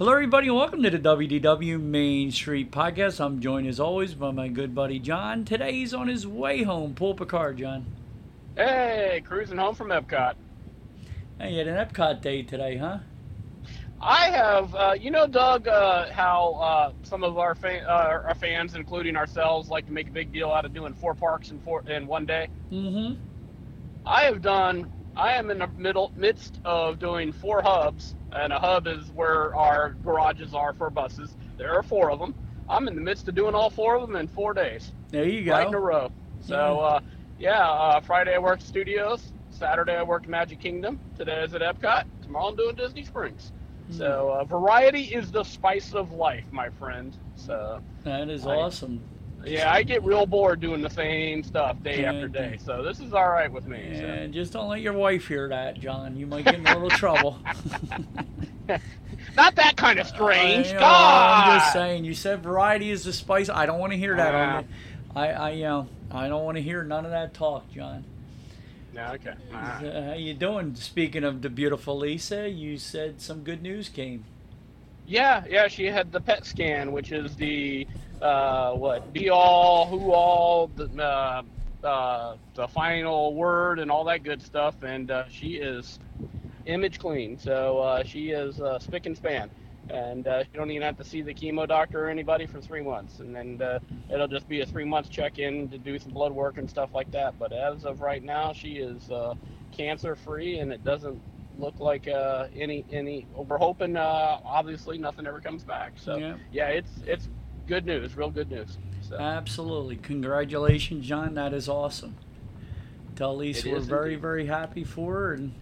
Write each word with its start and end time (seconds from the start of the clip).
Hello, 0.00 0.12
everybody, 0.12 0.46
and 0.46 0.56
welcome 0.56 0.82
to 0.82 0.88
the 0.88 0.98
WDW 0.98 1.78
Main 1.78 2.30
Street 2.30 2.72
Podcast. 2.72 3.22
I'm 3.22 3.38
joined 3.38 3.66
as 3.66 3.78
always 3.78 4.14
by 4.14 4.30
my 4.30 4.48
good 4.48 4.74
buddy 4.74 4.98
John. 4.98 5.44
Today 5.44 5.72
he's 5.72 5.92
on 5.92 6.08
his 6.08 6.26
way 6.26 6.62
home. 6.62 6.94
Pull 6.94 7.10
up 7.10 7.20
a 7.20 7.26
car, 7.26 7.52
John. 7.52 7.84
Hey, 8.56 9.22
cruising 9.26 9.58
home 9.58 9.74
from 9.74 9.88
Epcot. 9.88 10.36
Hey, 11.38 11.50
you 11.50 11.58
had 11.58 11.68
an 11.68 11.86
Epcot 11.86 12.22
day 12.22 12.42
today, 12.42 12.78
huh? 12.78 13.00
I 14.00 14.30
have, 14.30 14.74
uh, 14.74 14.94
you 14.98 15.10
know, 15.10 15.26
Doug, 15.26 15.68
uh, 15.68 16.10
how 16.10 16.54
uh, 16.54 16.92
some 17.02 17.22
of 17.22 17.36
our, 17.36 17.54
fa- 17.54 17.86
uh, 17.86 18.22
our 18.26 18.34
fans, 18.36 18.74
including 18.74 19.16
ourselves, 19.16 19.68
like 19.68 19.84
to 19.84 19.92
make 19.92 20.08
a 20.08 20.12
big 20.12 20.32
deal 20.32 20.50
out 20.50 20.64
of 20.64 20.72
doing 20.72 20.94
four 20.94 21.14
parks 21.14 21.50
in 21.50 21.60
four 21.60 21.86
in 21.86 22.06
one 22.06 22.24
day. 22.24 22.48
Mm-hmm. 22.72 23.20
I 24.06 24.22
have 24.22 24.40
done. 24.40 24.90
I 25.14 25.34
am 25.34 25.50
in 25.50 25.58
the 25.58 25.66
middle 25.76 26.10
midst 26.16 26.58
of 26.64 26.98
doing 26.98 27.32
four 27.32 27.60
hubs, 27.60 28.14
and 28.32 28.52
a 28.52 28.58
hub 28.58 28.86
is 28.86 29.10
where 29.14 29.54
our 29.56 29.96
garages 30.04 30.54
are 30.54 30.72
for 30.72 30.90
buses. 30.90 31.36
There 31.58 31.74
are 31.76 31.82
four 31.82 32.10
of 32.10 32.18
them. 32.18 32.34
I'm 32.68 32.86
in 32.88 32.94
the 32.94 33.00
midst 33.00 33.28
of 33.28 33.34
doing 33.34 33.54
all 33.54 33.70
four 33.70 33.96
of 33.96 34.02
them 34.06 34.16
in 34.16 34.28
four 34.28 34.54
days, 34.54 34.92
There 35.10 35.24
you 35.26 35.44
go. 35.44 35.52
right 35.52 35.66
in 35.66 35.74
a 35.74 35.80
row. 35.80 36.12
So, 36.40 36.80
uh, 36.80 37.00
yeah, 37.38 37.68
uh, 37.68 38.00
Friday 38.00 38.34
I 38.34 38.38
worked 38.38 38.62
Studios. 38.62 39.32
Saturday 39.50 39.94
I 39.96 40.02
worked 40.04 40.28
Magic 40.28 40.60
Kingdom. 40.60 41.00
Today 41.16 41.42
is 41.42 41.52
at 41.54 41.60
Epcot. 41.62 42.04
Tomorrow 42.22 42.48
I'm 42.50 42.56
doing 42.56 42.76
Disney 42.76 43.04
Springs. 43.04 43.52
So 43.90 44.30
uh, 44.30 44.44
variety 44.44 45.00
is 45.02 45.32
the 45.32 45.42
spice 45.42 45.92
of 45.92 46.12
life, 46.12 46.44
my 46.52 46.68
friend. 46.70 47.16
So 47.34 47.80
That 48.04 48.28
is 48.28 48.46
I- 48.46 48.50
awesome. 48.54 49.02
Yeah, 49.44 49.72
I 49.72 49.82
get 49.82 50.02
real 50.04 50.26
bored 50.26 50.60
doing 50.60 50.82
the 50.82 50.90
same 50.90 51.42
stuff 51.42 51.82
day 51.82 52.04
after 52.04 52.28
day. 52.28 52.58
So 52.64 52.82
this 52.82 53.00
is 53.00 53.12
all 53.12 53.28
right 53.28 53.50
with 53.50 53.66
me. 53.66 53.78
And 53.78 54.32
just 54.32 54.52
don't 54.52 54.68
let 54.68 54.80
your 54.80 54.92
wife 54.92 55.26
hear 55.26 55.48
that, 55.48 55.78
John. 55.80 56.16
You 56.16 56.26
might 56.26 56.44
get 56.44 56.56
in 56.56 56.66
a 56.66 56.74
little 56.74 56.90
trouble. 56.90 57.38
Not 59.36 59.54
that 59.56 59.76
kind 59.76 59.98
of 59.98 60.06
strange. 60.08 60.68
I 60.68 60.72
know, 60.72 60.78
God. 60.78 61.48
I'm 61.48 61.60
just 61.60 61.72
saying. 61.72 62.04
You 62.04 62.14
said 62.14 62.42
variety 62.42 62.90
is 62.90 63.04
the 63.04 63.12
spice. 63.12 63.48
I 63.48 63.66
don't 63.66 63.78
want 63.78 63.92
to 63.92 63.98
hear 63.98 64.16
that. 64.16 64.34
On 64.34 64.64
the, 65.14 65.18
I, 65.18 65.28
I, 65.28 65.50
you 65.52 65.64
know, 65.64 65.88
I 66.10 66.28
don't 66.28 66.44
want 66.44 66.56
to 66.56 66.62
hear 66.62 66.82
none 66.82 67.04
of 67.04 67.10
that 67.10 67.34
talk, 67.34 67.70
John. 67.70 68.04
Yeah, 68.94 69.12
okay. 69.12 69.34
Uh, 69.52 70.06
how 70.08 70.14
you 70.14 70.34
doing? 70.34 70.74
Speaking 70.74 71.24
of 71.24 71.42
the 71.42 71.48
beautiful 71.48 71.96
Lisa, 71.96 72.48
you 72.48 72.76
said 72.76 73.20
some 73.20 73.42
good 73.42 73.62
news 73.62 73.88
came. 73.88 74.24
Yeah, 75.06 75.44
yeah. 75.48 75.68
She 75.68 75.86
had 75.86 76.12
the 76.12 76.20
PET 76.20 76.44
scan, 76.44 76.92
which 76.92 77.12
is 77.12 77.36
the 77.36 77.86
uh, 78.22 78.72
what 78.74 79.12
be 79.12 79.30
all, 79.30 79.86
who 79.86 80.12
all, 80.12 80.68
the 80.68 80.86
uh, 81.02 81.42
uh, 81.86 82.36
the 82.54 82.68
final 82.68 83.34
word, 83.34 83.78
and 83.78 83.90
all 83.90 84.04
that 84.04 84.22
good 84.22 84.42
stuff. 84.42 84.82
And 84.82 85.10
uh, 85.10 85.28
she 85.28 85.54
is 85.56 85.98
image 86.66 86.98
clean, 86.98 87.38
so 87.38 87.78
uh, 87.78 88.02
she 88.04 88.30
is 88.30 88.60
uh, 88.60 88.78
spick 88.78 89.06
and 89.06 89.16
span. 89.16 89.50
And 89.88 90.28
uh, 90.28 90.44
you 90.52 90.58
don't 90.58 90.70
even 90.70 90.82
have 90.82 90.96
to 90.98 91.04
see 91.04 91.20
the 91.20 91.34
chemo 91.34 91.66
doctor 91.66 92.04
or 92.06 92.08
anybody 92.10 92.46
for 92.46 92.60
three 92.60 92.82
months, 92.82 93.18
and 93.18 93.34
then 93.34 93.60
uh, 93.60 93.80
it'll 94.12 94.28
just 94.28 94.48
be 94.48 94.60
a 94.60 94.66
three 94.66 94.84
month 94.84 95.10
check 95.10 95.38
in 95.40 95.68
to 95.70 95.78
do 95.78 95.98
some 95.98 96.12
blood 96.12 96.30
work 96.32 96.58
and 96.58 96.70
stuff 96.70 96.90
like 96.94 97.10
that. 97.10 97.36
But 97.40 97.52
as 97.52 97.84
of 97.84 98.00
right 98.00 98.22
now, 98.22 98.52
she 98.52 98.74
is 98.74 99.10
uh, 99.10 99.34
cancer 99.72 100.14
free, 100.14 100.58
and 100.58 100.72
it 100.72 100.84
doesn't 100.84 101.20
look 101.58 101.80
like 101.80 102.06
uh, 102.06 102.46
any 102.54 102.84
any. 102.92 103.26
We're 103.34 103.58
hoping, 103.58 103.96
uh, 103.96 104.38
obviously, 104.44 104.96
nothing 104.96 105.26
ever 105.26 105.40
comes 105.40 105.64
back. 105.64 105.94
So 105.96 106.16
Yeah. 106.18 106.36
yeah, 106.52 106.68
it's 106.68 106.90
it's 107.06 107.28
good 107.70 107.86
news, 107.86 108.16
real 108.16 108.30
good 108.30 108.50
news. 108.50 108.78
So 109.08 109.16
Absolutely. 109.16 109.94
Congratulations, 109.96 111.06
John. 111.06 111.34
That 111.34 111.54
is 111.54 111.68
awesome. 111.68 112.16
Tell 113.14 113.36
Lisa 113.36 113.70
we're 113.70 113.78
very, 113.78 114.14
indeed. 114.14 114.20
very 114.20 114.46
happy 114.46 114.82
for 114.82 115.14
her. 115.14 115.32
And 115.34 115.54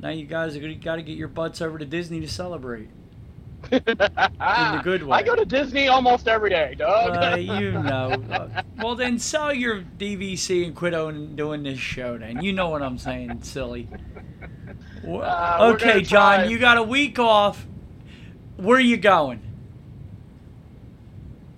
now 0.00 0.08
you 0.08 0.26
guys 0.26 0.56
are 0.56 0.74
got 0.74 0.96
to 0.96 1.02
get 1.02 1.16
your 1.16 1.28
butts 1.28 1.62
over 1.62 1.78
to 1.78 1.84
Disney 1.84 2.20
to 2.20 2.28
celebrate. 2.28 2.88
in 3.72 3.84
the 3.84 4.80
good 4.82 5.04
way. 5.04 5.16
I 5.16 5.22
go 5.22 5.36
to 5.36 5.44
Disney 5.44 5.86
almost 5.86 6.26
every 6.26 6.50
day, 6.50 6.74
Doug. 6.76 7.16
Uh, 7.16 7.36
you 7.36 7.70
know. 7.82 8.50
Well, 8.78 8.96
then 8.96 9.20
sell 9.20 9.54
your 9.54 9.80
DVC 9.80 10.66
and 10.66 10.74
quit 10.74 10.92
owning, 10.92 11.36
doing 11.36 11.62
this 11.62 11.78
show. 11.78 12.18
Then 12.18 12.42
you 12.42 12.52
know 12.52 12.68
what 12.68 12.82
I'm 12.82 12.98
saying, 12.98 13.42
silly. 13.42 13.88
Uh, 15.06 15.72
okay, 15.74 16.02
John, 16.02 16.50
you 16.50 16.58
got 16.58 16.78
a 16.78 16.82
week 16.82 17.18
off. 17.20 17.64
Where 18.56 18.76
are 18.76 18.80
you 18.80 18.96
going? 18.96 19.40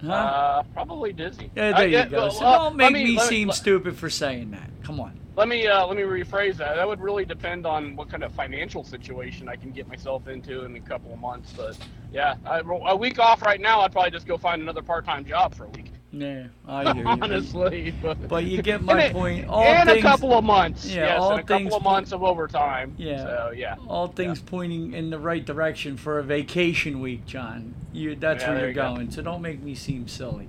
Huh? 0.01 0.13
Uh, 0.13 0.63
probably 0.75 1.13
Disney. 1.13 1.51
yeah, 1.55 1.69
I 1.69 1.87
there 1.87 2.05
you 2.05 2.11
go. 2.11 2.17
well, 2.19 2.31
So 2.31 2.45
uh, 2.45 2.59
don't 2.59 2.77
make 2.77 2.93
me, 2.93 3.17
let 3.17 3.29
seem 3.29 3.51
stupid 3.53 3.97
for 3.97 4.11
saying 4.11 4.51
that. 4.51 4.71
Come 4.83 5.01
on. 5.01 5.19
Let 5.37 5.49
me 5.49 5.67
uh, 5.67 5.87
let 5.87 5.97
me 5.97 6.03
rephrase 6.03 6.57
that. 6.57 6.77
That 6.77 6.89
would 6.89 7.01
really 7.01 7.27
depend 7.27 7.67
on 7.67 7.95
what 7.95 8.09
kind 8.09 8.25
of 8.25 8.33
financial 8.33 8.85
situation 8.85 9.49
I 9.49 9.57
can 9.57 9.71
get 9.71 9.87
myself 9.87 10.29
into 10.29 10.65
in 10.65 10.75
a 10.77 10.81
couple 10.81 11.13
of 11.13 11.19
months. 11.19 11.53
But 11.55 11.77
yeah, 12.11 12.37
I, 12.47 12.61
a 12.61 12.97
week 12.97 13.19
off 13.19 13.43
right 13.43 13.61
now, 13.61 13.81
I'd 13.81 13.93
probably 13.93 14.13
just 14.13 14.27
go 14.27 14.39
find 14.39 14.63
another 14.63 14.81
part-time 14.83 15.27
job 15.27 15.55
for 15.55 15.65
a 15.65 15.69
week. 15.69 15.91
Yeah, 16.19 16.47
I 16.67 16.93
hear 16.95 17.03
you. 17.03 17.09
Honestly, 17.09 17.95
but, 18.03 18.29
But 18.29 18.45
you 18.45 18.63
get 18.63 18.83
my 18.83 19.11
point. 19.11 19.49
All 19.49 19.63
and 19.63 19.89
things, 19.89 19.99
a 19.99 20.03
couple 20.03 20.33
of 20.33 20.45
months. 20.45 20.87
Yeah, 20.87 20.95
yes, 21.07 21.21
all 21.21 21.33
and 21.33 21.41
a 21.41 21.43
couple 21.43 21.75
of 21.77 21.83
po- 21.83 21.91
months 21.91 22.13
of 22.13 22.23
overtime. 22.23 22.95
Yeah. 22.97 23.19
So 23.23 23.53
yeah. 23.55 23.77
all 23.87 24.09
things 24.09 24.41
pointing 24.41 24.95
in 24.95 25.11
the 25.11 25.19
right 25.19 25.45
direction 25.45 25.97
for 25.97 26.19
a 26.19 26.23
vacation 26.23 27.01
week, 27.01 27.27
John. 27.27 27.75
You 27.93 28.15
that's 28.17 28.43
Yeah, 28.43 28.51
where 28.51 28.59
you're 28.61 28.69
you 28.69 28.75
go. 28.75 28.95
going. 28.95 29.11
So 29.11 29.21
don't 29.23 29.43
make 29.43 29.63
me 29.63 29.75
seem 29.75 30.09
silly. 30.09 30.49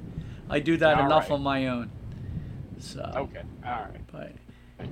I 0.49 0.59
do 0.59 0.77
that 0.77 0.97
All 0.97 1.05
enough 1.05 1.23
right. 1.29 1.35
on 1.35 1.43
my 1.43 1.67
own. 1.67 1.91
So, 2.79 3.01
Okay. 3.15 3.41
All 3.65 3.71
right. 3.71 4.01
but 4.11 4.31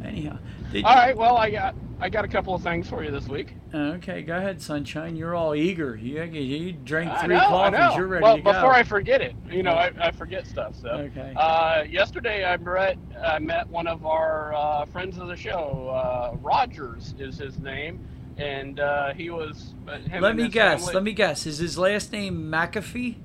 anyhow, 0.03 0.37
All 0.75 0.81
right. 0.95 1.15
Well, 1.15 1.37
I 1.37 1.49
got 1.49 1.75
I 1.99 2.09
got 2.09 2.25
a 2.25 2.27
couple 2.27 2.53
of 2.53 2.61
things 2.61 2.89
for 2.89 3.03
you 3.03 3.11
this 3.11 3.27
week. 3.27 3.53
okay, 3.73 4.21
go 4.21 4.35
ahead, 4.37 4.61
sunshine. 4.61 5.15
You're 5.15 5.35
all 5.35 5.55
eager. 5.55 5.95
You 5.95 6.23
you 6.23 6.71
drank 6.73 7.17
three 7.19 7.35
know, 7.35 7.41
coffees. 7.47 7.95
You're 7.97 8.07
ready 8.07 8.23
well, 8.23 8.35
to 8.37 8.41
go. 8.41 8.51
before 8.53 8.73
I 8.73 8.83
forget 8.83 9.21
it, 9.21 9.35
you 9.49 9.63
know, 9.63 9.71
I, 9.73 9.91
I 9.99 10.11
forget 10.11 10.45
stuff. 10.47 10.75
So, 10.75 10.89
Okay. 10.89 11.33
uh, 11.37 11.83
yesterday 11.89 12.43
I 12.45 12.57
met 12.57 12.97
I 13.23 13.39
met 13.39 13.67
one 13.69 13.87
of 13.87 14.05
our 14.05 14.53
uh, 14.53 14.85
friends 14.85 15.17
of 15.17 15.27
the 15.27 15.35
show. 15.37 15.89
Uh, 15.89 16.35
Rogers 16.41 17.13
is 17.19 17.37
his 17.37 17.57
name, 17.59 18.05
and 18.37 18.79
uh, 18.79 19.13
he 19.13 19.29
was. 19.29 19.73
uh, 19.87 19.99
let 20.19 20.35
me 20.35 20.47
guess. 20.49 20.81
family- 20.81 20.93
Let 20.95 21.03
me 21.03 21.13
guess. 21.13 21.45
Is 21.45 21.59
his 21.59 21.77
last 21.77 22.11
name 22.11 22.51
McAfee? 22.51 23.15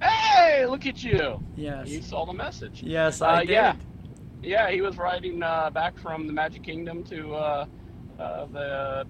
Hey, 0.00 0.66
look 0.66 0.86
at 0.86 1.02
you! 1.02 1.42
Yes. 1.56 1.88
You 1.88 2.02
saw 2.02 2.24
the 2.26 2.32
message. 2.32 2.82
Yes, 2.82 3.20
I 3.22 3.36
Uh, 3.36 3.40
did. 3.40 3.48
yeah. 3.50 3.76
Yeah, 4.44 4.70
he 4.70 4.80
was 4.80 4.96
riding 4.98 5.42
uh, 5.42 5.70
back 5.70 5.98
from 5.98 6.26
the 6.26 6.32
Magic 6.32 6.62
Kingdom 6.62 7.02
to 7.04 7.34
uh, 7.34 7.66
uh, 8.18 8.46
the 8.46 9.06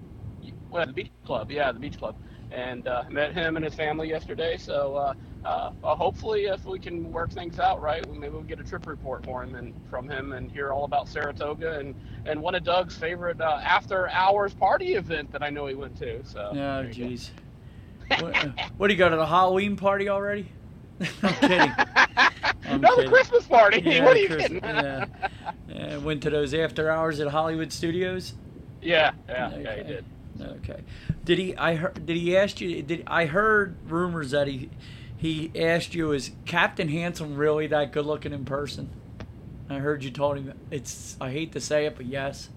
well, 0.71 0.85
the 0.85 0.93
beach 0.93 1.11
club. 1.25 1.51
Yeah, 1.51 1.71
the 1.71 1.79
beach 1.79 1.97
club. 1.97 2.15
And 2.51 2.87
uh, 2.87 3.03
met 3.09 3.33
him 3.33 3.57
and 3.57 3.65
his 3.65 3.73
family 3.73 4.07
yesterday. 4.07 4.55
So 4.57 4.95
uh, 4.95 5.13
uh, 5.45 5.95
hopefully, 5.95 6.45
if 6.45 6.63
we 6.65 6.79
can 6.79 7.11
work 7.11 7.31
things 7.31 7.59
out 7.59 7.81
right, 7.81 8.07
maybe 8.09 8.29
we'll 8.29 8.43
get 8.43 8.59
a 8.59 8.63
trip 8.63 8.87
report 8.87 9.25
for 9.25 9.43
him 9.43 9.55
and 9.55 9.73
from 9.89 10.09
him 10.09 10.31
and 10.31 10.49
hear 10.49 10.71
all 10.71 10.85
about 10.85 11.09
Saratoga 11.09 11.79
and 11.79 11.95
and 12.25 12.41
one 12.41 12.55
of 12.55 12.63
Doug's 12.63 12.95
favorite 12.95 13.41
uh, 13.41 13.59
after 13.63 14.09
hours 14.09 14.53
party 14.53 14.93
event 14.93 15.31
that 15.31 15.43
I 15.43 15.49
know 15.49 15.67
he 15.67 15.75
went 15.75 15.97
to. 15.97 16.23
So. 16.23 16.49
Oh, 16.51 16.53
there 16.53 16.91
you 16.91 17.03
go. 17.03 17.09
jeez. 17.09 17.29
what, 18.21 18.35
what 18.77 18.87
do 18.87 18.93
you 18.93 18.97
go 18.97 19.09
to 19.09 19.15
the 19.15 19.25
Halloween 19.25 19.75
party 19.75 20.07
already? 20.07 20.47
I'm 21.23 21.33
kidding. 21.35 21.73
I'm 22.67 22.81
no, 22.81 22.89
the 22.91 22.95
kidding. 23.03 23.11
Christmas 23.11 23.45
party. 23.47 23.81
Yeah, 23.85 24.03
what 24.05 24.15
are 24.17 24.19
you 24.19 24.27
Chris- 24.27 24.41
kidding? 24.43 24.63
yeah. 24.63 25.05
Yeah, 25.69 25.97
went 25.97 26.23
to 26.23 26.29
those 26.29 26.53
after 26.53 26.89
hours 26.89 27.19
at 27.19 27.27
Hollywood 27.27 27.71
Studios. 27.73 28.33
yeah, 28.81 29.11
yeah, 29.27 29.49
yeah, 29.57 29.57
Okay. 29.69 29.77
he 29.77 29.83
did. 29.93 30.05
Okay. 30.41 30.81
Did 31.23 31.37
he? 31.39 31.55
I 31.55 31.75
heard. 31.75 32.05
Did 32.05 32.17
he 32.17 32.35
ask 32.37 32.59
you? 32.59 32.81
Did 32.83 33.03
I 33.07 33.25
heard 33.25 33.75
rumors 33.89 34.31
that 34.31 34.47
he 34.47 34.69
he 35.15 35.49
asked 35.55 35.95
you 35.95 36.11
is 36.11 36.31
Captain 36.45 36.89
Handsome 36.89 37.35
really 37.37 37.67
that 37.67 37.91
good 37.93 38.05
looking 38.05 38.33
in 38.33 38.43
person? 38.45 38.89
I 39.69 39.75
heard 39.79 40.03
you 40.03 40.11
told 40.11 40.37
him 40.37 40.53
it's. 40.71 41.15
I 41.21 41.31
hate 41.31 41.53
to 41.53 41.61
say 41.61 41.85
it, 41.85 41.95
but 41.95 42.05
yes, 42.05 42.49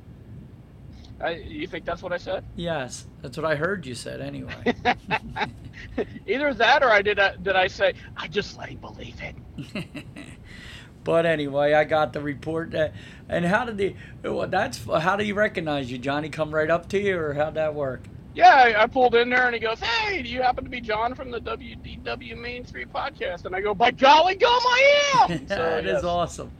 I, 1.20 1.31
you 1.37 1.66
think 1.69 1.84
that's 1.84 2.02
what 2.02 2.12
I 2.12 2.19
said? 2.19 2.44
yes. 2.56 3.06
That's 3.22 3.37
what 3.37 3.46
I 3.46 3.55
heard 3.56 3.87
you 3.87 3.94
said 3.94 4.20
anyway. 4.20 4.75
Either 6.26 6.55
that, 6.55 6.82
or 6.82 6.90
I 6.90 7.02
did. 7.02 7.19
I, 7.19 7.37
did 7.37 7.56
I 7.56 7.66
say 7.69 7.94
I 8.16 8.28
just 8.28 8.58
let 8.58 8.69
him 8.69 8.78
believe 8.78 9.20
it? 9.22 9.34
but 11.05 11.26
anyway, 11.26 11.72
I 11.72 11.84
got 11.84 12.12
the 12.12 12.20
report. 12.20 12.72
That, 12.72 12.94
and 13.28 13.44
how 13.44 13.64
did 13.64 13.78
he? 13.78 13.96
Well, 14.28 14.49
that's 14.49 14.84
how 14.84 15.16
did 15.16 15.26
he 15.26 15.32
recognize 15.32 15.90
you? 15.90 15.99
Johnny 15.99 16.28
come 16.28 16.55
right 16.55 16.70
up 16.70 16.88
to 16.90 17.00
you, 17.00 17.19
or 17.19 17.34
how'd 17.34 17.55
that 17.55 17.75
work? 17.75 18.08
Yeah, 18.34 18.55
I, 18.55 18.82
I 18.82 18.87
pulled 18.87 19.14
in 19.14 19.31
there 19.31 19.46
and 19.46 19.55
he 19.55 19.60
goes, 19.60 19.81
"Hey, 19.81 20.22
do 20.22 20.28
you 20.28 20.43
happen 20.43 20.64
to 20.64 20.70
be 20.70 20.81
John 20.81 21.14
from 21.14 21.31
the 21.31 21.40
WDW 21.40 22.37
Main 22.37 22.64
Street 22.64 22.93
podcast?" 22.93 23.46
And 23.46 23.55
I 23.56 23.60
go, 23.60 23.75
"By 23.75 23.90
golly 23.90 24.37
gum, 24.37 24.50
I 24.50 25.26
am!" 25.31 25.49
So, 25.49 25.55
that 25.56 25.87
is 25.87 25.93
yes. 25.94 26.05
awesome. 26.05 26.52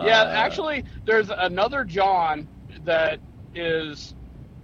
Yeah, 0.00 0.22
Uh, 0.22 0.32
actually, 0.32 0.84
there's 1.04 1.30
another 1.30 1.84
John 1.84 2.48
that 2.84 3.20
is 3.54 4.14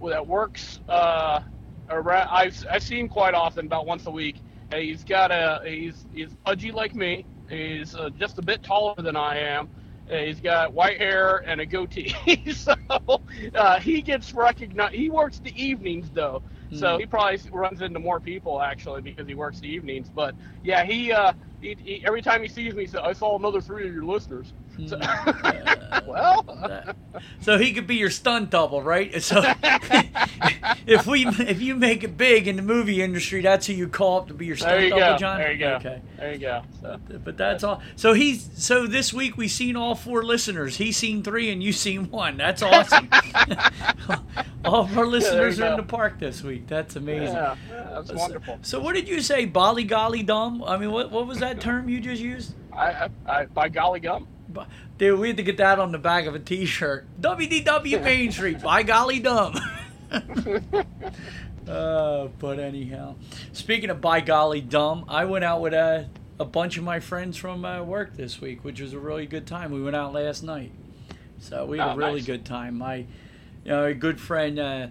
that 0.07 0.25
works. 0.25 0.79
Uh, 0.89 1.41
around, 1.89 2.29
I've 2.31 2.65
I 2.69 2.79
see 2.79 2.99
him 2.99 3.09
quite 3.09 3.33
often, 3.33 3.65
about 3.65 3.85
once 3.85 4.05
a 4.07 4.11
week. 4.11 4.37
And 4.71 4.81
he's 4.81 5.03
got 5.03 5.31
a 5.31 5.61
he's 5.65 6.05
he's 6.13 6.33
pudgy 6.45 6.71
like 6.71 6.95
me. 6.95 7.25
He's 7.49 7.95
uh, 7.95 8.09
just 8.11 8.37
a 8.39 8.41
bit 8.41 8.63
taller 8.63 8.95
than 8.97 9.15
I 9.15 9.37
am. 9.39 9.69
And 10.07 10.27
he's 10.27 10.41
got 10.41 10.73
white 10.73 10.97
hair 10.97 11.43
and 11.47 11.61
a 11.61 11.65
goatee. 11.65 12.13
so 12.53 12.73
uh, 13.53 13.79
he 13.79 14.01
gets 14.01 14.33
recognized. 14.33 14.95
He 14.95 15.09
works 15.09 15.39
the 15.39 15.53
evenings 15.61 16.11
though, 16.11 16.43
so 16.71 16.97
Hmm. 16.97 16.99
he 16.99 17.05
probably 17.05 17.39
runs 17.51 17.81
into 17.81 17.99
more 17.99 18.19
people 18.19 18.61
actually 18.61 19.01
because 19.01 19.27
he 19.27 19.35
works 19.35 19.59
the 19.59 19.67
evenings. 19.67 20.09
But 20.09 20.35
yeah, 20.63 20.83
he, 20.83 21.11
uh, 21.11 21.33
he, 21.61 21.75
he 21.83 22.03
every 22.05 22.21
time 22.21 22.41
he 22.41 22.47
sees 22.47 22.73
me, 22.73 22.83
he 22.83 22.87
says, 22.87 23.01
"I 23.03 23.13
saw 23.13 23.37
another 23.37 23.61
three 23.61 23.87
of 23.87 23.93
your 23.93 24.05
listeners." 24.05 24.53
So, 24.87 24.97
Uh, 24.97 26.01
well, 26.07 26.43
that- 26.67 26.95
so 27.41 27.57
he 27.57 27.73
could 27.73 27.85
be 27.87 27.95
your 27.95 28.09
stunt 28.09 28.49
double, 28.49 28.81
right? 28.81 29.21
So 29.21 29.41
if 30.87 31.05
we 31.05 31.25
if 31.27 31.61
you 31.61 31.75
make 31.75 32.03
it 32.03 32.15
big 32.17 32.47
in 32.47 32.55
the 32.55 32.61
movie 32.61 33.01
industry, 33.01 33.41
that's 33.41 33.67
who 33.67 33.73
you 33.73 33.87
call 33.87 34.19
up 34.19 34.27
to 34.29 34.33
be 34.33 34.45
your 34.45 34.55
stunt 34.55 34.83
you 34.83 34.89
double, 34.89 35.01
go. 35.01 35.17
John. 35.17 35.37
There 35.39 35.51
you 35.51 35.59
go. 35.59 35.73
Okay. 35.75 36.01
There 36.17 36.33
you 36.33 36.39
go. 36.39 36.61
So, 36.81 36.97
But 37.23 37.37
that's 37.37 37.63
all. 37.63 37.81
So 37.95 38.13
he's 38.13 38.49
so 38.63 38.87
this 38.87 39.11
week 39.13 39.35
we 39.37 39.47
seen 39.47 39.75
all 39.75 39.95
four 39.95 40.23
listeners. 40.23 40.77
He's 40.77 40.95
seen 40.97 41.23
three 41.23 41.51
and 41.51 41.61
you 41.61 41.73
seen 41.73 42.09
one. 42.09 42.37
That's 42.37 42.61
awesome. 42.61 43.09
all 44.65 44.81
of 44.83 44.97
our 44.97 45.05
listeners 45.05 45.57
you 45.57 45.63
are 45.65 45.71
in 45.71 45.77
the 45.77 45.83
park 45.83 46.19
this 46.19 46.43
week. 46.43 46.67
That's 46.67 46.95
amazing. 46.95 47.35
yeah, 47.35 47.55
yeah, 47.69 47.89
that's 47.93 48.11
wonderful. 48.13 48.59
So 48.61 48.79
what 48.79 48.95
did 48.95 49.07
you 49.07 49.21
say? 49.21 49.45
Bolly 49.45 49.83
golly 49.83 50.23
dumb? 50.23 50.63
I 50.63 50.77
mean, 50.77 50.91
what 50.91 51.11
what 51.11 51.27
was 51.27 51.39
that 51.39 51.48
term 51.55 51.89
you 51.89 51.99
just 51.99 52.21
used? 52.21 52.53
I, 52.73 52.91
I, 52.91 53.09
I, 53.25 53.45
by 53.45 53.69
golly 53.69 53.99
gum. 53.99 54.27
Dude, 54.97 55.19
we 55.19 55.27
had 55.27 55.37
to 55.37 55.43
get 55.43 55.57
that 55.57 55.79
on 55.79 55.91
the 55.91 55.97
back 55.99 56.25
of 56.25 56.33
a 56.35 56.39
T-shirt. 56.39 57.07
WDW 57.21 58.03
Main 58.03 58.31
Street. 58.31 58.61
By 58.61 58.83
golly 58.83 59.19
dumb. 59.19 59.55
uh, 61.67 62.27
but 62.39 62.59
anyhow, 62.59 63.15
speaking 63.53 63.89
of 63.89 64.01
by 64.01 64.21
golly 64.21 64.61
dumb, 64.61 65.05
I 65.07 65.25
went 65.25 65.45
out 65.45 65.61
with 65.61 65.73
a, 65.73 66.09
a 66.39 66.45
bunch 66.45 66.77
of 66.77 66.83
my 66.83 66.99
friends 66.99 67.37
from 67.37 67.63
uh, 67.63 67.83
work 67.83 68.15
this 68.15 68.41
week, 68.41 68.63
which 68.63 68.81
was 68.81 68.93
a 68.93 68.99
really 68.99 69.25
good 69.27 69.45
time. 69.45 69.71
We 69.71 69.81
went 69.81 69.95
out 69.95 70.13
last 70.13 70.41
night, 70.43 70.71
so 71.39 71.65
we 71.65 71.77
had 71.77 71.89
Oh, 71.89 71.91
a 71.93 71.95
really 71.97 72.13
nice. 72.15 72.25
good 72.25 72.45
time. 72.45 72.77
My, 72.79 72.95
you 72.95 73.05
know, 73.65 73.85
a 73.85 73.93
good 73.93 74.19
friend. 74.19 74.57
Uh, 74.59 74.87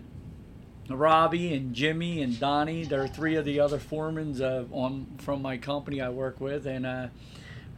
Robbie 0.89 1.53
and 1.55 1.75
Jimmy 1.75 2.23
and 2.23 2.39
Donnie, 2.39 2.85
they're 2.85 3.09
three 3.09 3.37
of 3.37 3.45
the 3.45 3.61
other 3.61 3.79
foremans 3.79 4.41
uh, 4.41 4.65
on 4.75 5.07
from 5.19 5.43
my 5.43 5.57
company 5.59 6.01
I 6.01 6.09
work 6.09 6.41
with, 6.41 6.67
and 6.67 6.87
uh, 6.87 7.09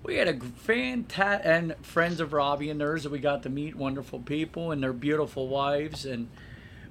we 0.02 0.16
had 0.16 0.28
a 0.28 0.38
fantastic 0.38 1.44
and 1.44 1.74
friends 1.82 2.20
of 2.20 2.32
Robbie 2.32 2.70
and 2.70 2.80
theirs 2.80 3.02
that 3.02 3.12
we 3.12 3.18
got 3.18 3.42
to 3.42 3.48
meet 3.48 3.76
wonderful 3.76 4.20
people 4.20 4.70
and 4.72 4.82
their 4.82 4.92
beautiful 4.92 5.48
wives 5.48 6.04
and 6.04 6.28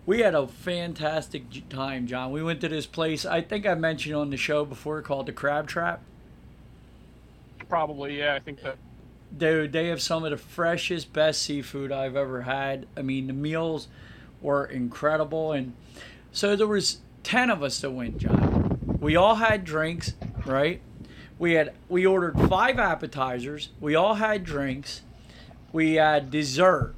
we 0.06 0.20
had 0.22 0.36
a 0.36 0.48
fantastic 0.48 1.70
time 1.70 2.08
John 2.08 2.32
we 2.32 2.44
went 2.44 2.62
to 2.62 2.70
this 2.70 2.86
place 2.86 3.26
I 3.26 3.42
think 3.42 3.66
I 3.66 3.74
mentioned 3.76 4.16
on 4.16 4.30
the 4.30 4.38
show 4.38 4.66
before 4.66 5.02
called 5.02 5.26
the 5.26 5.32
Crab 5.34 5.68
Trap 5.68 6.02
Probably, 7.68 8.18
yeah. 8.18 8.34
I 8.36 8.40
think 8.40 8.62
that. 8.62 8.78
dude 9.36 9.72
they 9.72 9.88
have 9.88 10.02
some 10.02 10.24
of 10.24 10.32
the 10.32 10.38
freshest 10.38 11.12
best 11.14 11.42
seafood 11.42 11.92
I've 11.92 12.16
ever 12.16 12.42
had 12.42 12.86
I 12.96 13.02
mean 13.02 13.28
the 13.28 13.34
meals 13.34 13.88
were 14.42 14.66
incredible 14.66 15.52
and 15.52 15.74
so 16.32 16.56
there 16.56 16.68
was 16.68 17.00
10 17.24 17.50
of 17.50 17.64
us 17.64 17.80
that 17.82 17.92
went 17.92 18.18
John. 18.18 18.98
We 19.00 19.16
all 19.16 19.36
had 19.36 19.64
drinks 19.64 20.14
right? 20.46 20.82
We 21.38 21.54
had 21.54 21.74
we 21.88 22.06
ordered 22.06 22.40
five 22.50 22.80
appetizers. 22.80 23.70
We 23.80 23.96
all 23.96 24.16
had 24.16 24.44
drinks. 24.44 25.02
We 25.72 25.96
had 25.96 26.32
dessert. 26.32 26.96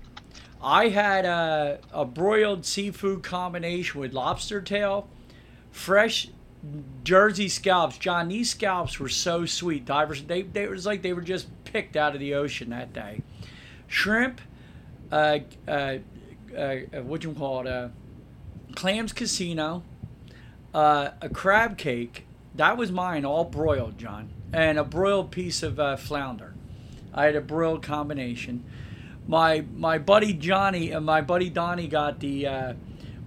I 0.63 0.89
had 0.89 1.25
a, 1.25 1.80
a 1.92 2.06
broiled 2.06 2.66
seafood 2.66 3.24
combination 3.24 4.00
with 4.00 4.13
lobster 4.13 4.62
tail 4.62 5.07
fresh 5.72 6.30
jersey 7.04 7.50
scallops. 7.50 7.98
John 7.98 8.28
these 8.28 8.51
scallops 8.51 9.00
were 9.00 9.10
so 9.10 9.45
sweet. 9.45 9.86
Divers 9.86 10.24
they, 10.24 10.44
they 10.44 10.63
it 10.63 10.69
was 10.69 10.86
like 10.86 11.01
they 11.01 11.13
were 11.13 11.22
just 11.22 11.48
picked 11.66 11.95
out 11.95 12.13
of 12.13 12.19
the 12.19 12.33
ocean 12.36 12.69
that 12.69 12.94
day. 12.94 13.22
Shrimp 13.88 14.42
uh, 15.12 15.39
uh, 15.68 15.98
uh, 16.57 16.75
what 17.04 17.24
you 17.24 17.33
call 17.33 17.62
it 17.62 17.68
uh, 17.68 17.89
clams 18.75 19.13
casino 19.13 19.83
uh, 20.73 21.12
a 21.21 21.29
crab 21.29 21.78
cake. 21.78 22.25
That 22.56 22.78
was 22.78 22.92
mine, 22.92 23.25
all 23.25 23.45
broiled, 23.45 23.97
John, 23.97 24.30
and 24.54 24.78
a 24.78 24.83
broiled 24.83 25.31
piece 25.31 25.63
of 25.63 25.80
uh, 25.80 25.95
flounder. 25.97 26.54
I 27.13 27.25
had 27.25 27.35
a 27.35 27.42
broiled 27.42 27.83
combination. 27.83 28.63
My 29.28 29.66
my 29.75 29.97
buddy 29.97 30.33
Johnny 30.33 30.92
and 30.92 31.06
my 31.06 31.21
buddy 31.21 31.49
Donnie 31.49 31.87
got 31.87 32.19
the 32.19 32.47
uh, 32.47 32.73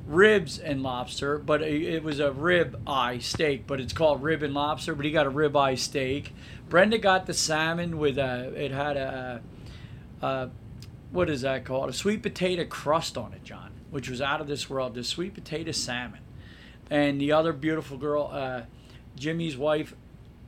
ribs 0.07 0.59
and 0.59 0.83
lobster, 0.83 1.39
but 1.39 1.63
it, 1.63 2.03
was 2.03 2.21
a 2.21 2.33
rib 2.33 2.81
eye 2.87 3.19
steak, 3.19 3.67
but 3.67 3.81
it's 3.81 3.93
called 3.93 4.23
rib 4.23 4.43
and 4.43 4.55
lobster. 4.55 4.95
But 4.95 5.05
he 5.05 5.11
got 5.11 5.27
a 5.27 5.31
rib 5.31 5.57
eye 5.57 5.77
steak. 5.77 6.35
Brenda 6.69 6.99
got 6.99 7.27
the 7.27 7.35
salmon 7.35 7.99
with 7.99 8.19
a. 8.19 8.53
It 8.57 8.71
had 8.71 8.97
a. 8.97 9.43
a 10.23 10.51
what 11.11 11.31
is 11.31 11.43
that 11.43 11.65
called? 11.65 11.91
A 11.91 11.93
sweet 11.93 12.23
potato 12.23 12.65
crust 12.65 13.17
on 13.17 13.33
it, 13.33 13.45
John, 13.45 13.71
which 13.95 14.09
was 14.09 14.21
out 14.21 14.41
of 14.41 14.49
this 14.49 14.69
world. 14.69 14.93
The 14.93 15.05
sweet 15.05 15.35
potato 15.35 15.71
salmon 15.71 16.19
and 16.91 17.21
the 17.21 17.31
other 17.31 17.53
beautiful 17.53 17.97
girl, 17.97 18.29
uh, 18.33 18.63
Jimmy's 19.15 19.57
wife, 19.57 19.95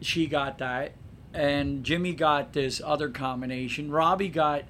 she 0.01 0.27
got 0.27 0.59
that, 0.59 0.95
and 1.33 1.85
Jimmy 1.85 2.13
got 2.13 2.55
this 2.55 2.83
other 2.85 3.09
combination. 3.09 3.89
Robbie 3.89 4.31
got 4.31 4.65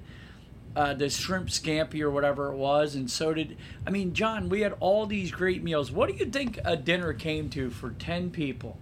uh, 0.75 0.93
the 0.93 1.09
shrimp 1.09 1.47
scampi 1.47 2.01
or 2.01 2.11
whatever 2.11 2.51
it 2.51 2.55
was, 2.55 2.93
and 2.93 3.09
so 3.09 3.33
did. 3.33 3.57
I 3.87 3.89
mean, 3.89 4.13
John, 4.13 4.47
we 4.47 4.61
had 4.61 4.75
all 4.79 5.07
these 5.07 5.31
great 5.31 5.63
meals. 5.63 5.91
What 5.91 6.07
do 6.07 6.15
you 6.15 6.27
think 6.27 6.59
a 6.63 6.77
dinner 6.77 7.13
came 7.13 7.49
to 7.49 7.71
for 7.71 7.89
ten 7.89 8.29
people, 8.29 8.77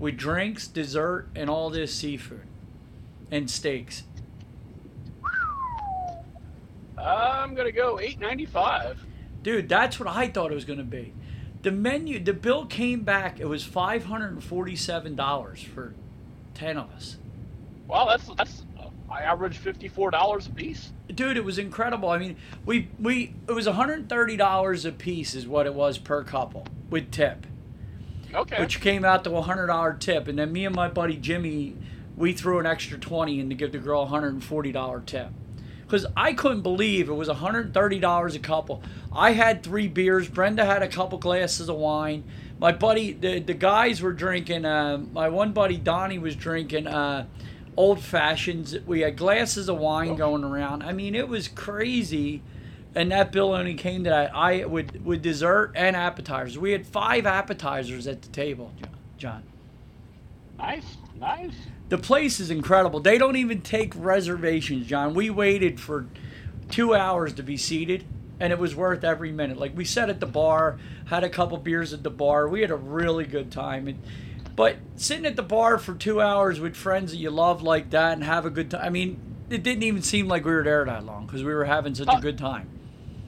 with 0.00 0.16
drinks, 0.16 0.66
dessert, 0.66 1.28
and 1.36 1.48
all 1.48 1.70
this 1.70 1.94
seafood, 1.94 2.48
and 3.30 3.48
steaks? 3.48 4.02
I'm 6.98 7.54
gonna 7.54 7.70
go 7.70 7.98
8.95. 7.98 8.96
Dude, 9.46 9.68
that's 9.68 10.00
what 10.00 10.08
I 10.08 10.26
thought 10.26 10.50
it 10.50 10.56
was 10.56 10.64
going 10.64 10.80
to 10.80 10.84
be. 10.84 11.12
The 11.62 11.70
menu, 11.70 12.18
the 12.18 12.32
bill 12.32 12.66
came 12.66 13.02
back. 13.02 13.38
It 13.38 13.46
was 13.46 13.62
five 13.62 14.06
hundred 14.06 14.32
and 14.32 14.42
forty-seven 14.42 15.14
dollars 15.14 15.62
for 15.62 15.94
ten 16.54 16.76
of 16.76 16.90
us. 16.90 17.16
Well, 17.86 18.06
that's 18.06 18.28
that's. 18.36 18.64
I 19.08 19.20
averaged 19.20 19.58
fifty-four 19.58 20.10
dollars 20.10 20.48
a 20.48 20.50
piece. 20.50 20.90
Dude, 21.14 21.36
it 21.36 21.44
was 21.44 21.58
incredible. 21.58 22.08
I 22.08 22.18
mean, 22.18 22.36
we 22.64 22.88
we 22.98 23.34
it 23.48 23.52
was 23.52 23.66
one 23.66 23.76
hundred 23.76 24.00
and 24.00 24.08
thirty 24.08 24.36
dollars 24.36 24.84
a 24.84 24.90
piece 24.90 25.36
is 25.36 25.46
what 25.46 25.66
it 25.66 25.74
was 25.74 25.96
per 25.96 26.24
couple 26.24 26.66
with 26.90 27.12
tip, 27.12 27.46
Okay. 28.34 28.60
which 28.60 28.80
came 28.80 29.04
out 29.04 29.22
to 29.22 29.36
a 29.36 29.42
hundred 29.42 29.68
dollar 29.68 29.92
tip. 29.92 30.26
And 30.26 30.40
then 30.40 30.52
me 30.52 30.66
and 30.66 30.74
my 30.74 30.88
buddy 30.88 31.18
Jimmy, 31.18 31.76
we 32.16 32.32
threw 32.32 32.58
an 32.58 32.66
extra 32.66 32.98
twenty 32.98 33.38
in 33.38 33.48
to 33.50 33.54
give 33.54 33.70
the 33.70 33.78
girl 33.78 34.02
a 34.02 34.06
hundred 34.06 34.32
and 34.32 34.42
forty 34.42 34.72
dollar 34.72 35.00
tip. 35.06 35.28
Because 35.86 36.04
I 36.16 36.32
couldn't 36.32 36.62
believe 36.62 37.08
it 37.08 37.14
was 37.14 37.28
$130 37.28 38.34
a 38.34 38.38
couple. 38.40 38.82
I 39.12 39.32
had 39.32 39.62
three 39.62 39.86
beers. 39.86 40.28
Brenda 40.28 40.64
had 40.64 40.82
a 40.82 40.88
couple 40.88 41.18
glasses 41.18 41.68
of 41.68 41.76
wine. 41.76 42.24
My 42.58 42.72
buddy, 42.72 43.12
the, 43.12 43.38
the 43.38 43.54
guys 43.54 44.02
were 44.02 44.12
drinking, 44.12 44.64
uh, 44.64 44.98
my 45.12 45.28
one 45.28 45.52
buddy, 45.52 45.76
Donnie, 45.76 46.18
was 46.18 46.34
drinking 46.34 46.88
uh, 46.88 47.26
old 47.76 48.00
fashions. 48.00 48.76
We 48.86 49.00
had 49.00 49.16
glasses 49.16 49.68
of 49.68 49.78
wine 49.78 50.16
going 50.16 50.42
around. 50.42 50.82
I 50.82 50.92
mean, 50.92 51.14
it 51.14 51.28
was 51.28 51.46
crazy. 51.46 52.42
And 52.94 53.12
that 53.12 53.30
bill 53.30 53.52
only 53.52 53.74
came 53.74 54.04
to 54.04 54.10
that. 54.10 54.34
I 54.34 54.64
with 54.64 55.02
with 55.02 55.20
dessert 55.20 55.72
and 55.74 55.94
appetizers. 55.94 56.56
We 56.56 56.72
had 56.72 56.86
five 56.86 57.26
appetizers 57.26 58.06
at 58.06 58.22
the 58.22 58.28
table, 58.28 58.72
John. 59.18 59.42
Nice, 60.56 60.96
nice. 61.20 61.52
The 61.88 61.98
place 61.98 62.40
is 62.40 62.50
incredible. 62.50 63.00
They 63.00 63.16
don't 63.16 63.36
even 63.36 63.60
take 63.60 63.92
reservations, 63.94 64.86
John. 64.86 65.14
We 65.14 65.30
waited 65.30 65.80
for 65.80 66.06
two 66.68 66.94
hours 66.94 67.32
to 67.34 67.44
be 67.44 67.56
seated, 67.56 68.04
and 68.40 68.52
it 68.52 68.58
was 68.58 68.74
worth 68.74 69.04
every 69.04 69.30
minute. 69.30 69.56
Like 69.56 69.76
we 69.76 69.84
sat 69.84 70.10
at 70.10 70.18
the 70.18 70.26
bar, 70.26 70.78
had 71.06 71.22
a 71.22 71.28
couple 71.28 71.56
beers 71.58 71.92
at 71.92 72.02
the 72.02 72.10
bar. 72.10 72.48
We 72.48 72.60
had 72.60 72.72
a 72.72 72.76
really 72.76 73.24
good 73.24 73.52
time. 73.52 73.86
And, 73.86 74.02
but 74.56 74.78
sitting 74.96 75.26
at 75.26 75.36
the 75.36 75.44
bar 75.44 75.78
for 75.78 75.94
two 75.94 76.20
hours 76.20 76.58
with 76.58 76.74
friends 76.74 77.12
that 77.12 77.18
you 77.18 77.30
love 77.30 77.62
like 77.62 77.90
that 77.90 78.14
and 78.14 78.24
have 78.24 78.46
a 78.46 78.50
good 78.50 78.72
time. 78.72 78.84
I 78.84 78.90
mean, 78.90 79.20
it 79.48 79.62
didn't 79.62 79.84
even 79.84 80.02
seem 80.02 80.26
like 80.26 80.44
we 80.44 80.52
were 80.52 80.64
there 80.64 80.84
that 80.84 81.04
long 81.04 81.26
because 81.26 81.44
we 81.44 81.54
were 81.54 81.66
having 81.66 81.94
such 81.94 82.08
a 82.08 82.12
uh, 82.12 82.20
good 82.20 82.36
time. 82.36 82.68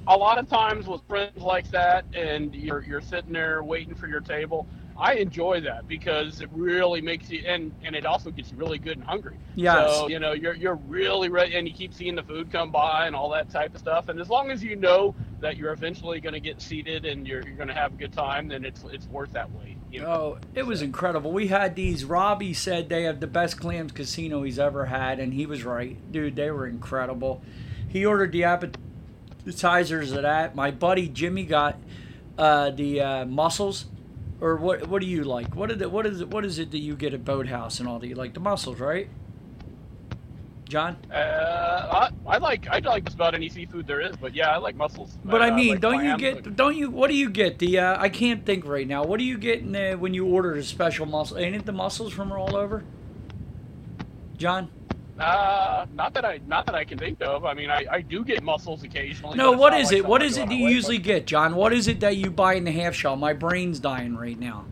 A 0.09 0.17
lot 0.17 0.39
of 0.39 0.49
times 0.49 0.89
with 0.89 1.03
friends 1.07 1.37
like 1.37 1.71
that, 1.71 2.07
and 2.13 2.55
you're 2.55 2.83
you're 2.83 3.03
sitting 3.03 3.33
there 3.33 3.63
waiting 3.63 3.95
for 3.95 4.09
your 4.09 4.21
table 4.21 4.67
I 4.99 5.15
enjoy 5.15 5.61
that 5.61 5.87
because 5.87 6.41
it 6.41 6.49
really 6.53 7.01
makes 7.01 7.31
you 7.31 7.45
and 7.47 7.73
and 7.85 7.95
it 7.95 8.05
also 8.05 8.31
gets 8.31 8.51
you 8.51 8.57
really 8.57 8.79
good 8.79 8.97
and 8.97 9.07
hungry. 9.07 9.37
Yeah. 9.55 9.89
So 9.89 10.09
you 10.09 10.19
know 10.19 10.33
you're 10.33 10.55
you're 10.55 10.75
really 10.89 11.29
ready 11.29 11.55
and 11.55 11.69
you 11.69 11.73
keep 11.73 11.95
seeing 11.95 12.17
the 12.17 12.23
food 12.23 12.51
come 12.51 12.73
by 12.73 13.07
and 13.07 13.15
all 13.15 13.31
that 13.31 13.49
type 13.49 13.75
of 13.75 13.81
stuff. 13.81 14.09
And 14.09 14.21
as 14.21 14.29
long 14.29 14.51
as 14.51 14.63
you 14.63 14.75
know 14.75 15.15
that 15.41 15.57
you're 15.57 15.73
eventually 15.73 16.21
going 16.21 16.33
to 16.33 16.41
get 16.41 16.61
seated 16.61 17.05
and 17.05 17.29
you're 17.29 17.43
you're 17.47 17.57
going 17.57 17.69
to 17.69 17.75
have 17.75 17.93
a 17.93 17.97
good 17.97 18.13
time, 18.13 18.49
then 18.49 18.65
it's 18.65 18.85
it's 18.91 19.07
worth 19.07 19.33
that 19.33 19.49
wait. 19.53 19.77
You 19.91 20.01
know? 20.01 20.09
Oh, 20.09 20.39
it 20.55 20.67
was 20.67 20.83
incredible. 20.83 21.31
We 21.33 21.47
had 21.47 21.77
these. 21.77 22.05
Robbie 22.05 22.53
said 22.53 22.89
they 22.89 23.05
have 23.05 23.21
the 23.21 23.27
best 23.29 23.59
clams 23.59 23.93
casino 23.93 24.43
he's 24.43 24.59
ever 24.59 24.87
had, 24.87 25.21
and 25.21 25.33
he 25.33 25.47
was 25.47 25.65
right, 25.65 25.97
dude. 26.11 26.35
They 26.35 26.51
were 26.51 26.67
incredible. 26.67 27.41
He 27.89 28.05
ordered 28.05 28.33
the 28.33 28.45
appetizers 28.45 30.13
of 30.13 30.23
that. 30.23 30.57
My 30.57 30.73
buddy 30.73 31.09
Jimmy 31.09 31.45
got 31.45 31.79
uh, 32.37 32.71
the 32.71 33.01
uh, 33.01 33.25
mussels 33.25 33.87
or 34.41 34.57
what? 34.57 34.87
What 34.89 35.01
do 35.01 35.07
you 35.09 35.25
like? 35.25 35.55
What 35.55 35.71
is 35.71 35.81
it? 35.81 35.91
What 35.91 36.07
is 36.07 36.21
it? 36.21 36.29
What 36.29 36.45
is 36.45 36.59
it 36.59 36.71
that 36.71 36.79
you 36.79 36.97
get 36.97 37.15
at 37.15 37.25
Boathouse 37.25 37.81
and 37.81 37.89
all 37.89 37.99
that? 37.99 38.07
You 38.07 38.15
like 38.15 38.35
the 38.35 38.41
mussels, 38.41 38.81
right? 38.81 39.09
John? 40.69 40.99
Uh, 41.11 41.15
I, 41.17 42.11
I, 42.27 42.39
like 42.39 42.69
I 42.69 42.79
like 42.81 43.05
just 43.05 43.15
about 43.15 43.35
any 43.35 43.49
seafood 43.49 43.87
there 43.87 44.03
is, 44.03 44.17
but 44.17 44.35
yeah, 44.35 44.51
I 44.51 44.59
like 44.59 44.77
mussels. 44.77 45.17
But 45.25 45.41
uh, 45.41 45.45
I 45.45 45.51
mean, 45.51 45.73
like 45.73 45.81
don't 45.81 46.05
you 46.05 46.17
get? 46.19 46.57
Don't 46.57 46.77
you? 46.77 46.91
What 46.91 47.09
do 47.09 47.17
you 47.17 47.31
get? 47.31 47.59
The 47.59 47.79
uh, 47.79 48.01
I 48.01 48.11
can't 48.11 48.45
think 48.45 48.67
right 48.67 48.87
now. 48.87 49.03
What 49.05 49.19
do 49.19 49.25
you 49.25 49.39
get 49.39 49.61
in 49.61 49.73
the, 49.73 49.95
when 49.95 50.13
you 50.13 50.27
order 50.27 50.55
a 50.55 50.63
special 50.63 51.07
mussel? 51.07 51.39
Ain't 51.39 51.57
it 51.57 51.65
the 51.65 51.73
mussels 51.73 52.13
from 52.13 52.31
all 52.33 52.55
over? 52.55 52.85
John? 54.37 54.71
Uh, 55.19 55.87
not 55.95 56.15
that 56.15 56.25
I 56.25 56.39
not 56.47 56.65
that 56.67 56.75
I 56.75 56.85
can 56.85 56.97
think 56.99 57.21
of. 57.23 57.45
I 57.45 57.53
mean, 57.55 57.71
I, 57.71 57.85
I 57.91 58.01
do 58.03 58.25
get 58.25 58.43
muscles 58.43 58.85
occasionally. 58.85 59.37
No, 59.37 59.53
what 59.53 59.75
is, 59.75 59.87
what 59.87 59.93
like 59.93 59.99
it? 59.99 60.07
What 60.07 60.23
is 60.23 60.39
I 60.39 60.43
it 60.43 60.45
out 60.45 60.51
you 60.53 60.57
of 60.57 60.61
my 60.61 60.65
way 60.67 60.73
usually 60.73 60.99
get, 60.99 61.27
John? 61.27 61.55
What 61.57 61.73
is 61.73 61.89
it 61.89 62.01
that 62.01 62.17
you 62.17 62.31
buy 62.31 62.55
in 62.55 62.65
the 62.65 62.71
half 62.73 62.95
shell? 62.95 63.17
My 63.17 63.33
brain's 63.33 63.81
dying 63.81 64.17
right 64.17 64.39
now. 64.39 64.65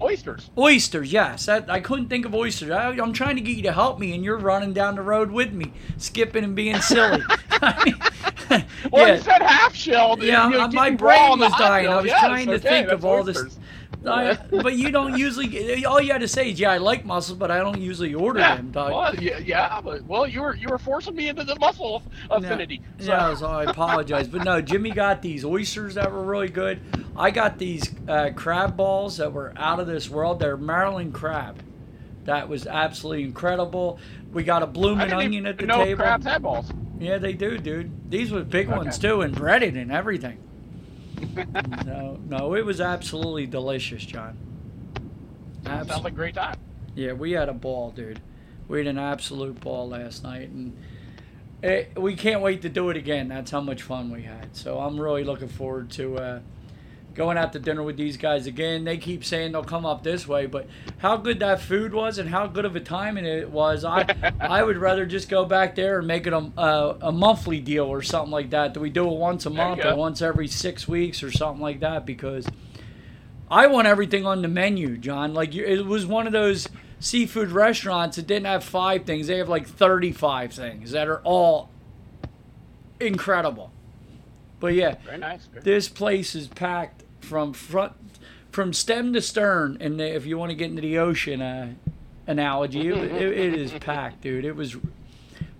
Oysters. 0.00 0.50
Oysters, 0.58 1.12
yes. 1.12 1.46
That, 1.46 1.70
I 1.70 1.78
couldn't 1.78 2.08
think 2.08 2.26
of 2.26 2.34
oysters. 2.34 2.70
I, 2.70 2.88
I'm 2.90 3.12
trying 3.12 3.36
to 3.36 3.40
get 3.42 3.56
you 3.56 3.62
to 3.62 3.72
help 3.72 4.00
me, 4.00 4.14
and 4.16 4.24
you're 4.24 4.36
running 4.38 4.72
down 4.72 4.96
the 4.96 5.02
road 5.02 5.30
with 5.30 5.52
me, 5.52 5.72
skipping 5.96 6.42
and 6.42 6.56
being 6.56 6.80
silly. 6.80 7.22
I 7.28 7.82
mean, 8.50 8.64
Well, 8.90 9.06
yeah. 9.06 9.14
you 9.14 9.20
said 9.20 9.42
half 9.42 9.74
shell. 9.74 10.18
Yeah, 10.20 10.48
you 10.48 10.54
know, 10.54 10.62
uh, 10.62 10.68
my 10.72 10.90
brain 10.90 11.38
was 11.38 11.52
dying. 11.56 11.84
shell. 11.84 11.92
I 11.98 12.02
was 12.02 12.06
Yes, 12.06 12.18
trying 12.20 12.46
to 12.48 12.54
okay, 12.54 12.68
think 12.68 12.88
of 12.88 13.04
all 13.04 13.22
this-. 13.22 13.58
I, 14.06 14.36
but 14.50 14.74
you 14.74 14.90
don't 14.90 15.16
usually. 15.16 15.84
All 15.84 16.00
you 16.00 16.12
had 16.12 16.20
to 16.22 16.28
say 16.28 16.50
is, 16.50 16.58
"Yeah, 16.60 16.72
I 16.72 16.78
like 16.78 17.04
mussels, 17.04 17.38
but 17.38 17.50
I 17.50 17.58
don't 17.58 17.80
usually 17.80 18.14
order 18.14 18.40
Yeah, 18.40 18.56
them." 18.56 18.72
Well, 18.72 19.14
yeah, 19.16 19.38
yeah, 19.38 19.80
but 19.80 20.04
well, 20.04 20.26
you 20.26 20.42
were 20.42 20.54
you 20.56 20.68
were 20.68 20.78
forcing 20.78 21.14
me 21.14 21.28
into 21.28 21.44
the 21.44 21.56
muscle 21.56 22.02
affinity. 22.30 22.80
Yeah, 22.98 23.04
So, 23.04 23.12
yeah, 23.12 23.34
so 23.34 23.46
I 23.46 23.64
apologize, 23.64 24.28
but 24.28 24.42
no, 24.42 24.60
Jimmy 24.60 24.90
got 24.90 25.22
these 25.22 25.44
oysters 25.44 25.94
that 25.94 26.10
were 26.10 26.22
really 26.24 26.48
good. 26.48 26.80
I 27.16 27.30
got 27.30 27.58
these 27.58 27.90
uh, 28.08 28.30
crab 28.34 28.76
balls 28.76 29.18
that 29.18 29.32
were 29.32 29.52
out 29.56 29.78
of 29.80 29.86
this 29.86 30.08
world. 30.10 30.38
They're 30.40 30.56
Maryland 30.56 31.14
crab. 31.14 31.58
That 32.24 32.48
was 32.48 32.66
absolutely 32.66 33.24
incredible. 33.24 33.98
We 34.32 34.44
got 34.44 34.62
a 34.62 34.66
blooming 34.66 35.12
onion 35.12 35.44
at 35.46 35.58
the 35.58 35.66
know 35.66 35.84
table. 35.84 36.02
crabs 36.04 36.24
had 36.24 36.42
balls. 36.42 36.70
Yeah, 36.98 37.18
they 37.18 37.32
do, 37.32 37.58
dude. 37.58 38.10
These 38.10 38.30
were 38.30 38.42
big 38.44 38.68
Okay. 38.68 38.76
ones 38.76 38.98
too, 38.98 39.22
and 39.22 39.34
breaded 39.34 39.76
and 39.76 39.90
everything. 39.92 40.38
No, 41.84 42.18
no, 42.28 42.54
it 42.54 42.64
was 42.64 42.80
absolutely 42.80 43.46
delicious, 43.46 44.04
John. 44.04 44.36
Sounds 45.64 45.82
Absolutely. 45.88 46.02
like 46.04 46.12
a 46.12 46.16
great 46.16 46.34
time. 46.34 46.56
Yeah, 46.94 47.12
we 47.12 47.32
had 47.32 47.48
a 47.48 47.54
ball, 47.54 47.90
dude. 47.90 48.20
We 48.68 48.78
had 48.78 48.86
an 48.86 48.98
absolute 48.98 49.60
ball 49.60 49.88
last 49.88 50.24
night, 50.24 50.50
and 50.50 50.76
it, 51.62 51.92
we 51.96 52.16
can't 52.16 52.40
wait 52.40 52.62
to 52.62 52.68
do 52.68 52.90
it 52.90 52.96
again. 52.96 53.28
That's 53.28 53.50
how 53.50 53.60
much 53.60 53.82
fun 53.82 54.10
we 54.10 54.22
had. 54.22 54.56
So 54.56 54.78
I'm 54.78 55.00
really 55.00 55.24
looking 55.24 55.48
forward 55.48 55.90
to 55.92 56.16
uh, 56.18 56.40
going 57.14 57.36
out 57.36 57.52
to 57.52 57.58
dinner 57.58 57.82
with 57.82 57.96
these 57.96 58.16
guys 58.16 58.46
again. 58.46 58.84
They 58.84 58.98
keep 58.98 59.24
saying 59.24 59.52
they'll 59.52 59.64
come 59.64 59.84
up 59.84 60.02
this 60.02 60.26
way, 60.26 60.46
but 60.46 60.66
how 60.98 61.16
good 61.16 61.40
that 61.40 61.60
food 61.60 61.92
was 61.92 62.18
and 62.18 62.28
how 62.28 62.46
good 62.46 62.64
of 62.64 62.76
a 62.76 62.80
time 62.80 63.16
it 63.16 63.50
was, 63.50 63.84
I 63.84 64.32
I 64.40 64.62
would 64.62 64.76
rather 64.76 65.06
just 65.06 65.28
go 65.28 65.44
back 65.44 65.74
there 65.74 65.98
and 65.98 66.06
make 66.06 66.26
it 66.26 66.32
a, 66.32 66.52
a, 66.56 66.96
a 67.02 67.12
monthly 67.12 67.60
deal 67.60 67.84
or 67.84 68.02
something 68.02 68.30
like 68.30 68.50
that. 68.50 68.74
That 68.74 68.80
we 68.80 68.90
do 68.90 69.06
it 69.08 69.16
once 69.16 69.46
a 69.46 69.50
month 69.50 69.84
or 69.84 69.94
once 69.96 70.22
every 70.22 70.48
six 70.48 70.88
weeks 70.88 71.22
or 71.22 71.30
something 71.30 71.62
like 71.62 71.80
that 71.80 72.06
because. 72.06 72.46
I 73.50 73.66
want 73.66 73.86
everything 73.86 74.24
on 74.24 74.40
the 74.40 74.48
menu, 74.48 74.96
John. 74.96 75.34
Like 75.34 75.52
you, 75.52 75.62
it 75.62 75.84
was 75.84 76.06
one 76.06 76.26
of 76.26 76.32
those 76.32 76.70
seafood 77.00 77.50
restaurants 77.50 78.16
that 78.16 78.26
didn't 78.26 78.46
have 78.46 78.64
five 78.64 79.04
things; 79.04 79.26
they 79.26 79.36
have 79.36 79.48
like 79.50 79.68
thirty-five 79.68 80.54
things 80.54 80.92
that 80.92 81.06
are 81.06 81.20
all 81.22 81.68
incredible. 82.98 83.71
But 84.62 84.74
yeah, 84.74 84.94
Very 85.04 85.18
nice. 85.18 85.46
Very- 85.46 85.64
this 85.64 85.88
place 85.88 86.36
is 86.36 86.46
packed 86.46 87.02
from 87.20 87.52
front, 87.52 87.94
from 88.52 88.72
stem 88.72 89.12
to 89.12 89.20
stern. 89.20 89.76
And 89.80 90.00
if 90.00 90.24
you 90.24 90.38
want 90.38 90.50
to 90.50 90.54
get 90.54 90.70
into 90.70 90.80
the 90.82 90.98
ocean 90.98 91.42
uh, 91.42 91.74
analogy, 92.28 92.86
it, 92.86 92.96
it, 92.96 93.38
it 93.38 93.54
is 93.54 93.72
packed, 93.72 94.20
dude. 94.20 94.44
It 94.44 94.54
was. 94.54 94.76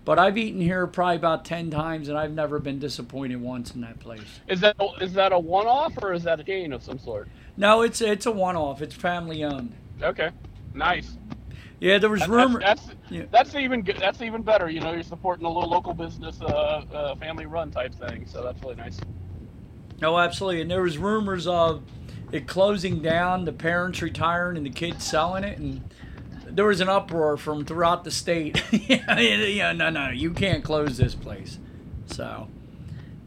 But 0.05 0.19
I've 0.19 0.37
eaten 0.37 0.61
here 0.61 0.87
probably 0.87 1.17
about 1.17 1.43
ten 1.43 1.69
times, 1.69 2.07
and 2.07 2.17
I've 2.17 2.31
never 2.31 2.59
been 2.59 2.79
disappointed 2.79 3.41
once 3.41 3.75
in 3.75 3.81
that 3.81 3.99
place. 3.99 4.21
Is 4.47 4.61
that 4.61 4.77
is 5.01 5.11
that 5.13 5.33
a 5.33 5.39
one-off 5.39 5.93
or 6.01 6.13
is 6.13 6.23
that 6.23 6.39
a 6.39 6.43
chain 6.45 6.71
of 6.71 6.81
some 6.81 6.97
sort? 6.97 7.27
No, 7.57 7.81
it's 7.81 7.99
it's 7.99 8.25
a 8.25 8.31
one-off. 8.31 8.81
It's 8.81 8.95
family 8.95 9.43
owned. 9.43 9.73
Okay, 10.01 10.29
nice. 10.73 11.17
Yeah, 11.83 11.97
there 11.97 12.09
was 12.09 12.25
rumor. 12.29 12.61
That's 12.61 12.85
that's, 12.85 12.97
Yeah. 13.09 13.23
that's 13.29 13.55
even 13.55 13.81
good. 13.81 13.97
That's 13.97 14.21
even 14.21 14.41
better. 14.41 14.69
You 14.69 14.79
know, 14.79 14.93
you're 14.93 15.03
supporting 15.03 15.45
a 15.45 15.49
little 15.49 15.69
local 15.69 15.93
business, 15.93 16.39
uh, 16.41 16.45
uh, 16.45 17.15
family-run 17.15 17.71
type 17.71 17.93
thing. 17.93 18.25
So 18.25 18.41
that's 18.41 18.61
really 18.63 18.75
nice. 18.75 19.01
No, 19.99 20.17
absolutely. 20.17 20.61
And 20.61 20.71
there 20.71 20.81
was 20.81 20.97
rumors 20.97 21.45
of 21.45 21.83
it 22.31 22.47
closing 22.47 23.01
down, 23.01 23.43
the 23.43 23.51
parents 23.51 24.01
retiring, 24.01 24.55
and 24.55 24.65
the 24.65 24.69
kids 24.69 25.03
selling 25.03 25.43
it, 25.43 25.59
and 25.59 25.81
there 26.45 26.63
was 26.63 26.79
an 26.79 26.87
uproar 26.87 27.35
from 27.35 27.65
throughout 27.65 28.05
the 28.05 28.11
state. 28.11 28.63
yeah, 28.71 29.19
yeah, 29.19 29.71
no, 29.73 29.89
no, 29.89 30.09
you 30.09 30.31
can't 30.31 30.63
close 30.63 30.95
this 30.97 31.15
place. 31.15 31.59
So, 32.05 32.47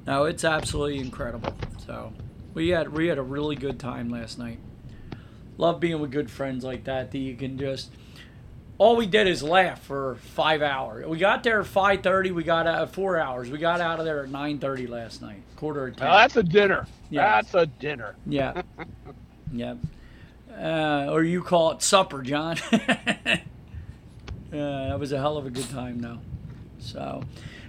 no, 0.06 0.24
it's 0.24 0.44
absolutely 0.44 0.98
incredible. 0.98 1.52
So, 1.86 2.14
we 2.54 2.70
had 2.70 2.90
we 2.90 3.08
had 3.08 3.18
a 3.18 3.22
really 3.22 3.54
good 3.54 3.78
time 3.78 4.08
last 4.08 4.38
night. 4.38 4.60
Love 5.58 5.78
being 5.78 6.00
with 6.00 6.10
good 6.10 6.30
friends 6.30 6.64
like 6.64 6.84
that. 6.84 7.10
That 7.10 7.18
you 7.18 7.36
can 7.36 7.58
just. 7.58 7.90
All 8.78 8.96
we 8.96 9.06
did 9.06 9.26
is 9.26 9.42
laugh 9.42 9.82
for 9.82 10.16
five 10.16 10.60
hours. 10.60 11.06
We 11.06 11.16
got 11.18 11.42
there 11.42 11.60
at 11.60 11.66
five 11.66 12.02
thirty. 12.02 12.30
We 12.30 12.44
got 12.44 12.66
out 12.66 12.92
four 12.92 13.18
hours. 13.18 13.50
We 13.50 13.58
got 13.58 13.80
out 13.80 13.98
of 13.98 14.04
there 14.04 14.24
at 14.24 14.30
nine 14.30 14.58
thirty 14.58 14.86
last 14.86 15.22
night. 15.22 15.42
Quarter 15.56 15.88
of 15.88 15.96
ten. 15.96 16.10
That's 16.10 16.36
a 16.36 16.42
dinner. 16.42 16.86
Yeah. 17.08 17.36
That's 17.36 17.54
a 17.54 17.66
dinner. 17.66 18.16
Yeah. 18.26 18.62
yeah. 19.52 19.74
Uh, 20.50 21.08
or 21.10 21.22
you 21.22 21.42
call 21.42 21.72
it 21.72 21.82
supper, 21.82 22.22
John. 22.22 22.58
uh, 22.72 23.38
that 24.50 24.98
was 24.98 25.12
a 25.12 25.18
hell 25.18 25.36
of 25.38 25.46
a 25.46 25.50
good 25.50 25.68
time, 25.70 26.00
though. 26.00 26.18
So, 26.78 27.22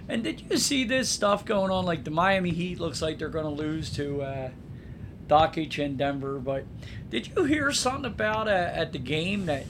and 0.08 0.22
did 0.22 0.42
you 0.50 0.58
see 0.58 0.84
this 0.84 1.08
stuff 1.08 1.44
going 1.44 1.70
on? 1.70 1.84
Like 1.84 2.04
the 2.04 2.10
Miami 2.10 2.50
Heat 2.50 2.80
looks 2.80 3.00
like 3.00 3.18
they're 3.18 3.28
going 3.28 3.44
to 3.44 3.62
lose 3.62 3.90
to 3.96 4.22
uh, 4.22 4.50
Dockage 5.26 5.82
and 5.82 5.96
Denver. 5.96 6.38
But 6.38 6.64
did 7.10 7.28
you 7.28 7.44
hear 7.44 7.72
something 7.72 8.04
about 8.06 8.48
uh, 8.48 8.50
at 8.50 8.92
the 8.92 8.98
game 8.98 9.46
that 9.46 9.64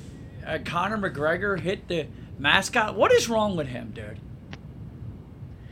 uh, 0.48 0.58
Conor 0.64 0.98
McGregor 0.98 1.60
hit 1.60 1.88
the 1.88 2.06
mascot? 2.38 2.96
What 2.96 3.12
is 3.12 3.28
wrong 3.28 3.56
with 3.56 3.68
him, 3.68 3.92
dude? 3.94 4.18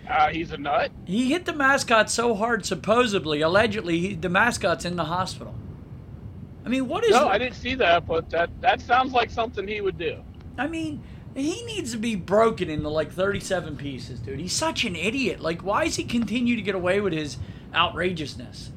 Uh, 0.09 0.29
he's 0.29 0.53
a 0.53 0.57
nut. 0.57 0.93
He 1.05 1.31
hit 1.33 1.47
the 1.47 1.53
mascot 1.53 2.11
so 2.11 2.35
hard, 2.35 2.65
supposedly, 2.65 3.41
allegedly, 3.41 3.99
he, 3.99 4.15
the 4.15 4.29
mascot's 4.29 4.85
in 4.85 4.95
the 4.95 5.07
hospital. 5.07 5.55
I 6.65 6.69
mean, 6.69 6.87
what 6.89 7.05
is? 7.05 7.11
No, 7.11 7.29
I 7.29 7.39
didn't 7.39 7.57
see 7.57 7.75
that, 7.77 8.07
but 8.07 8.31
that 8.31 8.51
that 8.61 8.81
sounds 8.81 9.13
like 9.13 9.31
something 9.31 9.67
he 9.67 9.81
would 9.81 9.99
do. 9.99 10.23
I 10.59 10.67
mean, 10.67 11.03
He 11.35 11.65
needs 11.67 11.93
to 11.93 11.99
be 11.99 12.17
broken 12.17 12.71
into 12.71 12.89
like 12.89 13.13
37 13.13 13.77
pieces, 13.77 14.21
dude. 14.21 14.41
He's 14.41 14.55
such 14.55 14.85
an 14.85 14.97
idiot. 14.97 15.41
Like, 15.41 15.63
why 15.63 15.85
does 15.85 15.97
he 15.97 16.05
continue 16.05 16.57
to 16.57 16.63
get 16.63 16.75
away 16.75 17.01
with 17.01 17.13
his 17.13 17.37
outrageousness? 17.75 18.71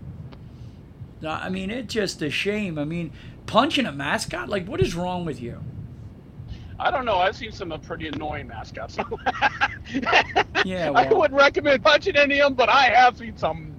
I 1.26 1.50
mean, 1.50 1.70
it's 1.70 1.94
just 1.94 2.22
a 2.22 2.30
shame. 2.30 2.78
I 2.78 2.84
mean, 2.86 3.12
punching 3.46 3.86
a 3.86 3.92
mascot? 3.92 4.50
Like, 4.50 4.68
what 4.68 4.82
is 4.82 4.94
wrong 4.94 5.26
with 5.26 5.42
you? 5.42 5.62
I 6.80 6.92
don't 6.92 7.06
know. 7.06 7.18
I've 7.18 7.36
seen 7.36 7.52
some 7.52 7.78
pretty 7.82 8.08
annoying 8.08 8.48
mascots. 8.48 8.98
yeah, 10.66 10.90
well, 10.90 10.98
I 10.98 11.12
wouldn't 11.12 11.40
recommend 11.40 11.84
punching 11.84 12.16
any 12.16 12.40
of 12.40 12.48
them, 12.48 12.54
but 12.56 12.70
I 12.70 12.86
have 12.86 13.18
seen 13.18 13.36
some 13.36 13.76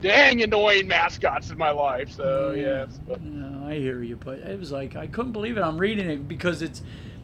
dang 0.00 0.42
annoying 0.42 0.88
mascots 0.88 1.50
in 1.50 1.56
my 1.56 1.70
life. 1.70 2.10
So 2.10 2.52
mm. 2.54 2.60
yes. 2.60 2.98
But. 3.06 3.22
No, 3.22 3.68
I 3.68 3.74
hear 3.74 4.02
you, 4.02 4.16
but 4.16 4.40
it 4.40 4.58
was 4.58 4.72
like 4.72 4.96
I 4.96 5.06
couldn't 5.06 5.32
believe 5.32 5.56
it. 5.56 5.62
I'm 5.62 5.78
reading 5.78 6.10
it 6.10 6.26
because 6.26 6.62
it's, 6.62 6.82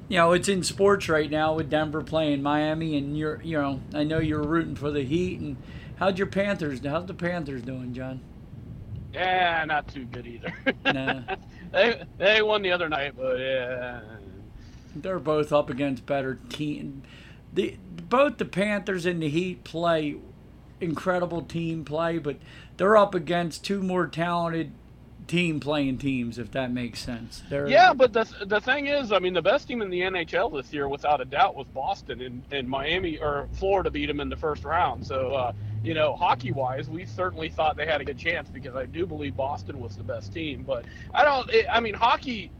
you 0.08 0.16
know, 0.18 0.32
it's 0.32 0.48
in 0.48 0.62
sports 0.62 1.08
right 1.08 1.30
now 1.30 1.54
with 1.54 1.68
Denver 1.68 2.02
playing 2.02 2.42
Miami, 2.42 2.96
and 2.96 3.18
you're, 3.18 3.42
you 3.42 3.60
know, 3.60 3.80
I 3.92 4.04
know 4.04 4.20
you're 4.20 4.42
rooting 4.42 4.76
for 4.76 4.92
the 4.92 5.02
Heat. 5.02 5.40
And 5.40 5.56
how'd 5.96 6.18
your 6.18 6.28
Panthers? 6.28 6.80
How's 6.84 7.06
the 7.06 7.14
Panthers 7.14 7.62
doing, 7.62 7.92
John? 7.92 8.20
Yeah, 9.12 9.64
not 9.66 9.88
too 9.88 10.04
good 10.04 10.26
either. 10.26 10.54
Nah. 10.84 11.22
they 11.72 12.02
they 12.18 12.42
won 12.42 12.62
the 12.62 12.70
other 12.70 12.88
night, 12.88 13.14
but 13.16 13.38
yeah. 13.38 14.00
They're 15.02 15.18
both 15.18 15.52
up 15.52 15.70
against 15.70 16.06
better 16.06 16.38
team. 16.48 17.02
The 17.52 17.76
both 18.08 18.38
the 18.38 18.44
Panthers 18.44 19.06
and 19.06 19.22
the 19.22 19.28
Heat 19.28 19.64
play 19.64 20.16
incredible 20.80 21.42
team 21.42 21.84
play, 21.84 22.18
but 22.18 22.36
they're 22.76 22.96
up 22.96 23.14
against 23.14 23.64
two 23.64 23.82
more 23.82 24.06
talented 24.06 24.72
team 25.26 25.60
playing 25.60 25.98
teams, 25.98 26.38
if 26.38 26.50
that 26.52 26.72
makes 26.72 27.00
sense. 27.00 27.42
They're, 27.50 27.68
yeah, 27.68 27.92
but 27.92 28.12
the 28.12 28.26
the 28.46 28.60
thing 28.60 28.86
is, 28.86 29.12
I 29.12 29.18
mean, 29.18 29.34
the 29.34 29.42
best 29.42 29.68
team 29.68 29.82
in 29.82 29.90
the 29.90 30.00
NHL 30.00 30.52
this 30.60 30.72
year, 30.72 30.88
without 30.88 31.20
a 31.20 31.24
doubt, 31.24 31.54
was 31.54 31.66
Boston, 31.68 32.20
and, 32.22 32.42
and 32.50 32.68
Miami 32.68 33.18
or 33.18 33.48
Florida 33.52 33.90
beat 33.90 34.06
them 34.06 34.20
in 34.20 34.28
the 34.28 34.36
first 34.36 34.64
round. 34.64 35.06
So, 35.06 35.34
uh, 35.34 35.52
you 35.84 35.94
know, 35.94 36.16
hockey 36.16 36.52
wise, 36.52 36.88
we 36.88 37.04
certainly 37.04 37.48
thought 37.48 37.76
they 37.76 37.86
had 37.86 38.00
a 38.00 38.04
good 38.04 38.18
chance 38.18 38.48
because 38.48 38.74
I 38.74 38.86
do 38.86 39.06
believe 39.06 39.36
Boston 39.36 39.78
was 39.80 39.96
the 39.96 40.02
best 40.02 40.32
team. 40.32 40.64
But 40.66 40.84
I 41.14 41.24
don't. 41.24 41.48
It, 41.50 41.66
I 41.70 41.80
mean, 41.80 41.94
hockey 41.94 42.50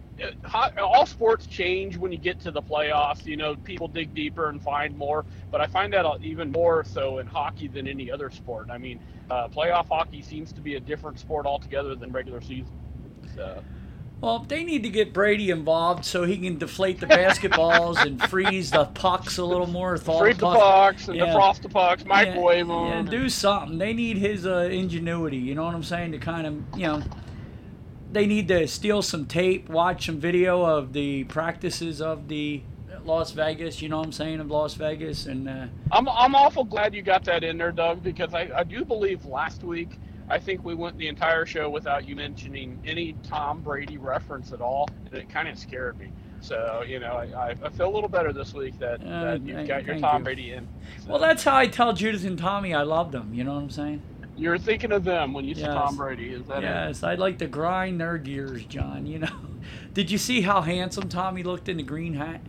all 0.79 1.07
sports 1.07 1.47
change 1.47 1.97
when 1.97 2.13
you 2.13 2.19
get 2.19 2.41
to 2.41 2.51
the 2.51 2.63
playoffs. 2.63 3.25
You 3.27 3.37
know, 3.37 3.57
people 3.57 3.89
dig 3.89 4.15
deeper 4.15 4.49
and 4.49 4.63
find 4.63 4.97
more, 4.97 5.25
but 5.51 5.61
I 5.61 5.67
find 5.67 5.93
that 5.93 6.07
even 6.23 6.51
more 6.51 6.85
so 6.85 7.19
in 7.19 7.27
hockey 7.27 7.69
than 7.69 7.87
any 7.87 8.11
other 8.11 8.31
sport. 8.31 8.69
I 8.71 8.79
mean, 8.79 9.01
uh, 9.31 9.49
playoff 9.49 9.89
hockey 9.89 10.23
seems 10.23 10.53
to 10.53 10.61
be 10.61 10.75
a 10.75 10.81
different 10.81 11.19
sport 11.19 11.47
altogether 11.47 11.95
than 11.95 12.13
regular 12.13 12.41
season. 12.41 12.73
So. 13.35 13.63
Well, 14.21 14.41
they 14.41 14.65
need 14.65 14.83
to 14.83 14.89
get 14.89 15.13
Brady 15.13 15.51
involved 15.51 16.05
so 16.05 16.25
he 16.25 16.39
can 16.39 16.59
deflate 16.59 16.99
the 16.99 17.07
basketballs 17.07 18.05
and 18.05 18.21
freeze 18.21 18.73
the 18.73 18.87
pucks 18.87 19.39
a 19.39 19.45
little 19.45 19.69
more. 19.69 19.97
Freeze 19.97 20.39
the 20.39 20.47
pucks 20.47 21.07
and 21.07 21.17
yeah. 21.17 21.27
defrost 21.27 21.63
the 21.63 21.69
pucks, 21.69 22.05
microwave 22.05 22.67
yeah, 22.67 22.91
them. 22.95 23.07
Yeah, 23.07 23.11
do 23.11 23.29
something. 23.29 23.79
They 23.79 23.93
need 23.93 24.19
his 24.19 24.45
uh, 24.45 24.69
ingenuity. 24.73 25.37
You 25.37 25.55
know 25.55 25.65
what 25.65 25.75
I'm 25.75 25.85
saying? 25.85 26.11
To 26.13 26.19
kind 26.19 26.49
of, 26.49 26.55
you 26.77 26.89
know, 26.89 27.03
they 28.11 28.27
need 28.27 28.49
to 28.49 28.67
steal 28.67 29.03
some 29.03 29.27
tape, 29.27 29.69
watch 29.69 30.07
some 30.07 30.19
video 30.19 30.65
of 30.65 30.93
the 30.93 31.25
practices 31.25 32.01
of 32.01 32.29
the 32.29 32.63
Las 33.05 33.33
Vegas. 33.33 33.83
You 33.83 33.89
know 33.89 33.99
what 33.99 34.07
I'm 34.07 34.13
saying 34.13 34.41
of 34.41 34.51
Las 34.51 34.75
Vegas, 34.75 35.27
and 35.27 35.49
uh, 35.49 35.67
I'm 35.93 36.09
I'm 36.09 36.35
awful 36.35 36.65
glad 36.65 36.95
you 36.95 37.03
got 37.03 37.25
that 37.25 37.45
in 37.45 37.59
there, 37.59 37.73
Doug, 37.73 38.03
because 38.03 38.35
I, 38.35 38.51
I 38.55 38.65
do 38.65 38.85
believe 38.85 39.25
last 39.25 39.63
week 39.63 39.99
I 40.31 40.39
think 40.39 40.65
we 40.65 40.75
went 40.75 40.99
the 40.99 41.09
entire 41.09 41.47
show 41.47 41.71
without 41.71 42.07
you 42.07 42.15
mentioning 42.15 42.79
any 42.85 43.15
Tom 43.23 43.61
Brady 43.63 43.97
reference 43.97 44.53
at 44.53 44.61
all, 44.61 44.89
and 45.07 45.15
it 45.15 45.29
kind 45.29 45.49
of 45.49 45.59
scared 45.59 45.99
me. 45.99 46.13
So 46.41 46.85
you 46.87 47.01
know, 47.01 47.15
I, 47.15 47.57
I 47.63 47.69
feel 47.71 47.89
a 47.89 47.95
little 47.95 48.09
better 48.09 48.33
this 48.33 48.55
week 48.55 48.79
that, 48.79 49.03
uh, 49.05 49.25
that 49.25 49.43
you've 49.43 49.67
got 49.67 49.85
your 49.85 49.99
Tom 49.99 50.19
you. 50.19 50.25
Brady 50.25 50.53
in. 50.53 50.69
So. 51.05 51.13
Well, 51.13 51.19
that's 51.19 51.43
how 51.43 51.57
I 51.57 51.67
tell 51.67 51.93
Judith 51.93 52.25
and 52.25 52.39
Tommy 52.39 52.75
I 52.75 52.83
love 52.83 53.11
them. 53.11 53.33
You 53.35 53.45
know 53.45 53.55
what 53.55 53.63
I'm 53.63 53.71
saying? 53.71 54.03
You're 54.39 54.57
thinking 54.57 54.93
of 54.93 55.03
them 55.03 55.33
when 55.33 55.45
you 55.45 55.55
yes. 55.55 55.67
Tom 55.67 55.97
Brady, 55.97 56.29
is 56.29 56.47
that 56.47 56.63
yes, 56.63 57.03
it? 57.03 57.07
I'd 57.07 57.19
like 57.19 57.39
to 57.39 57.49
grind 57.49 58.01
their 58.01 58.19
gears, 58.19 58.65
John. 58.67 59.05
You 59.05 59.19
know, 59.19 59.37
did 59.95 60.13
you 60.13 60.19
see 60.19 60.43
how 60.43 60.61
handsome 60.61 61.09
Tommy 61.09 61.43
looked 61.43 61.69
in 61.69 61.77
the 61.77 61.83
green 61.83 62.15
hat? 62.15 62.41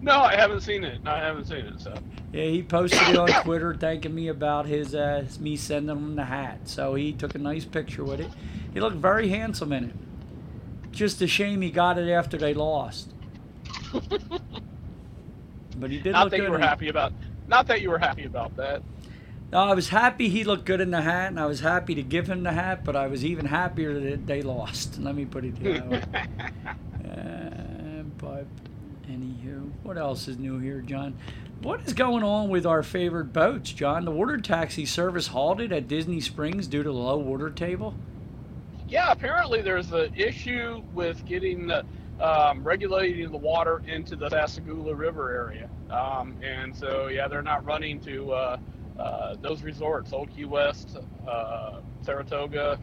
No, 0.00 0.20
I 0.20 0.36
haven't 0.36 0.60
seen 0.60 0.84
it. 0.84 1.00
I 1.04 1.18
haven't 1.18 1.46
seen 1.46 1.66
it. 1.66 1.80
So. 1.80 1.92
Yeah, 2.32 2.44
he 2.44 2.62
posted 2.62 3.08
it 3.08 3.16
on 3.16 3.28
Twitter 3.42 3.74
thanking 3.74 4.14
me 4.14 4.28
about 4.28 4.66
his 4.66 4.94
uh, 4.94 5.26
me 5.40 5.56
sending 5.56 5.96
him 5.96 6.14
the 6.14 6.24
hat. 6.24 6.68
So 6.68 6.94
he 6.94 7.12
took 7.12 7.34
a 7.34 7.38
nice 7.38 7.64
picture 7.64 8.04
with 8.04 8.20
it. 8.20 8.30
He 8.72 8.80
looked 8.80 8.96
very 8.96 9.28
handsome 9.28 9.72
in 9.72 9.84
it. 9.84 9.94
Just 10.92 11.20
a 11.20 11.26
shame 11.26 11.62
he 11.62 11.70
got 11.70 11.98
it 11.98 12.08
after 12.08 12.36
they 12.36 12.54
lost. 12.54 13.12
but 15.76 15.90
he 15.90 15.98
did 15.98 16.12
not 16.12 16.24
look 16.24 16.30
that 16.30 16.36
good. 16.38 16.44
you 16.44 16.50
were 16.50 16.58
happy 16.58 16.88
about. 16.88 17.12
Not 17.48 17.66
that 17.66 17.82
you 17.82 17.90
were 17.90 17.98
happy 17.98 18.24
about 18.24 18.54
that. 18.56 18.82
No, 19.52 19.58
I 19.58 19.74
was 19.74 19.90
happy 19.90 20.30
he 20.30 20.44
looked 20.44 20.64
good 20.64 20.80
in 20.80 20.90
the 20.90 21.02
hat, 21.02 21.28
and 21.28 21.38
I 21.38 21.44
was 21.44 21.60
happy 21.60 21.94
to 21.96 22.02
give 22.02 22.26
him 22.26 22.42
the 22.42 22.52
hat, 22.52 22.84
but 22.84 22.96
I 22.96 23.06
was 23.06 23.22
even 23.22 23.44
happier 23.44 24.00
that 24.00 24.26
they 24.26 24.40
lost. 24.40 24.98
Let 25.00 25.14
me 25.14 25.26
put 25.26 25.44
it 25.44 25.62
that 25.62 25.88
way. 25.88 26.02
uh, 27.04 28.02
but 28.16 28.46
anywho, 29.10 29.70
what 29.82 29.98
else 29.98 30.26
is 30.26 30.38
new 30.38 30.58
here, 30.58 30.80
John? 30.80 31.14
What 31.60 31.86
is 31.86 31.92
going 31.92 32.24
on 32.24 32.48
with 32.48 32.64
our 32.64 32.82
favorite 32.82 33.34
boats, 33.34 33.72
John? 33.72 34.06
The 34.06 34.10
water 34.10 34.38
taxi 34.38 34.86
service 34.86 35.26
halted 35.26 35.70
at 35.70 35.86
Disney 35.86 36.22
Springs 36.22 36.66
due 36.66 36.82
to 36.82 36.88
the 36.88 36.94
low 36.94 37.18
water 37.18 37.50
table. 37.50 37.94
Yeah, 38.88 39.12
apparently 39.12 39.60
there's 39.60 39.92
an 39.92 40.14
issue 40.14 40.82
with 40.94 41.24
getting 41.26 41.66
the 41.66 41.84
um, 42.20 42.64
regulating 42.64 43.30
the 43.30 43.36
water 43.36 43.82
into 43.86 44.16
the 44.16 44.30
Sassagoula 44.30 44.94
River 44.96 45.30
area, 45.34 45.68
um, 45.90 46.36
and 46.42 46.74
so 46.74 47.08
yeah, 47.08 47.28
they're 47.28 47.42
not 47.42 47.64
running 47.66 48.00
to. 48.00 48.32
Uh, 48.32 48.56
uh, 48.98 49.36
those 49.40 49.62
resorts, 49.62 50.12
Old 50.12 50.34
Key 50.34 50.44
West, 50.44 50.98
uh, 51.28 51.80
Saratoga, 52.02 52.78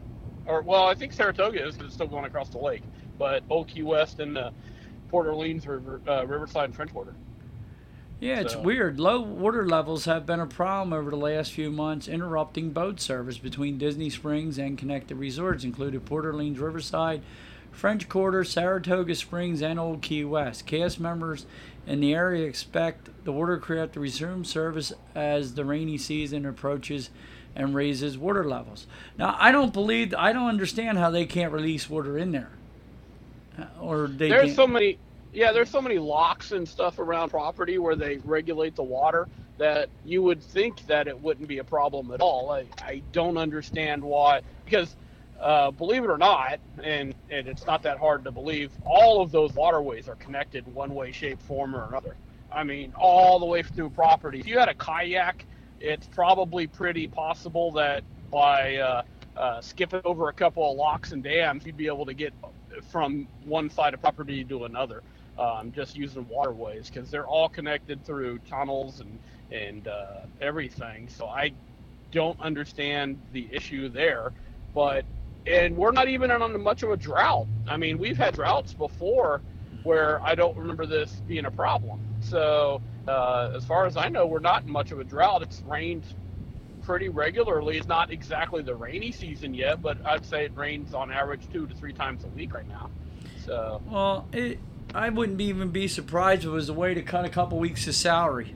or 0.46 0.62
well, 0.62 0.84
I 0.84 0.94
think 0.94 1.12
Saratoga 1.12 1.66
is 1.66 1.76
it's 1.76 1.94
still 1.94 2.06
going 2.06 2.24
across 2.24 2.48
the 2.48 2.58
lake, 2.58 2.82
but 3.18 3.42
Old 3.50 3.68
Key 3.68 3.82
West 3.82 4.20
and 4.20 4.36
uh, 4.36 4.50
Port 5.08 5.26
Orleans 5.26 5.66
River, 5.66 6.00
uh, 6.08 6.26
Riverside 6.26 6.66
and 6.66 6.74
French 6.74 6.92
Quarter. 6.92 7.14
Yeah, 8.20 8.40
it's 8.40 8.52
so. 8.52 8.60
weird. 8.60 9.00
Low 9.00 9.20
water 9.22 9.66
levels 9.66 10.04
have 10.04 10.26
been 10.26 10.40
a 10.40 10.46
problem 10.46 10.92
over 10.92 11.10
the 11.10 11.16
last 11.16 11.52
few 11.52 11.70
months, 11.70 12.06
interrupting 12.06 12.70
boat 12.70 13.00
service 13.00 13.38
between 13.38 13.78
Disney 13.78 14.10
Springs 14.10 14.58
and 14.58 14.76
connected 14.76 15.16
resorts, 15.16 15.64
including 15.64 16.00
Port 16.00 16.26
Orleans 16.26 16.58
Riverside, 16.58 17.22
French 17.72 18.08
Quarter, 18.08 18.44
Saratoga 18.44 19.14
Springs, 19.14 19.62
and 19.62 19.78
Old 19.78 20.02
Key 20.02 20.24
West. 20.24 20.66
Cast 20.66 21.00
members 21.00 21.46
in 21.86 22.00
the 22.00 22.14
area 22.14 22.46
expect 22.46 23.24
the 23.24 23.32
watercraft 23.32 23.94
to 23.94 24.00
resume 24.00 24.44
service 24.44 24.92
as 25.14 25.54
the 25.54 25.64
rainy 25.64 25.98
season 25.98 26.44
approaches 26.46 27.10
and 27.56 27.74
raises 27.74 28.16
water 28.16 28.44
levels. 28.44 28.86
Now, 29.18 29.36
I 29.38 29.50
don't 29.50 29.72
believe, 29.72 30.14
I 30.16 30.32
don't 30.32 30.48
understand 30.48 30.98
how 30.98 31.10
they 31.10 31.26
can't 31.26 31.52
release 31.52 31.88
water 31.90 32.16
in 32.18 32.32
there. 32.32 32.50
Uh, 33.58 33.64
or 33.80 34.06
they 34.06 34.28
there's 34.28 34.44
can't. 34.46 34.56
so 34.56 34.66
many, 34.66 34.98
yeah, 35.32 35.52
there's 35.52 35.70
so 35.70 35.80
many 35.82 35.98
locks 35.98 36.52
and 36.52 36.68
stuff 36.68 36.98
around 36.98 37.30
property 37.30 37.78
where 37.78 37.96
they 37.96 38.18
regulate 38.18 38.76
the 38.76 38.82
water 38.82 39.28
that 39.58 39.88
you 40.04 40.22
would 40.22 40.42
think 40.42 40.86
that 40.86 41.08
it 41.08 41.20
wouldn't 41.20 41.48
be 41.48 41.58
a 41.58 41.64
problem 41.64 42.12
at 42.12 42.20
all. 42.20 42.50
I, 42.50 42.66
I 42.82 43.02
don't 43.12 43.36
understand 43.36 44.02
why, 44.02 44.40
because 44.64 44.96
uh, 45.40 45.70
believe 45.70 46.04
it 46.04 46.10
or 46.10 46.18
not, 46.18 46.60
and, 46.82 47.14
and 47.30 47.48
it's 47.48 47.66
not 47.66 47.82
that 47.82 47.98
hard 47.98 48.24
to 48.24 48.30
believe, 48.30 48.70
all 48.84 49.22
of 49.22 49.30
those 49.30 49.54
waterways 49.54 50.08
are 50.08 50.16
connected 50.16 50.66
one 50.74 50.94
way, 50.94 51.12
shape, 51.12 51.40
form, 51.42 51.74
or 51.74 51.86
another. 51.88 52.16
I 52.52 52.64
mean, 52.64 52.92
all 52.96 53.38
the 53.38 53.46
way 53.46 53.62
through 53.62 53.90
property. 53.90 54.40
If 54.40 54.46
you 54.46 54.58
had 54.58 54.68
a 54.68 54.74
kayak, 54.74 55.46
it's 55.80 56.06
probably 56.06 56.66
pretty 56.66 57.06
possible 57.06 57.72
that 57.72 58.02
by 58.30 58.76
uh, 58.76 59.02
uh, 59.36 59.60
skipping 59.60 60.02
over 60.04 60.28
a 60.28 60.32
couple 60.32 60.70
of 60.70 60.76
locks 60.76 61.12
and 61.12 61.22
dams, 61.22 61.64
you'd 61.64 61.76
be 61.76 61.86
able 61.86 62.06
to 62.06 62.14
get 62.14 62.34
from 62.90 63.26
one 63.44 63.70
side 63.70 63.94
of 63.94 64.00
property 64.00 64.44
to 64.44 64.64
another, 64.64 65.02
um, 65.38 65.72
just 65.72 65.96
using 65.96 66.26
waterways 66.28 66.90
because 66.90 67.10
they're 67.10 67.26
all 67.26 67.48
connected 67.48 68.04
through 68.04 68.38
tunnels 68.40 69.00
and 69.00 69.18
and 69.50 69.88
uh, 69.88 70.26
everything. 70.40 71.08
So 71.08 71.26
I 71.26 71.52
don't 72.12 72.38
understand 72.40 73.20
the 73.32 73.48
issue 73.52 73.88
there, 73.88 74.32
but 74.74 75.04
and 75.46 75.76
we're 75.76 75.92
not 75.92 76.08
even 76.08 76.30
on 76.30 76.60
much 76.62 76.82
of 76.82 76.90
a 76.90 76.96
drought. 76.96 77.46
I 77.68 77.76
mean, 77.76 77.98
we've 77.98 78.16
had 78.16 78.34
droughts 78.34 78.74
before 78.74 79.40
where 79.82 80.22
I 80.22 80.34
don't 80.34 80.56
remember 80.56 80.86
this 80.86 81.22
being 81.26 81.46
a 81.46 81.50
problem. 81.50 82.00
So, 82.20 82.82
uh, 83.08 83.52
as 83.54 83.64
far 83.64 83.86
as 83.86 83.96
I 83.96 84.08
know, 84.08 84.26
we're 84.26 84.40
not 84.40 84.64
in 84.64 84.70
much 84.70 84.92
of 84.92 85.00
a 85.00 85.04
drought. 85.04 85.42
It's 85.42 85.62
rained 85.66 86.04
pretty 86.82 87.08
regularly. 87.08 87.78
It's 87.78 87.86
not 87.86 88.10
exactly 88.10 88.62
the 88.62 88.74
rainy 88.74 89.12
season 89.12 89.54
yet, 89.54 89.80
but 89.80 90.04
I'd 90.04 90.24
say 90.24 90.44
it 90.44 90.56
rains 90.56 90.92
on 90.92 91.10
average 91.10 91.42
two 91.52 91.66
to 91.66 91.74
three 91.74 91.92
times 91.92 92.24
a 92.24 92.28
week 92.28 92.52
right 92.52 92.68
now. 92.68 92.90
So, 93.44 93.80
well, 93.88 94.28
it, 94.32 94.58
I 94.94 95.08
wouldn't 95.08 95.38
be, 95.38 95.46
even 95.46 95.70
be 95.70 95.88
surprised 95.88 96.42
if 96.42 96.48
it 96.48 96.52
was 96.52 96.68
a 96.68 96.74
way 96.74 96.94
to 96.94 97.02
cut 97.02 97.24
a 97.24 97.30
couple 97.30 97.58
weeks 97.58 97.86
of 97.86 97.94
salary. 97.94 98.54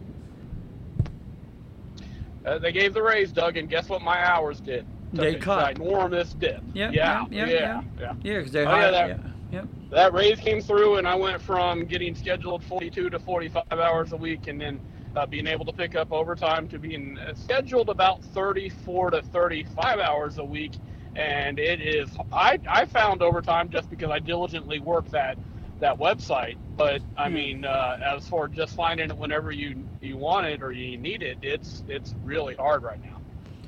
Uh, 2.45 2.59
they 2.59 2.73
gave 2.73 2.93
the 2.93 3.03
raise, 3.03 3.33
Doug, 3.33 3.57
and 3.57 3.71
guess 3.71 3.89
what 3.89 4.03
my 4.03 4.23
hours 4.23 4.61
did? 4.61 4.87
They 5.13 5.37
cut. 5.37 5.77
Enormous 5.77 6.35
dip. 6.35 6.63
Yeah, 6.73 6.91
yeah, 6.91 7.25
yeah, 7.31 7.47
yeah, 7.47 7.83
yeah. 8.01 8.15
Yeah, 8.23 8.39
because 8.39 8.53
they 8.53 8.65
oh, 8.65 8.77
yeah, 8.77 9.07
yeah, 9.07 9.17
Yep. 9.53 9.69
that 9.91 10.13
raise 10.13 10.41
came 10.41 10.61
through, 10.61 10.97
and 10.97 11.07
I 11.07 11.15
went 11.15 11.41
from 11.41 11.85
getting 11.85 12.15
scheduled 12.15 12.65
42 12.65 13.11
to 13.11 13.19
45 13.19 13.65
hours 13.73 14.13
a 14.13 14.17
week, 14.17 14.49
and 14.49 14.61
then 14.61 14.81
uh, 15.17 15.27
being 15.27 15.47
able 15.47 15.65
to 15.65 15.73
pick 15.73 15.95
up 15.95 16.13
overtime 16.13 16.67
to 16.69 16.79
being 16.79 17.19
uh, 17.19 17.35
scheduled 17.35 17.89
about 17.89 18.25
34 18.25 19.11
to 19.11 19.23
35 19.23 19.99
hours 20.01 20.39
a 20.39 20.45
week. 20.45 20.73
And 21.15 21.61
it 21.61 21.81
is, 21.81 22.11
I, 22.33 22.59
I 22.69 22.87
found 22.87 23.23
overtime 23.23 23.69
just 23.69 23.89
because 23.89 24.11
I 24.11 24.19
diligently 24.19 24.81
work 24.81 25.09
that 25.11 25.39
that 25.81 25.99
website. 25.99 26.57
But 26.77 27.03
I 27.17 27.29
mean, 27.29 27.65
uh, 27.65 27.99
as 28.03 28.29
for 28.29 28.49
just 28.49 28.75
finding 28.75 29.11
it 29.11 29.17
whenever 29.17 29.53
you 29.53 29.85
you 30.01 30.17
want 30.17 30.47
it 30.47 30.63
or 30.63 30.73
you 30.73 30.97
need 30.97 31.23
it, 31.23 31.39
it's 31.43 31.85
it's 31.89 32.15
really 32.25 32.55
hard 32.55 32.83
right 32.83 33.01
now. 33.03 33.21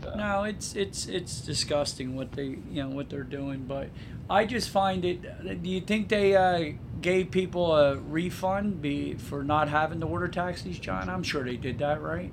So- 0.02 0.14
No, 0.14 0.44
it's 0.44 0.74
it's 0.74 1.06
it's 1.06 1.40
disgusting 1.40 2.14
what 2.16 2.32
they 2.32 2.44
you 2.70 2.82
know 2.82 2.88
what 2.88 3.08
they're 3.10 3.22
doing, 3.22 3.64
but 3.66 3.88
I 4.28 4.44
just 4.44 4.70
find 4.70 5.04
it. 5.04 5.62
Do 5.62 5.68
you 5.70 5.80
think 5.80 6.08
they 6.08 6.34
uh, 6.34 6.72
gave 7.00 7.30
people 7.30 7.74
a 7.76 7.96
refund 7.96 8.82
be 8.82 9.14
for 9.14 9.44
not 9.44 9.68
having 9.68 10.00
the 10.00 10.06
order 10.06 10.28
taxis, 10.28 10.78
John? 10.78 11.08
I'm 11.08 11.22
sure 11.22 11.44
they 11.44 11.56
did 11.56 11.78
that, 11.78 12.00
right? 12.02 12.32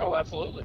Oh, 0.00 0.14
absolutely. 0.14 0.64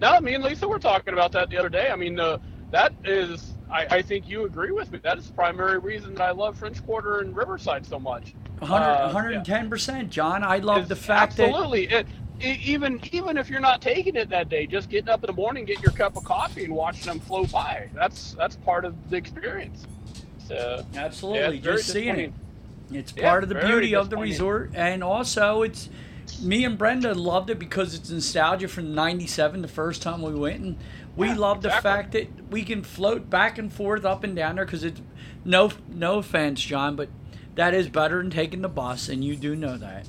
No, 0.00 0.18
me 0.20 0.34
and 0.34 0.42
Lisa 0.44 0.66
were 0.66 0.78
talking 0.78 1.12
about 1.14 1.32
that 1.32 1.50
the 1.50 1.58
other 1.58 1.68
day. 1.68 1.88
I 1.90 1.96
mean, 1.96 2.18
uh, 2.18 2.38
that 2.70 2.92
is, 3.04 3.54
I, 3.70 3.86
I 3.90 4.02
think 4.02 4.28
you 4.28 4.44
agree 4.44 4.70
with 4.72 4.90
me. 4.92 4.98
That 5.02 5.18
is 5.18 5.26
the 5.28 5.32
primary 5.34 5.78
reason 5.78 6.14
that 6.14 6.22
I 6.22 6.30
love 6.32 6.58
French 6.58 6.84
Quarter 6.84 7.20
and 7.20 7.36
Riverside 7.36 7.86
so 7.86 7.98
much. 7.98 8.34
100, 8.58 8.84
Uh, 8.84 9.04
110 9.12 9.68
percent, 9.70 10.10
John. 10.10 10.42
I 10.42 10.58
love 10.58 10.88
the 10.88 10.96
fact 10.96 11.36
that 11.36 11.48
absolutely. 11.50 11.88
Even 12.40 13.00
even 13.12 13.38
if 13.38 13.48
you're 13.48 13.60
not 13.60 13.80
taking 13.80 14.14
it 14.16 14.28
that 14.28 14.48
day, 14.48 14.66
just 14.66 14.90
getting 14.90 15.08
up 15.08 15.22
in 15.24 15.28
the 15.28 15.32
morning, 15.32 15.64
getting 15.64 15.82
your 15.82 15.92
cup 15.92 16.16
of 16.16 16.24
coffee, 16.24 16.64
and 16.64 16.74
watching 16.74 17.06
them 17.06 17.18
flow 17.20 17.44
by. 17.46 17.88
That's 17.94 18.34
that's 18.34 18.56
part 18.56 18.84
of 18.84 18.94
the 19.10 19.16
experience. 19.16 19.84
So 20.46 20.84
absolutely 20.94 21.56
yeah, 21.56 21.62
just 21.62 21.88
seeing 21.88 22.18
it. 22.20 22.32
It's 22.90 23.12
Yeah, 23.16 23.22
part 23.22 23.42
of 23.42 23.48
the 23.48 23.54
beauty 23.54 23.94
of 23.94 24.10
the 24.10 24.16
resort, 24.16 24.72
and 24.74 25.02
also 25.02 25.62
it's 25.62 25.88
me 26.42 26.64
and 26.64 26.76
Brenda 26.76 27.14
loved 27.14 27.50
it 27.50 27.58
because 27.58 27.94
it's 27.94 28.10
nostalgia 28.10 28.68
from 28.68 28.94
'97, 28.94 29.62
the 29.62 29.68
first 29.68 30.02
time 30.02 30.22
we 30.22 30.34
went, 30.34 30.60
and 30.60 30.76
we 31.16 31.28
Yeah, 31.28 31.34
love 31.34 31.62
the 31.62 31.70
fact 31.70 32.12
that 32.12 32.28
we 32.50 32.62
can 32.64 32.82
float 32.84 33.30
back 33.30 33.58
and 33.58 33.72
forth 33.72 34.04
up 34.04 34.22
and 34.24 34.36
down 34.36 34.56
there 34.56 34.64
because 34.66 34.84
it's 34.84 35.00
no 35.44 35.72
no 35.88 36.18
offense, 36.18 36.60
John, 36.60 36.96
but 36.96 37.08
that 37.54 37.72
is 37.74 37.88
better 37.88 38.18
than 38.18 38.30
taking 38.30 38.60
the 38.62 38.68
bus, 38.68 39.08
and 39.08 39.24
you 39.24 39.36
do 39.36 39.56
know 39.56 39.78
that. 39.78 40.06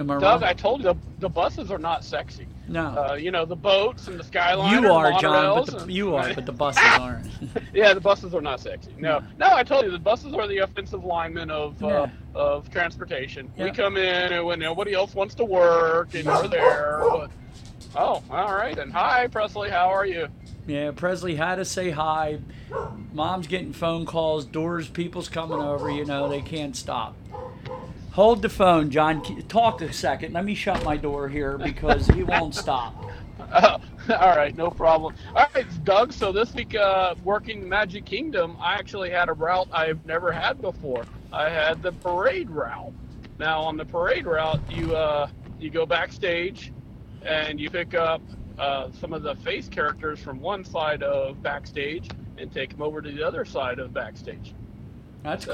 Am 0.00 0.10
I 0.10 0.14
Doug, 0.18 0.40
wrong? 0.42 0.50
I 0.50 0.52
told 0.54 0.80
you 0.80 0.84
the, 0.84 0.96
the 1.18 1.28
buses 1.28 1.70
are 1.70 1.78
not 1.78 2.02
sexy. 2.04 2.46
no, 2.68 2.86
Uh, 3.10 3.14
you 3.14 3.30
know 3.30 3.44
the 3.44 3.54
boats 3.56 4.08
and 4.08 4.18
the 4.18 4.24
skyline. 4.24 4.82
you 4.82 4.90
are, 4.90 5.12
John, 5.20 5.58
but 5.64 5.66
the, 5.66 5.78
and- 5.82 5.92
you 5.92 6.14
are, 6.16 6.32
but 6.34 6.46
the 6.46 6.52
buses 6.64 6.82
aren't. 6.98 7.26
Yeah, 7.74 7.94
the 7.94 8.00
buses 8.00 8.34
are 8.34 8.40
not 8.40 8.60
sexy. 8.60 8.92
No, 8.98 9.20
no, 9.38 9.48
I 9.52 9.62
told 9.62 9.84
you 9.84 9.90
the 9.90 9.98
buses 9.98 10.32
are 10.34 10.48
the 10.48 10.58
offensive 10.58 11.04
linemen 11.04 11.50
of 11.50 11.82
uh, 11.84 11.86
Yeah. 11.86 12.06
of 12.34 12.70
transportation. 12.70 13.50
Yeah. 13.56 13.64
We 13.64 13.70
come 13.72 13.96
in 13.96 14.32
and 14.32 14.44
when 14.44 14.58
nobody 14.58 14.92
else 14.94 15.14
wants 15.14 15.34
to 15.36 15.44
work 15.44 16.14
and 16.14 16.26
we're 16.26 16.48
there. 16.48 17.00
But, 17.02 17.30
oh, 17.96 18.22
all 18.30 18.54
right. 18.54 18.76
And 18.78 18.92
hi, 18.92 19.26
Presley. 19.28 19.70
How 19.70 19.88
are 19.90 20.06
you? 20.06 20.28
Yeah, 20.66 20.90
Presley 20.92 21.34
had 21.36 21.56
to 21.56 21.64
say 21.64 21.90
hi. 21.90 22.38
Mom's 23.12 23.46
getting 23.48 23.72
phone 23.72 24.06
calls, 24.06 24.44
doors, 24.44 24.88
people's 24.88 25.28
coming 25.28 25.58
over, 25.58 25.90
you 25.90 26.04
know, 26.04 26.28
they 26.28 26.42
can't 26.42 26.76
stop. 26.76 27.16
Hold 28.12 28.42
the 28.42 28.48
phone, 28.48 28.90
John. 28.90 29.22
Talk 29.48 29.80
a 29.82 29.92
second. 29.92 30.34
Let 30.34 30.44
me 30.44 30.54
shut 30.54 30.84
my 30.84 30.96
door 30.96 31.28
here 31.28 31.56
because 31.56 32.06
he 32.08 32.22
won't 32.24 32.54
stop. 32.54 32.94
Oh, 33.52 33.78
all 34.10 34.36
right, 34.36 34.56
no 34.56 34.68
problem. 34.70 35.14
All 35.34 35.46
right, 35.54 35.84
Doug. 35.84 36.12
So 36.12 36.32
this 36.32 36.52
week, 36.52 36.74
uh, 36.74 37.14
working 37.22 37.68
Magic 37.68 38.04
Kingdom, 38.04 38.56
I 38.60 38.74
actually 38.74 39.10
had 39.10 39.28
a 39.28 39.32
route 39.32 39.68
I've 39.72 40.04
never 40.06 40.32
had 40.32 40.60
before. 40.60 41.04
I 41.32 41.48
had 41.48 41.82
the 41.82 41.92
parade 41.92 42.50
route. 42.50 42.92
Now 43.38 43.62
on 43.62 43.76
the 43.76 43.84
parade 43.84 44.26
route, 44.26 44.60
you 44.70 44.94
uh, 44.94 45.28
you 45.60 45.70
go 45.70 45.86
backstage, 45.86 46.72
and 47.22 47.60
you 47.60 47.70
pick 47.70 47.94
up 47.94 48.20
uh, 48.58 48.90
some 49.00 49.12
of 49.12 49.22
the 49.22 49.36
face 49.36 49.68
characters 49.68 50.18
from 50.18 50.40
one 50.40 50.64
side 50.64 51.02
of 51.02 51.42
backstage 51.42 52.08
and 52.38 52.52
take 52.52 52.70
them 52.70 52.82
over 52.82 53.00
to 53.00 53.10
the 53.10 53.22
other 53.22 53.44
side 53.44 53.78
of 53.78 53.94
backstage. 53.94 54.52
That's 55.22 55.44
So 55.44 55.52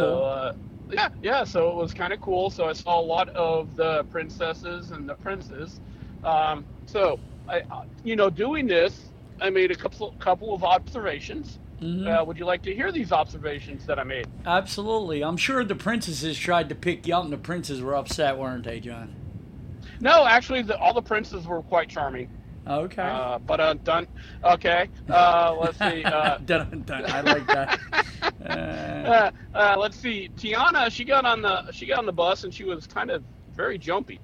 cool. 0.55 0.66
Yeah, 0.91 1.09
yeah. 1.23 1.45
So 1.45 1.71
it 1.71 1.77
was 1.77 1.93
kind 1.95 2.13
of 2.13 2.21
cool. 2.21 2.51
So 2.51 2.67
I 2.67 2.73
saw 2.73 3.01
a 3.01 3.03
lot 3.03 3.29
of 3.31 3.77
the 3.77 4.05
princesses 4.05 4.91
and 4.91 5.09
the 5.09 5.15
princes. 5.15 5.81
Um, 6.25 6.65
so 6.87 7.19
I, 7.49 7.61
uh, 7.71 7.85
you 8.05 8.17
know, 8.17 8.31
doing 8.31 8.67
this, 8.67 9.11
I 9.41 9.51
made 9.51 9.71
a 9.71 9.75
couple 9.77 10.15
couple 10.19 10.55
of 10.55 10.65
observations. 10.65 11.59
Mhm. 11.81 12.09
Uh, 12.09 12.25
would 12.25 12.39
you 12.39 12.47
like 12.47 12.63
to 12.63 12.75
hear 12.75 12.91
these 12.91 13.13
observations 13.13 13.85
that 13.87 13.99
I 13.99 14.05
made? 14.05 14.27
Absolutely. 14.47 15.23
I'm 15.23 15.37
sure 15.37 15.63
the 15.63 15.75
princesses 15.75 16.39
tried 16.39 16.71
to 16.71 16.75
pick 16.75 17.07
you 17.07 17.15
up 17.15 17.25
and 17.25 17.33
the 17.33 17.37
princes 17.37 17.83
were 17.83 17.95
upset, 17.95 18.39
weren't 18.39 18.65
they, 18.65 18.81
John? 18.81 19.15
No, 20.01 20.27
actually, 20.27 20.63
the, 20.63 20.79
all 20.79 20.95
the 20.95 21.03
princes 21.03 21.47
were 21.47 21.63
quite 21.63 21.89
charming. 21.91 22.31
Okay. 22.67 23.03
Uh, 23.03 23.39
but 23.39 23.61
uh, 23.61 23.75
done. 23.75 24.07
Okay. 24.45 24.89
Uh, 25.09 25.57
let's 25.61 25.79
see. 25.79 26.03
Uh, 26.03 26.39
Dun, 26.47 26.83
dun, 26.87 27.05
I 27.11 27.21
like 27.21 27.47
that. 27.49 27.81
Uh, 28.47 29.31
uh, 29.55 29.75
let's 29.79 29.97
see. 29.99 30.31
Tiana, 30.37 30.91
she 30.91 31.05
got 31.05 31.25
on 31.25 31.43
the 31.43 31.71
she 31.73 31.85
got 31.85 31.99
on 31.99 32.07
the 32.07 32.13
bus 32.13 32.45
and 32.45 32.55
she 32.55 32.65
was 32.65 32.87
kind 32.87 33.11
of 33.11 33.23
very 33.55 33.77
jumpy. 33.77 34.21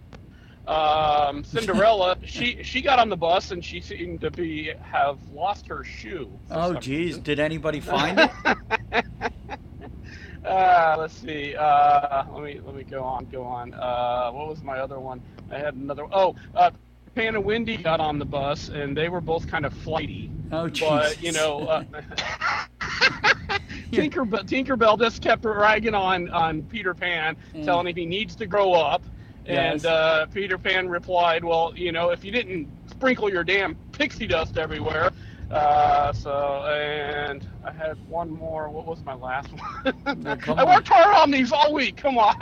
Um, 0.66 1.42
Cinderella, 1.44 2.16
she 2.24 2.62
she 2.62 2.82
got 2.82 2.98
on 2.98 3.08
the 3.08 3.16
bus 3.16 3.50
and 3.50 3.64
she 3.64 3.80
seemed 3.80 4.20
to 4.20 4.30
be 4.30 4.72
have 4.80 5.18
lost 5.32 5.66
her 5.66 5.82
shoe. 5.82 6.30
oh, 6.50 6.74
geez. 6.74 6.98
reason. 6.98 7.22
Did 7.22 7.40
anybody 7.40 7.80
find 7.80 8.18
it? 8.18 9.04
Uh, 10.44 10.96
let's 10.98 11.14
see. 11.14 11.54
Uh, 11.54 12.24
let 12.32 12.42
me 12.42 12.60
let 12.64 12.74
me 12.74 12.82
go 12.82 13.02
on. 13.02 13.24
Go 13.26 13.44
on. 13.44 13.74
Uh, 13.74 14.30
what 14.32 14.48
was 14.48 14.62
my 14.62 14.78
other 14.78 14.98
one? 14.98 15.20
I 15.50 15.58
had 15.58 15.74
another. 15.74 16.04
Oh, 16.12 16.34
uh, 16.54 16.70
Pan 17.14 17.34
and 17.34 17.44
Wendy 17.44 17.76
got 17.76 18.00
on 18.00 18.18
the 18.18 18.24
bus 18.24 18.68
and 18.70 18.96
they 18.96 19.08
were 19.08 19.20
both 19.20 19.46
kind 19.46 19.66
of 19.66 19.72
flighty. 19.74 20.30
Oh, 20.50 20.68
But 20.68 21.22
you 21.22 21.32
know, 21.32 21.60
uh, 21.66 21.84
Tinkerbell, 23.92 24.44
Tinkerbell 24.48 24.98
just 24.98 25.22
kept 25.22 25.44
ragging 25.44 25.94
on 25.94 26.30
on 26.30 26.62
Peter 26.62 26.94
Pan, 26.94 27.36
Mm. 27.54 27.64
telling 27.64 27.86
him 27.86 27.96
he 27.96 28.06
needs 28.06 28.34
to 28.36 28.46
grow 28.46 28.72
up. 28.72 29.02
Yes. 29.46 29.74
And 29.84 29.86
uh, 29.86 30.26
Peter 30.26 30.56
Pan 30.56 30.88
replied, 30.88 31.44
"Well, 31.44 31.72
you 31.76 31.92
know, 31.92 32.10
if 32.10 32.24
you 32.24 32.32
didn't 32.32 32.68
sprinkle 32.88 33.28
your 33.30 33.44
damn 33.44 33.74
pixie 33.92 34.26
dust 34.26 34.56
everywhere." 34.56 35.10
Uh, 35.50 36.12
so, 36.14 36.64
and 36.66 37.46
I 37.62 37.72
had 37.72 37.98
one 38.08 38.30
more. 38.30 38.70
What 38.70 38.86
was 38.86 39.02
my 39.04 39.14
last 39.14 39.48
one? 39.84 40.38
Come 40.38 40.58
I 40.58 40.64
worked 40.64 40.88
hard 40.88 41.14
on 41.14 41.30
these 41.30 41.52
all 41.52 41.74
week. 41.74 41.96
Come 41.98 42.16
on. 42.16 42.34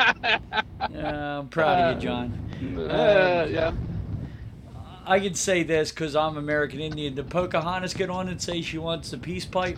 Yeah, 0.92 1.38
I'm 1.38 1.48
proud 1.48 1.96
of 1.96 1.96
you, 2.02 2.08
John. 2.08 2.78
Uh, 2.78 3.48
yeah. 3.50 3.72
I 5.10 5.18
can 5.18 5.34
say 5.34 5.64
this 5.64 5.90
because 5.90 6.14
I'm 6.14 6.36
American 6.36 6.78
Indian. 6.78 7.16
Did 7.16 7.28
Pocahontas 7.28 7.94
get 7.94 8.10
on 8.10 8.28
and 8.28 8.40
say 8.40 8.62
she 8.62 8.78
wants 8.78 9.10
the 9.10 9.18
peace 9.18 9.44
pipe? 9.44 9.76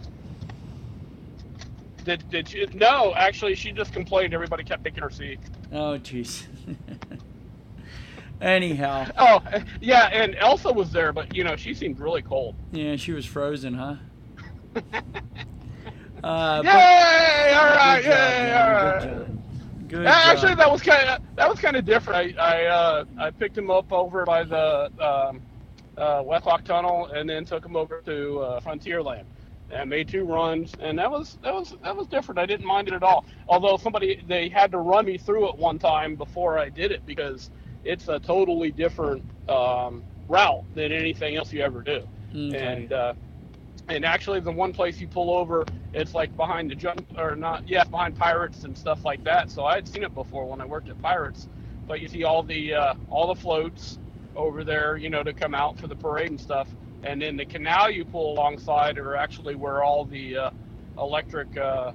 Did 2.05 2.29
did 2.29 2.53
you? 2.53 2.67
No, 2.75 3.15
actually, 3.15 3.55
she 3.55 3.73
just 3.73 3.95
complained. 3.95 4.35
Everybody 4.35 4.63
kept 4.63 4.85
taking 4.85 5.03
her 5.03 5.09
seat. 5.09 5.39
Oh, 5.73 5.97
jeez. 5.99 6.43
Anyhow, 8.43 9.07
Oh, 9.17 9.41
yeah, 9.81 10.09
and 10.13 10.35
Elsa 10.35 10.71
was 10.73 10.91
there, 10.93 11.13
but 11.15 11.35
you 11.35 11.45
know 11.45 11.57
she 11.57 11.73
seemed 11.73 11.99
really 12.01 12.21
cold. 12.23 12.57
yeah, 12.73 12.97
she 12.97 13.13
was 13.13 13.25
frozen, 13.25 13.73
huh? 13.75 13.97
Uh, 16.25 16.63
but- 16.63 16.67
Yay! 16.67 17.53
All 17.53 17.67
right, 17.67 18.01
job, 18.01 18.13
yay! 18.13 18.53
All 18.53 18.71
right. 18.71 19.29
Good 19.93 20.07
Actually, 20.07 20.51
job. 20.51 20.59
that 20.59 20.71
was 20.73 20.83
kind 20.83 21.09
of 21.11 21.23
that 21.37 21.49
was 21.51 21.59
kind 21.61 21.77
of 21.77 21.85
different. 21.85 22.39
I 22.39 22.63
I, 22.63 22.65
uh, 22.65 23.05
I 23.19 23.31
picked 23.31 23.59
him 23.59 23.71
up 23.71 23.93
over 23.93 24.25
by 24.25 24.43
the 24.43 24.91
um, 24.99 25.43
uh, 25.99 26.23
Westlock 26.23 26.65
Tunnel, 26.65 27.09
and 27.15 27.29
then 27.29 27.45
took 27.45 27.65
him 27.65 27.77
over 27.77 28.01
to 28.07 28.39
uh, 28.41 28.61
Frontierland, 28.61 29.25
and 29.71 29.91
made 29.91 30.09
two 30.09 30.25
runs, 30.25 30.73
and 30.81 30.99
that 30.99 31.11
was 31.11 31.37
that 31.43 31.53
was 31.53 31.75
that 31.83 31.95
was 31.95 32.07
different. 32.07 32.39
I 32.39 32.47
didn't 32.47 32.67
mind 32.67 32.89
it 32.89 32.95
at 32.95 33.03
all. 33.03 33.27
Although 33.49 33.77
somebody 33.77 34.23
they 34.27 34.49
had 34.49 34.71
to 34.73 34.79
run 34.79 35.05
me 35.05 35.19
through 35.19 35.51
it 35.51 35.59
one 35.59 35.79
time 35.79 36.17
before 36.17 36.59
I 36.59 36.71
did 36.71 36.91
it 36.91 37.05
because 37.05 37.51
it's 37.85 38.09
a 38.09 38.19
totally 38.19 38.71
different 38.71 39.23
um, 39.51 40.05
route 40.27 40.65
than 40.75 40.91
anything 40.91 41.37
else 41.37 41.53
you 41.53 41.61
ever 41.61 41.83
do. 41.83 42.01
Okay. 42.35 42.57
And 42.57 42.93
uh, 42.93 43.13
and 43.89 44.05
actually, 44.05 44.41
the 44.41 44.53
one 44.53 44.73
place 44.73 45.01
you 45.01 45.09
pull 45.09 45.33
over, 45.35 45.65
it's 45.93 46.15
like 46.15 46.35
behind 46.37 46.71
the 46.71 46.75
jump 46.75 47.05
or 47.19 47.35
not, 47.37 47.69
yeah, 47.69 47.85
behind 47.85 48.17
Pirates 48.17 48.65
and 48.65 48.77
stuff 48.77 49.05
like 49.05 49.25
that. 49.25 49.51
So 49.51 49.65
I 49.65 49.75
had 49.75 49.89
seen 49.89 50.03
it 50.03 50.15
before 50.15 50.47
when 50.47 50.61
I 50.61 50.67
worked 50.67 50.89
at 50.89 51.01
Pirates. 51.03 51.49
But 51.87 52.01
you 52.01 52.09
see 52.09 52.25
all 52.25 52.43
the 52.43 52.75
uh, 52.75 52.95
all 53.11 53.27
the 53.27 53.41
floats 53.41 53.99
over 54.37 54.65
there, 54.65 54.97
you 54.97 55.11
know, 55.11 55.23
to 55.23 55.33
come 55.33 55.55
out 55.55 55.79
for 55.79 55.89
the 55.89 55.97
parade 55.97 56.31
and 56.31 56.41
stuff. 56.41 56.69
And 57.03 57.21
then 57.21 57.37
the 57.37 57.45
canal 57.45 57.91
you 57.91 58.05
pull 58.05 58.33
alongside 58.33 58.99
are 58.99 59.17
actually 59.17 59.57
where 59.57 59.83
all 59.83 60.05
the 60.05 60.37
uh, 60.37 60.51
electric 60.99 61.57
uh, 61.57 61.93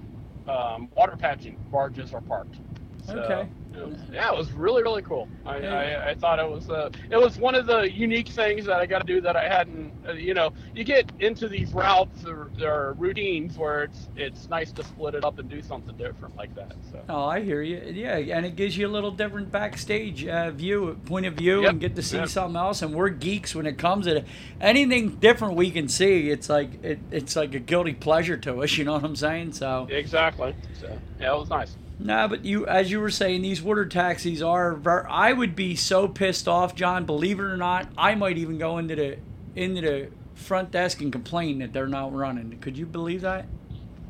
um, 0.48 0.90
Water 0.96 1.16
Pageant 1.18 1.58
barges 1.72 2.14
are 2.14 2.22
parked. 2.22 2.58
So, 3.06 3.18
Okay. 3.20 3.50
It 3.78 3.88
was, 3.88 3.98
yeah, 4.12 4.32
it 4.32 4.38
was 4.38 4.52
really 4.54 4.82
really 4.82 5.02
cool. 5.04 5.28
I, 5.46 5.58
I, 5.60 6.10
I 6.10 6.16
thought 6.16 6.40
it 6.40 6.50
was 6.50 6.70
uh, 6.70 6.90
it 7.12 7.18
was 7.18 7.38
one 7.38 7.54
of 7.56 7.68
the 7.68 7.92
unique 7.92 8.30
things 8.30 8.66
that 8.66 8.78
I 8.80 8.86
got 8.86 9.06
to 9.06 9.14
do 9.14 9.22
that 9.22 9.36
I 9.36 9.48
hadn't. 9.48 9.92
Uh, 10.08 10.14
you 10.14 10.34
know, 10.34 10.52
you 10.74 10.84
get 10.84 11.12
into 11.20 11.48
these 11.48 11.74
routes 11.74 12.26
or, 12.26 12.50
or 12.62 12.94
routines 12.98 13.58
where 13.58 13.84
it's 13.84 14.08
it's 14.16 14.50
nice 14.50 14.72
to 14.74 14.84
split 14.84 15.14
it 15.16 15.24
up 15.24 15.38
and 15.40 15.50
do 15.50 15.62
something 15.62 15.96
different 15.96 16.36
like 16.36 16.56
that. 16.56 16.76
So. 16.92 17.02
Oh, 17.10 17.26
I 17.26 17.42
hear 17.42 17.62
you. 17.62 17.82
Yeah, 17.94 18.18
and 18.18 18.46
it 18.46 18.56
gives 18.56 18.76
you 18.78 18.88
a 18.88 18.90
little 18.90 19.12
different 19.12 19.52
backstage 19.52 20.26
uh, 20.26 20.52
view, 20.52 21.00
point 21.06 21.26
of 21.26 21.36
view, 21.36 21.62
Yep. 21.62 21.70
and 21.72 21.80
get 21.80 21.96
to 21.98 22.02
see 22.02 22.18
Yep. 22.18 22.30
something 22.30 22.56
else. 22.58 22.82
And 22.82 22.94
we're 22.96 23.10
geeks 23.10 23.54
when 23.54 23.66
it 23.68 23.78
comes 23.78 24.06
to 24.06 24.24
anything 24.60 25.18
different 25.18 25.56
we 25.56 25.70
can 25.72 25.88
see. 25.88 26.30
It's 26.30 26.50
like 26.50 26.84
it, 26.84 27.00
it's 27.12 27.36
like 27.36 27.54
a 27.54 27.60
guilty 27.60 27.94
pleasure 27.94 28.38
to 28.38 28.64
us. 28.64 28.78
You 28.78 28.86
know 28.86 28.94
what 28.94 29.04
I'm 29.04 29.16
saying? 29.16 29.54
So. 29.54 29.88
Exactly. 29.90 30.56
So 30.80 30.98
yeah, 31.20 31.34
it 31.36 31.40
was 31.40 31.50
nice. 31.50 31.76
No, 32.00 32.28
but 32.28 32.46
you, 32.46 32.68
as 32.68 32.92
you 32.92 33.00
were 33.00 33.10
saying, 33.10 33.42
these 33.42 33.62
water 33.62 33.86
taxis 33.86 34.42
are. 34.42 34.76
Ver- 34.76 35.08
I 35.10 35.34
would 35.34 35.56
be 35.56 35.76
so 35.76 36.08
pissed 36.08 36.48
off, 36.48 36.76
John. 36.76 37.06
Believe 37.06 37.40
it 37.40 37.44
or 37.44 37.58
not, 37.58 37.90
I 37.98 38.14
might 38.16 38.38
even 38.38 38.58
go 38.58 38.78
into 38.78 38.96
the 38.96 39.18
into 39.56 39.82
the 39.82 40.10
front 40.36 40.70
desk 40.70 41.02
and 41.02 41.12
complain 41.12 41.60
that 41.60 41.74
they're 41.74 41.88
not 41.88 42.14
running. 42.14 42.58
Could 42.60 42.78
you 42.78 42.86
believe 42.86 43.22
that? 43.22 43.48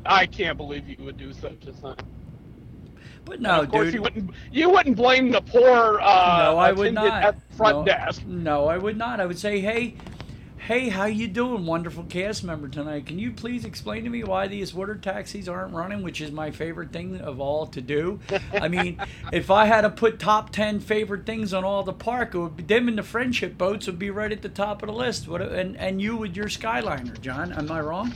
I 0.04 0.26
can't 0.26 0.56
believe 0.56 0.88
you 0.88 0.96
would 1.00 1.16
do 1.16 1.32
such 1.32 1.66
a 1.66 1.72
thing. 1.72 1.96
But 3.24 3.40
no, 3.40 3.60
of 3.60 3.70
course, 3.70 3.86
dude. 3.86 3.94
you 3.94 4.02
wouldn't. 4.02 4.30
You 4.52 4.70
wouldn't 4.70 4.96
blame 4.96 5.30
the 5.30 5.40
poor. 5.40 6.00
Uh, 6.00 6.42
no, 6.44 6.58
I 6.58 6.72
would 6.72 6.94
not. 6.94 7.22
At 7.22 7.52
front 7.52 7.78
no, 7.78 7.84
desk. 7.84 8.24
No, 8.26 8.66
I 8.66 8.76
would 8.78 8.96
not. 8.96 9.20
I 9.20 9.26
would 9.26 9.38
say, 9.38 9.60
hey, 9.60 9.96
hey, 10.58 10.88
how 10.88 11.04
you 11.04 11.28
doing, 11.28 11.64
wonderful 11.64 12.04
cast 12.04 12.44
member 12.44 12.68
tonight? 12.68 13.06
Can 13.06 13.18
you 13.18 13.32
please 13.32 13.64
explain 13.64 14.04
to 14.04 14.10
me 14.10 14.24
why 14.24 14.48
these 14.48 14.74
water 14.74 14.94
taxis 14.94 15.48
aren't 15.48 15.72
running, 15.72 16.02
which 16.02 16.20
is 16.20 16.30
my 16.30 16.50
favorite 16.50 16.92
thing 16.92 17.20
of 17.20 17.40
all 17.40 17.66
to 17.68 17.80
do? 17.80 18.20
I 18.52 18.68
mean, 18.68 19.00
if 19.32 19.50
I 19.50 19.66
had 19.66 19.82
to 19.82 19.90
put 19.90 20.18
top 20.18 20.50
ten 20.50 20.80
favorite 20.80 21.26
things 21.26 21.54
on 21.54 21.64
all 21.64 21.82
the 21.82 21.92
park, 21.92 22.34
it 22.34 22.38
would 22.38 22.56
be 22.56 22.62
them 22.62 22.88
and 22.88 22.98
the 22.98 23.02
friendship 23.02 23.56
boats 23.56 23.86
would 23.86 23.98
be 23.98 24.10
right 24.10 24.32
at 24.32 24.42
the 24.42 24.48
top 24.48 24.82
of 24.82 24.88
the 24.88 24.94
list. 24.94 25.28
What? 25.28 25.42
And 25.42 25.76
and 25.76 26.02
you 26.02 26.16
with 26.16 26.36
your 26.36 26.46
Skyliner, 26.46 27.20
John? 27.20 27.52
Am 27.52 27.70
I 27.70 27.80
wrong? 27.80 28.12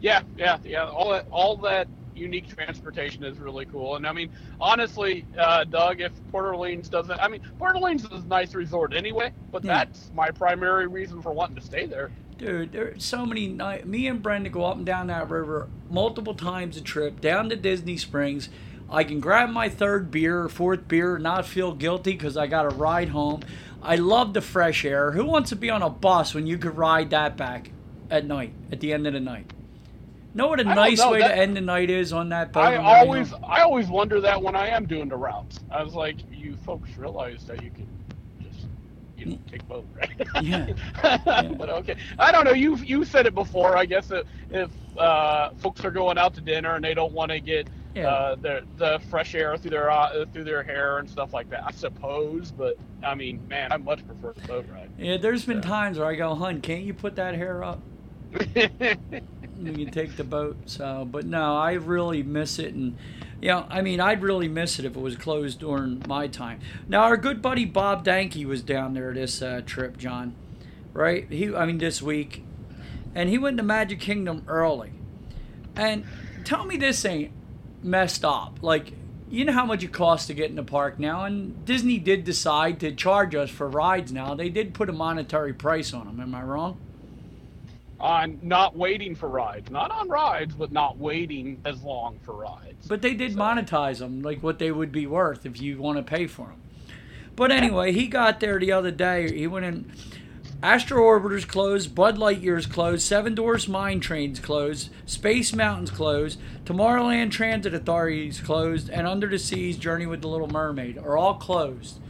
Yeah, 0.00 0.22
yeah, 0.36 0.58
yeah. 0.64 0.88
All 0.88 1.10
that, 1.10 1.26
all 1.30 1.56
that 1.58 1.88
unique 2.14 2.48
transportation 2.54 3.24
is 3.24 3.38
really 3.38 3.66
cool. 3.66 3.96
And 3.96 4.06
I 4.06 4.12
mean, 4.12 4.30
honestly, 4.60 5.24
uh, 5.38 5.64
Doug, 5.64 6.00
if 6.00 6.12
Port 6.30 6.46
Orleans 6.46 6.88
doesn't, 6.88 7.18
I 7.20 7.28
mean, 7.28 7.40
Port 7.58 7.74
Orleans 7.76 8.04
is 8.04 8.24
a 8.24 8.26
nice 8.26 8.54
resort 8.54 8.94
anyway. 8.94 9.32
But 9.50 9.64
Yeah. 9.64 9.74
that's 9.84 10.10
my 10.14 10.30
primary 10.30 10.86
reason 10.86 11.22
for 11.22 11.32
wanting 11.32 11.56
to 11.56 11.62
stay 11.62 11.86
there. 11.86 12.10
Dude, 12.38 12.72
there's 12.72 13.04
so 13.04 13.24
many. 13.24 13.48
Me 13.84 14.06
and 14.08 14.22
Brenda 14.22 14.50
go 14.50 14.64
up 14.64 14.76
and 14.76 14.84
down 14.84 15.06
that 15.06 15.30
river 15.30 15.68
multiple 15.88 16.34
times 16.34 16.76
a 16.76 16.80
trip 16.80 17.20
down 17.20 17.48
to 17.50 17.56
Disney 17.56 17.96
Springs. 17.96 18.48
I 18.90 19.04
can 19.04 19.20
grab 19.20 19.50
my 19.50 19.68
third 19.68 20.10
beer 20.10 20.42
or 20.42 20.48
fourth 20.48 20.86
beer 20.88 21.16
not 21.18 21.46
feel 21.46 21.72
guilty 21.72 22.12
because 22.12 22.36
I 22.36 22.46
got 22.46 22.66
a 22.66 22.70
ride 22.70 23.10
home. 23.10 23.40
I 23.82 23.96
love 23.96 24.34
the 24.34 24.40
fresh 24.40 24.84
air. 24.84 25.12
Who 25.12 25.24
wants 25.24 25.50
to 25.50 25.56
be 25.56 25.70
on 25.70 25.82
a 25.82 25.90
bus 25.90 26.34
when 26.34 26.46
you 26.46 26.58
could 26.58 26.76
ride 26.76 27.10
that 27.10 27.36
back 27.36 27.70
at 28.10 28.26
night, 28.26 28.52
at 28.72 28.80
the 28.80 28.92
end 28.92 29.06
of 29.06 29.12
the 29.12 29.20
night? 29.20 29.52
Know 30.36 30.48
what 30.48 30.58
a 30.58 30.64
nice 30.64 30.98
know, 30.98 31.12
way 31.12 31.20
that- 31.20 31.28
to 31.28 31.36
end 31.38 31.56
the 31.56 31.60
night 31.60 31.90
is 31.90 32.12
on 32.12 32.28
that 32.30 32.52
boat? 32.52 32.60
I 32.64 32.74
the 32.74 32.82
always? 32.82 33.32
I 33.46 33.60
always 33.62 33.86
wonder 33.86 34.20
that 34.20 34.42
when 34.42 34.56
I 34.56 34.66
am 34.68 34.84
doing 34.84 35.08
the 35.08 35.16
routes. 35.16 35.60
I 35.70 35.82
was 35.82 35.94
like, 35.94 36.16
you 36.32 36.56
folks 36.66 36.90
realize 36.96 37.44
that 37.44 37.62
you 37.62 37.70
can 37.70 37.86
just, 38.42 38.66
you 39.16 39.26
know, 39.26 39.38
take 39.48 39.66
boat, 39.68 39.86
right? 39.94 40.26
Yeah. 40.42 40.72
but 41.56 41.70
okay, 41.70 41.96
I 42.18 42.32
don't 42.32 42.44
know. 42.44 42.52
You 42.52 42.76
you 42.78 43.04
said 43.04 43.26
it 43.26 43.34
before. 43.34 43.76
I 43.76 43.84
guess 43.86 44.10
if, 44.10 44.26
if 44.50 44.70
uh, 44.98 45.50
folks 45.58 45.84
are 45.84 45.92
going 45.92 46.18
out 46.18 46.34
to 46.34 46.40
dinner 46.40 46.74
and 46.74 46.84
they 46.84 46.94
don't 46.94 47.12
want 47.12 47.30
to 47.30 47.38
get 47.38 47.68
Yeah. 47.94 48.08
uh, 48.08 48.34
their 48.34 48.62
the 48.76 49.00
fresh 49.10 49.36
air 49.36 49.56
through 49.56 49.70
their 49.70 49.88
uh, 49.88 50.24
through 50.32 50.44
their 50.44 50.64
hair 50.64 50.98
and 50.98 51.08
stuff 51.08 51.32
like 51.32 51.48
that, 51.50 51.62
I 51.64 51.70
suppose. 51.70 52.50
But 52.50 52.76
I 53.04 53.14
mean, 53.14 53.46
man, 53.46 53.70
I 53.70 53.76
much 53.76 54.04
prefer 54.04 54.32
the 54.32 54.48
boat 54.48 54.66
ride. 54.72 54.90
Yeah, 54.98 55.16
there's 55.16 55.44
been 55.44 55.58
Yeah. 55.58 55.62
times 55.68 55.98
where 55.98 56.08
I 56.08 56.16
go, 56.16 56.34
hun, 56.34 56.60
can't 56.60 56.82
you 56.82 56.92
put 56.92 57.14
that 57.16 57.36
hair 57.36 57.62
up? 57.62 57.80
we 59.58 59.84
can 59.84 59.90
take 59.90 60.16
the 60.16 60.24
boat. 60.24 60.56
So, 60.66 61.06
but 61.10 61.26
no, 61.26 61.56
I 61.56 61.72
really 61.72 62.22
miss 62.22 62.58
it, 62.58 62.74
and 62.74 62.96
you 63.40 63.48
know, 63.48 63.66
I 63.68 63.82
mean, 63.82 64.00
I'd 64.00 64.22
really 64.22 64.48
miss 64.48 64.78
it 64.78 64.84
if 64.84 64.96
it 64.96 65.00
was 65.00 65.16
closed 65.16 65.60
during 65.60 66.02
my 66.08 66.28
time. 66.28 66.60
Now, 66.88 67.02
our 67.02 67.16
good 67.16 67.42
buddy 67.42 67.64
Bob 67.64 68.04
Danke 68.04 68.44
was 68.46 68.62
down 68.62 68.94
there 68.94 69.12
this 69.12 69.42
uh, 69.42 69.62
trip, 69.64 69.96
John. 69.96 70.34
Right? 70.92 71.30
He, 71.30 71.54
I 71.54 71.66
mean, 71.66 71.78
this 71.78 72.00
week, 72.00 72.44
and 73.14 73.28
he 73.28 73.36
went 73.36 73.56
to 73.56 73.62
Magic 73.62 74.00
Kingdom 74.00 74.44
early. 74.46 74.92
And 75.76 76.04
tell 76.44 76.64
me 76.64 76.76
this 76.76 77.04
ain't 77.04 77.32
messed 77.82 78.24
up. 78.24 78.58
Like, 78.62 78.92
you 79.28 79.44
know 79.44 79.52
how 79.52 79.66
much 79.66 79.82
it 79.82 79.92
costs 79.92 80.28
to 80.28 80.34
get 80.34 80.50
in 80.50 80.56
the 80.56 80.62
park 80.62 80.98
now, 80.98 81.24
and 81.24 81.64
Disney 81.64 81.98
did 81.98 82.24
decide 82.24 82.78
to 82.80 82.94
charge 82.94 83.34
us 83.34 83.50
for 83.50 83.68
rides 83.68 84.12
now. 84.12 84.34
They 84.34 84.48
did 84.48 84.72
put 84.74 84.88
a 84.88 84.92
monetary 84.92 85.52
price 85.52 85.92
on 85.92 86.06
them. 86.06 86.20
Am 86.20 86.34
I 86.34 86.42
wrong? 86.42 86.78
On 88.04 88.38
not 88.42 88.76
waiting 88.76 89.14
for 89.14 89.30
rides, 89.30 89.70
not 89.70 89.90
on 89.90 90.10
rides, 90.10 90.54
but 90.54 90.70
not 90.70 90.98
waiting 90.98 91.62
as 91.64 91.82
long 91.82 92.18
for 92.22 92.34
rides. 92.34 92.86
But 92.86 93.00
they 93.00 93.14
did 93.14 93.32
monetize 93.32 93.98
them, 94.00 94.20
like 94.20 94.42
what 94.42 94.58
they 94.58 94.70
would 94.70 94.92
be 94.92 95.06
worth 95.06 95.46
if 95.46 95.58
you 95.58 95.78
want 95.78 95.96
to 95.96 96.02
pay 96.02 96.26
for 96.26 96.48
them. 96.48 96.60
But 97.34 97.50
anyway, 97.50 97.92
he 97.92 98.06
got 98.06 98.40
there 98.40 98.58
the 98.58 98.72
other 98.72 98.90
day. 98.90 99.34
He 99.34 99.46
went 99.46 99.64
in. 99.64 99.90
Astro 100.62 101.02
Orbiter's 101.02 101.46
closed, 101.46 101.94
Buzz 101.94 102.18
Lightyear's 102.18 102.66
closed, 102.66 103.02
Seven 103.02 103.34
Dwarfs 103.34 103.68
Mine 103.68 104.00
Train's 104.00 104.38
closed, 104.38 104.90
Space 105.06 105.54
Mountain's 105.54 105.90
closed, 105.90 106.38
Tomorrowland 106.66 107.30
Transit 107.30 107.72
Authority's 107.72 108.38
closed, 108.38 108.90
and 108.90 109.06
Under 109.06 109.28
the 109.28 109.38
Sea's 109.38 109.78
Journey 109.78 110.04
with 110.04 110.20
the 110.20 110.28
Little 110.28 110.48
Mermaid 110.48 110.98
are 110.98 111.16
all 111.16 111.34
closed. 111.34 112.00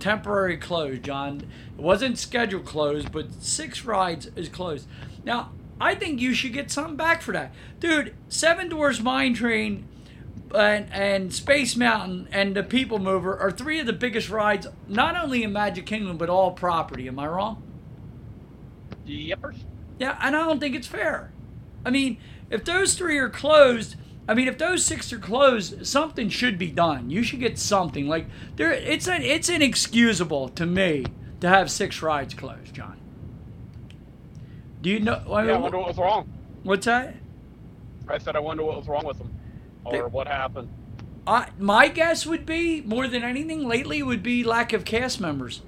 Temporary 0.00 0.56
closed, 0.56 1.04
John. 1.04 1.46
It 1.78 1.82
wasn't 1.82 2.18
scheduled 2.18 2.66
closed, 2.66 3.12
but 3.12 3.32
six 3.42 3.84
rides 3.84 4.26
is 4.34 4.48
closed. 4.48 4.88
Now, 5.24 5.52
I 5.80 5.94
think 5.94 6.20
you 6.20 6.34
should 6.34 6.52
get 6.52 6.70
something 6.70 6.96
back 6.96 7.22
for 7.22 7.32
that. 7.32 7.52
Dude, 7.80 8.14
Seven 8.28 8.68
Dwarfs 8.68 9.00
Mine 9.00 9.34
Train 9.34 9.86
and, 10.54 10.92
and 10.92 11.34
Space 11.34 11.76
Mountain 11.76 12.28
and 12.30 12.54
the 12.54 12.62
People 12.62 12.98
Mover 12.98 13.36
are 13.36 13.50
three 13.50 13.80
of 13.80 13.86
the 13.86 13.92
biggest 13.92 14.30
rides, 14.30 14.66
not 14.88 15.16
only 15.16 15.42
in 15.42 15.52
Magic 15.52 15.86
Kingdom, 15.86 16.16
but 16.16 16.30
all 16.30 16.52
property. 16.52 17.08
Am 17.08 17.18
I 17.18 17.26
wrong? 17.26 17.62
Yippers. 19.06 19.56
Yeah, 19.98 20.18
and 20.20 20.36
I 20.36 20.44
don't 20.44 20.60
think 20.60 20.74
it's 20.74 20.86
fair. 20.86 21.32
I 21.84 21.90
mean, 21.90 22.18
if 22.50 22.64
those 22.64 22.94
three 22.94 23.18
are 23.18 23.28
closed, 23.28 23.96
I 24.26 24.34
mean, 24.34 24.48
if 24.48 24.58
those 24.58 24.84
six 24.84 25.12
are 25.12 25.18
closed, 25.18 25.86
something 25.86 26.28
should 26.28 26.58
be 26.58 26.70
done. 26.70 27.10
You 27.10 27.22
should 27.22 27.40
get 27.40 27.58
something 27.58 28.08
like 28.08 28.26
there. 28.56 28.72
It's 28.72 29.06
an, 29.06 29.22
it's 29.22 29.48
inexcusable 29.48 30.48
to 30.50 30.66
me 30.66 31.04
to 31.40 31.48
have 31.48 31.70
six 31.70 32.00
rides 32.00 32.32
closed, 32.32 32.74
John. 32.74 32.98
Do 34.84 34.90
you 34.90 35.00
know? 35.00 35.14
I 35.32 35.46
Yeah, 35.46 35.54
I 35.54 35.56
wonder 35.56 35.78
what 35.78 35.88
was 35.88 35.96
wrong. 35.96 36.28
what's 36.62 36.84
that? 36.84 37.14
I 38.06 38.18
said 38.18 38.36
I 38.36 38.38
wonder 38.38 38.62
what 38.64 38.76
was 38.76 38.86
wrong 38.86 39.06
with 39.06 39.16
them, 39.16 39.32
or 39.82 39.92
They- 39.92 40.00
what 40.02 40.28
happened. 40.28 40.68
I, 41.26 41.48
my 41.58 41.88
guess 41.88 42.26
would 42.26 42.44
be 42.44 42.82
more 42.82 43.08
than 43.08 43.22
anything 43.24 43.66
lately 43.66 44.02
would 44.02 44.22
be 44.22 44.44
lack 44.44 44.74
of 44.74 44.84
cast 44.84 45.22
members. 45.22 45.62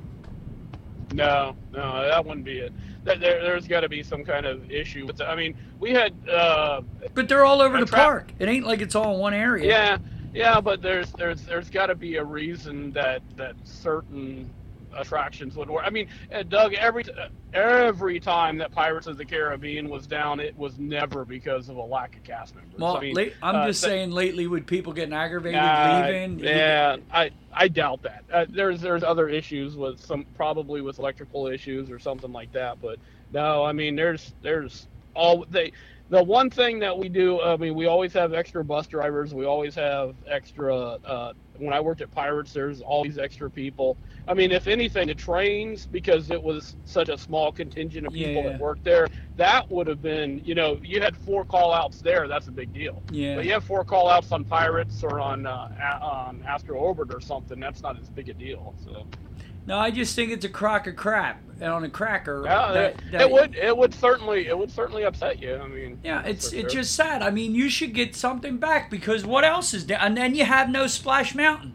No, 1.14 1.56
no, 1.72 2.06
that 2.06 2.26
wouldn't 2.26 2.44
be 2.44 2.58
it. 2.58 2.74
There, 3.04 3.16
there, 3.16 3.40
there's 3.42 3.66
got 3.66 3.80
to 3.80 3.88
be 3.88 4.02
some 4.02 4.22
kind 4.22 4.44
of 4.44 4.70
issue 4.70 5.06
with. 5.06 5.16
The, 5.16 5.26
I 5.26 5.34
mean, 5.34 5.56
we 5.80 5.92
had. 5.92 6.12
Uh, 6.28 6.82
But 7.14 7.26
they're 7.30 7.46
all 7.46 7.62
over 7.62 7.80
the 7.80 7.86
trap- 7.86 8.04
park. 8.04 8.32
It 8.38 8.50
ain't 8.50 8.66
like 8.66 8.82
it's 8.82 8.94
all 8.94 9.14
in 9.14 9.20
one 9.20 9.32
area. 9.32 9.66
yeah, 9.66 9.98
yeah, 10.34 10.60
but 10.60 10.82
there's 10.82 11.10
there's 11.12 11.40
there's 11.46 11.70
got 11.70 11.86
to 11.86 11.94
be 11.94 12.16
a 12.16 12.24
reason 12.24 12.92
that 12.92 13.22
that 13.36 13.54
certain 13.64 14.50
attractions 14.96 15.56
would 15.56 15.68
work. 15.70 15.84
I 15.86 15.90
mean, 15.90 16.08
uh, 16.32 16.42
Doug, 16.42 16.74
every 16.74 17.04
every 17.52 18.20
time 18.20 18.58
that 18.58 18.72
Pirates 18.72 19.06
of 19.06 19.16
the 19.16 19.24
Caribbean 19.24 19.88
was 19.88 20.06
down, 20.06 20.40
it 20.40 20.56
was 20.56 20.78
never 20.78 21.24
because 21.24 21.68
of 21.68 21.76
a 21.76 21.82
lack 21.82 22.16
of 22.16 22.24
cast 22.24 22.54
members. 22.54 22.78
Well, 22.78 22.96
I 22.96 23.00
mean, 23.00 23.32
I'm 23.42 23.56
uh, 23.56 23.66
just 23.66 23.80
saying 23.80 24.10
lately 24.10 24.46
with 24.46 24.66
people 24.66 24.92
getting 24.92 25.14
aggravated 25.14 25.60
Uh, 25.60 26.02
leaving. 26.06 26.38
Yeah, 26.38 26.96
I 27.12 27.30
I 27.52 27.68
doubt 27.68 28.02
that. 28.02 28.24
Uh, 28.32 28.46
there's 28.48 28.80
there's 28.80 29.02
other 29.02 29.28
issues 29.28 29.76
with 29.76 30.04
some 30.04 30.26
probably 30.36 30.80
with 30.80 30.98
electrical 30.98 31.46
issues 31.46 31.90
or 31.90 31.98
something 31.98 32.32
like 32.32 32.52
that. 32.52 32.80
But 32.80 32.98
no, 33.32 33.64
I 33.64 33.72
mean 33.72 33.96
there's 33.96 34.34
there's 34.42 34.86
all 35.14 35.44
they. 35.50 35.72
The 36.08 36.22
one 36.22 36.50
thing 36.50 36.78
that 36.80 36.96
we 36.96 37.08
do, 37.08 37.40
I 37.42 37.56
mean, 37.56 37.74
we 37.74 37.86
always 37.86 38.12
have 38.12 38.32
extra 38.32 38.64
bus 38.64 38.86
drivers. 38.86 39.34
We 39.34 39.44
always 39.44 39.74
have 39.74 40.14
extra. 40.28 40.74
Uh, 40.76 41.32
when 41.58 41.72
I 41.72 41.80
worked 41.80 42.00
at 42.00 42.12
Pirates, 42.12 42.52
there's 42.52 42.80
all 42.80 43.02
these 43.02 43.18
extra 43.18 43.50
people. 43.50 43.98
I 44.28 44.34
mean, 44.34 44.52
if 44.52 44.68
anything, 44.68 45.08
the 45.08 45.14
trains 45.16 45.86
because 45.86 46.30
it 46.30 46.40
was 46.40 46.76
such 46.84 47.08
a 47.08 47.18
small 47.18 47.50
contingent 47.50 48.06
of 48.06 48.12
people 48.12 48.44
Yeah. 48.44 48.50
that 48.50 48.60
worked 48.60 48.84
there, 48.84 49.08
that 49.36 49.68
would 49.70 49.88
have 49.88 50.00
been, 50.00 50.40
you 50.44 50.54
know, 50.54 50.78
you 50.80 51.00
had 51.00 51.16
four 51.16 51.44
call 51.44 51.72
outs 51.72 52.00
there. 52.00 52.28
That's 52.28 52.46
a 52.46 52.52
big 52.52 52.72
deal. 52.72 53.02
Yeah. 53.10 53.34
But 53.34 53.44
you 53.46 53.52
have 53.52 53.64
four 53.64 53.84
call 53.84 54.08
outs 54.08 54.30
on 54.30 54.44
Pirates 54.44 55.02
or 55.02 55.18
on 55.18 55.44
uh, 55.46 55.68
on 56.00 56.44
Astro 56.46 56.78
Orbit 56.78 57.12
or 57.12 57.20
something. 57.20 57.58
That's 57.58 57.82
not 57.82 57.98
as 57.98 58.08
big 58.10 58.28
a 58.28 58.34
deal. 58.34 58.74
So 58.84 59.06
No, 59.66 59.78
I 59.78 59.90
just 59.90 60.14
think 60.14 60.30
it's 60.30 60.44
a 60.44 60.48
crock 60.48 60.86
of 60.86 60.94
crap 60.96 61.40
on 61.60 61.84
a 61.84 61.88
cracker. 61.90 62.42
yeah, 62.44 62.72
that- 62.72 62.90
it, 62.92 63.00
that- 63.12 63.20
it 63.22 63.30
would 63.30 63.56
it 63.56 63.76
would 63.76 63.94
certainly 63.94 64.46
it 64.46 64.56
would 64.56 64.70
certainly 64.70 65.04
upset 65.04 65.40
you. 65.42 65.56
I 65.56 65.66
mean, 65.66 65.98
Yeah, 66.04 66.22
it's 66.22 66.52
it's 66.52 66.72
sure. 66.72 66.82
just 66.82 66.94
sad. 66.94 67.22
I 67.22 67.30
mean, 67.30 67.54
you 67.54 67.68
should 67.68 67.92
get 67.94 68.14
something 68.14 68.58
back 68.58 68.90
because 68.90 69.24
what 69.26 69.44
else 69.44 69.74
is 69.74 69.86
there? 69.86 69.98
And 70.00 70.16
then 70.16 70.34
you 70.34 70.44
have 70.44 70.70
no 70.70 70.86
Splash 70.86 71.34
Mountain. 71.34 71.72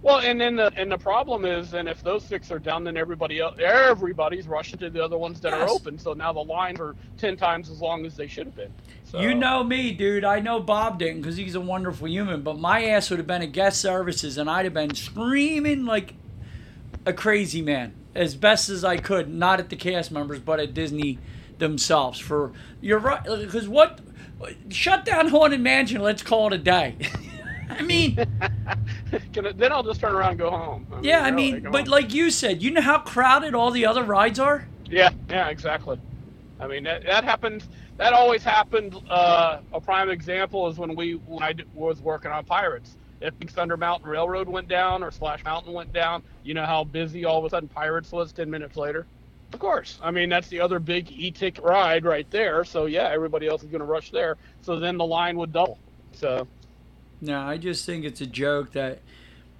Well, 0.00 0.18
and 0.20 0.38
then 0.38 0.56
the 0.56 0.70
and 0.76 0.92
the 0.92 0.98
problem 0.98 1.46
is, 1.46 1.72
and 1.72 1.88
if 1.88 2.02
those 2.02 2.22
six 2.24 2.50
are 2.50 2.58
down, 2.58 2.84
then 2.84 2.96
everybody 2.96 3.40
else, 3.40 3.56
everybody's 3.58 4.46
rushing 4.46 4.78
to 4.80 4.90
the 4.90 5.02
other 5.02 5.16
ones 5.16 5.40
that 5.40 5.52
Yes. 5.52 5.62
are 5.62 5.68
open. 5.72 5.98
So 5.98 6.12
now 6.12 6.30
the 6.32 6.40
lines 6.44 6.78
are 6.78 6.94
ten 7.16 7.36
times 7.38 7.70
as 7.70 7.80
long 7.80 8.04
as 8.04 8.14
they 8.14 8.26
should 8.26 8.44
have 8.46 8.54
been. 8.56 8.72
So, 9.04 9.20
You 9.20 9.34
know 9.34 9.64
me, 9.64 9.92
dude. 9.92 10.22
I 10.24 10.40
know 10.40 10.60
Bob 10.60 10.98
didn't 10.98 11.22
because 11.22 11.36
he's 11.38 11.54
a 11.54 11.60
wonderful 11.60 12.06
human, 12.06 12.42
but 12.42 12.58
my 12.58 12.84
ass 12.84 13.08
would 13.10 13.18
have 13.18 13.26
been 13.26 13.40
at 13.42 13.52
guest 13.52 13.80
services 13.80 14.36
and 14.36 14.50
I'd 14.50 14.66
have 14.66 14.74
been 14.74 14.94
screaming 14.94 15.86
like 15.86 16.12
a 17.06 17.12
crazy 17.12 17.62
man 17.62 17.94
as 18.14 18.34
best 18.34 18.68
as 18.68 18.84
I 18.84 18.96
could, 18.96 19.32
not 19.32 19.60
at 19.60 19.70
the 19.70 19.76
cast 19.76 20.10
members, 20.10 20.38
but 20.38 20.60
at 20.60 20.74
Disney 20.74 21.18
themselves. 21.58 22.18
For 22.18 22.52
you're 22.80 22.98
right, 22.98 23.22
because 23.24 23.68
what? 23.68 24.00
Shut 24.68 25.04
down 25.04 25.28
Haunted 25.28 25.60
Mansion. 25.60 26.02
Let's 26.02 26.22
call 26.22 26.48
it 26.48 26.52
a 26.52 26.58
day. 26.58 26.96
I 27.70 27.82
mean, 27.82 28.14
then 29.32 29.72
I'll 29.72 29.82
just 29.82 30.00
turn 30.00 30.14
around 30.14 30.30
and 30.30 30.38
go 30.38 30.50
home. 30.50 30.86
I 30.90 30.94
mean, 30.96 31.04
yeah, 31.04 31.22
I 31.22 31.30
mean, 31.30 31.62
but 31.70 31.82
on. 31.82 31.86
like 31.86 32.12
you 32.12 32.30
said, 32.30 32.62
you 32.62 32.70
know 32.70 32.82
how 32.82 32.98
crowded 32.98 33.54
all 33.54 33.70
the 33.70 33.86
other 33.86 34.04
rides 34.04 34.38
are. 34.38 34.68
Yeah, 34.84 35.10
yeah, 35.28 35.48
exactly. 35.48 35.98
I 36.60 36.66
mean, 36.66 36.84
that, 36.84 37.04
that 37.04 37.24
happened. 37.24 37.64
That 37.96 38.12
always 38.12 38.42
happened. 38.42 39.00
Uh, 39.08 39.60
a 39.72 39.80
prime 39.80 40.10
example 40.10 40.68
is 40.68 40.78
when 40.78 40.94
we 40.94 41.14
when 41.14 41.42
I 41.42 41.54
was 41.74 42.00
working 42.00 42.30
on 42.30 42.44
Pirates. 42.44 42.96
If 43.20 43.38
Big 43.38 43.50
Thunder 43.50 43.76
Mountain 43.76 44.08
Railroad 44.08 44.48
went 44.48 44.68
down 44.68 45.02
or 45.02 45.10
Splash 45.10 45.42
Mountain 45.44 45.72
went 45.72 45.92
down, 45.92 46.22
you 46.42 46.54
know 46.54 46.66
how 46.66 46.84
busy 46.84 47.24
all 47.24 47.38
of 47.38 47.44
a 47.44 47.50
sudden 47.50 47.68
Pirates 47.68 48.12
was 48.12 48.32
ten 48.32 48.50
minutes 48.50 48.76
later. 48.76 49.06
Of 49.52 49.60
course. 49.60 49.98
I 50.02 50.10
mean, 50.10 50.28
that's 50.28 50.48
the 50.48 50.60
other 50.60 50.80
big 50.80 51.12
e-tick 51.12 51.62
ride 51.62 52.04
right 52.04 52.28
there. 52.30 52.64
So 52.64 52.86
yeah, 52.86 53.08
everybody 53.10 53.46
else 53.46 53.62
is 53.62 53.68
going 53.68 53.80
to 53.80 53.86
rush 53.86 54.10
there. 54.10 54.36
So 54.62 54.80
then 54.80 54.98
the 54.98 55.04
line 55.04 55.36
would 55.38 55.52
double. 55.52 55.78
So 56.12 56.48
No, 57.20 57.40
I 57.40 57.56
just 57.56 57.86
think 57.86 58.04
it's 58.04 58.20
a 58.20 58.26
joke 58.26 58.72
that, 58.72 59.00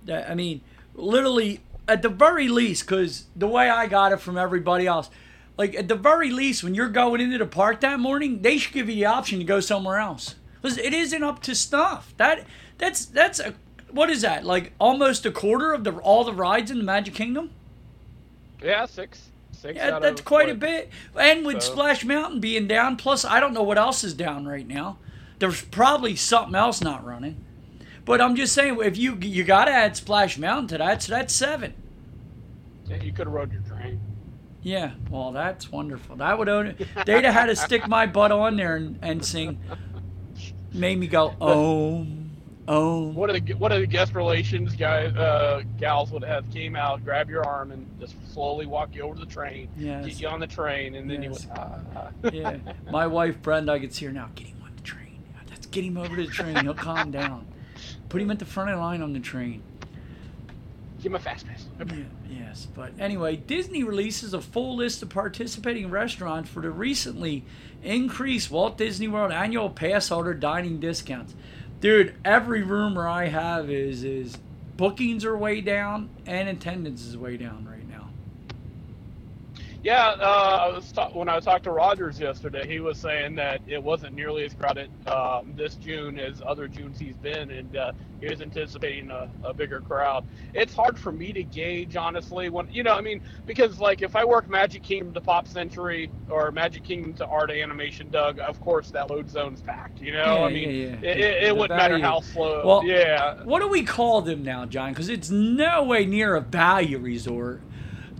that 0.05 0.29
I 0.29 0.35
mean, 0.35 0.61
literally 0.95 1.61
at 1.87 2.03
the 2.03 2.09
very 2.09 2.49
least, 2.49 2.87
because 2.87 3.27
the 3.37 3.47
way 3.47 3.71
I 3.71 3.87
got 3.87 4.12
it 4.12 4.21
from 4.21 4.37
everybody 4.37 4.87
else, 4.87 5.11
like 5.57 5.75
at 5.75 5.88
the 5.88 5.95
very 5.95 6.31
least, 6.31 6.64
when 6.64 6.75
you're 6.75 6.88
going 6.88 7.21
into 7.21 7.38
the 7.38 7.47
park 7.47 7.81
that 7.81 8.01
morning, 8.01 8.43
they 8.43 8.59
should 8.59 8.75
give 8.75 8.88
you 8.88 8.97
the 8.97 9.07
option 9.07 9.38
to 9.38 9.45
go 9.45 9.61
somewhere 9.61 9.99
else. 9.99 10.35
Because 10.61 10.79
it 10.79 10.93
isn't 10.93 11.23
up 11.23 11.40
to 11.43 11.55
snuff. 11.55 12.14
That 12.17 12.47
that's 12.79 13.05
that's 13.07 13.41
a 13.41 13.55
what 13.91 14.11
is 14.11 14.23
that 14.23 14.45
like 14.45 14.73
almost 14.81 15.25
a 15.27 15.31
quarter 15.31 15.73
of 15.73 15.85
the 15.85 15.93
all 15.99 16.25
the 16.25 16.33
rides 16.33 16.71
in 16.71 16.79
the 16.79 16.85
Magic 16.85 17.15
Kingdom? 17.15 17.51
yeah, 18.63 18.87
six, 18.87 19.29
six. 19.53 19.77
Yeah, 19.77 19.97
out 19.97 20.03
that's 20.03 20.21
quite 20.21 20.49
a 20.49 20.55
bit. 20.55 20.91
And 21.19 21.45
with 21.45 21.63
So- 21.63 21.73
Splash 21.73 22.05
Mountain 22.05 22.41
being 22.41 22.67
down, 22.67 22.97
plus 22.97 23.25
I 23.25 23.41
don't 23.41 23.53
know 23.53 23.63
what 23.63 23.79
else 23.79 24.03
is 24.05 24.15
down 24.15 24.47
right 24.47 24.67
now. 24.67 24.99
There's 25.39 25.63
probably 25.63 26.17
something 26.17 26.55
else 26.55 26.81
not 26.81 27.05
running. 27.05 27.37
But 28.05 28.21
I'm 28.21 28.37
just 28.37 28.53
saying, 28.53 28.79
if 28.83 28.97
you 28.97 29.17
you 29.21 29.45
got 29.45 29.65
to 29.67 29.71
add 29.73 29.97
Splash 29.97 30.39
Mountain 30.39 30.69
to 30.69 30.79
that, 30.79 31.03
so 31.03 31.13
that's 31.15 31.35
seven. 31.35 31.75
Yeah, 32.87 33.03
you 33.03 33.13
could 33.13 33.27
have 33.27 33.35
rode 33.35 33.53
your 33.53 33.63
train. 33.63 34.01
Yeah, 34.63 34.93
well, 35.11 35.33
that's 35.33 35.71
wonderful. 35.71 36.17
That 36.17 36.39
would 36.39 36.49
own 36.49 36.69
it. 36.69 36.89
They'd 37.07 37.25
have 37.25 37.35
had 37.35 37.47
to 37.47 37.57
stick 37.57 37.87
my 37.87 38.07
butt 38.07 38.33
on 38.33 38.57
there 38.57 38.77
and, 38.77 38.99
and 39.03 39.25
sing. 39.25 39.59
Made 40.73 40.99
me 40.99 41.07
go, 41.07 41.35
oh, 41.41 42.07
oh. 42.68 43.09
What 43.12 43.31
are 43.31 43.38
the 43.38 43.53
what 43.55 43.72
are 43.72 43.79
the 43.81 43.87
guest 43.87 44.14
relations 44.14 44.74
guys 44.77 45.14
uh, 45.16 45.62
gals 45.79 46.11
would 46.11 46.24
have 46.24 46.50
came 46.50 46.77
out, 46.77 47.05
grab 47.05 47.29
your 47.31 47.44
arm, 47.46 47.72
and 47.72 47.87
just 48.00 48.14
slowly 48.33 48.66
walk 48.66 48.94
you 48.94 49.03
over 49.03 49.14
to 49.14 49.20
the 49.20 49.27
train, 49.27 49.68
Yes. 49.77 50.05
get 50.07 50.20
you 50.20 50.29
on 50.29 50.40
the 50.40 50.46
train, 50.46 50.94
and 50.94 51.11
then 51.11 51.22
Yes. 51.22 51.44
you 51.44 51.48
would. 51.50 51.59
Ah, 51.59 51.79
ah. 51.96 52.09
Yeah, 52.33 52.57
my 52.90 53.07
wife 53.07 53.40
Brenda, 53.42 53.72
I 53.72 53.79
could 53.79 53.92
see 53.94 54.07
her 54.07 54.12
now. 54.12 54.31
Get 54.35 54.46
him 54.48 54.59
on 54.62 54.70
the 54.77 54.83
train. 54.83 55.18
Let's 55.50 55.66
get 55.66 55.85
him 55.85 55.96
over 55.96 56.14
to 56.16 56.22
the 56.27 56.31
train. 56.33 56.57
He'll 56.57 56.74
calm 56.74 57.11
down. 57.11 57.46
Put 58.09 58.20
him 58.22 58.31
at 58.31 58.38
the 58.38 58.44
front 58.44 58.70
of 58.70 58.77
the 58.77 58.83
line 58.83 59.03
on 59.03 59.12
the 59.12 59.20
train. 59.20 59.62
Give 61.03 61.12
him 61.12 61.16
a 61.16 61.18
fast 61.18 61.46
pass. 61.46 61.66
Yeah, 61.79 62.05
yes, 62.31 62.66
but 62.74 62.92
anyway, 62.98 63.37
Disney 63.37 63.85
releases 63.85 64.33
a 64.33 64.40
full 64.40 64.77
list 64.77 65.03
of 65.03 65.11
participating 65.11 65.90
restaurants 65.90 66.48
for 66.48 66.62
the 66.62 66.70
recently 66.70 67.44
increased 67.83 68.50
Walt 68.50 68.79
Disney 68.79 69.07
World 69.09 69.31
annual 69.31 69.68
pass 69.68 70.09
holder 70.09 70.33
dining 70.33 70.81
discounts. 70.81 71.35
Dude, 71.85 72.14
every 72.25 72.62
rumor 72.62 73.07
I 73.07 73.27
have 73.27 73.68
is 73.68 74.05
is 74.05 74.38
bookings 74.75 75.23
are 75.23 75.37
way 75.37 75.61
down 75.61 76.09
and 76.25 76.49
attendance 76.49 77.05
is 77.05 77.14
way 77.14 77.37
down 77.37 77.68
right. 77.70 77.74
Yeah, 79.85 80.14
uh, 80.18 80.61
I 80.62 80.75
was 80.75 80.90
ta- 80.92 81.11
when 81.12 81.29
I 81.29 81.38
talked 81.40 81.64
to 81.64 81.70
Rogers 81.70 82.18
yesterday, 82.18 82.66
he 82.66 82.81
was 82.81 82.97
saying 82.97 83.35
that 83.35 83.61
it 83.66 83.83
wasn't 83.83 84.14
nearly 84.14 84.42
as 84.47 84.55
crowded 84.55 84.90
um, 85.07 85.53
this 85.57 85.75
June 85.75 86.18
as 86.18 86.40
other 86.47 86.68
Junes 86.68 86.99
he's 86.99 87.16
been, 87.16 87.51
and 87.51 87.77
uh, 87.77 87.92
he 88.18 88.31
was 88.31 88.40
anticipating 88.40 89.11
a, 89.11 89.29
a 89.42 89.53
bigger 89.53 89.83
crowd. 89.83 90.27
It's 90.55 90.75
hard 90.75 90.99
for 90.99 91.12
me 91.12 91.35
to 91.35 91.42
gauge, 91.42 91.97
honestly, 91.97 92.49
when 92.49 92.66
you 92.73 92.83
know, 92.83 92.94
I 92.94 93.03
mean, 93.03 93.20
because 93.44 93.79
like 93.79 94.01
if 94.01 94.16
I 94.16 94.25
work 94.25 94.49
Magic 94.49 94.83
Kingdom 94.83 95.12
to 95.12 95.20
Pop 95.20 95.47
Century 95.47 96.11
or 96.31 96.51
Magic 96.51 96.83
Kingdom 96.83 97.12
to 97.14 97.27
Art 97.27 97.51
Animation, 97.51 98.09
Doug, 98.09 98.38
of 98.38 98.59
course 98.62 98.90
that 98.92 99.11
load 99.11 99.29
zone's 99.29 99.61
packed. 99.61 100.01
You 100.01 100.12
know, 100.12 100.38
Yeah, 100.38 100.44
I 100.44 100.51
mean, 100.51 100.70
yeah, 100.70 100.77
yeah. 100.77 101.11
it, 101.11 101.20
it, 101.20 101.42
it 101.44 101.57
wouldn't 101.59 101.77
matter 101.77 101.99
how 101.99 102.20
slow. 102.20 102.66
Well, 102.66 102.85
yeah, 102.87 103.44
What 103.44 103.61
do 103.61 103.68
we 103.68 103.83
call 103.83 104.23
them 104.23 104.42
now, 104.42 104.64
John? 104.64 104.92
Because 104.92 105.11
it's 105.11 105.29
no 105.29 105.85
way 105.85 106.07
near 106.07 106.37
a 106.37 106.40
value 106.40 106.97
resort. 106.97 107.61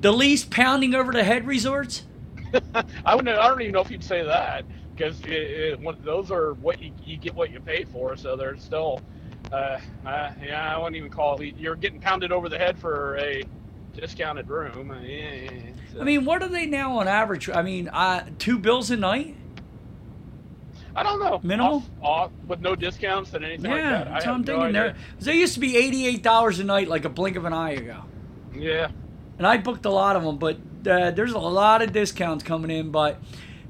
The 0.05 0.12
least 0.12 0.51
pounding 0.51 0.95
over 0.95 1.12
the 1.14 1.25
head 1.25 1.47
resorts. 1.47 2.03
I 3.07 3.14
wouldn't. 3.14 3.38
I 3.38 3.49
don't 3.49 3.62
even 3.62 3.73
know 3.73 3.81
if 3.81 3.90
you'd 3.90 4.05
say 4.05 4.23
that 4.23 4.67
because 4.95 5.19
it, 5.23 5.31
it, 5.31 5.81
what- 5.81 6.05
those 6.05 6.31
are 6.31 6.53
what 6.53 6.79
you, 6.83 6.93
you 7.07 7.17
get 7.17 7.35
what 7.35 7.51
you 7.51 7.59
pay 7.59 7.85
for. 7.85 8.14
So 8.14 8.37
they're 8.37 8.59
still, 8.59 9.01
uh, 9.51 9.81
uh, 10.05 10.31
yeah, 10.45 10.75
I 10.75 10.77
wouldn't 10.77 10.97
even 10.97 11.09
call 11.09 11.40
it. 11.40 11.57
You're 11.57 11.75
getting 11.75 12.01
pounded 12.01 12.33
over 12.33 12.51
the 12.51 12.59
head 12.59 12.79
for 12.79 13.17
a 13.17 13.45
discounted 13.95 14.51
room. 14.51 14.90
Uh, 14.90 15.01
yeah, 15.01 15.33
yeah, 15.33 15.51
yeah. 15.53 15.61
So- 15.95 16.01
I 16.03 16.05
mean, 16.05 16.27
what 16.27 16.43
are 16.43 16.49
they 16.51 16.67
now 16.67 16.99
on 16.99 17.09
average? 17.09 17.49
I 17.49 17.62
mean, 17.62 17.88
uh, 17.88 18.27
two 18.38 18.59
bills 18.59 18.90
a 18.90 18.99
night. 18.99 19.35
I 20.95 21.03
don't 21.03 21.19
know. 21.19 21.40
Minimal? 21.43 21.77
off, 21.77 21.90
off, 22.03 22.31
with 22.47 22.61
no 22.61 22.77
discounts 22.77 23.33
and 23.33 23.43
anything 23.43 23.71
like 23.71 23.81
Yeah, 23.81 23.90
that. 23.90 24.09
I 24.09 24.11
that's 24.11 24.27
what 24.27 24.35
I'm 24.35 24.40
no 24.43 24.47
thinking. 24.59 24.73
There, 24.75 24.97
they 25.21 25.37
used 25.37 25.55
to 25.55 25.61
be 25.61 25.79
eighty-eight 25.79 26.23
dollars 26.23 26.61
a 26.61 26.64
night, 26.64 26.88
like 26.88 27.07
a 27.07 27.09
blink 27.09 27.37
of 27.37 27.47
an 27.47 27.55
eye 27.55 27.71
ago. 27.71 28.03
Yeah. 28.55 28.90
And 29.38 29.47
I 29.47 29.57
booked 29.57 29.85
a 29.85 29.90
lot 29.90 30.16
of 30.16 30.23
them, 30.23 30.38
but 30.38 30.57
uh, 30.87 31.11
there's 31.11 31.33
a 31.33 31.38
lot 31.38 31.83
of 31.83 31.92
discounts 31.92 32.44
coming 32.44 32.70
in. 32.70 32.90
But 32.90 33.20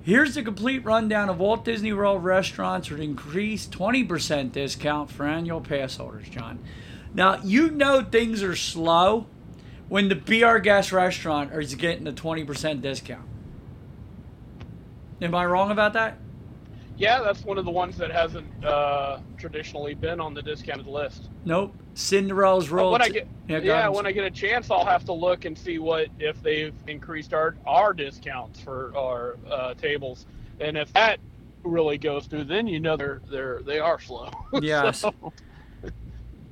here's 0.02 0.34
the 0.34 0.42
complete 0.42 0.84
rundown 0.84 1.28
of 1.28 1.38
Walt 1.38 1.64
Disney 1.64 1.92
World 1.92 2.24
restaurants 2.24 2.90
with 2.90 3.00
increased 3.00 3.72
20% 3.72 4.52
discount 4.52 5.10
for 5.10 5.26
annual 5.26 5.60
pass 5.60 5.96
holders, 5.96 6.28
John. 6.28 6.58
Now, 7.14 7.40
you 7.42 7.70
know 7.70 8.02
things 8.02 8.42
are 8.42 8.56
slow 8.56 9.26
when 9.88 10.08
the 10.08 10.16
Be 10.16 10.42
Our 10.42 10.58
Guest 10.58 10.92
restaurant 10.92 11.52
is 11.52 11.74
getting 11.76 12.06
a 12.06 12.12
20% 12.12 12.80
discount. 12.80 13.28
Am 15.22 15.34
I 15.34 15.46
wrong 15.46 15.70
about 15.70 15.92
that? 15.92 16.18
Yeah, 16.96 17.22
that's 17.22 17.44
one 17.44 17.58
of 17.58 17.64
the 17.64 17.70
ones 17.70 17.96
that 17.98 18.12
hasn't 18.12 18.64
uh, 18.64 19.18
traditionally 19.36 19.94
been 19.94 20.20
on 20.20 20.32
the 20.32 20.42
discounted 20.42 20.86
list. 20.86 21.28
Nope. 21.44 21.74
Cinderella's 21.94 22.70
Roll. 22.70 22.92
when 22.92 23.02
I 23.02 23.08
get 23.08 23.26
yeah, 23.48 23.58
yeah, 23.58 23.88
when 23.88 24.06
I 24.06 24.12
get 24.12 24.24
a 24.24 24.30
chance, 24.30 24.70
I'll 24.70 24.84
have 24.84 25.04
to 25.04 25.12
look 25.12 25.44
and 25.44 25.56
see 25.56 25.78
what 25.78 26.08
if 26.18 26.42
they've 26.42 26.74
increased 26.86 27.32
our 27.34 27.56
our 27.66 27.92
discounts 27.92 28.60
for 28.60 28.92
our 28.96 29.36
uh, 29.50 29.74
tables, 29.74 30.26
and 30.60 30.76
if 30.76 30.92
that 30.94 31.20
really 31.62 31.98
goes 31.98 32.26
through, 32.26 32.44
then 32.44 32.66
you 32.66 32.80
know 32.80 32.96
they're 32.96 33.20
they're 33.30 33.60
they 33.62 33.78
are 33.78 34.00
slow. 34.00 34.30
Yes. 34.62 35.00
So, 35.00 35.14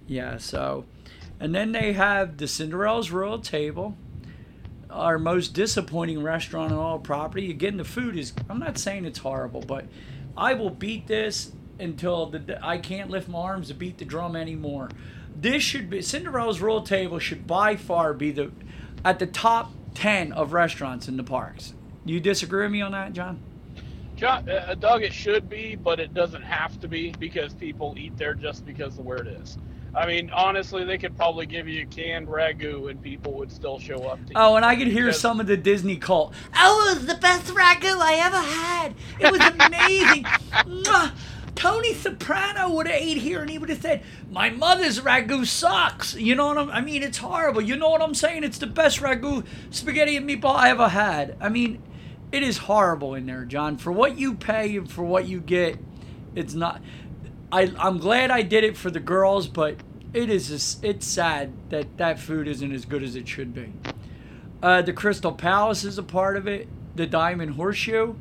Yeah, 0.07 0.37
so. 0.37 0.85
And 1.41 1.55
then 1.55 1.73
they 1.73 1.93
have 1.95 2.37
the 2.37 2.47
Cinderella's 2.47 3.11
Royal 3.11 3.39
Table, 3.39 3.97
our 4.91 5.19
most 5.19 5.55
disappointing 5.55 6.23
restaurant 6.23 6.73
on 6.73 6.79
all 6.79 6.99
property. 6.99 7.51
Again, 7.51 7.79
the 7.79 7.85
food 7.85 8.17
is, 8.17 8.33
I'm 8.49 8.59
not 8.59 8.79
saying 8.79 9.05
it's 9.07 9.19
horrible, 9.19 9.61
but 9.61 9.87
I 10.37 10.55
will 10.55 10.71
beat 10.71 11.07
this 11.07 11.53
until 11.79 12.27
the 12.27 12.59
I 12.63 12.79
can't 12.79 13.11
lift 13.11 13.29
my 13.29 13.39
arms 13.39 13.69
to 13.69 13.75
beat 13.75 13.99
the 13.99 14.05
drum 14.05 14.37
anymore. 14.37 14.89
This 15.35 15.63
should 15.63 15.91
be, 15.91 16.03
Cinderella's 16.03 16.61
Royal 16.61 16.83
Table 16.83 17.19
should 17.19 17.47
by 17.47 17.77
far 17.77 18.13
be 18.15 18.31
the, 18.31 18.53
at 19.05 19.19
the 19.19 19.27
top 19.27 19.73
10 19.95 20.33
of 20.33 20.53
restaurants 20.53 21.09
in 21.09 21.17
the 21.17 21.25
parks. 21.25 21.75
You 22.05 22.21
disagree 22.21 22.65
with 22.65 22.73
me 22.73 22.83
on 22.83 22.93
that, 22.93 23.13
John? 23.13 23.41
John, 24.17 24.49
uh, 24.49 24.75
Doug, 24.79 25.03
it 25.03 25.13
should 25.13 25.49
be, 25.49 25.75
but 25.75 25.99
it 25.99 26.15
doesn't 26.15 26.43
have 26.43 26.79
to 26.81 26.89
be 26.89 27.13
because 27.19 27.55
people 27.55 27.95
eat 27.97 28.17
there 28.17 28.35
just 28.35 28.65
because 28.67 28.99
of 28.99 29.05
where 29.05 29.19
it 29.19 29.27
is. 29.27 29.59
I 29.95 30.07
mean, 30.07 30.31
honestly, 30.31 30.85
they 30.85 30.97
could 30.97 31.17
probably 31.17 31.45
give 31.45 31.69
you 31.69 31.87
canned 31.87 32.27
ragu 32.29 32.91
and 32.91 33.01
people 33.03 33.35
would 33.35 33.53
still 33.53 33.79
show 33.79 34.05
up 34.05 34.25
to 34.27 34.33
Oh, 34.35 34.57
and 34.57 34.65
I 34.65 34.75
could 34.75 34.87
hear 34.87 35.07
Because- 35.07 35.21
some 35.21 35.39
of 35.41 35.47
the 35.47 35.57
Disney 35.57 35.97
cult. 35.97 36.33
Oh, 36.57 36.91
it 36.91 36.99
was 36.99 37.07
the 37.07 37.17
best 37.17 37.47
ragu 37.49 37.99
I 38.01 38.15
ever 38.15 38.39
had. 38.39 38.95
It 39.21 39.31
was 39.31 39.41
amazing. 39.67 40.25
Tony 41.55 41.93
Soprano 41.95 42.71
would 42.71 42.87
have 42.89 42.97
ate 43.01 43.19
here 43.19 43.41
and 43.43 43.51
he 43.51 43.59
would 43.59 43.69
have 43.69 43.83
said, 43.83 44.03
My 44.31 44.49
mother's 44.49 45.01
ragu 45.01 45.47
sucks. 45.47 46.15
You 46.15 46.35
know 46.35 46.47
what 46.49 46.59
I'm 46.59 46.71
I 46.71 46.81
mean, 46.81 47.03
it's 47.03 47.19
horrible. 47.19 47.61
You 47.61 47.77
know 47.77 47.91
what 47.91 48.01
I'm 48.03 48.15
saying? 48.15 48.45
It's 48.45 48.59
the 48.59 48.67
best 48.67 49.01
ragu 49.01 49.45
spaghetti 49.71 50.17
and 50.17 50.29
meatball 50.29 50.57
I 50.57 50.71
ever 50.71 50.89
had. 50.89 51.37
I 51.41 51.51
mean, 51.51 51.83
it 52.33 52.43
is 52.43 52.57
horrible 52.57 53.15
in 53.15 53.27
there, 53.27 53.45
John. 53.45 53.77
For 53.77 53.93
what 53.93 54.19
you 54.19 54.35
pay 54.35 54.75
and 54.77 54.91
for 54.91 55.05
what 55.05 55.27
you 55.29 55.41
get, 55.41 55.79
it's 56.35 56.55
not 56.55 56.81
I, 57.53 57.71
I'm 57.79 57.99
glad 57.99 58.31
I 58.31 58.41
did 58.43 58.65
it 58.65 58.77
for 58.79 58.91
the 58.91 58.99
girls, 59.01 59.47
but 59.47 59.77
it 60.15 60.31
is 60.31 60.49
just, 60.49 60.83
it's 60.83 61.07
sad 61.07 61.53
that 61.69 61.99
that 61.99 62.19
food 62.19 62.49
isn't 62.49 62.73
as 62.73 62.87
good 62.87 63.03
as 63.03 63.15
it 63.15 63.29
should 63.29 63.55
be. 63.55 63.73
Uh, 64.63 64.81
the 64.81 64.93
Crystal 64.95 65.33
Palace 65.33 65.85
is 65.85 65.99
a 65.99 66.03
part 66.03 66.37
of 66.37 66.49
it. 66.49 66.67
The 66.97 67.07
Diamond 67.07 67.55
Horseshoe. 67.55 68.15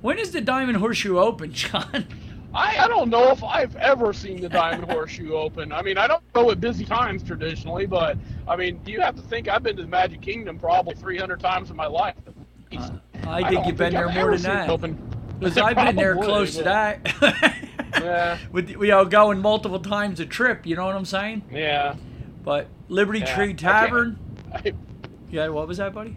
When 0.00 0.18
is 0.18 0.32
the 0.32 0.40
Diamond 0.40 0.78
Horseshoe 0.78 1.16
open, 1.16 1.52
John? 1.52 2.06
I, 2.52 2.84
I 2.84 2.88
don't 2.88 3.08
know 3.08 3.30
if 3.30 3.42
I've 3.42 3.74
ever 3.76 4.12
seen 4.12 4.40
the 4.40 4.48
Diamond 4.48 4.90
Horseshoe 4.90 5.32
open. 5.32 5.72
I 5.72 5.82
mean, 5.82 5.98
I 5.98 6.06
don't 6.06 6.22
go 6.32 6.50
at 6.50 6.60
busy 6.60 6.84
times 6.84 7.22
traditionally, 7.22 7.86
but 7.86 8.16
I 8.48 8.56
mean, 8.56 8.80
you 8.84 9.00
have 9.00 9.16
to 9.16 9.22
think 9.22 9.48
I've 9.48 9.62
been 9.62 9.76
to 9.76 9.82
the 9.82 9.88
Magic 9.88 10.20
Kingdom 10.20 10.58
probably 10.58 10.94
300 10.94 11.40
times 11.40 11.70
in 11.70 11.76
my 11.76 11.86
life. 11.86 12.14
Uh, 12.76 12.90
I 13.26 13.42
think 13.42 13.54
don't 13.54 13.66
you've 13.66 13.76
been 13.76 13.92
think 13.92 13.92
there 13.92 14.08
I've 14.08 14.14
more 14.14 14.36
than 14.36 14.42
that. 14.42 15.38
Because 15.40 15.58
I've 15.58 15.76
been 15.76 15.96
there 15.96 16.14
close 16.16 16.56
to 16.56 16.64
that. 16.64 17.60
Yeah. 18.00 18.38
With 18.52 18.70
you 18.70 18.86
know 18.86 19.04
going 19.04 19.40
multiple 19.40 19.78
times 19.78 20.20
a 20.20 20.26
trip, 20.26 20.66
you 20.66 20.76
know 20.76 20.86
what 20.86 20.96
I'm 20.96 21.04
saying? 21.04 21.44
Yeah. 21.50 21.96
But 22.42 22.68
Liberty 22.88 23.20
Yeah, 23.20 23.34
Tree 23.34 23.54
Tavern. 23.54 24.18
I, 24.52 24.74
Yeah, 25.30 25.48
what 25.48 25.66
was 25.66 25.78
that, 25.78 25.94
buddy? 25.94 26.16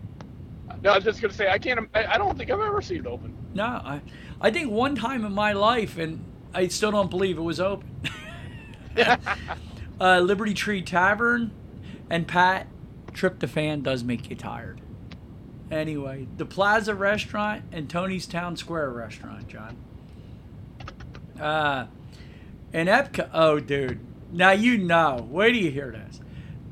no, 0.83 0.91
I 0.91 0.95
was 0.95 1.03
just 1.03 1.21
gonna 1.21 1.33
say 1.33 1.49
I 1.49 1.57
can't. 1.57 1.89
I, 1.93 2.05
I 2.05 2.17
don't 2.17 2.37
think 2.37 2.51
I've 2.51 2.59
ever 2.59 2.81
seen 2.81 2.99
it 2.99 3.07
open. 3.07 3.33
No, 3.53 3.63
I, 3.63 4.01
I 4.39 4.51
think 4.51 4.71
one 4.71 4.95
time 4.95 5.25
in 5.25 5.33
my 5.33 5.53
life, 5.53 5.97
and 5.97 6.23
I 6.53 6.67
still 6.67 6.91
don't 6.91 7.09
believe 7.09 7.37
it 7.37 7.41
was 7.41 7.59
open. 7.59 7.89
uh, 9.99 10.19
Liberty 10.19 10.53
Tree 10.53 10.81
Tavern, 10.81 11.51
and 12.09 12.27
Pat, 12.27 12.67
tryptophan 13.11 13.83
does 13.83 14.03
make 14.03 14.29
you 14.29 14.35
tired. 14.35 14.81
Anyway, 15.71 16.27
the 16.37 16.45
Plaza 16.45 16.95
Restaurant 16.95 17.63
and 17.71 17.89
Tony's 17.89 18.25
Town 18.25 18.55
Square 18.55 18.91
Restaurant, 18.91 19.47
John. 19.47 19.77
Uh, 21.39 21.87
and 22.73 22.89
Epcot. 22.89 23.29
Oh, 23.33 23.59
dude. 23.59 23.99
Now 24.31 24.51
you 24.51 24.77
know. 24.77 25.27
Wait 25.29 25.53
till 25.53 25.61
you 25.63 25.71
hear 25.71 25.91
this. 25.91 26.19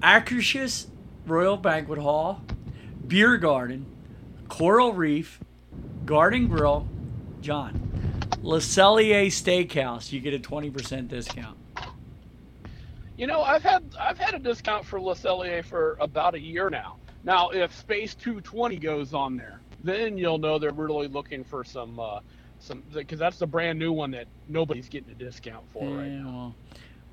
Akershus 0.02 0.88
Royal 1.26 1.58
Banquet 1.58 2.00
Hall, 2.00 2.42
Beer 3.08 3.38
Garden, 3.38 3.86
Coral 4.48 4.94
Reef, 4.94 5.40
Garden 6.06 6.48
Grill, 6.48 6.88
John. 7.42 7.82
Le 8.42 8.60
Cellier 8.60 9.28
Steakhouse. 9.28 10.12
You 10.12 10.20
get 10.20 10.34
a 10.34 10.40
20% 10.40 11.08
discount. 11.08 11.58
You 13.18 13.28
know, 13.28 13.42
I've 13.42 13.64
had 13.64 13.84
I've 14.00 14.18
had 14.18 14.34
a 14.34 14.40
discount 14.40 14.86
for 14.86 15.00
Le 15.00 15.16
Cellier 15.16 15.64
for 15.64 15.98
about 16.00 16.36
a 16.36 16.40
year 16.40 16.70
now. 16.70 16.98
Now, 17.24 17.50
if 17.50 17.74
Space 17.76 18.14
220 18.14 18.78
goes 18.78 19.14
on 19.14 19.38
there, 19.38 19.62
then 19.84 20.18
you'll 20.18 20.38
know 20.38 20.60
they're 20.60 20.72
really 20.72 21.08
looking 21.08 21.44
for 21.44 21.64
some 21.64 22.00
uh, 22.00 22.20
some 22.66 22.84
because 22.94 23.20
that's 23.20 23.38
the 23.40 23.48
brand 23.48 23.80
new 23.80 23.92
one 23.92 24.12
that 24.12 24.28
nobody's 24.48 24.90
getting 24.90 25.12
a 25.12 25.16
discount 25.16 25.64
for 25.72 25.88
right 25.88 26.08
now. 26.08 26.26
well, 26.32 26.56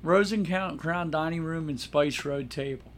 Rose 0.01 0.31
and 0.31 0.45
Count 0.45 0.79
Crown 0.79 1.09
Dining 1.11 1.43
Room 1.43 1.69
and 1.69 1.79
Spice 1.79 2.25
Road 2.25 2.49
Table. 2.49 2.91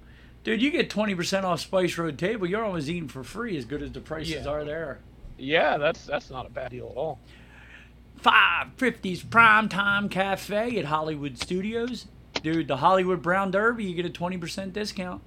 Dude, 0.44 0.62
you 0.62 0.70
get 0.72 0.90
20% 0.90 1.44
off 1.44 1.60
Spice 1.60 1.98
Road 1.98 2.18
Table. 2.20 2.48
You're 2.48 2.64
almost 2.64 2.88
eating 2.88 3.08
for 3.08 3.24
free 3.24 3.58
as 3.58 3.66
good 3.66 3.82
as 3.82 3.92
the 3.92 4.00
prices 4.00 4.46
Yeah. 4.46 4.48
are 4.52 4.64
there. 4.64 5.00
Yeah, 5.38 5.78
that's 5.78 6.06
that's 6.06 6.30
not 6.30 6.46
a 6.46 6.50
bad 6.50 6.72
deal 6.72 6.88
at 6.90 6.98
all. 6.98 7.20
550's 8.24 9.24
Primetime 9.24 10.10
Cafe 10.10 10.80
at 10.80 10.86
Hollywood 10.86 11.38
Studios. 11.38 12.08
Dude, 12.42 12.68
the 12.68 12.78
Hollywood 12.78 13.22
Brown 13.22 13.52
Derby, 13.52 13.84
you 13.86 13.96
get 13.96 14.06
a 14.06 14.10
20% 14.10 14.72
discount. 14.74 15.22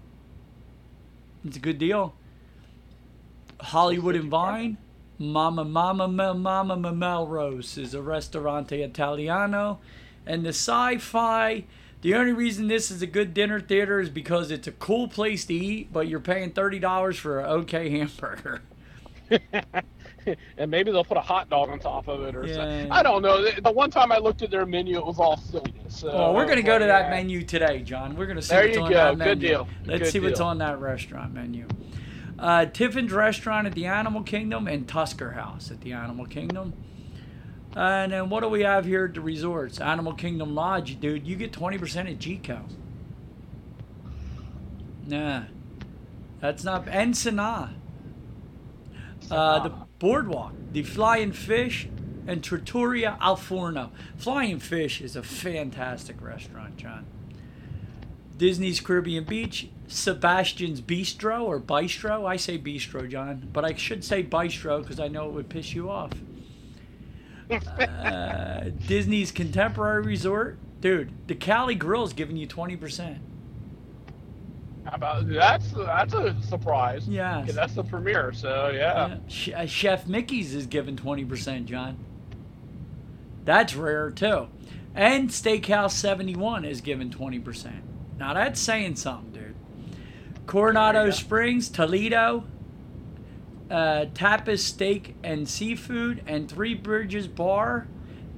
It's 1.44 1.56
a 1.56 1.60
good 1.60 1.78
deal. 1.78 2.14
Hollywood 3.60 4.14
and 4.14 4.30
Vine, 4.30 4.78
Mama 5.18 5.64
Mama 5.64 6.06
Mel 6.08 6.34
Mama 6.34 6.76
Ma- 6.76 6.92
Melrose 6.92 7.76
is 7.76 7.94
a 7.94 8.02
restaurante 8.02 8.72
Italiano. 8.72 9.80
And 10.26 10.44
the 10.44 10.50
Sci 10.50 10.98
Fi, 10.98 11.64
the 12.02 12.14
only 12.14 12.32
reason 12.32 12.68
this 12.68 12.90
is 12.90 13.02
a 13.02 13.06
good 13.06 13.34
dinner 13.34 13.60
theater 13.60 13.98
is 14.00 14.10
because 14.10 14.50
it's 14.50 14.66
a 14.68 14.72
cool 14.72 15.08
place 15.08 15.44
to 15.46 15.54
eat, 15.54 15.92
but 15.92 16.06
you're 16.06 16.20
paying 16.20 16.52
$30 16.52 17.16
for 17.16 17.40
an 17.40 17.46
okay 17.46 17.90
hamburger. 17.90 18.62
and 20.56 20.70
maybe 20.70 20.90
they'll 20.90 21.04
put 21.04 21.16
a 21.18 21.22
hot 21.22 21.50
dog 21.50 21.68
on 21.68 21.78
top 21.78 22.08
of 22.08 22.22
it 22.22 22.34
or 22.34 22.46
Yeah. 22.46 22.54
something. 22.54 22.90
I 22.92 23.02
don't 23.02 23.20
know. 23.22 23.50
The 23.50 23.70
one 23.70 23.90
time 23.90 24.10
I 24.12 24.18
looked 24.18 24.40
at 24.42 24.50
their 24.50 24.64
menu, 24.66 24.96
it 24.98 25.04
was 25.04 25.18
all 25.18 25.36
silliness. 25.36 25.98
So 25.98 26.10
Oh, 26.10 26.32
we're 26.34 26.46
gonna 26.46 26.62
go 26.62 26.78
to 26.78 26.84
that 26.86 27.10
menu 27.10 27.42
today, 27.42 27.82
John. 27.82 28.16
We're 28.16 28.26
gonna 28.26 28.40
see 28.40 28.54
There 28.54 28.64
what's 28.64 28.76
you 28.76 28.82
on 28.84 28.90
go. 28.90 29.14
that 29.16 29.24
Good 29.24 29.40
deal. 29.40 29.68
Let's 29.84 30.04
Good 30.04 30.12
see 30.12 30.20
what's 30.20 30.40
on 30.40 30.58
that 30.58 30.80
restaurant 30.80 31.34
menu. 31.34 31.66
Uh, 32.38 32.66
Tiffin's 32.66 33.12
Restaurant 33.12 33.66
at 33.66 33.74
the 33.74 33.86
Animal 33.86 34.22
Kingdom 34.22 34.68
and 34.68 34.86
Tusker 34.86 35.32
House 35.32 35.70
at 35.70 35.80
the 35.80 35.92
Animal 35.92 36.26
Kingdom. 36.26 36.72
And 37.74 38.12
then 38.12 38.30
what 38.30 38.42
do 38.42 38.48
we 38.48 38.62
have 38.62 38.84
here 38.84 39.06
at 39.06 39.14
the 39.14 39.20
resorts? 39.20 39.80
Animal 39.80 40.14
Kingdom 40.14 40.54
Lodge, 40.54 41.00
dude. 41.00 41.26
You 41.26 41.36
get 41.36 41.52
twenty 41.52 41.78
percent 41.78 42.08
at 42.08 42.18
Jiko. 42.18 42.62
Nah, 45.06 45.42
that's 46.40 46.64
not. 46.64 46.86
And 46.88 47.14
Sanaa. 47.14 47.70
Uh, 49.30 49.58
the 49.58 49.70
Boardwalk, 49.98 50.54
the 50.72 50.82
Flying 50.82 51.32
Fish, 51.32 51.88
and 52.26 52.42
Trattoria 52.42 53.18
Al 53.20 53.36
Forno. 53.36 53.90
Flying 54.16 54.58
Fish 54.58 55.00
is 55.02 55.16
a 55.16 55.22
fantastic 55.22 56.22
restaurant, 56.22 56.76
John. 56.78 57.04
Disney's 58.38 58.80
Caribbean 58.80 59.24
Beach, 59.24 59.68
Sebastian's 59.88 60.80
Bistro 60.80 61.42
or 61.42 61.58
Bistro. 61.58 62.26
I 62.26 62.36
say 62.36 62.58
Bistro, 62.58 63.08
John, 63.10 63.48
but 63.52 63.64
I 63.64 63.74
should 63.74 64.04
say 64.04 64.22
Bistro 64.22 64.82
because 64.82 65.00
I 65.00 65.08
know 65.08 65.28
it 65.28 65.32
would 65.32 65.48
piss 65.48 65.72
you 65.74 65.90
off. 65.90 66.12
Uh, 67.50 68.70
Disney's 68.86 69.32
Contemporary 69.32 70.02
Resort, 70.02 70.58
dude. 70.80 71.10
The 71.26 71.34
Cali 71.34 71.74
Grill's 71.74 72.12
giving 72.12 72.36
you 72.36 72.46
twenty 72.46 72.76
percent. 72.76 73.18
How 74.84 74.94
about 74.94 75.28
that's 75.28 75.72
that's 75.72 76.14
a 76.14 76.36
surprise. 76.42 77.06
Yeah, 77.08 77.44
that's 77.48 77.74
the 77.74 77.84
premiere. 77.84 78.32
So 78.32 78.70
yeah. 78.70 79.16
Ch- 79.28 79.50
uh, 79.50 79.66
Chef 79.66 80.06
Mickey's 80.06 80.54
is 80.54 80.66
giving 80.66 80.96
20%, 80.96 81.66
John. 81.66 81.98
That's 83.44 83.74
rare, 83.74 84.10
too. 84.10 84.48
And 84.94 85.28
Steakhouse 85.28 85.92
71 85.92 86.64
is 86.64 86.80
giving 86.80 87.10
20%. 87.10 87.80
Now, 88.18 88.34
that's 88.34 88.60
saying 88.60 88.96
something, 88.96 89.32
dude. 89.32 89.54
Coronado 90.48 91.00
There 91.00 91.06
you 91.06 91.12
go. 91.12 91.16
Springs, 91.16 91.68
Toledo, 91.68 92.44
uh, 93.70 94.06
Tapas 94.14 94.60
Steak 94.60 95.14
and 95.22 95.46
Seafood, 95.46 96.22
and 96.26 96.50
Three 96.50 96.74
Bridges 96.74 97.28
Bar 97.28 97.86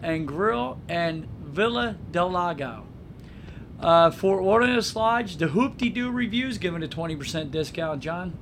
and 0.02 0.26
Grill, 0.26 0.78
and 0.88 1.28
Villa 1.40 1.96
del 2.10 2.30
Lago. 2.32 2.84
Uh, 3.78 4.10
Fort 4.10 4.42
Wilderness 4.42 4.94
Lodge, 4.96 5.36
the 5.36 5.48
Hoop-de-Doo 5.48 6.10
Revue's 6.10 6.58
given 6.58 6.82
a 6.82 6.88
20% 6.88 7.50
discount, 7.52 8.02
John 8.02 8.36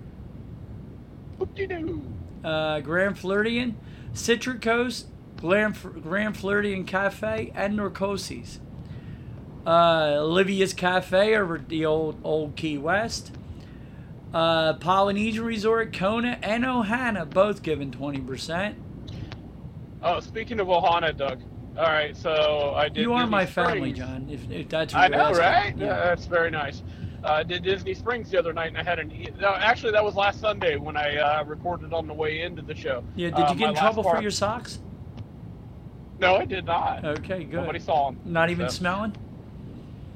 Whoop-de-doo. 1.37 2.03
uh, 2.43 2.81
Grand 2.81 3.19
Floridian, 3.19 3.77
Citricos, 4.15 5.05
Grand, 5.37 5.77
Grand 6.03 6.37
Floridian 6.37 6.85
Cafe, 6.85 7.53
and 7.55 7.79
Narcoossee's. 7.79 8.61
Uh, 9.67 10.17
Olivia's 10.21 10.73
Cafe 10.73 11.37
over 11.37 11.59
the 11.59 11.85
old 11.85 12.19
old 12.25 12.57
Key 12.57 12.79
West. 12.79 13.33
Uh, 14.33 14.75
Polynesian 14.75 15.45
Resort, 15.45 15.93
Kona, 15.97 16.39
and 16.43 16.65
Ohana 16.65 17.29
both 17.29 17.63
given 17.63 17.91
20%. 17.91 18.75
Oh, 20.03 20.21
speaking 20.21 20.61
of 20.61 20.67
Ohana, 20.69 21.17
Doug. 21.17 21.41
All 21.77 21.85
right, 21.85 22.17
so 22.17 22.73
I 22.77 22.89
did. 22.89 23.03
You 23.03 23.13
are 23.15 23.21
Disney 23.21 23.31
my 23.31 23.47
family, 23.47 23.93
John, 23.93 24.29
if, 24.31 24.51
if 24.51 24.69
that's 24.69 24.93
what 24.93 25.05
I 25.05 25.09
know, 25.09 25.19
asking. 25.29 25.39
right? 25.45 25.79
Yeah. 25.79 25.87
That's 26.05 26.27
very 26.27 26.51
nice. 26.51 26.83
Uh, 27.25 27.29
I 27.35 27.43
did 27.43 27.63
Disney 27.63 27.95
Springs 27.95 28.31
the 28.31 28.39
other 28.39 28.53
night, 28.53 28.69
and 28.69 28.79
I 28.79 28.83
had 28.83 28.99
an. 28.99 29.13
No, 29.41 29.55
actually, 29.55 29.93
that 29.93 30.05
was 30.05 30.15
last 30.15 30.41
Sunday 30.41 30.77
when 30.77 30.97
I 30.97 31.17
uh, 31.17 31.45
recorded 31.45 31.93
on 31.93 32.07
the 32.07 32.15
way 32.15 32.43
into 32.43 32.63
the 32.63 32.75
show. 32.75 33.03
Yeah, 33.17 33.31
did 33.31 33.39
Uh, 33.45 33.53
you 33.53 33.59
get 33.59 33.69
in 33.71 33.75
trouble 33.77 34.03
for 34.03 34.21
your 34.21 34.31
socks? 34.33 34.81
No, 36.21 36.35
I 36.37 36.45
did 36.45 36.65
not. 36.65 37.05
Okay, 37.05 37.45
good. 37.45 37.61
Nobody 37.61 37.79
saw 37.79 38.11
them. 38.11 38.21
Not 38.25 38.51
even 38.51 38.69
So, 38.69 38.75
smelling? 38.79 39.15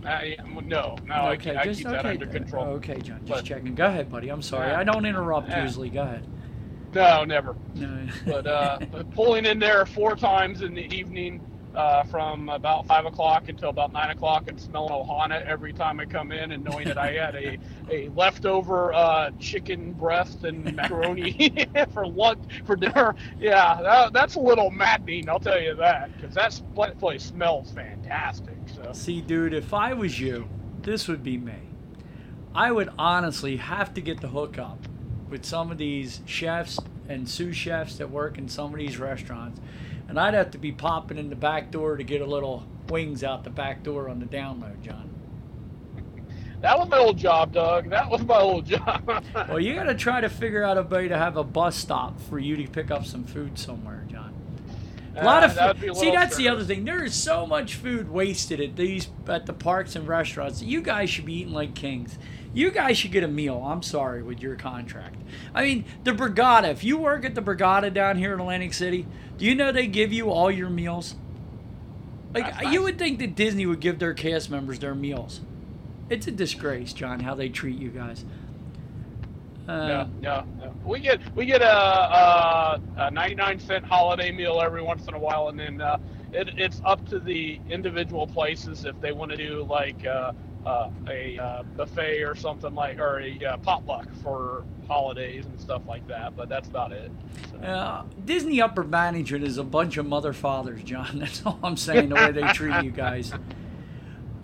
Uh, 0.04 0.20
no, 0.64 0.96
no, 1.06 1.14
I, 1.14 1.32
okay, 1.34 1.50
keep, 1.50 1.58
I 1.60 1.64
just 1.64 1.78
keep 1.78 1.86
okay. 1.88 1.96
that 1.96 2.06
under 2.06 2.26
control. 2.26 2.64
Okay, 2.74 3.00
John, 3.00 3.20
just 3.20 3.28
But- 3.28 3.44
checking. 3.44 3.74
Go 3.74 3.86
ahead, 3.86 4.10
buddy. 4.10 4.28
I'm 4.30 4.42
sorry. 4.42 4.72
I 4.72 4.84
don't 4.84 5.06
interrupt 5.06 5.48
Yeah. 5.48 5.62
usually. 5.62 5.90
Go 5.90 6.02
ahead. 6.02 6.26
No, 6.94 7.24
never. 7.24 7.56
No. 7.74 8.06
But 8.26 8.46
uh, 8.46 8.78
but 8.92 9.10
pulling 9.12 9.46
in 9.46 9.58
there 9.58 9.86
four 9.86 10.14
times 10.16 10.60
in 10.62 10.74
the 10.74 10.92
evening 10.94 11.40
uh, 11.74 12.02
from 12.04 12.48
about 12.50 12.86
five 12.86 13.06
o'clock 13.06 13.48
until 13.48 13.70
about 13.70 13.92
nine 13.94 14.10
o'clock 14.10 14.46
and 14.48 14.60
smelling 14.60 14.90
ohana 14.92 15.42
every 15.46 15.72
time 15.72 16.00
I 16.00 16.04
come 16.04 16.30
in 16.32 16.52
and 16.52 16.62
knowing 16.62 16.86
that 16.86 16.98
I 16.98 17.12
had 17.12 17.34
a, 17.34 17.58
a 17.90 18.08
leftover 18.10 18.92
uh, 18.92 19.30
chicken 19.38 19.92
breast 19.92 20.44
and 20.44 20.76
macaroni 20.76 21.66
for 21.94 22.06
lunch 22.06 22.62
for 22.66 22.76
dinner. 22.76 23.14
Yeah, 23.40 23.80
that, 23.82 24.12
that's 24.12 24.34
a 24.34 24.40
little 24.40 24.70
maddening. 24.70 25.30
I'll 25.30 25.40
tell 25.40 25.60
you 25.60 25.74
that 25.76 26.14
because 26.16 26.34
that 26.34 26.52
split 26.52 26.98
place 26.98 27.22
smells 27.24 27.70
fantastic. 27.72 28.54
So 28.82 28.92
See, 28.92 29.20
dude, 29.20 29.54
if 29.54 29.72
I 29.72 29.92
was 29.92 30.18
you, 30.18 30.48
this 30.82 31.06
would 31.06 31.22
be 31.22 31.38
me. 31.38 31.54
I 32.54 32.72
would 32.72 32.90
honestly 32.98 33.56
have 33.56 33.94
to 33.94 34.00
get 34.00 34.20
the 34.20 34.28
hookup 34.28 34.78
with 35.30 35.44
some 35.44 35.70
of 35.70 35.78
these 35.78 36.20
chefs 36.26 36.78
and 37.08 37.28
sous 37.28 37.56
chefs 37.56 37.96
that 37.96 38.10
work 38.10 38.38
in 38.38 38.48
some 38.48 38.72
of 38.72 38.78
these 38.78 38.98
restaurants. 38.98 39.60
And 40.08 40.18
I'd 40.18 40.34
have 40.34 40.50
to 40.50 40.58
be 40.58 40.72
popping 40.72 41.16
in 41.16 41.30
the 41.30 41.36
back 41.36 41.70
door 41.70 41.96
to 41.96 42.04
get 42.04 42.20
a 42.20 42.26
little 42.26 42.66
wings 42.88 43.24
out 43.24 43.44
the 43.44 43.50
back 43.50 43.82
door 43.82 44.08
on 44.08 44.18
the 44.18 44.26
download, 44.26 44.82
John. 44.82 45.08
that 46.60 46.78
was 46.78 46.88
my 46.88 46.98
old 46.98 47.16
job, 47.16 47.52
Doug. 47.52 47.88
That 47.88 48.10
was 48.10 48.22
my 48.22 48.38
old 48.38 48.66
job. 48.66 49.24
well, 49.34 49.60
you 49.60 49.74
got 49.74 49.84
to 49.84 49.94
try 49.94 50.20
to 50.20 50.28
figure 50.28 50.64
out 50.64 50.76
a 50.76 50.82
way 50.82 51.08
to 51.08 51.16
have 51.16 51.36
a 51.36 51.44
bus 51.44 51.76
stop 51.76 52.20
for 52.22 52.38
you 52.38 52.56
to 52.56 52.66
pick 52.68 52.90
up 52.90 53.06
some 53.06 53.24
food 53.24 53.58
somewhere. 53.58 54.01
A 55.14 55.24
lot 55.24 55.44
of 55.44 55.50
Uh, 55.52 55.54
that'd 55.68 55.80
be 55.80 55.88
food. 55.88 55.96
a 55.96 56.00
See, 56.00 56.10
that's 56.10 56.36
the 56.36 56.48
other 56.48 56.64
thing. 56.64 56.84
There 56.84 57.04
is 57.04 57.14
so 57.14 57.46
much 57.46 57.74
food 57.74 58.10
wasted 58.10 58.60
at 58.60 58.76
these 58.76 59.08
at 59.28 59.46
the 59.46 59.52
parks 59.52 59.94
and 59.94 60.08
restaurants. 60.08 60.62
You 60.62 60.80
guys 60.80 61.10
should 61.10 61.26
be 61.26 61.34
eating 61.40 61.52
like 61.52 61.74
kings. 61.74 62.18
You 62.54 62.70
guys 62.70 62.98
should 62.98 63.12
get 63.12 63.22
a 63.24 63.28
meal. 63.28 63.62
I'm 63.64 63.82
sorry 63.82 64.22
with 64.22 64.40
your 64.40 64.56
contract. 64.56 65.16
I 65.54 65.64
mean, 65.64 65.84
the 66.04 66.12
Borgata. 66.12 66.70
If 66.70 66.84
you 66.84 66.98
work 66.98 67.24
at 67.24 67.34
the 67.34 67.42
Borgata 67.42 67.92
down 67.92 68.18
here 68.18 68.34
in 68.34 68.40
Atlantic 68.40 68.74
City, 68.74 69.06
do 69.38 69.44
you 69.44 69.54
know 69.54 69.72
they 69.72 69.86
give 69.86 70.12
you 70.12 70.30
all 70.30 70.50
your 70.50 70.68
meals? 70.70 71.14
Like 72.34 72.62
nice. 72.62 72.72
you 72.72 72.82
would 72.82 72.98
think 72.98 73.18
that 73.18 73.34
Disney 73.34 73.66
would 73.66 73.80
give 73.80 73.98
their 73.98 74.14
cast 74.14 74.50
members 74.50 74.78
their 74.78 74.94
meals. 74.94 75.40
It's 76.10 76.26
a 76.26 76.30
disgrace, 76.30 76.92
John, 76.92 77.20
how 77.20 77.34
they 77.34 77.48
treat 77.48 77.78
you 77.78 77.88
guys. 77.88 78.24
Uh, 79.68 80.06
yeah. 80.20 80.42
We 80.84 81.00
get 81.00 81.20
we 81.36 81.46
get 81.46 81.62
a, 81.62 81.66
a, 81.66 82.80
a 82.96 83.10
99 83.10 83.60
cent 83.60 83.84
holiday 83.84 84.32
meal 84.32 84.60
every 84.60 84.82
once 84.82 85.06
in 85.06 85.14
a 85.14 85.18
while, 85.18 85.48
and 85.48 85.58
then 85.58 85.80
uh, 85.80 85.98
it, 86.32 86.50
it's 86.56 86.80
up 86.84 87.06
to 87.08 87.18
the 87.18 87.60
individual 87.68 88.26
places 88.26 88.84
if 88.84 89.00
they 89.00 89.12
want 89.12 89.30
to 89.30 89.36
do 89.36 89.64
like 89.64 90.04
uh, 90.04 90.32
uh, 90.66 90.90
a 91.08 91.38
uh, 91.38 91.62
buffet 91.76 92.22
or 92.22 92.34
something 92.34 92.74
like, 92.74 92.98
or 92.98 93.20
a 93.20 93.38
uh, 93.44 93.56
potluck 93.58 94.08
for 94.22 94.64
holidays 94.88 95.46
and 95.46 95.60
stuff 95.60 95.82
like 95.86 96.06
that. 96.08 96.36
But 96.36 96.48
that's 96.48 96.68
about 96.68 96.92
it. 96.92 97.10
So. 97.50 98.04
Disney 98.24 98.60
upper 98.60 98.84
management 98.84 99.44
is 99.44 99.58
a 99.58 99.64
bunch 99.64 99.96
of 99.96 100.06
mother 100.06 100.32
fathers, 100.32 100.82
John. 100.82 101.18
That's 101.18 101.44
all 101.46 101.58
I'm 101.62 101.76
saying. 101.76 102.08
The 102.08 102.14
way 102.16 102.32
they 102.32 102.42
treat 102.52 102.82
you 102.84 102.90
guys. 102.90 103.32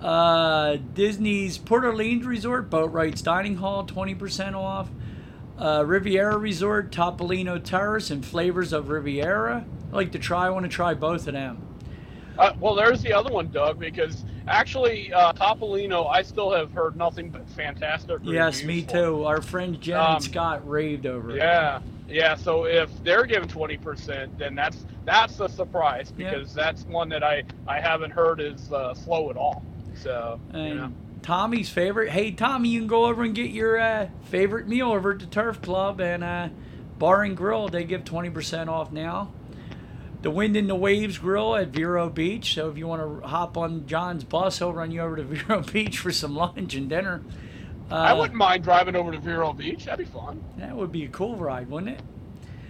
Uh, 0.01 0.77
Disney's 0.95 1.59
Port 1.59 1.85
Orleans 1.85 2.25
Resort 2.25 2.71
Boatwright's 2.71 3.21
dining 3.21 3.57
hall 3.57 3.85
20% 3.85 4.55
off. 4.55 4.89
Uh, 5.59 5.83
Riviera 5.85 6.37
Resort 6.39 6.93
Topolino 6.93 7.63
Terrace 7.63 8.11
and 8.11 8.25
flavors 8.25 8.73
of 8.73 8.89
Riviera. 8.91 9.65
I 9.93 9.97
like 9.97 10.13
to 10.13 10.19
try. 10.19 10.47
I 10.47 10.51
want 10.51 10.65
to 10.65 10.69
try 10.69 10.95
both 10.95 11.27
of 11.27 11.35
them. 11.35 11.61
Uh, 12.39 12.53
well, 12.61 12.77
there's 12.77 13.03
the 13.03 13.13
other 13.13 13.33
one, 13.33 13.51
Doug, 13.51 13.81
because 13.81 14.25
actually 14.47 15.13
uh, 15.13 15.33
Topolino, 15.33 16.09
I 16.09 16.23
still 16.23 16.53
have 16.53 16.71
heard 16.71 16.95
nothing 16.95 17.31
but 17.31 17.49
fantastic. 17.51 18.21
Yes, 18.23 18.63
me 18.63 18.83
for. 18.83 18.93
too. 18.93 19.25
Our 19.25 19.43
friend 19.43 19.81
Jen 19.81 19.97
Um, 19.99 20.15
and 20.17 20.23
Scott 20.25 20.69
raved 20.69 21.07
over 21.07 21.31
it. 21.33 21.39
Yeah, 21.39 21.81
yeah. 22.09 22.37
So 22.37 22.65
if 22.67 22.91
they're 23.03 23.27
giving 23.27 23.49
twenty 23.49 23.77
percent, 23.77 24.39
then 24.39 24.55
that's 24.55 24.87
that's 25.05 25.41
a 25.41 25.49
surprise 25.49 26.13
Yeah. 26.17 26.31
because 26.31 26.55
that's 26.55 26.85
one 26.85 27.09
that 27.09 27.25
I 27.25 27.43
I 27.67 27.81
haven't 27.81 28.13
heard 28.13 28.41
is 28.41 28.73
uh, 28.73 28.95
slow 28.95 29.31
at 29.31 29.37
all. 29.37 29.65
So 30.01 30.39
you 30.55 30.75
know. 30.77 30.93
Tommy's 31.23 31.69
favorite. 31.69 32.11
Hey, 32.11 32.31
Tommy, 32.31 32.71
you 32.71 32.81
can 32.81 32.89
go 32.89 33.07
over 33.07 33.23
and 33.23 33.35
get 33.35 33.51
your 33.51 33.79
uh, 33.79 34.09
favorite 34.25 34.69
meal 34.69 34.93
over 34.93 35.13
at 35.13 35.19
the 35.19 35.27
Turf 35.27 35.61
Club 35.61 36.01
and 36.01 36.25
uh, 36.25 36.49
Bar 36.99 37.25
and 37.25 37.37
Grill. 37.37 37.69
They 37.69 37.85
give 37.85 38.05
20% 38.05 38.69
off 38.69 38.93
now. 38.93 39.33
The 40.23 40.31
Wind 40.31 40.57
and 40.57 40.69
the 40.69 40.75
Waves 40.75 41.19
Grill 41.19 41.55
at 41.55 41.69
Vero 41.69 42.09
Beach. 42.09 42.55
So 42.55 42.69
if 42.71 42.77
you 42.77 42.87
want 42.87 43.23
to 43.23 43.29
hop 43.29 43.57
on 43.57 43.87
John's 43.87 44.25
bus, 44.25 44.59
he'll 44.59 44.73
run 44.73 44.91
you 44.91 45.01
over 45.01 45.17
to 45.17 45.23
Vero 45.25 45.63
Beach 45.63 45.99
for 45.99 46.11
some 46.11 46.35
lunch 46.35 46.75
and 46.75 46.89
dinner. 46.89 47.23
Uh, 47.91 47.95
I 47.95 48.13
wouldn't 48.13 48.35
mind 48.35 48.65
driving 48.65 48.97
over 48.97 49.13
to 49.13 49.19
Vero 49.19 49.53
Beach. 49.53 49.85
That'd 49.85 50.05
be 50.07 50.13
fun. 50.13 50.43
That 50.59 50.77
would 50.77 50.93
be 50.93 51.05
a 51.05 51.09
cool 51.09 51.37
ride, 51.37 51.71
wouldn't 51.71 51.97
it? 51.97 52.03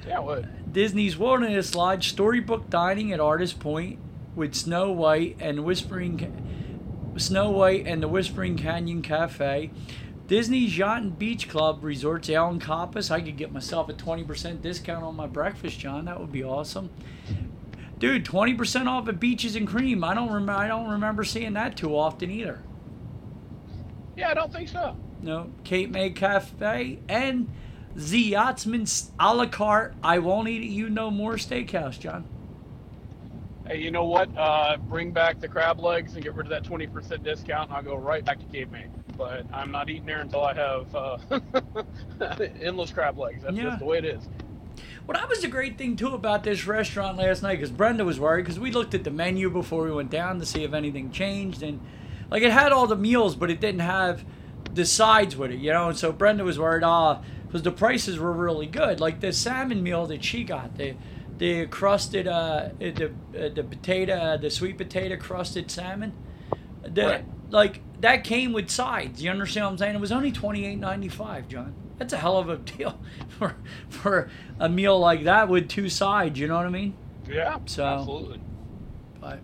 Yeah, 0.07 0.21
it 0.21 0.25
would. 0.25 0.73
Disney's 0.73 1.17
Wilderness 1.17 1.75
Lodge 1.75 2.09
Storybook 2.11 2.71
Dining 2.71 3.13
at 3.13 3.21
Artist 3.21 3.59
Point 3.59 3.99
with 4.37 4.55
Snow 4.55 4.93
White 4.93 5.37
and 5.41 5.65
Whispering 5.65 6.68
Snow 7.17 7.51
White 7.51 7.87
and 7.87 8.03
the 8.03 8.09
Whispering 8.09 8.57
Canyon 8.57 9.03
Cafe. 9.03 9.71
Disney's 10.27 10.77
Yacht 10.77 11.03
and 11.03 11.19
Beach 11.19 11.49
Club 11.49 11.83
Resorts 11.83 12.29
Ale 12.29 12.49
and 12.49 12.61
Compass. 12.61 13.11
I 13.11 13.23
could 13.23 13.37
get 13.37 13.51
myself 13.51 13.89
a 13.89 13.95
20% 13.95 14.61
discount 14.61 15.03
on 15.03 15.17
my 15.17 15.27
breakfast, 15.27 15.79
John. 15.79 16.05
That 16.05 16.21
would 16.21 16.31
be 16.31 16.45
awesome. 16.45 16.91
Dude, 17.99 18.25
20% 18.25 18.87
off 18.87 19.09
at 19.09 19.19
Beaches 19.19 19.57
and 19.57 19.67
Cream. 19.67 20.05
I 20.05 20.15
don't 20.15 20.31
remember 20.31 20.53
I 20.53 20.69
don't 20.69 20.89
remember 20.89 21.25
seeing 21.25 21.55
that 21.55 21.77
too 21.77 21.97
often 21.97 22.31
either. 22.31 22.63
Yeah, 24.17 24.31
I 24.31 24.35
don't 24.35 24.53
think 24.53 24.69
so. 24.69 24.97
No, 25.23 25.51
Cape 25.65 25.91
May 25.91 26.11
Cafe 26.11 27.01
and 27.09 27.51
the 27.97 28.21
Yachtsman's 28.21 29.11
a 29.19 29.35
la 29.35 29.47
carte. 29.47 29.95
I 30.03 30.19
won't 30.19 30.49
eat 30.49 30.63
it 30.63 30.67
you 30.67 30.89
no 30.91 31.11
more 31.11 31.35
steakhouse, 31.35 31.99
John. 31.99 32.25
Hey, 33.69 33.79
you 33.79 33.91
know 33.91 34.05
what? 34.05 34.31
Uh, 34.37 34.79
bring 34.79 35.11
back 35.13 35.41
the 35.41 35.49
crab 35.49 35.79
legs 35.79 36.15
and 36.15 36.23
get 36.25 36.35
rid 36.35 36.47
of 36.47 36.51
that 36.51 36.65
twenty 36.65 36.87
percent 36.87 37.23
discount, 37.23 37.69
and 37.69 37.77
I'll 37.77 37.83
go 37.83 37.97
right 37.97 38.25
back 38.25 38.39
to 38.39 38.45
Cape 38.47 38.71
May. 38.73 38.87
But 39.17 39.45
I'm 39.53 39.71
not 39.71 39.91
eating 39.91 40.07
there 40.07 40.21
until 40.21 40.43
I 40.45 40.55
have 40.55 40.95
uh, 40.95 41.19
endless 42.63 42.91
crab 42.93 43.19
legs. 43.19 43.43
That's 43.43 43.57
Yeah. 43.57 43.65
just 43.65 43.81
the 43.81 43.85
way 43.85 43.99
it 43.99 44.05
is. 44.05 44.27
Well, 45.07 45.19
that 45.19 45.29
was 45.29 45.43
a 45.45 45.49
great 45.49 45.77
thing 45.77 45.97
too 45.97 46.09
about 46.15 46.45
this 46.45 46.67
restaurant 46.67 47.19
last 47.19 47.43
night 47.43 47.57
because 47.57 47.71
Brenda 47.71 48.05
was 48.05 48.21
worried 48.21 48.43
because 48.45 48.61
we 48.61 48.71
looked 48.71 48.95
at 48.95 49.05
the 49.05 49.11
menu 49.11 49.51
before 49.51 49.85
we 49.85 49.91
went 49.91 50.11
down 50.11 50.39
to 50.39 50.47
see 50.47 50.63
if 50.65 50.73
anything 50.73 51.11
changed 51.11 51.63
and 51.63 51.81
like 52.31 52.43
it 52.43 52.53
had 52.53 52.73
all 52.73 52.87
the 52.87 52.95
meals 52.97 53.35
but 53.35 53.51
it 53.51 53.59
didn't 53.61 53.81
have 53.81 54.25
the 54.75 54.85
sides 54.85 55.35
with 55.37 55.51
it, 55.51 55.59
you 55.59 55.73
know. 55.73 55.89
And 55.89 55.99
so 55.99 56.13
Brenda 56.13 56.45
was 56.45 56.59
worried, 56.59 56.85
ah, 56.85 57.23
because 57.47 57.63
the 57.63 57.73
prices 57.73 58.19
were 58.19 58.33
really 58.33 58.67
good. 58.67 59.01
Like 59.01 59.21
the 59.21 59.33
salmon 59.33 59.83
meal 59.83 60.07
that 60.07 60.23
she 60.23 60.45
got, 60.45 60.77
the 60.77 60.95
the 61.39 61.67
crusted 61.67 62.27
uh 62.29 62.71
the 62.79 63.13
uh, 63.37 63.49
the 63.55 63.63
potato 63.65 64.15
uh, 64.15 64.37
the 64.37 64.51
sweet 64.51 64.77
potato 64.77 65.17
crusted 65.17 65.71
salmon, 65.71 66.13
the 66.83 67.05
Right. 67.07 67.25
like 67.51 67.81
that 68.01 68.25
came 68.25 68.53
with 68.53 68.71
sides. 68.71 69.23
You 69.23 69.31
understand 69.31 69.67
what 69.67 69.73
I'm 69.73 69.79
saying? 69.79 69.95
It 69.95 70.01
was 70.01 70.13
only 70.13 70.33
twenty 70.33 70.67
eight 70.67 70.77
ninety 70.77 71.09
five, 71.09 71.49
John. 71.49 71.75
That's 71.99 72.13
a 72.13 72.17
hell 72.17 72.37
of 72.39 72.49
a 72.49 72.57
deal 72.77 72.99
for 73.39 73.57
for 73.89 74.31
a 74.61 74.69
meal 74.69 74.99
like 74.99 75.25
that 75.25 75.49
with 75.49 75.69
two 75.69 75.89
sides. 75.89 76.39
You 76.39 76.47
know 76.49 76.57
what 76.57 76.67
I 76.67 76.71
mean? 76.71 76.95
Yeah, 77.29 77.59
So- 77.67 77.85
absolutely. 77.85 78.41
But 79.21 79.41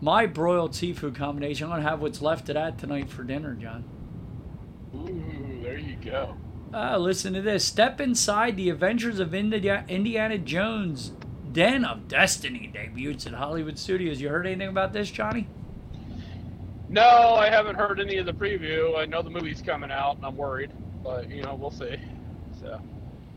my 0.00 0.24
broiled 0.26 0.74
seafood 0.74 1.14
combination, 1.14 1.64
I'm 1.66 1.70
gonna 1.78 1.82
have 1.88 2.00
what's 2.00 2.22
left 2.22 2.48
of 2.48 2.54
that 2.54 2.78
tonight 2.78 3.10
for 3.10 3.22
dinner, 3.22 3.54
John. 3.54 3.84
Ooh, 4.94 5.60
there 5.62 5.78
you 5.78 5.96
go. 5.96 6.36
Uh, 6.72 6.96
listen 6.98 7.32
to 7.34 7.42
this. 7.42 7.64
Step 7.64 8.00
inside 8.00 8.56
the 8.56 8.70
Adventures 8.70 9.18
of 9.18 9.34
Indi- 9.34 9.68
Indiana 9.88 10.38
Jones. 10.38 11.12
Den 11.52 11.84
of 11.84 12.06
Destiny 12.06 12.70
debuts 12.72 13.26
at 13.26 13.32
Hollywood 13.32 13.76
Studios. 13.76 14.20
You 14.20 14.28
heard 14.28 14.46
anything 14.46 14.68
about 14.68 14.92
this, 14.92 15.10
Johnny? 15.10 15.48
No, 16.88 17.34
I 17.34 17.50
haven't 17.50 17.74
heard 17.74 17.98
any 18.00 18.18
of 18.18 18.26
the 18.26 18.32
preview. 18.32 18.96
I 18.96 19.04
know 19.06 19.20
the 19.22 19.30
movie's 19.30 19.60
coming 19.62 19.90
out, 19.90 20.16
and 20.16 20.24
I'm 20.24 20.36
worried, 20.36 20.70
but 21.02 21.28
you 21.28 21.42
know 21.42 21.56
we'll 21.56 21.70
see. 21.72 21.96
So 22.60 22.80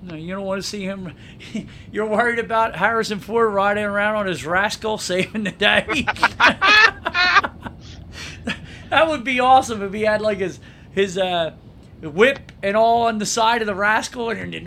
No, 0.04 0.16
you 0.16 0.34
don't 0.36 0.46
want 0.46 0.62
to 0.62 0.68
see 0.68 0.84
him. 0.84 1.16
You're 1.92 2.08
worried 2.08 2.40
about 2.40 2.76
Harrison 2.76 3.20
Ford 3.20 3.52
riding 3.52 3.84
around 3.84 4.16
on 4.16 4.28
his 4.28 4.46
rascal 4.46 4.98
saving 5.00 5.44
the 5.44 5.52
day. 5.52 5.86
that 8.90 9.08
would 9.08 9.24
be 9.24 9.40
awesome 9.40 9.82
if 9.82 9.94
he 9.94 10.02
had 10.02 10.22
like 10.22 10.38
his 10.40 10.60
his 10.92 11.18
uh, 11.18 11.54
whip 12.04 12.52
and 12.62 12.78
all 12.78 13.08
on 13.08 13.18
the 13.18 13.26
side 13.26 13.62
of 13.62 13.68
the 13.68 13.76
rascal. 13.76 14.30
And 14.30 14.54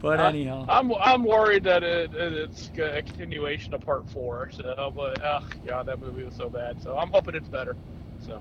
but 0.00 0.20
anyhow, 0.20 0.64
I'm 0.68 0.92
I'm 0.94 1.24
worried 1.24 1.64
that 1.64 1.82
it, 1.82 2.14
it- 2.14 2.32
it's 2.32 2.70
a 2.78 3.02
continuation 3.02 3.74
of 3.74 3.80
part 3.82 4.08
four. 4.10 4.50
So, 4.52 4.92
but 4.94 5.22
oh 5.22 5.40
god, 5.66 5.86
that 5.86 6.00
movie 6.00 6.24
was 6.24 6.34
so 6.34 6.48
bad. 6.48 6.82
So 6.82 6.96
I'm 6.96 7.10
hoping 7.10 7.34
it's 7.34 7.48
better. 7.48 7.76
So 8.26 8.40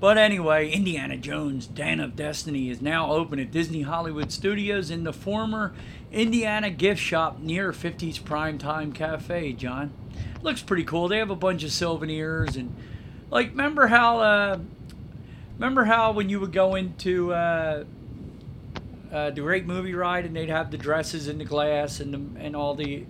But 0.00 0.18
anyway, 0.18 0.70
Indiana 0.70 1.16
Jones 1.16 1.66
Den 1.66 2.00
of 2.00 2.16
Destiny 2.16 2.70
is 2.70 2.80
now 2.80 3.12
open 3.12 3.38
at 3.38 3.50
Disney 3.50 3.82
Hollywood 3.82 4.32
Studios 4.32 4.90
in 4.90 5.04
the 5.04 5.12
former 5.12 5.72
Indiana 6.12 6.70
gift 6.70 7.00
shop 7.00 7.38
near 7.40 7.72
50's 7.72 8.18
Primetime 8.18 8.94
Cafe, 8.94 9.52
John. 9.52 9.92
Looks 10.42 10.62
pretty 10.62 10.84
cool. 10.84 11.08
They 11.08 11.18
have 11.18 11.30
a 11.30 11.36
bunch 11.36 11.64
of 11.64 11.72
souvenirs 11.72 12.56
and 12.56 12.74
like 13.30 13.50
remember 13.50 13.88
how 13.88 14.20
uh 14.20 14.58
remember 15.60 15.84
how 15.84 16.12
when 16.12 16.28
you 16.30 16.40
would 16.40 16.52
go 16.52 16.74
into 16.74 17.32
uh 17.32 17.84
uh, 19.12 19.30
the 19.30 19.40
great 19.40 19.66
movie 19.66 19.92
ride, 19.92 20.24
and 20.24 20.36
they'd 20.36 20.48
have 20.48 20.70
the 20.70 20.78
dresses 20.78 21.26
and 21.26 21.40
the 21.40 21.44
glass 21.44 21.98
and 21.98 22.14
the, 22.14 22.40
and 22.40 22.54
all 22.54 22.76
the 22.76 23.04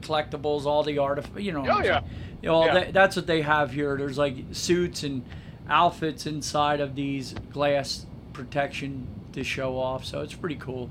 collectibles, 0.00 0.66
all 0.66 0.82
the 0.82 0.98
art, 0.98 1.24
you 1.38 1.52
know. 1.52 1.64
Oh, 1.68 1.80
yeah. 1.84 2.02
You 2.42 2.48
know, 2.48 2.64
Yeah. 2.64 2.74
that, 2.74 2.92
that's 2.92 3.14
what 3.14 3.28
they 3.28 3.42
have 3.42 3.70
here. 3.70 3.96
There's 3.96 4.18
like 4.18 4.34
suits 4.50 5.04
and 5.04 5.24
outfits 5.68 6.26
inside 6.26 6.80
of 6.80 6.96
these 6.96 7.32
glass 7.52 8.06
protection 8.32 9.06
to 9.34 9.44
show 9.44 9.78
off, 9.78 10.04
so 10.04 10.20
it's 10.20 10.34
pretty 10.34 10.56
cool. 10.56 10.90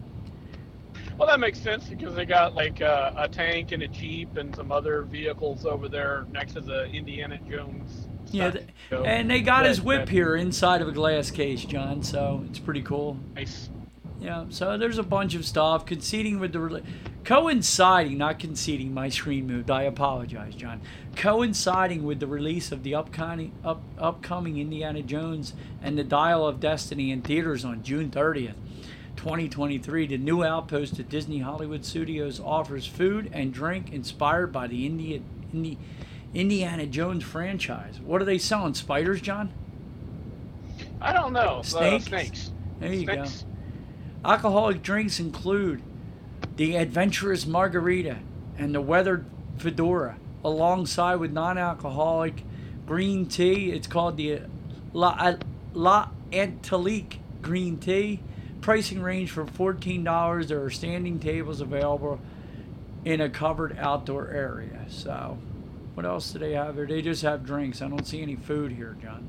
well, 1.17 1.27
that 1.27 1.41
makes 1.41 1.59
sense 1.59 1.89
because 1.89 2.15
they 2.15 2.25
got 2.25 2.55
like 2.55 2.81
uh, 2.81 3.11
a 3.17 3.27
tank 3.27 3.73
and 3.73 3.83
a 3.83 3.89
jeep 3.89 4.37
and 4.37 4.55
some 4.55 4.71
other 4.71 5.01
vehicles 5.01 5.65
over 5.65 5.89
there 5.89 6.25
next 6.31 6.53
to 6.53 6.61
the 6.61 6.85
Indiana 6.85 7.37
Jones. 7.49 8.07
Yeah, 8.35 8.51
th- 8.51 8.65
and 8.91 9.29
they 9.29 9.41
got 9.41 9.65
his 9.65 9.81
whip 9.81 10.09
here 10.09 10.35
inside 10.35 10.81
of 10.81 10.87
a 10.87 10.91
glass 10.91 11.31
case, 11.31 11.63
John. 11.63 12.03
So 12.03 12.43
it's 12.49 12.59
pretty 12.59 12.81
cool. 12.81 13.17
Nice. 13.35 13.69
Yeah, 14.19 14.45
so 14.49 14.77
there's 14.77 14.97
a 14.97 15.03
bunch 15.03 15.35
of 15.35 15.45
stuff 15.45 15.85
conceding 15.85 16.39
with 16.39 16.53
the 16.53 16.81
coinciding, 17.23 18.17
not 18.17 18.39
conceding. 18.39 18.93
My 18.93 19.09
screen 19.09 19.45
moved. 19.45 19.69
I 19.69 19.83
apologize, 19.83 20.55
John. 20.55 20.81
Coinciding 21.15 22.03
with 22.03 22.19
the 22.19 22.27
release 22.27 22.71
of 22.71 22.83
the 22.83 22.95
upcoming 22.95 23.51
up, 23.63 23.83
upcoming 23.99 24.57
Indiana 24.57 25.01
Jones 25.01 25.53
and 25.81 25.97
the 25.97 26.03
Dial 26.03 26.47
of 26.47 26.59
Destiny 26.59 27.11
in 27.11 27.21
theaters 27.21 27.63
on 27.65 27.83
June 27.83 28.09
30th. 28.09 28.55
2023, 29.15 30.07
the 30.07 30.17
new 30.17 30.43
outpost 30.43 30.99
at 30.99 31.09
Disney 31.09 31.39
Hollywood 31.39 31.85
Studios 31.85 32.39
offers 32.39 32.85
food 32.85 33.29
and 33.33 33.53
drink 33.53 33.91
inspired 33.93 34.51
by 34.51 34.67
the 34.67 34.85
India, 34.85 35.21
Indi, 35.53 35.77
Indiana 36.35 36.85
Jones 36.85 37.23
franchise. 37.23 37.99
What 38.03 38.21
are 38.21 38.25
they 38.25 38.37
selling? 38.37 38.73
Spiders, 38.73 39.21
John? 39.21 39.51
I 41.01 41.13
don't 41.13 41.33
know. 41.33 41.61
Snakes. 41.63 42.05
Uh, 42.05 42.09
snakes. 42.09 42.51
There 42.79 42.93
you 42.93 43.03
Snakes. 43.05 43.41
go. 44.23 44.29
Alcoholic 44.29 44.83
drinks 44.83 45.19
include 45.19 45.81
the 46.57 46.75
adventurous 46.75 47.45
margarita 47.45 48.17
and 48.57 48.75
the 48.75 48.81
weathered 48.81 49.25
fedora, 49.57 50.17
alongside 50.43 51.15
with 51.15 51.31
non-alcoholic 51.31 52.43
green 52.85 53.25
tea. 53.27 53.71
It's 53.71 53.87
called 53.87 54.17
the 54.17 54.41
La, 54.93 55.35
La 55.73 56.09
Antelique 56.31 57.19
green 57.41 57.77
tea. 57.77 58.19
Pricing 58.59 59.01
range 59.01 59.31
from 59.31 59.47
$14. 59.47 60.47
There 60.47 60.63
are 60.63 60.69
standing 60.69 61.19
tables 61.19 61.61
available 61.61 62.19
in 63.05 63.21
a 63.21 63.29
covered 63.29 63.77
outdoor 63.77 64.29
area. 64.31 64.85
So, 64.89 65.37
what 65.95 66.05
else 66.05 66.31
do 66.31 66.39
they 66.39 66.53
have 66.53 66.75
here? 66.75 66.85
They 66.85 67.01
just 67.01 67.21
have 67.23 67.45
drinks. 67.45 67.81
I 67.81 67.87
don't 67.87 68.05
see 68.05 68.21
any 68.21 68.35
food 68.35 68.71
here, 68.71 68.95
John. 69.01 69.27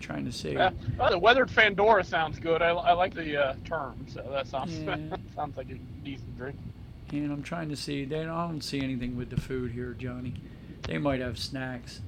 trying 0.00 0.24
to 0.26 0.32
see. 0.32 0.52
Yeah. 0.52 0.70
Well, 0.98 1.10
the 1.10 1.18
weathered 1.18 1.48
Fandora 1.48 2.04
sounds 2.04 2.38
good. 2.38 2.62
I, 2.62 2.68
I 2.70 2.92
like 2.92 3.14
the 3.14 3.36
uh, 3.36 3.54
term, 3.64 4.04
so 4.08 4.24
that 4.30 4.46
sounds 4.46 4.78
Yeah. 4.78 4.96
sounds 5.34 5.56
like 5.56 5.70
a 5.70 5.74
decent 6.04 6.36
drink. 6.36 6.56
And 7.12 7.32
I'm 7.32 7.42
trying 7.42 7.68
to 7.70 7.76
see. 7.76 8.04
They 8.04 8.20
I 8.20 8.24
don't 8.48 8.60
see 8.62 8.80
anything 8.82 9.16
with 9.16 9.30
the 9.30 9.40
food 9.40 9.72
here, 9.72 9.94
Johnny. 9.98 10.34
They 10.82 10.98
might 10.98 11.20
have 11.20 11.38
snacks. 11.38 12.00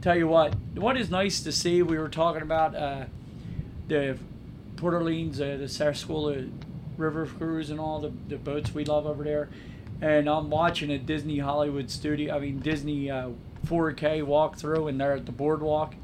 Tell 0.00 0.16
you 0.16 0.28
what, 0.28 0.54
what 0.74 0.96
is 0.96 1.10
nice 1.10 1.40
to 1.42 1.50
see. 1.50 1.82
We 1.82 1.98
were 1.98 2.08
talking 2.08 2.42
about 2.42 2.74
uh, 2.74 3.04
the 3.88 4.16
Port 4.76 4.94
Orleans, 4.94 5.40
uh, 5.40 5.56
the 5.58 5.64
Sassagoula 5.68 6.48
River 6.96 7.26
cruise, 7.26 7.70
and 7.70 7.80
all 7.80 7.98
the, 8.00 8.12
the 8.28 8.36
boats 8.36 8.72
we 8.72 8.84
love 8.84 9.06
over 9.06 9.24
there. 9.24 9.48
And 10.00 10.28
I'm 10.28 10.50
watching 10.50 10.90
a 10.90 10.98
Disney 10.98 11.38
Hollywood 11.38 11.90
studio. 11.90 12.36
I 12.36 12.38
mean 12.38 12.60
Disney 12.60 13.10
uh, 13.10 13.30
4K 13.66 14.22
walkthrough, 14.22 14.88
and 14.88 15.00
they're 15.00 15.14
at 15.14 15.26
the 15.26 15.32
boardwalk. 15.32 15.94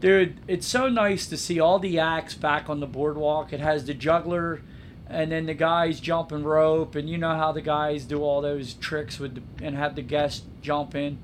Dude, 0.00 0.40
it's 0.46 0.66
so 0.66 0.88
nice 0.88 1.26
to 1.28 1.36
see 1.36 1.58
all 1.58 1.78
the 1.78 1.98
acts 1.98 2.34
back 2.34 2.68
on 2.68 2.80
the 2.80 2.86
boardwalk. 2.86 3.52
It 3.52 3.60
has 3.60 3.86
the 3.86 3.94
juggler, 3.94 4.60
and 5.08 5.32
then 5.32 5.46
the 5.46 5.54
guys 5.54 6.00
jumping 6.00 6.44
rope, 6.44 6.94
and 6.94 7.08
you 7.08 7.16
know 7.16 7.34
how 7.34 7.52
the 7.52 7.62
guys 7.62 8.04
do 8.04 8.22
all 8.22 8.42
those 8.42 8.74
tricks 8.74 9.18
with 9.18 9.36
the, 9.36 9.64
and 9.64 9.76
have 9.76 9.94
the 9.94 10.02
guests 10.02 10.42
jump 10.60 10.94
in. 10.94 11.18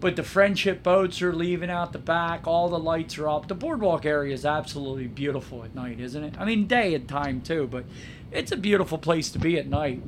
But 0.00 0.16
the 0.16 0.22
friendship 0.22 0.82
boats 0.82 1.20
are 1.22 1.34
leaving 1.34 1.70
out 1.70 1.92
the 1.92 1.98
back. 1.98 2.46
All 2.46 2.68
the 2.68 2.78
lights 2.78 3.18
are 3.18 3.28
up. 3.28 3.48
The 3.48 3.54
boardwalk 3.54 4.06
area 4.06 4.32
is 4.32 4.46
absolutely 4.46 5.08
beautiful 5.08 5.64
at 5.64 5.74
night, 5.74 5.98
isn't 5.98 6.22
it? 6.22 6.34
I 6.38 6.44
mean, 6.44 6.66
day 6.66 6.94
and 6.94 7.08
time 7.08 7.40
too, 7.40 7.66
but 7.66 7.84
it's 8.30 8.52
a 8.52 8.56
beautiful 8.56 8.98
place 8.98 9.30
to 9.32 9.38
be 9.38 9.58
at 9.58 9.66
night. 9.66 10.02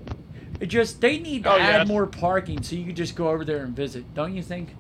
It 0.61 0.67
just 0.67 1.01
they 1.01 1.19
need 1.19 1.45
to 1.45 1.53
Oh, 1.55 1.59
add 1.59 1.79
yes. 1.81 1.89
more 1.89 2.07
parking 2.07 2.63
so 2.63 2.77
you 2.77 2.85
could 2.85 2.97
just 2.97 3.17
go 3.17 3.29
over 3.29 3.45
there 3.45 3.65
and 3.65 3.75
visit, 3.75 4.13
don't 4.15 4.35
you 4.37 4.43
think? 4.43 4.77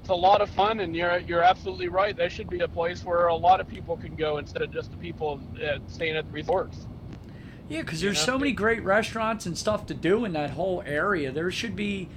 It's 0.00 0.08
a 0.10 0.14
lot 0.14 0.40
of 0.40 0.50
fun, 0.50 0.80
and 0.80 0.96
you're 0.96 1.18
you're 1.18 1.42
absolutely 1.42 1.88
right. 1.88 2.16
That 2.16 2.32
should 2.32 2.50
be 2.50 2.60
a 2.60 2.68
place 2.68 3.04
where 3.04 3.28
a 3.28 3.34
lot 3.34 3.60
of 3.60 3.68
people 3.68 3.96
can 3.96 4.16
go 4.16 4.38
instead 4.38 4.62
of 4.62 4.72
just 4.72 4.90
the 4.90 4.96
people 4.96 5.40
uh, 5.62 5.78
staying 5.86 6.16
at 6.16 6.26
the 6.26 6.32
resorts. 6.32 6.86
Yeah, 7.68 7.82
because 7.82 8.02
You 8.02 8.08
there's 8.08 8.26
know? 8.26 8.32
so 8.34 8.38
many 8.38 8.52
great 8.52 8.82
restaurants 8.82 9.46
and 9.46 9.56
stuff 9.56 9.86
to 9.86 9.94
do 9.94 10.24
in 10.24 10.32
that 10.32 10.50
whole 10.50 10.82
area. 10.86 11.30
There 11.30 11.50
should 11.50 11.76
be 11.76 12.08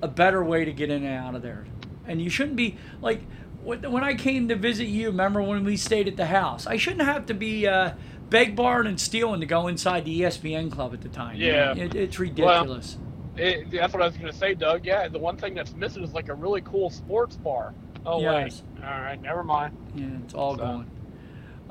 a 0.00 0.08
better 0.08 0.42
way 0.44 0.64
to 0.64 0.72
get 0.72 0.88
in 0.90 1.04
and 1.04 1.14
out 1.14 1.34
of 1.34 1.42
there. 1.42 1.66
And 2.06 2.22
you 2.22 2.30
shouldn't 2.30 2.56
be 2.56 2.78
like 3.02 3.22
when 3.62 3.82
when 3.90 4.04
I 4.04 4.14
came 4.14 4.48
to 4.48 4.54
visit 4.56 4.84
you. 4.86 5.08
Remember 5.08 5.42
when 5.42 5.64
we 5.64 5.76
stayed 5.76 6.08
at 6.08 6.16
the 6.16 6.26
house? 6.26 6.66
I 6.66 6.76
shouldn't 6.76 7.02
have 7.02 7.26
to 7.26 7.34
be 7.34 7.66
uh, 7.66 7.92
beg, 8.30 8.56
borrowing, 8.56 8.86
and 8.86 9.00
stealing 9.00 9.40
to 9.40 9.46
go 9.46 9.66
inside 9.68 10.04
the 10.04 10.20
ESPN 10.22 10.70
club 10.72 10.94
at 10.94 11.00
the 11.02 11.08
time. 11.08 11.36
Yeah. 11.36 11.74
it, 11.76 11.94
it's 11.94 12.18
ridiculous. 12.18 12.96
It, 13.36 13.70
that's 13.70 13.92
what 13.92 14.02
I 14.02 14.06
was 14.06 14.16
going 14.16 14.30
to 14.32 14.36
say, 14.38 14.54
Doug. 14.54 14.84
Yeah, 14.84 15.08
the 15.08 15.18
one 15.18 15.36
thing 15.36 15.54
that's 15.54 15.72
missing 15.74 16.02
is 16.02 16.12
like 16.12 16.28
a 16.28 16.34
really 16.34 16.60
cool 16.62 16.90
sports 16.90 17.36
bar. 17.36 17.74
Oh 18.06 18.20
Yes. 18.20 18.62
wait, 18.76 18.84
all 18.84 19.00
right, 19.00 19.20
never 19.20 19.44
mind. 19.44 19.76
Yeah, 19.94 20.06
it's 20.24 20.34
all 20.34 20.56
So- 20.56 20.62
gone. 20.62 20.90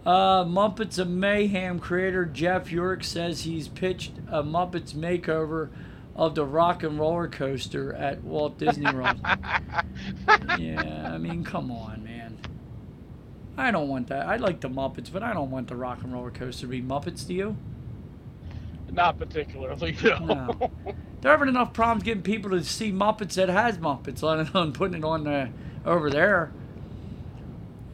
Uh, 0.05 0.45
Muppets 0.45 0.97
of 0.97 1.09
Mayhem 1.09 1.77
creator 1.79 2.25
Jeff 2.25 2.71
York 2.71 3.03
says 3.03 3.41
he's 3.41 3.67
pitched 3.67 4.13
a 4.29 4.41
Muppets 4.41 4.93
makeover 4.93 5.69
of 6.15 6.35
the 6.35 6.45
rock 6.45 6.83
and 6.83 6.97
roller 6.97 7.27
coaster 7.27 7.93
at 7.93 8.23
Walt 8.23 8.57
Disney 8.57 8.91
World. 8.93 9.19
yeah, 10.57 11.11
I 11.13 11.17
mean, 11.17 11.43
come 11.43 11.69
on, 11.71 12.03
man. 12.03 12.08
I 13.59 13.71
don't 13.71 13.89
want 13.89 14.07
that. 14.07 14.25
I 14.27 14.37
like 14.37 14.61
the 14.61 14.69
Muppets, 14.69 15.11
but 15.11 15.21
I 15.21 15.33
don't 15.33 15.51
want 15.51 15.67
the 15.67 15.75
rock 15.75 16.01
and 16.03 16.13
roller 16.13 16.31
coaster 16.31 16.61
to 16.61 16.67
be 16.67 16.81
Muppets. 16.81 17.27
Do 17.27 17.33
you? 17.33 17.57
Not 18.91 19.19
particularly. 19.19 19.95
No. 20.03 20.17
No. 20.19 20.71
There 21.21 21.31
haven't 21.31 21.49
enough 21.49 21.73
problems 21.73 22.03
getting 22.03 22.23
people 22.23 22.51
to 22.51 22.63
see 22.63 22.93
Muppets 22.93 23.33
that 23.33 23.49
has 23.49 23.77
Muppets, 23.77 24.21
let 24.21 24.49
alone 24.53 24.71
putting 24.71 24.99
it 24.99 25.03
on 25.03 25.25
the, 25.25 25.49
over 25.85 26.09
there. 26.09 26.51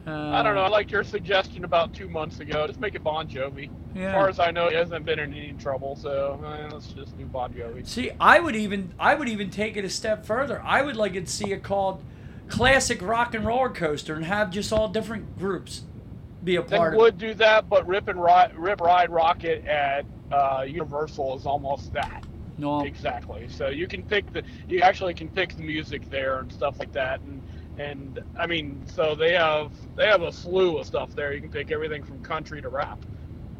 Uh, 0.06 0.30
I 0.30 0.44
don't 0.44 0.54
know. 0.54 0.62
I 0.62 0.68
liked 0.68 0.92
your 0.92 1.02
suggestion 1.02 1.64
about 1.64 1.92
two 1.92 2.08
months 2.08 2.38
ago. 2.38 2.68
Just 2.68 2.78
make 2.78 2.94
it 2.94 3.02
Bon 3.02 3.26
Jovi. 3.26 3.68
Yeah. 3.96 4.10
As 4.10 4.14
far 4.14 4.28
as 4.28 4.38
I 4.38 4.52
know, 4.52 4.68
he 4.68 4.76
hasn't 4.76 5.04
been 5.04 5.18
in 5.18 5.34
any 5.34 5.54
trouble, 5.54 5.96
so 5.96 6.40
eh, 6.46 6.68
let's 6.72 6.92
just 6.92 7.18
do 7.18 7.24
Bon 7.24 7.52
Jovi. 7.52 7.84
See, 7.84 8.12
I 8.20 8.38
would 8.38 8.54
even 8.54 8.92
I 9.00 9.16
would 9.16 9.28
even 9.28 9.50
take 9.50 9.76
it 9.76 9.84
a 9.84 9.90
step 9.90 10.24
further. 10.24 10.62
I 10.64 10.82
would 10.82 10.96
like 10.96 11.14
to 11.14 11.26
see 11.26 11.50
it 11.50 11.64
called 11.64 12.00
Classic 12.48 13.00
Rock 13.02 13.34
and 13.34 13.44
Roller 13.44 13.68
Coaster 13.70 14.14
and 14.14 14.24
have 14.24 14.50
just 14.50 14.72
all 14.72 14.88
different 14.88 15.38
groups 15.38 15.82
be 16.44 16.56
a 16.56 16.62
They 16.62 16.76
part 16.76 16.94
of 16.94 16.98
it. 16.98 17.02
would 17.02 17.18
do 17.18 17.34
that, 17.34 17.68
but 17.68 17.86
Rip 17.86 18.08
and 18.08 18.22
Ride, 18.22 18.54
Rip 18.56 18.80
Ride 18.80 19.10
Rockit 19.10 19.66
at 19.66 20.04
uh, 20.30 20.62
Universal 20.66 21.36
is 21.36 21.46
almost 21.46 21.92
that. 21.92 22.24
No, 22.58 22.84
Exactly. 22.84 23.48
So 23.48 23.68
you 23.68 23.86
can 23.86 24.02
pick 24.02 24.32
the 24.32 24.42
you 24.68 24.80
actually 24.80 25.12
can 25.14 25.28
pick 25.28 25.54
the 25.56 25.62
music 25.62 26.08
there 26.08 26.38
and 26.38 26.50
stuff 26.52 26.78
like 26.78 26.92
that 26.92 27.20
and 27.20 27.42
and 27.78 28.20
I 28.38 28.46
mean 28.46 28.82
so 28.86 29.14
they 29.14 29.34
have 29.34 29.70
they 29.96 30.06
have 30.06 30.22
a 30.22 30.32
slew 30.32 30.78
of 30.78 30.86
stuff 30.86 31.14
there. 31.14 31.34
You 31.34 31.40
can 31.42 31.50
pick 31.50 31.70
everything 31.70 32.02
from 32.02 32.22
country 32.22 32.62
to 32.62 32.68
rap 32.70 32.98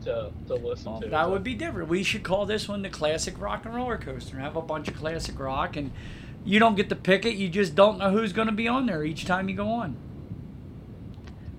to 0.04 0.30
to 0.46 0.54
listen 0.54 0.92
well, 0.92 1.00
to. 1.02 1.08
that 1.08 1.24
So- 1.24 1.30
would 1.30 1.42
be 1.44 1.54
different. 1.54 1.88
We 1.90 2.02
should 2.04 2.22
call 2.22 2.46
this 2.46 2.68
one 2.68 2.80
the 2.82 2.88
Classic 2.88 3.38
Rock 3.38 3.66
and 3.66 3.74
Roller 3.74 3.98
Coaster 3.98 4.36
and 4.36 4.44
have 4.44 4.56
a 4.56 4.62
bunch 4.62 4.88
of 4.88 4.94
classic 4.96 5.38
rock 5.38 5.76
and 5.76 5.90
you 6.46 6.58
don't 6.58 6.76
get 6.76 6.88
to 6.88 6.96
pick 6.96 7.26
it. 7.26 7.34
You 7.34 7.48
just 7.48 7.74
don't 7.74 7.98
know 7.98 8.10
who's 8.10 8.32
going 8.32 8.46
to 8.46 8.54
be 8.54 8.68
on 8.68 8.86
there 8.86 9.04
each 9.04 9.26
time 9.26 9.48
you 9.48 9.56
go 9.56 9.68
on. 9.68 9.96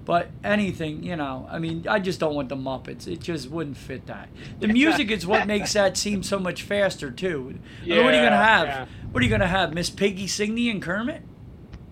But 0.05 0.29
anything, 0.41 1.03
you 1.03 1.17
know, 1.17 1.45
I 1.51 1.59
mean, 1.59 1.85
I 1.85 1.99
just 1.99 2.17
don't 2.21 2.33
want 2.33 2.47
the 2.47 2.55
Muppets. 2.55 3.07
It 3.07 3.19
just 3.19 3.49
wouldn't 3.49 3.75
fit 3.75 4.07
that. 4.07 4.29
The 4.61 4.69
music 4.69 5.11
is 5.11 5.27
what 5.27 5.45
makes 5.45 5.73
that 5.73 5.97
seem 5.97 6.23
so 6.23 6.39
much 6.39 6.63
faster 6.63 7.11
too. 7.11 7.59
I 7.83 7.85
mean, 7.88 8.05
what 8.05 8.13
are 8.13 8.17
you 8.17 8.23
gonna 8.23 8.38
have? 8.38 8.67
yeah. 8.67 8.85
What 9.11 9.21
are 9.21 9.25
you 9.25 9.29
gonna 9.29 9.47
have? 9.47 9.73
Miss 9.73 9.89
Piggy 9.89 10.27
sing 10.27 10.55
the 10.55 10.69
and 10.69 10.81
Kermit? 10.81 11.23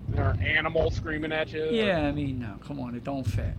There 0.07 0.23
are 0.23 0.37
animals 0.39 0.95
screaming 0.95 1.33
at 1.33 1.51
you. 1.51 1.65
Yeah, 1.65 2.07
I 2.07 2.13
mean, 2.13 2.39
no, 2.39 2.55
come 2.65 2.79
on, 2.79 2.95
it 2.95 3.03
don't 3.03 3.25
fit. 3.25 3.55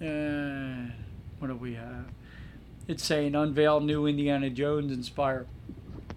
Uh, 0.00 0.90
what 1.40 1.48
do 1.48 1.56
we 1.56 1.74
have? 1.74 2.06
It's 2.88 3.04
saying 3.04 3.34
unveil 3.34 3.80
new 3.80 4.06
Indiana 4.06 4.48
Jones 4.48 4.92
inspired 4.92 5.46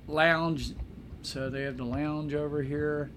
lounge. 0.07 0.71
So 1.23 1.49
they 1.49 1.63
have 1.63 1.77
the 1.77 1.85
lounge 1.85 2.33
over 2.33 2.61
here. 2.61 3.09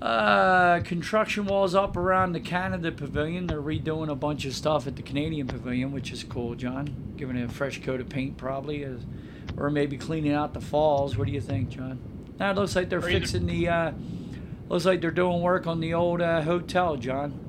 Uh, 0.00 0.80
construction 0.80 1.46
walls 1.46 1.74
up 1.74 1.96
around 1.96 2.32
the 2.32 2.40
Canada 2.40 2.92
Pavilion. 2.92 3.46
They're 3.46 3.62
redoing 3.62 4.10
a 4.10 4.14
bunch 4.14 4.44
of 4.44 4.54
stuff 4.54 4.86
at 4.86 4.94
the 4.94 5.02
Canadian 5.02 5.46
Pavilion, 5.46 5.90
which 5.90 6.12
is 6.12 6.22
cool, 6.22 6.54
John. 6.54 7.14
Giving 7.16 7.36
it 7.36 7.48
a 7.48 7.52
fresh 7.52 7.82
coat 7.82 8.00
of 8.00 8.10
paint, 8.10 8.36
probably, 8.36 8.86
or 9.56 9.70
maybe 9.70 9.96
cleaning 9.96 10.32
out 10.32 10.52
the 10.52 10.60
falls. 10.60 11.16
What 11.16 11.26
do 11.26 11.32
you 11.32 11.40
think, 11.40 11.70
John? 11.70 11.98
Now 12.38 12.50
it 12.50 12.56
looks 12.56 12.76
like 12.76 12.90
they're 12.90 13.00
fixing 13.00 13.46
the. 13.46 13.68
Uh, 13.68 13.92
looks 14.68 14.84
like 14.84 15.00
they're 15.00 15.10
doing 15.10 15.40
work 15.40 15.66
on 15.66 15.80
the 15.80 15.94
old 15.94 16.20
uh, 16.20 16.42
hotel, 16.42 16.96
John. 16.96 17.40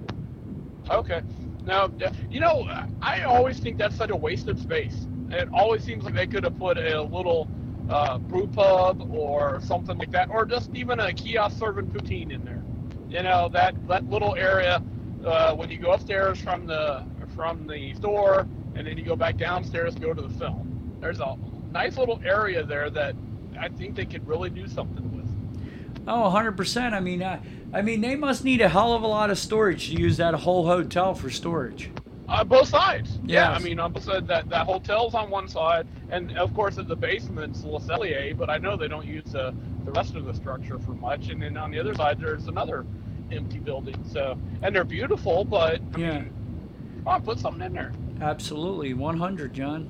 Okay. 0.89 1.21
Now, 1.65 1.91
you 2.29 2.39
know, 2.39 2.65
I 3.01 3.23
always 3.23 3.59
think 3.59 3.77
that's 3.77 3.97
such 3.97 4.09
a 4.09 4.15
waste 4.15 4.47
of 4.47 4.57
space. 4.57 5.05
It 5.31 5.49
always 5.51 5.83
seems 5.83 6.05
like 6.05 6.13
they 6.13 6.27
could 6.27 6.45
have 6.45 6.57
put 6.57 6.77
a 6.77 7.01
little 7.01 7.49
uh, 7.89 8.17
brew 8.17 8.47
pub 8.47 9.09
or 9.13 9.61
something 9.61 9.97
like 9.97 10.11
that, 10.11 10.29
or 10.29 10.45
just 10.45 10.73
even 10.73 10.99
a 10.99 11.13
kiosk 11.13 11.57
serving 11.57 11.87
poutine 11.87 12.31
in 12.31 12.43
there. 12.43 12.63
You 13.09 13.23
know, 13.23 13.49
that 13.49 13.75
that 13.87 14.09
little 14.09 14.35
area 14.35 14.83
uh, 15.25 15.55
when 15.55 15.69
you 15.69 15.77
go 15.77 15.91
upstairs 15.91 16.39
from 16.39 16.65
the 16.65 17.05
from 17.35 17.67
the 17.67 17.93
store 17.93 18.47
and 18.75 18.85
then 18.85 18.97
you 18.97 19.03
go 19.03 19.15
back 19.15 19.37
downstairs 19.37 19.93
to 19.95 20.01
go 20.01 20.13
to 20.13 20.21
the 20.21 20.29
film. 20.29 20.97
There's 20.99 21.19
a 21.19 21.37
nice 21.71 21.97
little 21.97 22.21
area 22.23 22.63
there 22.63 22.89
that 22.89 23.15
I 23.59 23.69
think 23.69 23.95
they 23.95 24.05
could 24.05 24.27
really 24.27 24.49
do 24.49 24.67
something 24.67 25.15
with. 25.15 26.07
Oh, 26.07 26.31
100%. 26.33 26.93
I 26.93 26.99
mean, 26.99 27.21
uh, 27.21 27.41
I 27.73 27.81
mean, 27.81 28.01
they 28.01 28.15
must 28.15 28.43
need 28.43 28.61
a 28.61 28.69
hell 28.69 28.93
of 28.93 29.03
a 29.03 29.07
lot 29.07 29.29
of 29.29 29.37
storage 29.37 29.89
to 29.89 29.95
use 29.95 30.17
that 30.17 30.33
whole 30.33 30.65
hotel 30.65 31.13
for 31.13 31.29
storage. 31.29 31.91
Uh, 32.27 32.43
both 32.43 32.67
sides. 32.67 33.19
Yeah, 33.23 33.51
I 33.51 33.59
mean, 33.59 33.79
on 33.79 33.93
both 33.93 34.03
sides, 34.03 34.27
that 34.27 34.49
that 34.49 34.65
hotel's 34.65 35.13
on 35.13 35.29
one 35.29 35.47
side, 35.47 35.87
and 36.09 36.37
of 36.37 36.53
course 36.53 36.77
at 36.77 36.87
the 36.87 36.95
basement's 36.95 37.63
Le 37.63 37.79
Cellier, 37.79 38.37
but 38.37 38.49
I 38.49 38.57
know 38.57 38.75
they 38.75 38.87
don't 38.89 39.05
use 39.05 39.23
the 39.31 39.53
the 39.85 39.91
rest 39.91 40.15
of 40.15 40.25
the 40.25 40.33
structure 40.33 40.77
for 40.79 40.91
much. 40.91 41.29
And 41.29 41.41
then 41.41 41.55
on 41.55 41.71
the 41.71 41.79
other 41.79 41.95
side, 41.95 42.19
there's 42.19 42.47
another 42.47 42.85
empty 43.31 43.59
building. 43.59 43.95
So, 44.11 44.37
and 44.61 44.75
they're 44.75 44.83
beautiful, 44.83 45.45
but 45.45 45.79
I 45.95 45.99
Yeah. 45.99 46.13
mean, 46.19 47.03
on, 47.05 47.21
put 47.21 47.39
something 47.39 47.61
in 47.65 47.71
there. 47.73 47.93
Absolutely, 48.19 48.93
100, 48.93 49.53
John. 49.53 49.87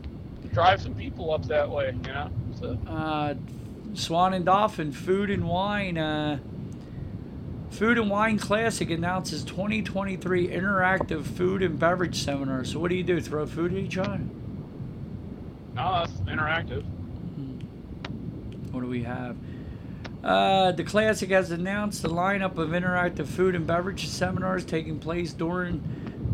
Drive 0.53 0.81
some 0.81 0.93
people 0.93 1.33
up 1.33 1.45
that 1.47 1.67
way, 1.69 1.95
you 2.05 2.11
know. 2.13 2.29
So, 2.59 2.77
Uh, 2.87 3.33
Swan 3.95 4.35
and 4.35 4.45
Dolphin 4.45 4.91
Food 4.91 5.31
and 5.31 5.47
Wine. 5.47 5.97
Uh, 5.97 6.37
Food 7.71 7.97
and 7.97 8.09
Wine 8.09 8.39
Classic 8.39 8.89
announces 8.89 9.43
2023 9.43 10.47
interactive 10.47 11.23
food 11.25 11.61
and 11.61 11.77
beverage 11.77 12.23
seminar. 12.23 12.63
So 12.63 12.79
what 12.79 12.89
do 12.89 12.95
you 12.95 13.03
do? 13.03 13.21
Throw 13.21 13.45
food 13.45 13.71
at 13.73 13.77
each 13.77 13.97
other? 13.97 14.19
no, 15.75 16.05
that's 16.05 16.11
interactive. 16.21 16.83
What 18.71 18.81
do 18.81 18.87
we 18.87 19.03
have? 19.03 19.37
Uh, 20.23 20.71
the 20.71 20.83
Classic 20.83 21.29
has 21.29 21.51
announced 21.51 22.01
the 22.01 22.09
lineup 22.09 22.57
of 22.57 22.69
interactive 22.69 23.27
food 23.27 23.53
and 23.53 23.67
beverage 23.67 24.07
seminars 24.07 24.65
taking 24.65 24.99
place 24.99 25.33
during 25.33 25.83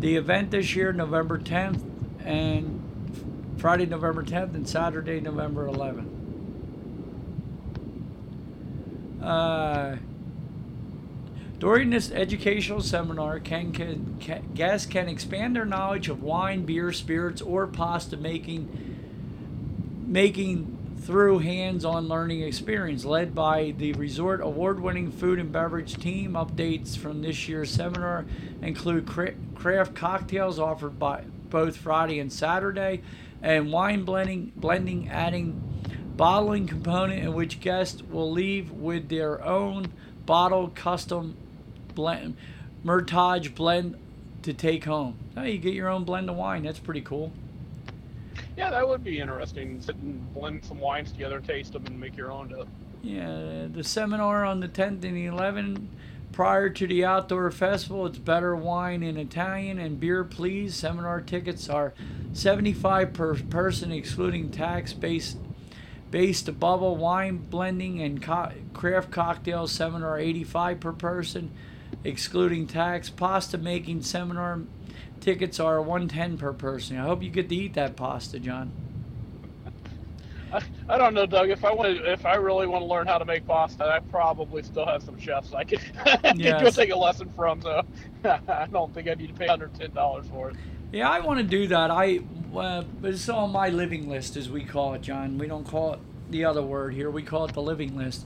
the 0.00 0.16
event 0.16 0.50
this 0.50 0.74
year, 0.74 0.92
November 0.92 1.38
10th 1.38 1.82
and 2.24 2.80
Friday, 3.58 3.86
November 3.86 4.22
10th, 4.22 4.54
and 4.54 4.68
Saturday, 4.68 5.20
November 5.20 5.68
11th. 5.68 6.10
Uh, 9.22 9.96
during 11.58 11.90
this 11.90 12.10
educational 12.10 12.80
seminar, 12.80 13.38
can, 13.40 13.72
can, 13.72 14.16
can, 14.20 14.42
guests 14.54 14.86
can 14.86 15.08
expand 15.08 15.56
their 15.56 15.64
knowledge 15.64 16.08
of 16.08 16.22
wine, 16.22 16.64
beer, 16.64 16.92
spirits, 16.92 17.40
or 17.40 17.66
pasta 17.66 18.16
making 18.16 18.90
making 20.06 20.78
through 20.98 21.38
hands-on 21.38 22.08
learning 22.08 22.40
experience 22.42 23.04
led 23.04 23.34
by 23.34 23.74
the 23.78 23.92
resort 23.94 24.40
award-winning 24.40 25.10
food 25.10 25.38
and 25.38 25.52
beverage 25.52 25.96
team. 25.96 26.32
Updates 26.32 26.96
from 26.96 27.20
this 27.20 27.48
year's 27.48 27.70
seminar 27.70 28.24
include 28.62 29.06
craft 29.54 29.94
cocktails 29.94 30.58
offered 30.58 30.98
by 30.98 31.24
both 31.50 31.76
friday 31.76 32.18
and 32.18 32.32
saturday 32.32 33.00
and 33.40 33.70
wine 33.70 34.02
blending 34.02 34.50
blending 34.56 35.08
adding 35.08 35.62
bottling 36.16 36.66
component 36.66 37.22
in 37.22 37.32
which 37.32 37.60
guests 37.60 38.02
will 38.02 38.30
leave 38.30 38.72
with 38.72 39.08
their 39.08 39.40
own 39.44 39.92
bottle 40.26 40.68
custom 40.74 41.36
blend 41.94 42.36
Meritage 42.84 43.54
blend 43.54 43.96
to 44.42 44.52
take 44.52 44.84
home 44.84 45.16
now 45.34 45.42
you 45.42 45.58
get 45.58 45.74
your 45.74 45.88
own 45.88 46.04
blend 46.04 46.28
of 46.28 46.36
wine 46.36 46.62
that's 46.62 46.78
pretty 46.78 47.00
cool 47.00 47.32
Yeah, 48.56 48.70
that 48.70 48.86
would 48.86 49.02
be 49.02 49.18
interesting. 49.20 49.80
Sit 49.80 49.96
and 49.96 50.32
blend 50.34 50.64
some 50.64 50.78
wines 50.78 51.10
together, 51.12 51.40
taste 51.40 51.72
them, 51.72 51.86
and 51.86 51.98
make 51.98 52.16
your 52.16 52.30
own. 52.30 52.48
To, 52.50 52.66
Yeah, 53.02 53.66
the 53.72 53.82
seminar 53.82 54.44
on 54.44 54.60
the 54.60 54.68
10th 54.68 55.04
and 55.04 55.16
the 55.16 55.26
11th 55.26 55.86
prior 56.32 56.68
to 56.68 56.86
the 56.86 57.04
outdoor 57.04 57.50
festival. 57.50 58.06
It's 58.06 58.18
better 58.18 58.54
wine 58.54 59.02
in 59.02 59.16
Italian 59.16 59.78
and 59.78 59.98
beer, 59.98 60.24
please. 60.24 60.74
Seminar 60.74 61.20
tickets 61.20 61.68
are 61.68 61.94
75 62.32 63.12
per 63.12 63.34
person, 63.34 63.90
excluding 63.92 64.50
tax. 64.50 64.92
Based 64.92 65.36
based 66.10 66.60
bubble 66.60 66.96
wine 66.96 67.38
blending 67.38 68.00
and 68.00 68.22
co- 68.22 68.52
craft 68.72 69.10
cocktail 69.10 69.66
seminar 69.66 70.18
85 70.18 70.78
per 70.78 70.92
person, 70.92 71.50
excluding 72.04 72.66
tax. 72.66 73.10
Pasta 73.10 73.58
making 73.58 74.02
seminar 74.02 74.60
tickets 75.20 75.58
are 75.58 75.80
110 75.80 76.38
per 76.38 76.52
person. 76.52 76.98
I 76.98 77.04
hope 77.04 77.22
you 77.22 77.30
get 77.30 77.48
to 77.48 77.56
eat 77.56 77.74
that 77.74 77.96
pasta, 77.96 78.38
John. 78.38 78.70
I, 80.52 80.62
I 80.88 80.98
don't 80.98 81.14
know, 81.14 81.26
Doug. 81.26 81.50
If 81.50 81.64
I 81.64 81.72
want 81.72 81.96
to, 81.96 82.12
if 82.12 82.24
I 82.24 82.36
really 82.36 82.66
want 82.66 82.82
to 82.82 82.86
learn 82.86 83.06
how 83.06 83.18
to 83.18 83.24
make 83.24 83.46
pasta, 83.46 83.84
I 83.84 83.98
probably 83.98 84.62
still 84.62 84.86
have 84.86 85.02
some 85.02 85.18
chefs 85.18 85.52
I 85.52 85.64
could, 85.64 85.80
I 86.04 86.16
could 86.16 86.38
go 86.42 86.70
take 86.70 86.90
a 86.90 86.96
lesson 86.96 87.28
from. 87.34 87.60
So 87.62 87.82
I 88.24 88.66
don't 88.70 88.94
think 88.94 89.08
I 89.08 89.14
need 89.14 89.28
to 89.28 89.34
pay 89.34 89.48
under 89.48 89.66
ten 89.68 89.92
dollars 89.92 90.26
for 90.28 90.50
it. 90.50 90.56
Yeah, 90.92 91.10
I 91.10 91.20
want 91.20 91.38
to 91.38 91.44
do 91.44 91.66
that. 91.68 91.90
I, 91.90 92.20
uh, 92.54 92.84
it's 93.02 93.28
on 93.28 93.50
my 93.50 93.68
living 93.68 94.08
list, 94.08 94.36
as 94.36 94.48
we 94.48 94.64
call 94.64 94.94
it, 94.94 95.02
John. 95.02 95.38
We 95.38 95.48
don't 95.48 95.66
call 95.66 95.94
it 95.94 95.98
the 96.30 96.44
other 96.44 96.62
word 96.62 96.94
here. 96.94 97.10
We 97.10 97.22
call 97.22 97.46
it 97.46 97.52
the 97.52 97.62
living 97.62 97.96
list. 97.96 98.24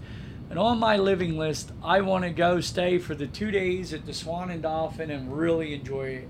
And 0.51 0.59
on 0.59 0.79
my 0.79 0.97
living 0.97 1.37
list, 1.37 1.73
I 1.83 2.01
want 2.01 2.25
to 2.25 2.31
go 2.31 2.61
stay 2.61 2.99
for 2.99 3.15
the 3.15 3.27
two 3.27 3.51
days 3.51 3.93
at 3.93 4.07
the 4.07 4.15
Swan 4.15 4.51
and 4.51 4.63
Dolphin 4.63 5.11
and 5.11 5.37
really 5.37 5.75
enjoy 5.75 6.09
it. 6.09 6.29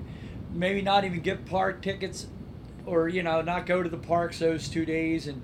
Maybe 0.53 0.83
not 0.83 1.05
even 1.05 1.21
get 1.21 1.47
park 1.47 1.83
tickets, 1.83 2.27
or 2.85 3.09
you 3.09 3.23
know, 3.23 3.43
not 3.43 3.67
go 3.67 3.83
to 3.83 3.89
the 3.89 3.99
parks 3.99 4.41
those 4.41 4.69
two 4.69 4.85
days, 4.85 5.29
and 5.29 5.43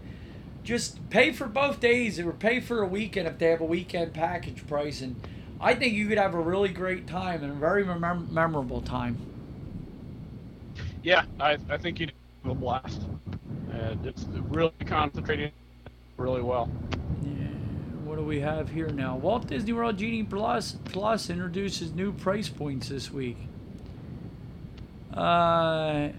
just 0.65 1.09
pay 1.11 1.31
for 1.31 1.47
both 1.47 1.79
days 1.79 2.19
or 2.19 2.33
pay 2.33 2.59
for 2.59 2.83
a 2.83 2.87
weekend 2.87 3.29
if 3.29 3.39
they 3.39 3.49
have 3.51 3.61
a 3.61 3.67
weekend 3.67 4.13
package 4.13 4.67
price. 4.67 5.03
And 5.03 5.15
I 5.61 5.75
think 5.75 5.93
you 5.95 6.09
could 6.09 6.19
have 6.19 6.35
a 6.35 6.41
really 6.41 6.71
great 6.71 7.07
time 7.07 7.45
and 7.45 7.53
a 7.53 7.55
very 7.55 7.85
memor- 7.85 8.27
memorable 8.31 8.81
time. 8.81 9.19
Yeah, 11.03 11.25
I, 11.39 11.59
I 11.69 11.77
think 11.77 12.01
you'd 12.01 12.13
have 12.43 12.53
a 12.53 12.55
blast. 12.55 13.03
And 13.71 14.05
it's 14.07 14.25
really 14.49 14.73
concentrating 14.87 15.53
really 16.17 16.43
well. 16.43 16.71
What 18.15 18.21
do 18.21 18.27
we 18.27 18.39
have 18.43 18.69
here 18.69 18.91
now? 18.91 19.17
Walt 19.17 19.49
Disney 19.49 19.73
World 19.73 19.99
Genie 19.99 20.23
Plus 20.23 20.77
Plus 20.85 21.31
introduces 21.31 21.91
new 21.91 22.13
price 22.13 22.49
points 22.49 22.89
this 22.89 23.11
week. 23.11 23.37
Uh, 25.13 26.11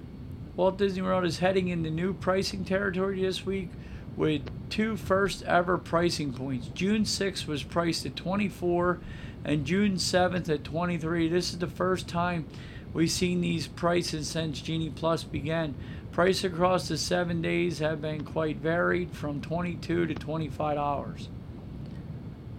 Walt 0.57 0.77
Disney 0.77 1.03
World 1.03 1.23
is 1.23 1.39
heading 1.39 1.69
into 1.69 1.89
new 1.89 2.13
pricing 2.13 2.65
territory 2.65 3.21
this 3.21 3.45
week 3.45 3.69
with 4.17 4.41
two 4.69 4.97
first 4.97 5.43
ever 5.43 5.77
pricing 5.77 6.33
points. 6.33 6.67
June 6.67 7.03
6th 7.03 7.47
was 7.47 7.63
priced 7.63 8.05
at 8.05 8.17
24 8.17 8.99
and 9.45 9.63
June 9.63 9.93
7th 9.93 10.49
at 10.49 10.65
23. 10.65 11.29
This 11.29 11.53
is 11.53 11.59
the 11.59 11.65
first 11.65 12.09
time 12.09 12.45
we've 12.91 13.09
seen 13.09 13.39
these 13.39 13.67
prices 13.67 14.27
since 14.27 14.59
Genie 14.59 14.89
Plus 14.89 15.23
began. 15.23 15.75
Price 16.11 16.43
across 16.43 16.89
the 16.89 16.97
seven 16.97 17.41
days 17.41 17.79
have 17.79 18.01
been 18.01 18.25
quite 18.25 18.57
varied 18.57 19.11
from 19.11 19.39
22 19.39 20.07
to 20.07 20.13
25 20.13 20.75
dollars. 20.75 21.29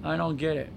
I 0.06 0.16
don't 0.16 0.36
get 0.36 0.56
it. 0.56 0.70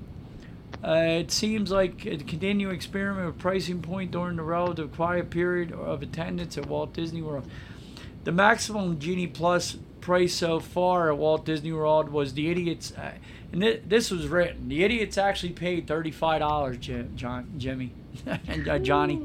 Uh, 0.83 1.19
it 1.19 1.31
seems 1.31 1.71
like 1.71 2.05
a 2.05 2.17
continuing 2.17 2.73
experiment 2.73 3.27
with 3.27 3.37
pricing 3.37 3.81
point 3.81 4.11
during 4.11 4.37
the 4.37 4.43
relative 4.43 4.93
quiet 4.95 5.29
period 5.29 5.71
of 5.71 6.01
attendance 6.01 6.57
at 6.57 6.67
Walt 6.67 6.93
Disney 6.93 7.21
World. 7.21 7.49
The 8.23 8.31
maximum 8.31 8.97
Genie 8.99 9.27
Plus 9.27 9.77
price 10.01 10.33
so 10.33 10.59
far 10.59 11.11
at 11.11 11.17
Walt 11.17 11.45
Disney 11.45 11.73
World 11.73 12.09
was 12.09 12.33
the 12.33 12.49
idiots, 12.49 12.93
uh, 12.97 13.11
and 13.51 13.61
thi- 13.61 13.81
this 13.85 14.09
was 14.09 14.27
written. 14.27 14.69
The 14.69 14.83
idiots 14.83 15.17
actually 15.17 15.51
paid 15.53 15.85
thirty-five 15.87 16.39
dollars, 16.39 16.77
Jim, 16.77 17.11
John, 17.15 17.51
Jimmy, 17.57 17.91
and 18.47 18.67
uh, 18.67 18.79
Johnny. 18.79 19.21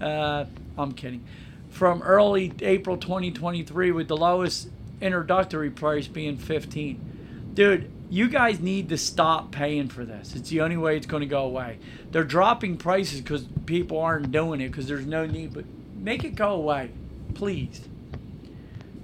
Uh, 0.00 0.44
I'm 0.78 0.92
kidding. 0.92 1.24
From 1.70 2.00
early 2.02 2.52
April 2.60 2.96
2023, 2.96 3.90
with 3.90 4.08
the 4.08 4.16
lowest 4.16 4.68
introductory 5.00 5.70
price 5.70 6.06
being 6.06 6.36
15. 6.38 7.00
Dude, 7.56 7.90
you 8.10 8.28
guys 8.28 8.60
need 8.60 8.90
to 8.90 8.98
stop 8.98 9.50
paying 9.50 9.88
for 9.88 10.04
this. 10.04 10.36
It's 10.36 10.50
the 10.50 10.60
only 10.60 10.76
way 10.76 10.96
it's 10.96 11.06
going 11.06 11.22
to 11.22 11.26
go 11.26 11.44
away. 11.46 11.78
They're 12.12 12.22
dropping 12.22 12.76
prices 12.76 13.22
because 13.22 13.46
people 13.64 13.98
aren't 13.98 14.30
doing 14.30 14.60
it 14.60 14.68
because 14.68 14.86
there's 14.86 15.06
no 15.06 15.26
need. 15.26 15.54
But 15.54 15.64
make 15.96 16.22
it 16.22 16.34
go 16.36 16.50
away, 16.50 16.90
please. 17.34 17.88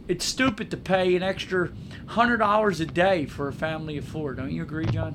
It's 0.06 0.24
stupid 0.26 0.70
to 0.70 0.76
pay 0.76 1.16
an 1.16 1.22
extra 1.22 1.70
hundred 2.06 2.36
dollars 2.36 2.78
a 2.80 2.86
day 2.86 3.24
for 3.24 3.48
a 3.48 3.52
family 3.54 3.96
of 3.96 4.04
four. 4.04 4.34
Don't 4.34 4.52
you 4.52 4.62
agree, 4.62 4.84
John? 4.86 5.14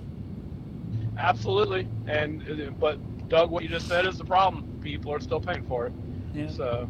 Absolutely. 1.18 1.88
And 2.08 2.76
but 2.80 2.98
Doug, 3.30 3.52
what 3.52 3.62
you 3.62 3.70
just 3.70 3.88
said 3.88 4.08
is 4.08 4.18
the 4.18 4.26
problem. 4.26 4.80
People 4.82 5.14
are 5.14 5.20
still 5.20 5.40
paying 5.42 5.64
for 5.68 5.86
it. 5.86 5.94
Yeah. 6.34 6.50
So 6.50 6.90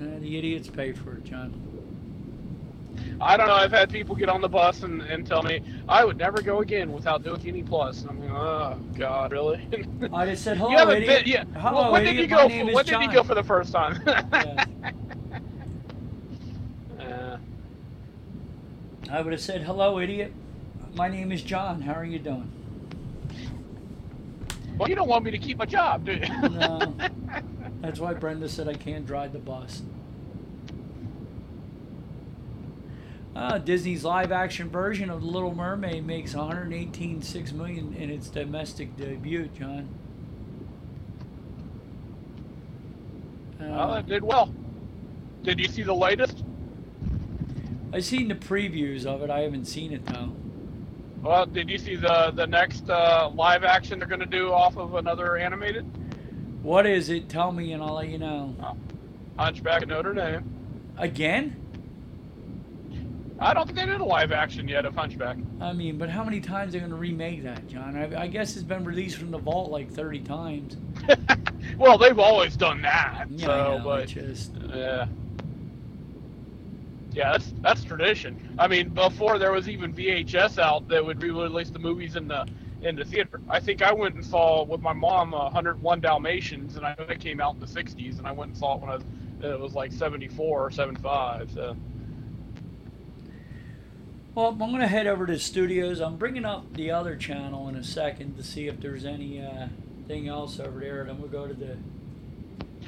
Uh, 0.00 0.18
the 0.20 0.38
idiots 0.38 0.68
pay 0.68 0.92
for 0.92 1.14
it, 1.14 1.24
John. 1.24 1.52
I 3.20 3.36
don't 3.36 3.48
know. 3.48 3.54
I've 3.54 3.72
had 3.72 3.90
people 3.90 4.14
get 4.14 4.28
on 4.28 4.40
the 4.40 4.48
bus 4.48 4.82
and, 4.82 5.02
and 5.02 5.26
tell 5.26 5.42
me 5.42 5.60
I 5.88 6.04
would 6.04 6.16
never 6.16 6.40
go 6.40 6.60
again 6.60 6.92
without 6.92 7.22
doing 7.22 7.40
Genie 7.40 7.62
Plus. 7.62 8.04
I'm 8.08 8.20
like, 8.20 8.30
oh 8.30 8.78
God, 8.98 9.32
really? 9.32 9.68
I 10.12 10.26
just 10.26 10.42
said 10.42 10.56
hello, 10.56 10.70
you 10.70 10.78
haven't 10.78 11.02
idiot. 11.02 11.24
been, 11.24 11.32
yeah. 11.32 11.44
Hello, 11.60 11.82
well, 11.82 11.92
when 11.92 12.02
idiot. 12.02 12.16
did 12.16 12.22
you 12.22 12.36
go? 12.36 12.48
For, 12.48 12.74
when 12.74 12.84
did 12.84 13.00
you 13.02 13.12
go 13.12 13.22
for 13.22 13.34
the 13.34 13.44
first 13.44 13.72
time? 13.72 14.00
Yes. 14.32 14.66
Uh, 16.98 17.38
I 19.10 19.20
would 19.20 19.32
have 19.32 19.40
said, 19.40 19.62
"Hello, 19.62 19.98
idiot. 19.98 20.32
My 20.94 21.08
name 21.08 21.32
is 21.32 21.42
John. 21.42 21.80
How 21.80 21.94
are 21.94 22.04
you 22.04 22.18
doing?" 22.18 22.50
well, 24.80 24.88
you 24.88 24.94
don't 24.94 25.08
want 25.08 25.24
me 25.24 25.30
to 25.30 25.38
keep 25.38 25.58
my 25.58 25.66
job, 25.66 26.06
do 26.06 26.12
you? 26.12 26.48
No. 26.48 26.94
That's 27.80 28.00
why 28.00 28.14
Brenda 28.14 28.48
said 28.48 28.66
I 28.66 28.74
can't 28.74 29.06
drive 29.06 29.32
the 29.32 29.38
bus. 29.38 29.82
Uh, 33.40 33.56
Disney's 33.56 34.04
live-action 34.04 34.68
version 34.68 35.08
of 35.08 35.22
The 35.22 35.26
Little 35.26 35.54
Mermaid 35.54 36.06
makes 36.06 36.34
118.6 36.34 37.54
million 37.54 37.94
in 37.94 38.10
its 38.10 38.28
domestic 38.28 38.94
debut, 38.98 39.48
John. 39.58 39.88
Well, 43.58 43.92
Uh, 43.92 43.98
it 44.00 44.06
did 44.08 44.22
well. 44.22 44.52
Did 45.42 45.58
you 45.58 45.68
see 45.68 45.82
the 45.82 45.94
latest? 45.94 46.44
I've 47.94 48.04
seen 48.04 48.28
the 48.28 48.34
previews 48.34 49.06
of 49.06 49.22
it. 49.22 49.30
I 49.30 49.40
haven't 49.40 49.64
seen 49.64 49.94
it 49.94 50.04
though. 50.04 50.32
Well, 51.22 51.46
did 51.46 51.70
you 51.70 51.78
see 51.78 51.96
the 51.96 52.32
the 52.34 52.46
next 52.46 52.90
uh, 52.90 53.30
live 53.34 53.64
action 53.64 53.98
they're 54.00 54.08
going 54.08 54.20
to 54.20 54.26
do 54.26 54.52
off 54.52 54.76
of 54.76 54.96
another 54.96 55.38
animated 55.38 55.86
What 56.62 56.84
is 56.84 57.08
it? 57.08 57.30
Tell 57.30 57.52
me, 57.52 57.72
and 57.72 57.82
I'll 57.82 57.94
let 57.94 58.08
you 58.08 58.18
know. 58.18 58.54
Hunchback 59.38 59.82
of 59.84 59.88
Notre 59.88 60.12
Dame? 60.12 60.44
Again? 60.98 61.56
I 63.42 63.54
don't 63.54 63.64
think 63.64 63.78
they 63.78 63.86
did 63.86 64.02
a 64.02 64.04
live 64.04 64.32
action 64.32 64.68
yet 64.68 64.84
of 64.84 64.94
Hunchback. 64.94 65.38
I 65.62 65.72
mean, 65.72 65.96
but 65.96 66.10
how 66.10 66.22
many 66.22 66.40
times 66.40 66.70
are 66.70 66.72
they 66.72 66.78
going 66.80 66.90
to 66.90 66.96
remake 66.96 67.42
that, 67.44 67.66
John? 67.68 67.96
I, 67.96 68.22
I 68.22 68.26
guess 68.26 68.54
it's 68.54 68.64
been 68.64 68.84
released 68.84 69.16
from 69.16 69.30
the 69.30 69.38
vault 69.38 69.70
like 69.70 69.90
30 69.90 70.20
times. 70.20 70.76
well, 71.78 71.96
they've 71.96 72.18
always 72.18 72.54
done 72.54 72.82
that. 72.82 73.26
Yeah, 73.30 73.46
so, 73.46 73.52
I 73.52 73.78
know, 73.78 73.84
but 73.84 74.08
just 74.08 74.52
yeah, 74.74 75.06
yeah, 77.12 77.32
that's 77.32 77.54
that's 77.62 77.82
tradition. 77.82 78.56
I 78.58 78.68
mean, 78.68 78.90
before 78.90 79.38
there 79.38 79.52
was 79.52 79.70
even 79.70 79.94
VHS 79.94 80.58
out 80.58 80.86
that 80.88 81.04
would 81.04 81.22
re-release 81.22 81.70
the 81.70 81.78
movies 81.78 82.16
in 82.16 82.28
the 82.28 82.46
in 82.82 82.94
the 82.94 83.06
theater. 83.06 83.40
I 83.48 83.58
think 83.58 83.80
I 83.80 83.92
went 83.92 84.16
and 84.16 84.24
saw 84.24 84.64
with 84.64 84.82
my 84.82 84.92
mom 84.92 85.32
uh, 85.32 85.44
101 85.44 86.00
Dalmatians, 86.00 86.76
and 86.76 86.84
I 86.84 86.94
know 86.98 87.06
it 87.06 87.20
came 87.20 87.40
out 87.40 87.54
in 87.54 87.60
the 87.60 87.66
60s, 87.66 88.18
and 88.18 88.26
I 88.26 88.32
went 88.32 88.50
and 88.50 88.58
saw 88.58 88.74
it 88.74 88.80
when 88.82 88.90
I 88.90 88.94
was 88.96 89.04
it 89.42 89.58
was 89.58 89.72
like 89.72 89.92
74 89.92 90.66
or 90.66 90.70
75. 90.70 91.52
So. 91.52 91.74
Well, 94.34 94.48
I'm 94.48 94.58
going 94.58 94.78
to 94.78 94.86
head 94.86 95.08
over 95.08 95.26
to 95.26 95.32
the 95.32 95.38
studios. 95.40 96.00
I'm 96.00 96.16
bringing 96.16 96.44
up 96.44 96.72
the 96.74 96.92
other 96.92 97.16
channel 97.16 97.68
in 97.68 97.74
a 97.74 97.82
second 97.82 98.36
to 98.36 98.44
see 98.44 98.68
if 98.68 98.80
there's 98.80 99.04
any 99.04 99.42
uh, 99.44 99.66
thing 100.06 100.28
else 100.28 100.60
over 100.60 100.78
there. 100.78 101.04
Then 101.04 101.20
we'll 101.20 101.30
go 101.30 101.48
to 101.48 101.54
the. 101.54 101.76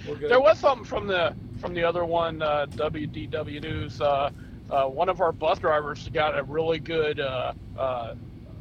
We'll 0.07 0.17
go 0.17 0.29
There 0.29 0.41
was 0.41 0.61
something 0.61 0.85
from 0.85 1.09
the 1.09 1.35
from 1.61 1.75
the 1.75 1.83
other 1.83 2.05
one, 2.05 2.43
uh, 2.43 2.67
WDW 2.71 3.61
News. 3.61 4.01
Uh, 4.01 4.31
uh, 4.71 4.87
one 4.87 5.09
of 5.09 5.21
our 5.21 5.33
bus 5.33 5.59
drivers 5.59 6.09
got 6.11 6.39
a 6.39 6.45
really 6.45 6.79
good 6.79 7.19
uh, 7.19 7.53
uh, 7.77 8.15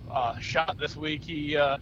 uh, 0.10 0.40
shot 0.40 0.78
this 0.80 0.96
week. 0.96 1.24
He 1.24 1.56
uh, 1.56 1.78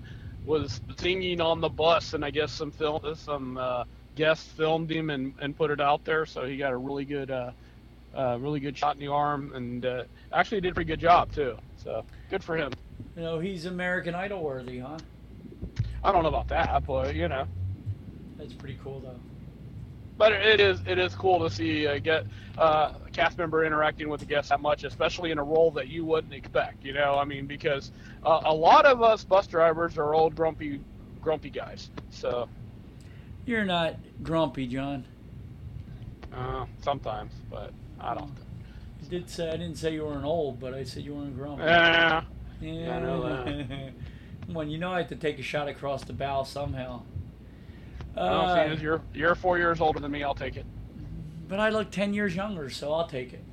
was 0.45 0.81
singing 0.97 1.39
on 1.39 1.61
the 1.61 1.69
bus, 1.69 2.13
and 2.13 2.25
I 2.25 2.29
guess 2.29 2.51
some 2.51 2.71
film 2.71 3.01
some 3.15 3.57
uh, 3.57 3.85
guests 4.15 4.51
filmed 4.51 4.91
him 4.91 5.09
and, 5.09 5.33
and 5.39 5.55
put 5.55 5.71
it 5.71 5.79
out 5.79 6.03
there. 6.03 6.25
So 6.25 6.45
he 6.45 6.57
got 6.57 6.73
a 6.73 6.77
really 6.77 7.05
good 7.05 7.31
uh, 8.15 8.37
really 8.39 8.59
good 8.59 8.77
shot 8.77 8.95
in 8.95 8.99
the 8.99 9.07
arm, 9.07 9.51
and 9.55 9.85
uh, 9.85 10.03
actually 10.31 10.61
did 10.61 10.71
a 10.71 10.75
pretty 10.75 10.87
good 10.87 10.99
job 10.99 11.31
too. 11.31 11.57
So 11.75 12.05
good 12.29 12.43
for 12.43 12.55
him. 12.57 12.71
You 13.15 13.23
know, 13.23 13.39
he's 13.39 13.65
American 13.65 14.15
Idol 14.15 14.43
worthy, 14.43 14.79
huh? 14.79 14.97
I 16.03 16.11
don't 16.11 16.23
know 16.23 16.29
about 16.29 16.47
that, 16.49 16.85
but 16.85 17.15
you 17.15 17.27
know. 17.27 17.45
That's 18.37 18.53
pretty 18.53 18.77
cool, 18.81 19.01
though. 19.01 19.21
but 20.17 20.31
it 20.33 20.59
is 20.59 20.81
it 20.85 20.97
is 20.97 21.15
cool 21.15 21.39
to 21.47 21.49
see 21.53 21.87
uh, 21.87 21.99
get 21.99 22.25
uh, 22.57 22.91
a 23.05 23.11
cast 23.11 23.37
member 23.37 23.65
interacting 23.65 24.09
with 24.09 24.19
the 24.19 24.25
guests 24.25 24.49
that 24.49 24.59
much, 24.61 24.83
especially 24.83 25.31
in 25.31 25.37
a 25.39 25.43
role 25.43 25.71
that 25.71 25.87
you 25.87 26.05
wouldn't 26.05 26.33
expect. 26.33 26.83
You 26.83 26.93
know, 26.93 27.15
I 27.17 27.25
mean, 27.25 27.47
because 27.47 27.91
uh, 28.23 28.41
a 28.45 28.53
lot 28.53 28.85
of 28.85 29.01
us 29.01 29.23
bus 29.23 29.47
drivers 29.47 29.97
are 29.97 30.13
old 30.13 30.35
grumpy 30.35 30.81
grumpy 31.21 31.49
guys. 31.49 31.89
So 32.09 32.49
You're 33.45 33.65
not 33.65 33.99
grumpy, 34.21 34.67
John. 34.67 35.05
uh, 36.33 36.65
sometimes, 36.81 37.33
but 37.49 37.73
I 38.01 38.13
don't. 38.13 38.31
I 39.05 39.09
did 39.09 39.29
say 39.29 39.47
I 39.49 39.57
didn't 39.57 39.75
say 39.75 39.93
you 39.93 40.05
weren't 40.05 40.25
old, 40.25 40.59
but 40.59 40.73
I 40.73 40.83
said 40.83 41.03
you 41.03 41.15
weren't 41.15 41.35
grumpy. 41.35 41.63
Yeah, 41.63 42.23
Yeah, 42.61 42.95
I 42.95 42.99
know 42.99 43.91
Come 44.47 44.57
on, 44.57 44.69
you 44.69 44.77
know 44.77 44.91
I 44.91 44.99
have 44.99 45.09
to 45.09 45.15
take 45.15 45.37
a 45.39 45.43
shot 45.43 45.67
across 45.67 46.03
the 46.03 46.13
bow 46.13 46.43
somehow. 46.43 47.01
I 48.15 48.19
don't 48.29 48.33
Uh, 48.49 48.75
see. 48.77 48.81
You're 48.81 49.01
you're 49.13 49.35
four 49.35 49.57
years 49.57 49.79
older 49.81 49.99
than 49.99 50.11
me. 50.11 50.23
I'll 50.23 50.33
take 50.35 50.57
it. 50.57 50.65
but 51.47 51.59
I 51.59 51.69
look 51.69 51.91
ten 51.91 52.13
years 52.13 52.35
younger, 52.35 52.69
so 52.69 52.91
I'll 52.93 53.07
take 53.07 53.33
it. 53.33 53.43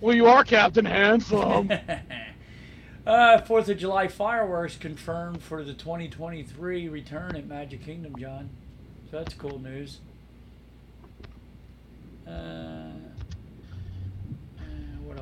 Well, 0.00 0.14
you 0.14 0.26
are 0.26 0.44
Captain 0.44 0.84
Handsome. 0.84 1.70
uh, 3.06 3.38
Fourth 3.42 3.68
of 3.70 3.78
July 3.78 4.08
fireworks 4.08 4.76
confirmed 4.76 5.42
for 5.42 5.64
the 5.64 5.72
2023 5.72 6.88
return 6.88 7.36
at 7.36 7.46
Magic 7.46 7.82
Kingdom, 7.84 8.14
John. 8.18 8.50
So 9.10 9.18
that's 9.18 9.32
cool 9.34 9.58
news. 9.58 10.00
Uh, 12.26 12.30
what 12.30 13.03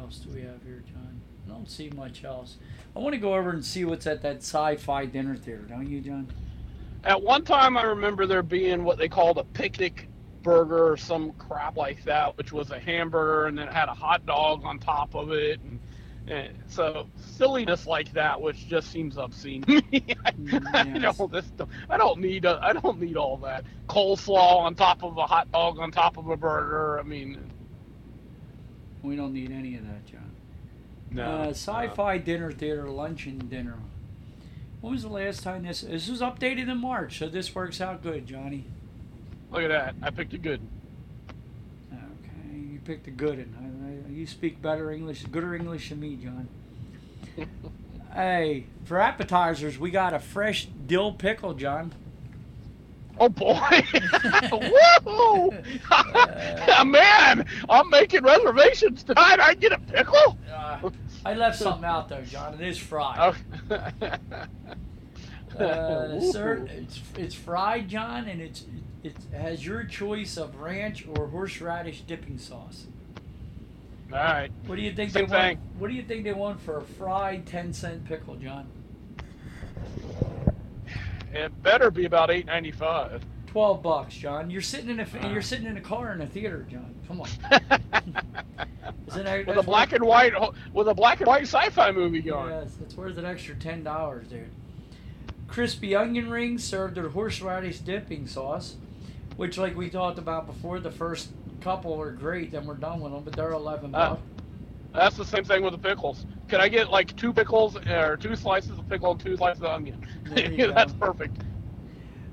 else 0.03 0.19
do 0.19 0.31
we 0.31 0.43
have 0.43 0.63
here, 0.65 0.83
John? 0.93 1.21
I 1.47 1.51
don't 1.51 1.71
see 1.71 1.91
much 1.91 2.25
else. 2.25 2.57
I 2.95 2.99
want 2.99 3.15
to 3.15 3.21
go 3.21 3.35
over 3.35 3.51
and 3.51 3.65
see 3.65 3.85
what's 3.85 4.07
at 4.07 4.23
that 4.23 4.39
sci-fi 4.39 5.07
dinner 5.07 5.37
theater, 5.37 5.63
don't 5.63 5.87
you, 5.89 6.01
John? 6.01 6.29
At 7.05 7.23
one 7.23 7.45
time, 7.45 7.77
I 7.77 7.83
remember 7.83 8.27
there 8.27 8.43
being 8.43 8.85
what 8.85 8.99
they 8.99 9.09
called 9.09 9.39
a 9.39 9.45
picnic 9.45 10.09
burger 10.43 10.93
or 10.93 10.97
some 10.97 11.33
crap 11.33 11.77
like 11.77 12.03
that, 12.05 12.37
which 12.37 12.53
was 12.53 12.71
a 12.71 12.79
hamburger 12.81 13.47
and 13.47 13.57
then 13.59 13.69
it 13.69 13.75
had 13.75 13.89
a 13.89 13.95
hot 13.95 14.27
dog 14.27 14.65
on 14.65 14.79
top 14.79 15.15
of 15.15 15.33
it. 15.33 15.61
And, 15.61 15.81
and 16.29 16.59
so 16.69 17.09
silliness 17.17 17.87
like 17.87 18.13
that, 18.13 18.41
which 18.41 18.69
just 18.69 18.91
seems 18.91 19.17
obscene 19.19 19.63
to 19.63 19.83
me. 19.93 20.05
I, 20.25 20.33
I 20.75 20.85
Yes. 20.95 21.17
don't, 21.17 21.31
this, 21.33 21.53
I 21.91 21.97
don't 21.97 22.21
need 22.21 22.45
a, 22.45 22.59
I 22.63 22.73
don't 22.73 23.01
need 23.01 23.17
all 23.17 23.37
that 23.39 23.65
coleslaw 23.89 24.59
on 24.59 24.75
top 24.75 25.03
of 25.03 25.17
a 25.17 25.27
hot 25.27 25.51
dog 25.53 25.79
on 25.79 25.91
top 25.93 26.17
of 26.19 26.29
a 26.29 26.37
burger. 26.37 26.99
I 27.01 27.03
mean, 27.03 27.51
We 29.03 29.17
don't 29.17 29.33
need 29.33 29.51
any 29.51 29.77
of 29.77 29.87
that, 29.87 30.07
John. 30.07 30.31
no. 31.11 31.25
uh, 31.25 31.49
sci-fi 31.49 32.19
dinner 32.19 32.53
theater 32.53 32.89
luncheon 32.89 33.49
dinner. 33.49 33.77
When 34.81 34.93
was 34.93 35.03
the 35.03 35.09
last 35.09 35.43
time 35.43 35.65
this? 35.65 35.83
This 35.83 36.09
was 36.09 36.21
updated 36.21 36.69
in 36.69 36.79
March, 36.79 37.19
so 37.19 37.29
this 37.29 37.55
works 37.55 37.81
out 37.81 38.03
good, 38.03 38.27
Johnny. 38.27 38.65
Look 39.51 39.63
at 39.63 39.69
that. 39.69 39.95
I 40.03 40.11
picked 40.11 40.35
a 40.35 40.39
good. 40.39 40.61
Okay, 41.93 42.57
you 42.57 42.81
picked 42.85 43.07
a 43.07 43.13
good 43.13 43.39
one. 43.39 44.03
I, 44.07 44.09
I, 44.09 44.13
you 44.13 44.27
speak 44.27 44.61
better 44.61 44.91
English, 44.91 45.25
gooder 45.25 45.55
English 45.55 45.91
than 45.91 46.01
me, 46.01 46.17
John. 46.17 46.49
hey, 48.15 48.67
for 48.85 48.99
appetizers, 48.99 49.79
we 49.79 49.91
got 49.91 50.15
a 50.15 50.19
fresh 50.19 50.67
dill 50.87 51.13
pickle, 51.13 51.55
John. 51.55 51.93
Oh 53.19 53.29
boy! 53.29 53.85
Woo! 55.05 55.51
Man, 56.85 57.47
I'm 57.69 57.91
making 57.91 58.23
reservations 58.25 59.03
tonight. 59.03 59.39
I 59.39 59.55
get 59.55 59.73
a 59.73 59.79
pickle. 59.79 60.39
Uh, 60.53 60.91
I 61.25 61.35
left 61.35 61.59
something 61.59 61.85
out 61.85 62.09
though, 62.09 62.23
John. 62.23 62.55
It 62.55 62.67
is 62.67 62.79
fried. 62.79 63.35
Uh, 65.59 66.19
sir, 66.19 66.67
it's 66.71 67.03
it's 67.19 67.35
fried, 67.35 67.87
John, 67.87 68.27
and 68.27 68.41
it's 68.41 68.65
it 69.05 69.15
has 69.35 69.67
your 69.67 69.85
choice 69.85 70.39
of 70.39 70.57
ranch 70.57 71.07
or 71.07 71.27
horseradish 71.29 72.01
dipping 72.01 72.39
sauce. 72.39 72.87
All 74.11 74.19
right. 74.19 74.51
What 74.65 74.77
do 74.77 74.83
you 74.83 74.95
think 74.95 75.11
Same 75.11 75.27
they 75.27 75.31
want? 75.37 75.43
thing. 75.59 75.59
What 75.79 75.89
do 75.89 75.95
you 75.95 76.03
think 76.05 76.25
they 76.25 76.33
want 76.33 76.59
for 76.59 76.79
a 76.79 76.83
fried 76.83 77.45
ten 77.47 77.75
cent 77.75 78.07
pickle, 78.07 78.37
John? 78.37 78.67
It 81.33 81.63
better 81.63 81.91
be 81.91 82.05
about 82.05 82.31
eight 82.31 82.47
ninety 82.47 82.71
five. 82.71 83.25
Twelve 83.47 83.83
bucks, 83.83 84.15
John. 84.15 84.51
You're 84.51 84.61
sitting 84.63 84.91
in 84.91 85.01
a 85.01 85.03
Uh. 85.05 85.29
you're 85.31 85.43
sitting 85.43 85.67
in 85.67 85.77
a 85.77 85.81
car 85.81 86.13
in 86.13 86.21
a 86.23 86.27
theater, 86.27 86.67
John. 86.71 86.95
Come 87.09 87.21
on. 87.21 87.29
Isn't 89.09 89.25
that, 89.25 89.47
with 89.47 89.59
a 89.59 89.63
black 89.63 89.93
and 89.93 90.05
white 90.05 90.33
with 90.73 90.89
a 90.89 90.95
black 90.95 91.21
and 91.21 91.27
white 91.27 91.43
sci-fi 91.43 91.91
movie 91.93 92.23
going. 92.23 92.51
Yes, 92.51 92.77
it's 92.81 92.97
worth 92.97 93.19
an 93.19 93.27
extra 93.27 93.55
ten 93.55 93.83
dollars, 93.85 94.27
dude. 94.29 94.49
Crispy 95.49 95.95
onion 95.95 96.31
rings 96.31 96.65
served 96.65 96.97
with 96.97 97.13
horseradish 97.13 97.81
dipping 97.81 98.27
sauce, 98.27 98.77
which, 99.37 99.59
like 99.59 99.77
we 99.77 99.91
talked 99.91 100.19
about 100.19 100.47
before, 100.47 100.81
the 100.81 100.91
first 100.91 101.29
couple 101.61 102.01
are 102.01 102.11
great, 102.11 102.51
then 102.53 102.65
we're 102.65 102.75
done 102.75 103.01
with 103.01 103.13
them, 103.13 103.23
but 103.23 103.35
they're 103.35 103.53
eleven 103.53 103.95
Ah. 103.95 104.11
bucks. 104.11 104.23
That's 104.93 105.17
the 105.17 105.25
same 105.25 105.45
thing 105.45 105.63
with 105.63 105.73
the 105.73 105.79
pickles. 105.79 106.27
Can 106.49 106.61
I 106.61 106.69
get 106.69 106.91
like 106.91 107.17
two 107.17 107.33
pickles 107.33 107.77
or 107.77 108.17
two 108.19 108.37
slices 108.37 108.79
of 108.79 108.89
pickle 108.89 109.13
and 109.13 109.21
two 109.21 109.37
slices 109.37 109.63
of 109.63 109.71
onion? 109.71 110.07
That's 110.75 110.93
go. 110.93 111.07
perfect. 111.07 111.43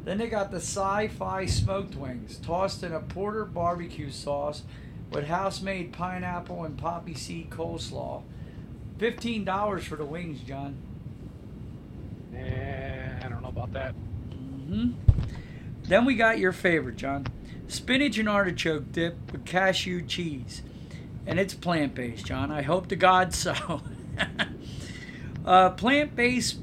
Then 0.04 0.18
they 0.18 0.28
got 0.28 0.52
the 0.52 0.58
sci-fi 0.58 1.46
smoked 1.46 1.96
wings, 1.96 2.38
tossed 2.38 2.84
in 2.84 2.94
a 2.94 3.00
porter 3.00 3.46
barbecue 3.46 4.10
sauce 4.12 4.64
with 5.12 5.28
house-made 5.28 5.94
pineapple 5.94 6.64
and 6.64 6.78
poppy 6.78 7.14
seed 7.14 7.50
coleslaw. 7.50 8.24
Fifteen 8.98 9.46
dollars 9.46 9.86
for 9.86 9.96
the 9.96 10.06
wings, 10.06 10.42
John. 10.42 10.76
Eh, 12.36 13.20
I 13.24 13.28
don't 13.30 13.42
know 13.42 13.50
about 13.50 13.72
that. 13.74 13.94
hmm 13.94 14.92
Then 15.84 16.06
we 16.06 16.16
got 16.16 16.40
your 16.40 16.52
favorite, 16.52 16.98
John. 16.98 17.28
Spinach 17.68 18.18
and 18.18 18.28
artichoke 18.30 18.92
dip 18.92 19.32
with 19.32 19.46
cashew 19.46 20.02
cheese. 20.06 20.62
And 21.30 21.40
it's 21.40 21.54
plant 21.54 21.94
based, 21.94 22.26
John. 22.26 22.52
I 22.52 22.64
hope 22.64 22.88
to 22.88 22.96
God 22.96 23.36
so. 23.36 23.84
uh, 25.46 25.70
plant 25.70 26.16
based 26.16 26.58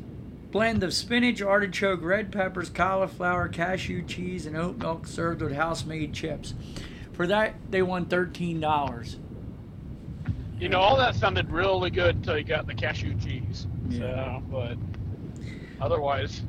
blend 0.51 0.83
of 0.83 0.93
spinach, 0.93 1.41
artichoke, 1.41 2.03
red 2.03 2.33
peppers, 2.33 2.69
cauliflower, 2.69 3.47
cashew 3.47 4.03
cheese, 4.03 4.45
and 4.45 4.57
oat 4.57 4.77
milk 4.79 5.07
served 5.07 5.41
with 5.41 5.53
house 5.53 5.85
made 5.85 6.13
chips. 6.13 6.53
For 7.13 7.29
that, 7.29 7.55
they 7.71 7.81
won 7.81 8.07
$13. 8.07 9.17
You 10.59 10.69
know, 10.69 10.81
all 10.81 10.97
that 10.97 11.15
sounded 11.15 11.49
really 11.53 11.91
good 11.91 12.17
until 12.17 12.37
you 12.37 12.43
got 12.43 12.67
the 12.67 12.75
cashew 12.75 13.15
cheese. 13.21 13.69
Yeah. 13.89 14.41
So, 14.41 14.43
but 14.51 14.77
otherwise, 15.81 16.43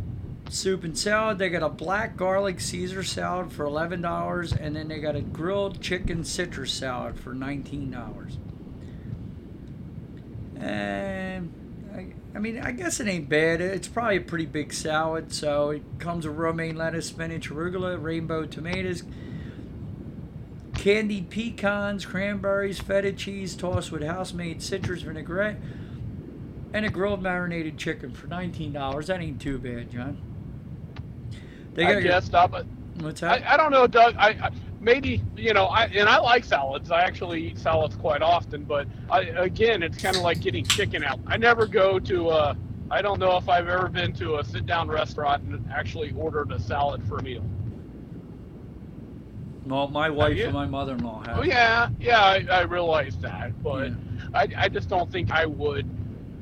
soup 0.50 0.84
and 0.84 0.98
salad. 0.98 1.38
They 1.38 1.50
got 1.50 1.64
a 1.64 1.70
black 1.70 2.18
garlic 2.18 2.60
Caesar 2.60 3.04
salad 3.04 3.52
for 3.52 3.66
eleven 3.66 4.02
dollars, 4.02 4.54
and 4.54 4.76
then 4.76 4.88
they 4.88 5.00
got 5.00 5.16
a 5.16 5.22
grilled 5.22 5.82
chicken 5.82 6.24
citrus 6.24 6.72
salad 6.72 7.20
for 7.20 7.34
nineteen 7.34 7.92
dollars. 7.92 8.38
And 10.56 11.54
I, 11.94 12.14
I 12.36 12.40
mean, 12.40 12.60
I 12.60 12.72
guess 12.72 13.00
it 13.00 13.08
ain't 13.08 13.30
bad. 13.30 13.62
It's 13.62 13.88
probably 13.88 14.18
a 14.18 14.22
pretty 14.22 14.48
big 14.48 14.74
salad. 14.74 15.32
So 15.32 15.70
it 15.70 15.84
comes 16.00 16.28
with 16.28 16.36
romaine 16.36 16.76
lettuce, 16.76 17.08
spinach, 17.08 17.50
arugula, 17.50 18.02
rainbow 18.02 18.46
tomatoes, 18.46 19.04
candied 20.74 21.30
pecans, 21.30 22.06
cranberries, 22.06 22.80
feta 22.80 23.12
cheese 23.12 23.56
tossed 23.56 23.92
with 23.92 24.02
house-made 24.02 24.64
citrus 24.64 25.04
vinaigrette, 25.04 25.58
and 26.74 26.86
a 26.86 26.90
grilled 26.90 27.22
marinated 27.22 27.78
chicken 27.78 28.12
for 28.12 28.28
nineteen 28.28 28.74
dollars. 28.74 29.08
That 29.08 29.22
ain't 29.22 29.40
too 29.40 29.60
bad, 29.60 29.92
John. 29.92 30.18
They 31.78 31.86
I 31.86 31.92
your- 31.92 32.02
guess 32.02 32.26
stop 32.26 32.56
it. 32.56 32.66
what's 33.02 33.22
that? 33.22 33.44
I, 33.48 33.54
I 33.54 33.58
don't 33.58 33.72
know, 33.72 33.86
Doug. 33.86 34.16
I, 34.18 34.30
I 34.30 34.50
maybe 34.82 35.22
you 35.38 35.54
know, 35.54 35.66
I 35.68 35.86
and 35.86 36.10
I 36.10 36.18
like 36.18 36.44
salads. 36.44 36.90
I 36.90 37.02
actually 37.02 37.50
eat 37.50 37.60
salads 37.60 37.96
quite 37.96 38.24
often, 38.24 38.64
but 38.64 38.88
I, 39.12 39.22
again, 39.22 39.84
it's 39.84 39.98
kind 40.02 40.16
of 40.16 40.24
like 40.24 40.40
getting 40.42 40.66
chicken 40.66 41.04
out. 41.04 41.20
I 41.28 41.38
never 41.38 41.68
go 41.68 42.00
to 42.00 42.30
a. 42.32 42.58
I 42.90 43.02
don't 43.04 43.20
know 43.20 43.38
if 43.38 43.48
I've 43.48 43.68
ever 43.68 43.90
been 43.90 44.12
to 44.14 44.38
a 44.40 44.44
sit-down 44.44 44.88
restaurant 44.88 45.44
and 45.44 45.70
actually 45.72 46.14
ordered 46.18 46.52
a 46.52 46.60
salad 46.60 47.04
for 47.08 47.18
a 47.20 47.22
meal. 47.24 47.44
well, 49.66 49.88
my 49.90 50.10
wife 50.10 50.40
and 50.40 50.54
my 50.54 50.66
mother-in-law 50.66 51.24
have. 51.26 51.40
Oh 51.40 51.44
yeah, 51.44 51.90
yeah, 52.00 52.22
I, 52.22 52.46
I 52.50 52.62
realize 52.62 53.18
that, 53.18 53.62
but 53.62 53.90
Yeah. 53.90 53.96
I, 54.34 54.48
I 54.58 54.70
just 54.70 54.88
don't 54.90 55.12
think 55.12 55.30
I 55.32 55.46
would, 55.46 55.86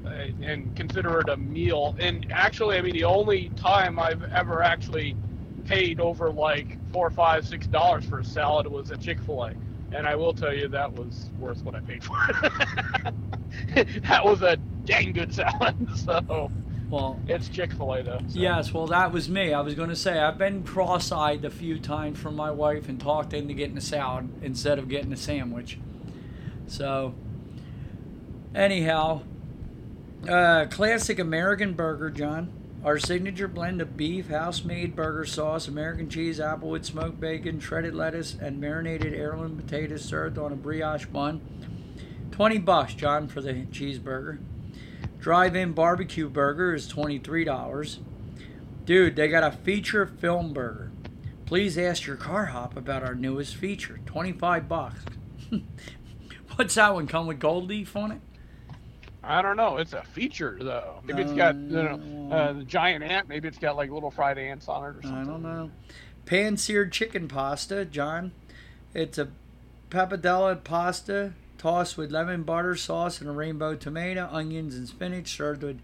uh, 0.06 0.10
and 0.44 0.76
consider 0.76 1.20
it 1.20 1.30
a 1.30 1.36
meal. 1.38 1.96
And 2.00 2.28
actually, 2.32 2.78
I 2.78 2.82
mean, 2.82 2.94
the 2.94 3.04
only 3.06 3.50
time 3.56 3.98
I've 3.98 4.24
ever 4.32 4.62
actually 4.62 5.16
paid 5.66 6.00
over 6.00 6.32
like 6.32 6.78
four, 6.92 7.10
five, 7.10 7.46
six 7.48 7.68
dollars 7.68 8.06
for 8.06 8.20
a 8.20 8.26
salad 8.26 8.66
it 8.66 8.72
was 8.72 8.92
at 8.92 9.02
Chick 9.02 9.20
Fil 9.22 9.44
A, 9.46 9.54
and 9.92 10.08
I 10.08 10.16
will 10.16 10.34
tell 10.34 10.54
you 10.54 10.68
that 10.70 10.94
was 10.94 11.30
worth 11.40 11.64
what 11.64 11.76
I 11.76 11.80
paid 11.82 12.04
for. 12.04 12.16
it. 13.76 14.04
that 14.08 14.24
was 14.24 14.42
a 14.42 14.58
dang 14.86 15.12
good 15.14 15.34
salad. 15.34 15.76
So 15.96 16.52
Well, 16.90 17.20
it's 17.28 17.50
Chick 17.50 17.74
Fil 17.74 17.94
A 17.94 18.04
though. 18.04 18.20
so. 18.28 18.40
yes. 18.40 18.72
Well, 18.74 18.88
that 18.88 19.12
was 19.12 19.28
me. 19.30 19.54
I 19.54 19.62
was 19.62 19.74
going 19.74 19.90
to 19.90 19.96
say 19.96 20.20
I've 20.20 20.38
been 20.38 20.64
cross-eyed 20.64 21.44
a 21.44 21.50
few 21.50 21.80
times 21.80 22.20
from 22.20 22.36
my 22.36 22.52
wife 22.52 22.88
and 22.90 23.00
talked 23.00 23.34
into 23.34 23.54
getting 23.56 23.78
a 23.78 23.82
salad 23.82 24.30
instead 24.44 24.78
of 24.78 24.88
getting 24.88 25.12
a 25.12 25.18
sandwich. 25.18 25.80
So, 26.68 27.14
anyhow, 28.54 29.22
uh, 30.30 30.66
classic 30.70 31.18
American 31.20 31.74
burger, 31.74 32.10
John. 32.10 32.52
Our 32.86 33.00
signature 33.00 33.48
blend 33.48 33.82
of 33.82 33.98
beef, 33.98 34.28
house-made 34.28 34.96
burger 34.96 35.26
sauce, 35.26 35.68
American 35.68 36.08
cheese, 36.08 36.38
applewood 36.38 36.86
smoked 36.86 37.20
bacon, 37.20 37.60
shredded 37.60 37.96
lettuce, 37.96 38.38
and 38.40 38.62
marinated 38.62 39.12
heirloom 39.12 39.58
potatoes 39.58 40.06
served 40.06 40.38
on 40.38 40.52
a 40.52 40.56
brioche 40.56 41.08
bun. 41.08 41.42
Twenty 42.30 42.60
bucks, 42.60 42.94
John, 42.94 43.28
for 43.28 43.42
the 43.42 43.54
cheeseburger. 43.54 44.38
Drive-in 45.20 45.72
barbecue 45.72 46.30
burger 46.30 46.76
is 46.76 46.88
twenty-three 46.88 47.44
dollars. 47.44 48.02
Dude, 48.86 49.16
they 49.16 49.30
got 49.30 49.42
a 49.42 49.58
feature 49.58 50.06
film 50.06 50.54
burger. 50.54 50.92
Please 51.48 51.80
ask 51.80 52.06
your 52.06 52.18
car 52.18 52.46
hop 52.46 52.78
about 52.78 53.02
our 53.02 53.16
newest 53.16 53.56
feature. 53.56 54.00
Twenty-five 54.06 54.70
bucks. 54.70 55.00
What's 56.56 56.76
that 56.76 56.94
one? 56.94 57.08
Come 57.08 57.26
with 57.26 57.40
gold 57.40 57.68
leaf 57.68 57.96
on 57.96 58.12
it? 58.12 58.22
I 59.26 59.42
don't 59.42 59.58
know. 59.58 59.78
It's 59.78 59.94
a 59.94 60.04
feature 60.04 60.58
though. 60.62 61.02
Maybe 61.04 61.24
it's 61.24 61.34
got 61.34 61.56
you 61.56 61.84
know 61.84 62.30
uh, 62.32 62.54
the 62.54 62.64
giant 62.64 63.04
ant. 63.04 63.28
Maybe 63.28 63.48
it's 63.48 63.58
got 63.58 63.76
like 63.76 63.90
little 63.90 64.12
fried 64.12 64.38
ants 64.38 64.68
on 64.68 64.84
it 64.84 64.98
or 64.98 65.02
something. 65.02 65.18
I 65.18 65.24
don't 65.24 65.42
know. 65.42 65.72
Pan 66.26 66.58
seared 66.58 66.92
chicken 66.92 67.28
pasta, 67.28 67.86
John. 67.86 68.32
It's 68.94 69.18
a 69.18 69.30
pappardelle 69.90 70.64
pasta 70.64 71.34
tossed 71.58 71.98
with 71.98 72.12
lemon 72.12 72.44
butter 72.44 72.76
sauce 72.76 73.20
and 73.20 73.30
a 73.30 73.34
rainbow 73.34 73.76
tomato, 73.76 74.28
onions, 74.32 74.76
and 74.76 74.88
spinach, 74.88 75.36
served 75.36 75.64
with 75.64 75.80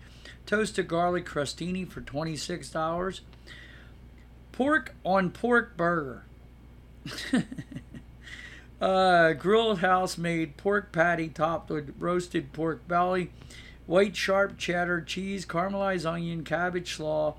toasted 0.46 0.88
garlic 0.88 1.26
crostini 1.26 1.89
for 1.89 2.02
twenty-six 2.02 2.70
dollars. 2.70 3.22
Pork 4.52 4.96
on 5.04 5.32
pork 5.32 5.76
burger. 5.78 6.26
uh, 8.82 9.34
grilled 9.34 9.80
house 9.80 10.18
made 10.18 10.58
pork 10.58 10.92
patty 10.92 11.30
topped 11.30 11.70
with 11.70 11.94
roasted 12.00 12.52
pork 12.52 12.88
belly, 12.88 13.32
white 13.86 14.16
sharp 14.16 14.58
cheddar 14.58 15.02
cheese, 15.02 15.46
caramelized 15.46 16.06
onion, 16.06 16.44
cabbage 16.44 16.96
slaw, 16.96 17.36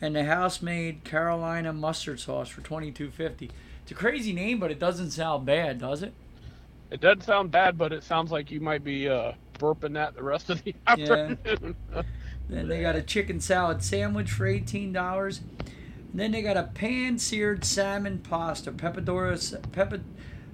and 0.00 0.16
the 0.16 0.24
house-made 0.24 1.04
Carolina 1.04 1.72
mustard 1.72 2.18
sauce 2.18 2.48
for 2.48 2.60
twenty-two 2.60 3.10
fifty. 3.10 3.50
It's 3.82 3.92
a 3.92 3.94
crazy 3.94 4.32
name, 4.32 4.58
but 4.58 4.70
it 4.70 4.78
doesn't 4.78 5.12
sound 5.12 5.46
bad, 5.46 5.78
does 5.78 6.02
it? 6.02 6.12
It 6.90 7.00
doesn't 7.00 7.22
sound 7.22 7.50
bad, 7.50 7.78
but 7.78 7.92
it 7.92 8.02
sounds 8.02 8.30
like 8.30 8.50
you 8.50 8.60
might 8.60 8.84
be 8.84 9.08
uh, 9.08 9.32
burping 9.58 9.94
that 9.94 10.14
the 10.14 10.22
rest 10.22 10.50
of 10.50 10.62
the 10.62 10.74
afternoon. 10.86 11.76
Then 12.48 12.68
they 12.68 12.82
got 12.82 12.96
a 12.96 13.02
chicken 13.02 13.40
salad 13.40 13.82
sandwich 13.82 14.30
for 14.30 14.46
eighteen 14.46 14.92
dollars. 14.92 15.40
Then 16.14 16.32
they 16.32 16.42
got 16.42 16.58
a 16.58 16.64
pan-seared 16.64 17.64
salmon 17.64 18.18
pasta, 18.18 18.70
peppadoras, 18.70 19.54
peppa, 19.72 20.00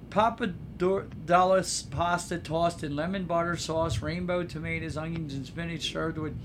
pappardelle 0.09 1.89
pasta 1.91 2.37
tossed 2.37 2.83
in 2.83 2.95
lemon 2.95 3.25
butter 3.25 3.55
sauce, 3.57 4.01
rainbow 4.01 4.43
tomatoes, 4.43 4.97
onions, 4.97 5.33
and 5.33 5.45
spinach, 5.45 5.91
served 5.91 6.17
with 6.17 6.37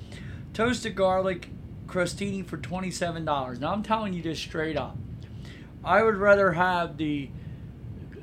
toasted 0.53 0.95
garlic 0.95 1.49
crostini 1.87 2.45
for 2.45 2.57
twenty-seven 2.57 3.25
dollars. 3.25 3.61
Now 3.61 3.73
I'm 3.73 3.83
telling 3.83 4.13
you 4.15 4.23
this 4.23 4.39
straight 4.39 4.77
up. 4.77 4.97
I 5.85 6.03
would 6.03 6.17
rather 6.17 6.53
have 6.53 6.97
the 6.97 7.31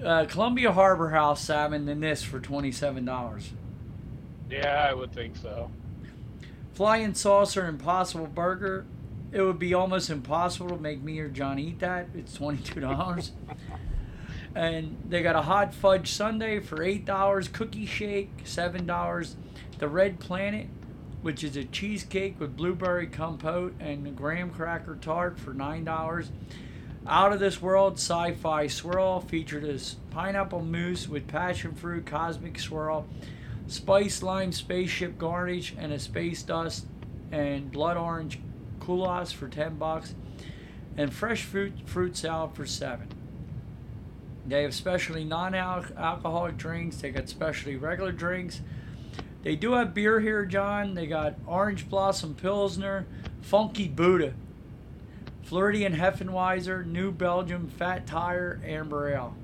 uh, 0.03 0.25
Columbia 0.25 0.71
Harbor 0.71 1.09
House 1.09 1.41
salmon 1.43 1.85
than 1.85 1.99
this 1.99 2.23
for 2.23 2.39
twenty-seven 2.39 3.05
dollars. 3.05 3.51
yeah, 4.49 4.87
I 4.89 4.93
would 4.93 5.13
think 5.13 5.35
so. 5.37 5.69
Flying 6.73 7.13
saucer 7.13 7.67
impossible 7.67 8.27
burger. 8.27 8.85
It 9.31 9.41
would 9.41 9.59
be 9.59 9.73
almost 9.73 10.09
impossible 10.09 10.69
to 10.75 10.81
make 10.81 11.01
me 11.01 11.19
or 11.19 11.29
John 11.29 11.57
eat 11.59 11.79
that. 11.79 12.07
It's 12.15 12.33
twenty 12.33 12.61
two 12.63 12.79
dollars. 12.79 13.31
and 14.55 14.97
they 15.07 15.21
got 15.21 15.35
a 15.35 15.41
hot 15.41 15.73
fudge 15.73 16.11
sundae 16.11 16.59
for 16.59 16.83
eight 16.83 17.05
dollars. 17.05 17.47
Cookie 17.47 17.85
shake 17.85 18.31
seven 18.43 18.85
dollars. 18.85 19.35
The 19.79 19.87
Red 19.87 20.19
Planet, 20.19 20.67
which 21.21 21.43
is 21.43 21.55
a 21.55 21.63
cheesecake 21.63 22.39
with 22.39 22.55
blueberry 22.55 23.07
compote 23.07 23.73
and 23.79 24.15
graham 24.15 24.49
cracker 24.49 24.95
tart 24.95 25.39
for 25.39 25.53
nine 25.53 25.83
dollars. 25.83 26.31
Out 27.07 27.33
of 27.33 27.39
this 27.39 27.61
world 27.61 27.93
sci-fi 27.93 28.67
swirl 28.67 29.21
featured 29.21 29.63
as 29.63 29.95
pineapple 30.11 30.61
mousse 30.61 31.07
with 31.07 31.27
passion 31.27 31.73
fruit 31.73 32.05
cosmic 32.05 32.59
swirl 32.59 33.07
spice 33.67 34.21
lime 34.21 34.51
spaceship 34.51 35.17
garnish 35.17 35.73
and 35.77 35.93
a 35.93 35.99
space 35.99 36.43
dust 36.43 36.85
and 37.31 37.71
blood 37.71 37.97
orange 37.97 38.39
coulas 38.79 39.31
for 39.31 39.47
10 39.47 39.77
bucks 39.77 40.13
and 40.97 41.13
fresh 41.13 41.43
fruit 41.43 41.73
fruit 41.85 42.17
salad 42.17 42.53
for 42.53 42.65
7 42.65 43.07
they 44.45 44.63
have 44.63 44.73
specially 44.73 45.23
non-alcoholic 45.23 46.57
drinks. 46.57 46.97
They 46.97 47.11
got 47.11 47.29
specially 47.29 47.75
regular 47.75 48.11
drinks. 48.11 48.61
They 49.43 49.55
do 49.55 49.73
have 49.73 49.93
beer 49.93 50.19
here 50.19 50.45
john. 50.45 50.93
They 50.93 51.07
got 51.07 51.35
orange 51.47 51.89
blossom 51.89 52.35
pilsner 52.35 53.05
funky 53.41 53.87
buddha 53.87 54.33
floridian 55.41 55.95
hefeweizen 55.95 56.85
new 56.85 57.11
belgium 57.11 57.67
fat 57.67 58.05
tire 58.05 58.61
amber 58.63 59.13
ale. 59.13 59.35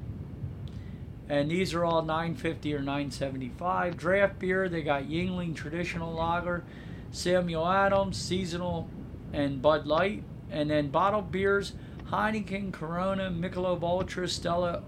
And 1.27 1.51
these 1.51 1.73
are 1.73 1.83
all 1.83 2.01
950 2.01 2.73
or 2.73 2.79
975 2.79 3.97
draft 3.97 4.39
beer 4.39 4.69
they 4.69 4.81
got 4.81 5.03
yuengling 5.03 5.55
traditional 5.55 6.13
lager 6.13 6.63
samuel 7.11 7.67
adams 7.67 8.17
seasonal 8.17 8.89
and 9.33 9.61
bud 9.61 9.85
light. 9.85 10.23
And 10.49 10.69
then 10.69 10.89
bottled 10.89 11.31
beers 11.31 11.73
heineken 12.10 12.72
corona 12.72 13.30
michelob 13.30 13.84
ultra 13.84 14.28
stella 14.28 14.84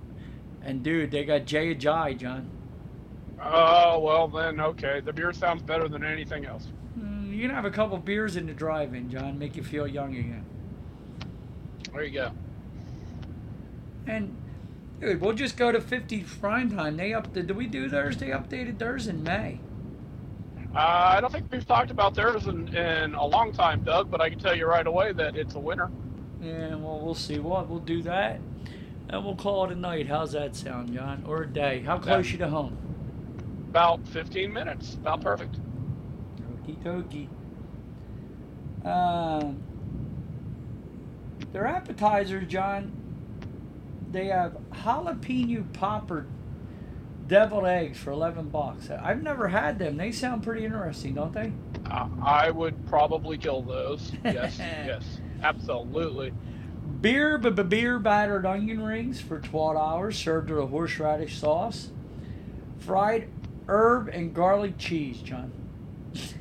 and 0.62 0.84
dude 0.84 1.12
they 1.12 1.24
got 1.26 1.46
jay 1.46 1.74
ajay 1.76 2.18
john 2.18 2.50
Oh 3.42 4.00
well, 4.00 4.28
then 4.28 4.60
okay. 4.60 5.00
The 5.00 5.14
beer 5.14 5.32
sounds 5.32 5.62
better 5.62 5.88
than 5.88 6.04
anything 6.04 6.46
else. 6.46 6.68
Mm, 7.00 7.34
you 7.34 7.40
can 7.48 7.52
have 7.56 7.64
a 7.64 7.72
couple 7.72 7.98
beers 7.98 8.36
in 8.36 8.46
the 8.48 8.52
drive-in 8.54 9.10
john 9.10 9.40
make 9.40 9.56
you 9.56 9.64
feel 9.64 9.88
young 9.88 10.14
again 10.14 10.46
There 11.94 12.04
you 12.04 12.12
go. 12.12 12.32
and 14.08 14.36
dude 15.00 15.22
we'll 15.22 15.32
just 15.32 15.56
go 15.56 15.72
to 15.72 15.80
50 15.80 16.26
prime 16.42 16.70
time 16.76 16.98
they 16.98 17.14
up 17.14 17.32
did 17.32 17.50
we 17.52 17.66
do 17.68 17.88
theirs 17.88 18.18
they 18.18 18.28
updated 18.28 18.78
theirs 18.78 19.08
in 19.08 19.24
may 19.24 19.60
Uh, 20.76 20.80
I 21.16 21.22
don't 21.22 21.32
think 21.32 21.46
we've 21.52 21.66
talked 21.66 21.92
about 21.92 22.14
theirs 22.16 22.46
in, 22.48 22.68
in 22.76 23.16
a 23.16 23.26
long 23.26 23.52
time, 23.54 23.84
Doug. 23.84 24.12
But 24.12 24.22
I 24.22 24.30
can 24.30 24.38
tell 24.38 24.56
you 24.56 24.68
right 24.68 24.86
away 24.86 25.14
that 25.14 25.36
it's 25.36 25.56
a 25.56 25.60
winner. 25.60 25.90
Yeah, 26.42 26.76
well, 26.76 27.00
we'll 27.02 27.16
see. 27.16 27.40
What 27.40 27.68
we'll 27.68 27.80
do 27.80 28.02
that, 28.04 28.40
and 29.10 29.26
we'll 29.26 29.36
call 29.36 29.66
it 29.66 29.72
a 29.72 29.76
night. 29.76 30.08
How's 30.08 30.32
that 30.32 30.56
sound, 30.56 30.94
John? 30.94 31.24
Or 31.28 31.44
a 31.44 31.48
day? 31.48 31.82
How 31.82 31.98
close 31.98 32.32
you 32.32 32.38
to 32.40 32.50
home? 32.50 32.78
about 33.70 34.06
15 34.08 34.52
minutes. 34.52 34.96
About 34.96 35.22
perfect. 35.22 35.56
Okie 36.66 36.78
dokie. 36.84 37.28
Um, 38.86 39.62
their 41.52 41.68
appetizers, 41.68 42.48
John, 42.48 42.92
they 44.12 44.26
have 44.28 44.54
jalapeno 44.72 45.72
popper 45.74 46.26
deviled 47.28 47.68
eggs 47.68 48.00
for 48.00 48.10
11 48.12 48.50
bucks. 48.50 48.90
I've 48.90 49.22
never 49.22 49.48
had 49.50 49.78
them. 49.78 49.98
They 49.98 50.12
sound 50.12 50.42
pretty 50.42 50.66
interesting, 50.66 51.14
don't 51.14 51.32
they? 51.32 51.52
Uh, 51.90 52.08
I 52.24 52.50
would 52.50 52.88
probably 52.88 53.38
kill 53.38 53.62
those. 53.62 54.12
Yes, 54.24 54.58
yes, 54.60 55.19
absolutely. 55.44 56.34
Beer, 57.02 57.38
b- 57.38 57.50
b- 57.52 57.64
beer 57.64 58.00
battered 58.00 58.46
onion 58.46 58.82
rings 58.84 59.22
for 59.22 59.40
twelve 59.40 59.78
hours, 59.78 60.18
served 60.18 60.50
with 60.50 60.60
a 60.60 60.66
horseradish 60.68 61.38
sauce. 61.38 61.92
Fried 62.80 63.28
herb 63.68 64.10
and 64.10 64.34
garlic 64.34 64.78
cheese, 64.78 65.20
John. 65.22 65.52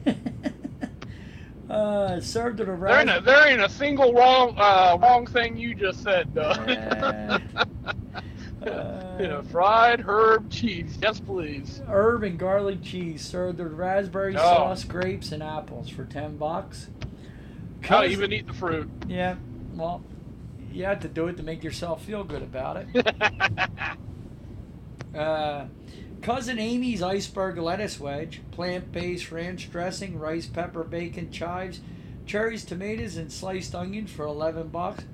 uh, 1.70 2.20
served 2.20 2.58
with 2.60 2.68
a 2.68 2.76
There 2.76 2.88
ain't 3.00 3.10
a, 3.10 3.14
raspberry. 3.14 3.20
there 3.24 3.48
ain't 3.48 3.60
a 3.62 3.68
single 3.68 4.12
wrong 4.14 4.54
uh, 4.58 4.96
wrong 5.00 5.26
thing 5.26 5.56
you 5.56 5.74
just 5.74 6.02
said, 6.02 6.34
Doug. 6.34 6.68
Uh, 8.60 9.16
yeah, 9.20 9.40
fried 9.42 10.00
herb 10.00 10.50
cheese. 10.50 10.98
Yes, 11.00 11.20
please. 11.20 11.80
herb 11.88 12.24
and 12.24 12.36
garlic 12.36 12.82
cheese 12.82 13.24
served 13.24 13.60
with 13.60 13.72
raspberry 13.72 14.34
Oh. 14.36 14.40
sauce, 14.40 14.82
grapes, 14.82 15.30
and 15.30 15.44
apples 15.44 15.88
for 15.88 16.04
ten 16.04 16.36
bucks. 16.36 16.88
I'll 17.82 17.88
Cousin- 17.88 18.10
even 18.12 18.32
eat 18.32 18.46
the 18.46 18.52
fruit. 18.54 18.90
Yeah, 19.06 19.36
well, 19.74 20.02
you 20.72 20.84
have 20.84 21.00
to 21.00 21.08
do 21.08 21.28
it 21.28 21.36
to 21.38 21.42
make 21.42 21.62
yourself 21.64 22.04
feel 22.04 22.24
good 22.24 22.42
about 22.42 22.76
it. 22.76 22.88
Uh, 25.16 25.66
Cousin 26.20 26.58
Amy's 26.58 27.02
iceberg 27.02 27.56
lettuce 27.58 27.98
wedge, 27.98 28.42
plant-based 28.50 29.32
ranch 29.32 29.70
dressing, 29.70 30.18
rice, 30.18 30.46
pepper, 30.46 30.84
bacon, 30.84 31.30
chives, 31.32 31.80
cherries, 32.26 32.64
tomatoes, 32.64 33.16
and 33.16 33.32
sliced 33.32 33.74
onion 33.74 34.06
for 34.06 34.26
eleven 34.26 34.68
bucks. 34.68 35.04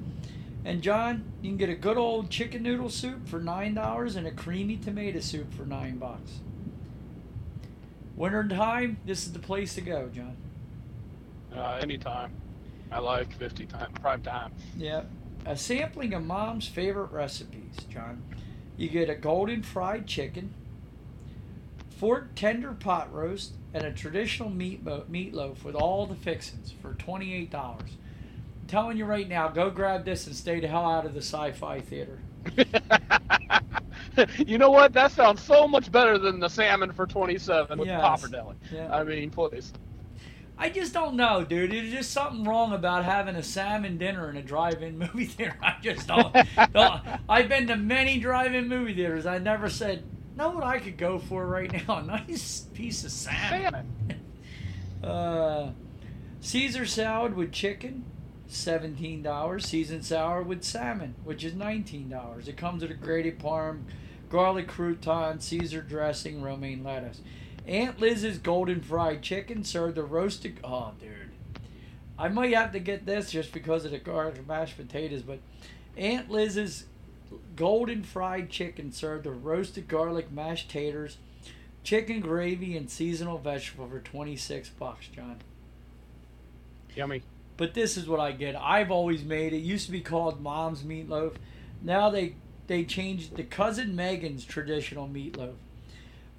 And 0.65 0.83
John, 0.83 1.25
you 1.43 1.51
can 1.51 1.57
get 1.59 1.69
a 1.69 1.75
good 1.75 1.97
old 1.97 2.29
chicken 2.29 2.62
noodle 2.65 2.91
soup 2.91 3.29
for 3.29 3.39
nine 3.39 3.75
dollars 3.75 4.17
and 4.17 4.27
a 4.27 4.33
creamy 4.33 4.77
tomato 4.79 5.21
soup 5.21 5.55
for 5.55 5.65
nine 5.65 5.97
bucks. 5.99 6.41
Winter 8.17 8.47
time, 8.49 8.99
this 9.07 9.27
is 9.27 9.33
the 9.33 9.39
place 9.39 9.75
to 9.77 9.81
go, 9.81 10.09
John. 10.12 10.37
uh, 11.57 11.79
anytime. 11.81 12.33
I 12.95 13.01
like 13.01 13.32
50 13.36 13.66
time 13.66 13.92
prime 14.01 14.22
time. 14.22 14.53
Yeah. 14.78 15.03
A 15.47 15.57
sampling 15.57 16.14
of 16.14 16.22
mom's 16.24 16.68
favorite 16.68 17.11
recipes, 17.11 17.74
John. 17.90 18.22
You 18.76 18.88
get 18.88 19.11
a 19.11 19.14
golden 19.16 19.62
fried 19.62 20.07
chicken, 20.07 20.55
fork 21.90 22.34
tender 22.36 22.72
pot 22.72 23.12
roast, 23.12 23.53
and 23.74 23.84
a 23.84 23.92
traditional 23.92 24.49
meat 24.49 24.84
mo- 24.84 25.05
meatloaf 25.11 25.64
with 25.64 25.74
all 25.74 26.07
the 26.07 26.14
fixings 26.14 26.72
for 26.80 26.95
$28. 26.95 27.53
I'm 27.53 27.80
telling 28.68 28.97
you 28.97 29.05
right 29.07 29.28
now, 29.28 29.49
go 29.49 29.70
grab 29.70 30.05
this 30.05 30.26
and 30.28 30.34
stay 30.36 30.61
the 30.61 30.68
hell 30.68 30.86
out 30.88 31.05
of 31.05 31.14
the 31.14 31.20
sci 31.20 31.51
fi 31.53 31.80
theater. 31.80 32.20
you 34.47 34.57
know 34.59 34.70
what? 34.70 34.92
That 34.92 35.11
sounds 35.11 35.42
so 35.42 35.66
much 35.66 35.90
better 35.90 36.16
than 36.16 36.38
the 36.38 36.49
salmon 36.49 36.92
for 36.92 37.07
27 37.07 37.76
with 37.78 37.88
Yes. 37.88 38.01
Popper 38.01 38.28
Deli. 38.28 38.55
Yeah. 38.72 38.95
I 38.95 39.03
mean, 39.03 39.30
please. 39.30 39.72
I 40.57 40.70
just 40.70 40.92
don't 40.94 41.16
know, 41.16 41.44
dude. 41.44 41.72
There's 41.72 41.90
just 41.90 42.12
something 42.12 42.44
wrong 42.44 42.72
about 42.72 43.05
having 43.05 43.34
a 43.34 43.42
salmon 43.42 43.98
dinner 43.98 44.30
in 44.30 44.36
a 44.36 44.42
drive-in 44.42 44.98
movie 44.98 45.26
theater. 45.26 45.57
I 45.62 45.76
just 45.82 46.07
don't. 46.07 46.32
don't. 46.72 47.02
I've 47.28 47.48
been 47.48 47.66
to 47.66 47.76
many 47.76 48.18
drive-in 48.20 48.68
movie 48.68 48.94
theaters. 48.94 49.26
I 49.26 49.38
never 49.38 49.68
said, 49.68 50.05
know 50.36 50.50
what 50.50 50.64
I 50.64 50.78
could 50.78 50.96
go 50.96 51.18
for 51.18 51.44
right 51.46 51.72
now? 51.86 51.98
A 51.98 52.02
nice 52.02 52.61
piece 52.72 53.05
of 53.05 53.11
salmon. 53.11 53.62
Salmon. 53.62 54.20
Uh, 55.02 55.72
Caesar 56.40 56.86
salad 56.86 57.34
with 57.34 57.52
chicken, 57.52 58.05
seventeen 58.46 59.22
dollars. 59.22 59.66
Seasoned 59.66 60.05
salad 60.05 60.46
with 60.46 60.62
salmon, 60.62 61.14
which 61.24 61.42
is 61.44 61.55
nineteen 61.55 62.09
dollars. 62.09 62.48
It 62.48 62.57
comes 62.57 62.82
with 62.82 62.90
a 62.90 62.94
grated 62.94 63.38
parm, 63.38 63.82
garlic 64.30 64.68
crouton, 64.68 65.42
Caesar 65.42 65.82
dressing, 65.82 66.42
romaine 66.42 66.84
lettuce. 66.84 67.20
Aunt 67.67 67.99
Liz's 67.99 68.39
golden 68.39 68.83
fried 68.83 69.23
chicken 69.23 69.65
served 69.65 69.97
a 69.99 70.03
roasted. 70.03 70.59
Oh, 70.62 70.93
dude, 71.01 71.31
I 72.19 72.29
might 72.29 72.53
have 72.55 72.73
to 72.73 72.79
get 72.79 73.07
this 73.07 73.31
just 73.31 73.53
because 73.53 73.85
of 73.85 73.91
the 73.91 73.99
garlic 73.99 74.47
mashed 74.47 74.77
potatoes. 74.77 75.23
But 75.23 75.39
Aunt 75.97 76.31
Liz's 76.31 76.85
golden 77.57 78.03
fried 78.03 78.51
chicken 78.51 78.93
served 78.93 79.27
a 79.27 79.31
roasted 79.31 79.89
garlic 79.89 80.31
mashed 80.31 80.71
taters, 80.71 81.17
chicken 81.83 82.21
gravy, 82.21 82.77
and 82.77 82.91
seasonal 82.91 83.39
vegetable 83.39 83.89
for 83.89 84.01
twenty 84.01 84.37
six 84.37 84.69
bucks, 84.69 85.07
John. 85.09 85.39
Yummy. 86.95 87.23
But 87.57 87.75
this 87.75 87.97
is 87.97 88.07
what 88.07 88.21
I 88.21 88.33
get. 88.33 88.57
I've 88.57 88.91
always 88.91 89.23
made 89.23 89.53
it. 89.53 89.59
Used 89.59 89.87
to 89.87 89.93
be 89.93 90.01
called 90.01 90.41
Mom's 90.41 90.83
meatloaf. 90.83 91.35
Now 91.83 92.11
they 92.11 92.35
they 92.67 92.85
changed 92.85 93.37
to 93.37 93.43
cousin 93.43 93.97
Megan's 93.97 94.45
traditional 94.45 95.09
meatloaf. 95.09 95.55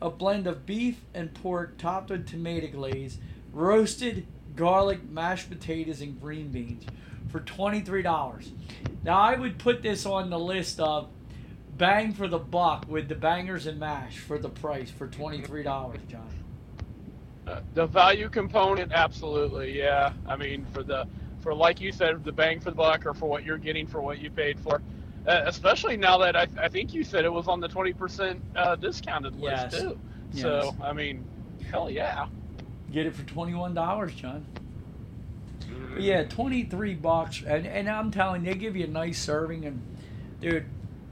A 0.02 0.10
blend 0.10 0.46
of 0.46 0.66
beef 0.66 1.02
and 1.14 1.34
pork 1.34 1.78
topped 1.78 2.10
with 2.10 2.28
tomato 2.28 2.68
glaze, 2.68 3.18
roasted 3.54 4.28
garlic, 4.56 5.10
mashed 5.10 5.50
potatoes, 5.50 6.02
and 6.02 6.20
green 6.20 6.50
beans 6.50 6.86
for 7.30 7.40
twenty 7.40 7.82
three 7.82 8.02
dollars. 8.02 8.52
Now 9.04 9.20
I 9.20 9.36
would 9.36 9.58
put 9.58 9.82
this 9.82 10.06
on 10.06 10.30
the 10.30 10.40
list 10.40 10.80
of 10.80 11.10
bang 11.78 12.14
for 12.14 12.28
the 12.28 12.38
buck 12.40 12.86
with 12.88 13.08
the 13.10 13.16
bangers 13.16 13.68
and 13.68 13.80
mash 13.80 14.18
for 14.18 14.38
the 14.38 14.50
price 14.50 14.92
for 14.92 15.08
twenty 15.08 15.42
three 15.42 15.64
dollars, 15.64 16.00
John. 16.10 16.30
Uh, 17.48 17.62
the 17.74 17.86
value 17.86 18.28
component, 18.28 18.92
absolutely, 18.92 19.78
yeah. 19.78 20.12
I 20.28 20.36
mean, 20.36 20.66
for 20.74 20.84
the 20.84 21.08
for 21.40 21.54
like 21.54 21.80
you 21.80 21.92
said, 21.92 22.24
the 22.24 22.32
bang 22.32 22.60
for 22.60 22.72
the 22.72 22.76
buck, 22.76 23.06
or 23.06 23.14
for 23.14 23.30
what 23.30 23.44
you're 23.44 23.58
getting 23.58 23.88
for 23.88 24.02
what 24.02 24.20
you 24.20 24.30
paid 24.30 24.60
for. 24.60 24.82
Uh, 25.28 25.44
especially 25.46 25.98
now 25.98 26.18
that 26.20 26.36
I, 26.36 26.48
I 26.60 26.70
think 26.70 26.94
you 26.94 27.04
said 27.04 27.26
it 27.26 27.34
was 27.34 27.48
on 27.48 27.60
the 27.60 27.68
20% 27.68 28.40
uh, 28.56 28.76
discounted 28.76 29.40
list 29.40 29.80
too. 29.80 30.00
Yes. 30.34 30.42
So 30.44 30.76
I 30.84 30.94
mean, 30.94 31.26
hell 31.72 31.90
yeah. 31.90 32.28
Get 32.92 33.06
it 33.08 33.16
for 33.16 33.24
twenty 33.24 33.54
one 33.56 33.74
dollars, 33.74 34.14
John. 34.14 34.46
But 35.94 36.02
yeah, 36.02 36.24
twenty 36.24 36.64
three 36.64 36.94
bucks, 36.94 37.42
and 37.46 37.66
and 37.66 37.90
I'm 37.90 38.12
telling 38.12 38.46
you, 38.46 38.54
they 38.54 38.58
give 38.60 38.76
you 38.76 38.84
a 38.86 38.88
nice 38.88 39.18
serving, 39.20 39.66
and 39.66 39.82
dude, 40.42 40.66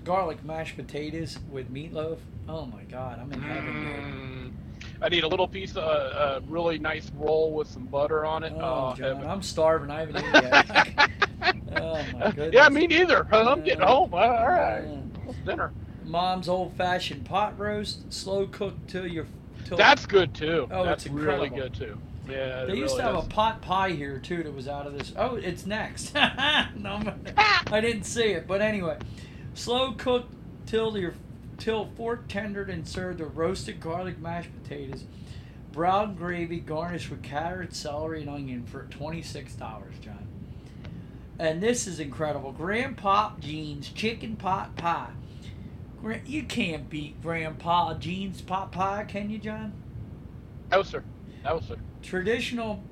garlic 0.04 0.44
mashed 0.46 0.76
potatoes 0.76 1.40
with 1.52 1.74
meatloaf. 1.74 2.18
Oh 2.48 2.66
my 2.66 2.84
God, 2.84 3.20
I'm 3.20 3.32
in 3.34 3.42
heaven, 3.42 3.74
Mm. 3.74 4.43
I 5.04 5.10
need 5.10 5.24
a 5.26 5.28
little 5.28 5.48
piece 5.48 5.72
of 5.72 5.84
uh, 5.84 6.40
a 6.40 6.42
really 6.48 6.80
nice 6.80 7.12
roll 7.18 7.52
with 7.54 7.68
some 7.68 7.86
butter 7.86 8.26
on 8.26 8.44
it. 8.44 8.54
Oh, 8.56 8.92
Oh, 8.92 8.96
John. 8.96 9.26
I'm 9.28 9.42
starving. 9.42 9.92
I 9.92 10.00
haven't 10.00 10.18
eaten 10.18 10.34
yet. 10.34 11.10
oh 11.82 12.04
my 12.14 12.32
goodness. 12.32 12.54
yeah, 12.54 12.70
me 12.70 12.88
neither. 12.88 13.28
I'm 13.34 13.64
getting 13.64 13.86
home. 13.86 14.14
All 14.14 14.20
right, 14.48 14.82
Yeah. 14.86 14.96
What's 15.26 15.40
dinner? 15.40 15.74
Mom's 16.06 16.48
old 16.48 16.74
fashioned 16.78 17.26
pot 17.26 17.60
roast, 17.60 18.12
slow 18.14 18.48
cooked 18.48 18.88
till 18.90 19.06
you're. 19.06 19.26
Till 19.66 19.78
That's 19.78 20.06
good 20.06 20.34
too. 20.34 20.68
Oh, 20.72 20.86
That's 20.86 21.06
it's 21.06 21.14
really 21.14 21.50
good 21.50 21.74
too. 21.74 21.98
Yeah, 22.30 22.64
They 22.66 22.76
used 22.76 22.96
to 22.96 23.02
have 23.02 23.16
is. 23.18 23.26
a 23.26 23.28
pot 23.28 23.62
pie 23.62 23.92
here 23.92 24.20
too 24.20 24.44
that 24.44 24.54
was 24.56 24.68
out 24.70 24.88
of 24.88 24.98
this. 24.98 25.12
Oh, 25.18 25.36
it's 25.36 25.66
next. 25.66 26.14
no, 26.76 27.02
I 27.38 27.82
didn't 27.82 28.04
see 28.04 28.32
it, 28.32 28.48
but 28.48 28.62
anyway, 28.62 28.98
slow 29.54 29.92
cooked 29.94 30.34
till 30.66 30.98
your 30.98 31.14
till 31.58 31.90
fork 31.96 32.28
tendered 32.28 32.70
and 32.70 32.88
served 32.88 33.20
with 33.20 33.36
roasted 33.36 33.80
garlic 33.80 34.20
mashed 34.20 34.50
potatoes, 34.64 35.06
brown 35.72 36.16
gravy 36.16 36.60
garnished 36.60 37.10
with 37.10 37.24
carrot, 37.24 37.74
celery, 37.76 38.22
and 38.22 38.30
onion 38.30 38.66
for 38.66 38.84
twenty 38.84 39.22
six 39.22 39.54
dollars, 39.54 39.96
John. 40.02 40.28
And 41.40 41.62
this 41.62 41.88
is 41.88 42.00
incredible. 42.00 42.52
Grandpa 42.52 43.32
Jean's 43.40 43.90
chicken 43.90 44.36
pot 44.36 44.76
pie. 44.76 45.12
You 46.26 46.44
can't 46.44 46.90
beat 46.90 47.22
Grandpa 47.22 47.94
Jean's 47.96 48.42
pot 48.42 48.72
pie, 48.72 49.06
can 49.08 49.30
you, 49.30 49.38
John? 49.40 49.74
No, 50.70 50.84
sir. 50.84 51.04
No, 51.44 51.60
sir. 51.60 51.78
Traditional 52.02 52.84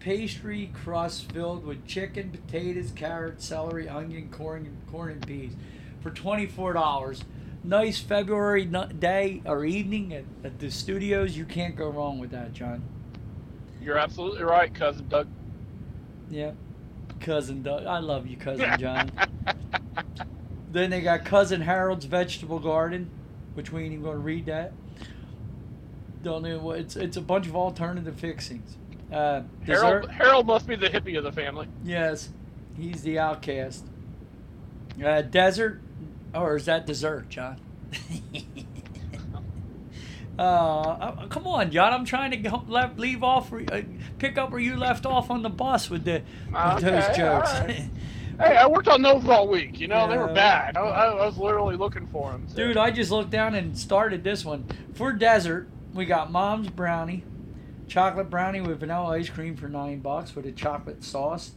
pastry 0.00 0.70
crust 0.74 1.32
filled 1.32 1.64
with 1.64 1.86
chicken, 1.86 2.30
potatoes, 2.30 2.92
carrots, 2.94 3.44
celery, 3.46 3.88
onion, 3.88 4.28
corn, 4.30 4.76
corn 4.90 5.12
and 5.12 5.26
peas 5.26 5.52
for 6.00 6.10
twenty-four 6.10 6.72
dollars. 6.72 7.24
Nice 7.66 7.98
February 7.98 8.64
day 8.64 9.42
or 9.44 9.64
evening 9.64 10.14
at, 10.14 10.24
at 10.44 10.58
the 10.60 10.70
studios. 10.70 11.36
You 11.36 11.44
can't 11.44 11.74
go 11.74 11.88
wrong 11.88 12.20
with 12.20 12.30
that, 12.30 12.52
John. 12.52 12.82
You're 13.82 13.98
absolutely 13.98 14.44
right, 14.44 14.72
cousin 14.72 15.08
Doug. 15.08 15.26
Yeah, 16.30 16.52
cousin 17.18 17.64
Doug. 17.64 17.84
I 17.84 17.98
love 17.98 18.28
you, 18.28 18.36
cousin 18.36 18.70
John. 18.78 19.10
then 20.70 20.90
they 20.90 21.00
got 21.00 21.24
cousin 21.24 21.60
Harold's 21.60 22.04
vegetable 22.04 22.60
garden, 22.60 23.10
which 23.54 23.72
we 23.72 23.82
ain't 23.82 23.92
even 23.94 24.04
going 24.04 24.16
to 24.16 24.22
read 24.22 24.46
that. 24.46 24.72
Don't 26.22 26.42
know 26.42 26.58
what 26.58 26.78
it's. 26.78 26.94
It's 26.94 27.16
a 27.16 27.20
bunch 27.20 27.48
of 27.48 27.56
alternative 27.56 28.18
fixings. 28.18 28.76
Uh, 29.12 29.42
Harold 29.64 30.10
Harold 30.10 30.46
must 30.46 30.68
be 30.68 30.76
the 30.76 30.88
hippie 30.88 31.18
of 31.18 31.24
the 31.24 31.32
family. 31.32 31.66
Yes, 31.84 32.28
he's 32.76 33.02
the 33.02 33.18
outcast. 33.18 33.84
Uh, 35.04 35.22
desert, 35.22 35.80
or 36.36 36.56
is 36.56 36.66
that 36.66 36.86
dessert, 36.86 37.28
John? 37.28 37.60
Uh, 40.38 40.42
uh, 40.42 41.26
come 41.28 41.46
on, 41.46 41.70
John. 41.70 41.94
I'm 41.94 42.04
trying 42.04 42.30
to 42.32 42.36
go, 42.36 42.62
leave 42.96 43.22
off, 43.22 43.52
uh, 43.52 43.80
pick 44.18 44.36
up 44.36 44.50
where 44.50 44.60
you 44.60 44.76
left 44.76 45.06
off 45.06 45.30
on 45.30 45.42
the 45.42 45.48
bus 45.48 45.88
with 45.88 46.04
the 46.04 46.22
with 46.52 46.82
those 46.82 47.16
jokes. 47.16 47.52
right. 47.52 47.88
Hey, 48.38 48.54
I 48.54 48.66
worked 48.66 48.88
on 48.88 49.00
those 49.00 49.26
all 49.26 49.48
week. 49.48 49.80
You 49.80 49.88
know, 49.88 50.06
they 50.10 50.18
were 50.18 50.26
bad. 50.26 50.76
I, 50.76 50.82
I 50.82 51.24
was 51.24 51.38
literally 51.38 51.74
looking 51.74 52.06
for 52.08 52.32
them. 52.32 52.46
Dude, 52.54 52.76
I 52.76 52.90
just 52.90 53.10
looked 53.10 53.30
down 53.30 53.54
and 53.54 53.78
started 53.78 54.22
this 54.22 54.44
one. 54.44 54.66
For 54.92 55.10
dessert, 55.14 55.70
we 55.94 56.04
got 56.04 56.30
Mom's 56.30 56.68
Brownie, 56.68 57.24
chocolate 57.88 58.28
brownie 58.28 58.60
with 58.60 58.80
vanilla 58.80 59.16
ice 59.16 59.30
cream 59.30 59.56
for 59.56 59.70
nine 59.70 60.00
bucks 60.00 60.36
with 60.36 60.44
a 60.44 60.52
chocolate 60.52 61.02
sauce. 61.02 61.52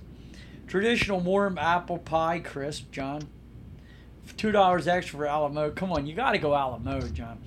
Traditional 0.67 1.19
warm 1.19 1.57
apple 1.57 1.97
pie 1.97 2.39
crisp, 2.39 2.91
John. 2.91 3.23
Two 4.37 4.51
dollars 4.51 4.87
extra 4.87 5.19
for 5.19 5.25
Alamo. 5.25 5.71
Come 5.71 5.91
on, 5.91 6.05
you 6.05 6.15
got 6.15 6.31
to 6.31 6.37
go 6.37 6.55
Alamo, 6.55 7.01
John. 7.01 7.39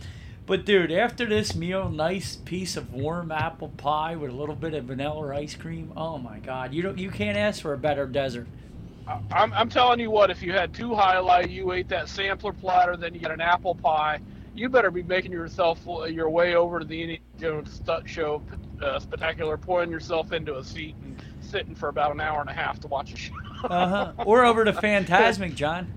But 0.44 0.64
dude, 0.66 0.90
after 0.90 1.24
this 1.24 1.54
meal, 1.54 1.88
nice 1.88 2.36
piece 2.36 2.76
of 2.76 2.92
warm 2.92 3.30
apple 3.30 3.68
pie 3.68 4.16
with 4.16 4.30
a 4.30 4.34
little 4.34 4.56
bit 4.56 4.74
of 4.74 4.84
vanilla 4.84 5.34
ice 5.36 5.54
cream. 5.54 5.92
Oh 5.96 6.18
my 6.18 6.40
God, 6.40 6.74
you 6.74 6.82
don't, 6.82 6.98
you 6.98 7.10
can't 7.10 7.38
ask 7.38 7.62
for 7.62 7.72
a 7.72 7.78
better 7.78 8.06
dessert. 8.06 8.48
I'm, 9.32 9.52
I'm 9.52 9.68
telling 9.68 10.00
you 10.00 10.10
what, 10.10 10.30
if 10.30 10.42
you 10.42 10.52
had 10.52 10.74
two 10.74 10.94
highlight, 10.94 11.50
you 11.50 11.72
ate 11.72 11.88
that 11.88 12.09
sampler 12.09 12.52
platter, 12.52 12.96
then 12.96 13.14
you 13.14 13.20
got 13.20 13.30
an 13.30 13.40
apple 13.40 13.74
pie, 13.74 14.20
you 14.54 14.68
better 14.68 14.90
be 14.90 15.02
making 15.02 15.32
yourself 15.32 15.80
your 16.09 16.28
way 16.28 16.54
over 16.54 16.78
to 16.78 16.84
the 16.84 17.00
Indiana 17.00 17.22
Jones 17.40 17.72
Stunt 17.72 18.09
Show 18.09 18.42
uh, 18.82 18.98
spectacular, 18.98 19.56
pouring 19.56 19.90
yourself 19.90 20.32
into 20.32 20.59
a 20.59 20.64
seat 20.64 20.94
and 21.02 21.22
sitting 21.40 21.74
for 21.74 21.88
about 21.88 22.12
an 22.12 22.20
hour 22.20 22.40
and 22.40 22.50
a 22.50 22.52
half 22.52 22.80
to 22.80 22.88
watch 22.88 23.12
a 23.12 23.16
show. 23.16 23.34
Uh 23.64 23.88
huh. 23.88 24.12
Or 24.24 24.44
over 24.44 24.64
to 24.64 24.72
Fantasmic, 24.72 25.54
John. 25.54 25.92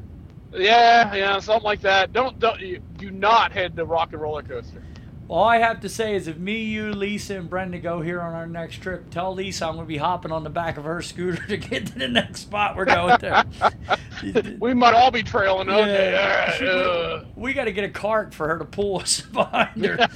Yeah, 0.58 1.14
yeah, 1.16 1.40
something 1.40 1.64
like 1.66 1.82
that. 1.82 2.14
Don't 2.14 2.40
don't 2.40 2.60
you 2.60 2.80
do 2.98 3.12
not 3.12 3.52
head 3.52 3.76
to 3.78 3.86
Rock 3.86 4.14
and 4.14 4.22
Roller 4.22 4.44
Coaster. 4.44 4.82
All 5.28 5.44
I 5.44 5.58
have 5.58 5.80
to 5.82 5.90
say 5.90 6.16
is 6.16 6.28
if 6.28 6.38
me, 6.38 6.66
you, 6.66 6.92
Lisa, 6.94 7.36
and 7.38 7.50
Brenda 7.50 7.80
go 7.80 8.00
here 8.00 8.22
on 8.22 8.36
our 8.36 8.46
next 8.46 8.78
trip, 8.78 9.10
tell 9.10 9.34
Lisa 9.34 9.66
I'm 9.66 9.74
going 9.74 9.86
to 9.86 9.88
be 9.88 9.98
hopping 9.98 10.32
on 10.32 10.44
the 10.44 10.52
back 10.52 10.78
of 10.78 10.84
her 10.84 11.02
scooter 11.02 11.44
to 11.48 11.58
get 11.58 11.88
to 11.88 11.98
the 11.98 12.08
next 12.08 12.42
spot 12.42 12.76
we're 12.76 12.86
going 12.86 13.18
to. 13.20 13.46
We 14.60 14.74
might 14.74 14.94
all 14.94 15.12
be 15.12 15.24
trailing. 15.24 15.68
Okay, 15.70 16.12
Yeah. 16.12 16.52
right. 16.52 16.62
Uh, 16.64 17.26
we 17.36 17.54
got 17.54 17.66
to 17.66 17.72
get 17.74 17.84
a 17.84 17.90
cart 17.90 18.34
for 18.34 18.48
her 18.48 18.58
to 18.60 18.66
pull 18.66 19.00
us 19.02 19.20
behind 19.34 19.84
her. 19.84 20.08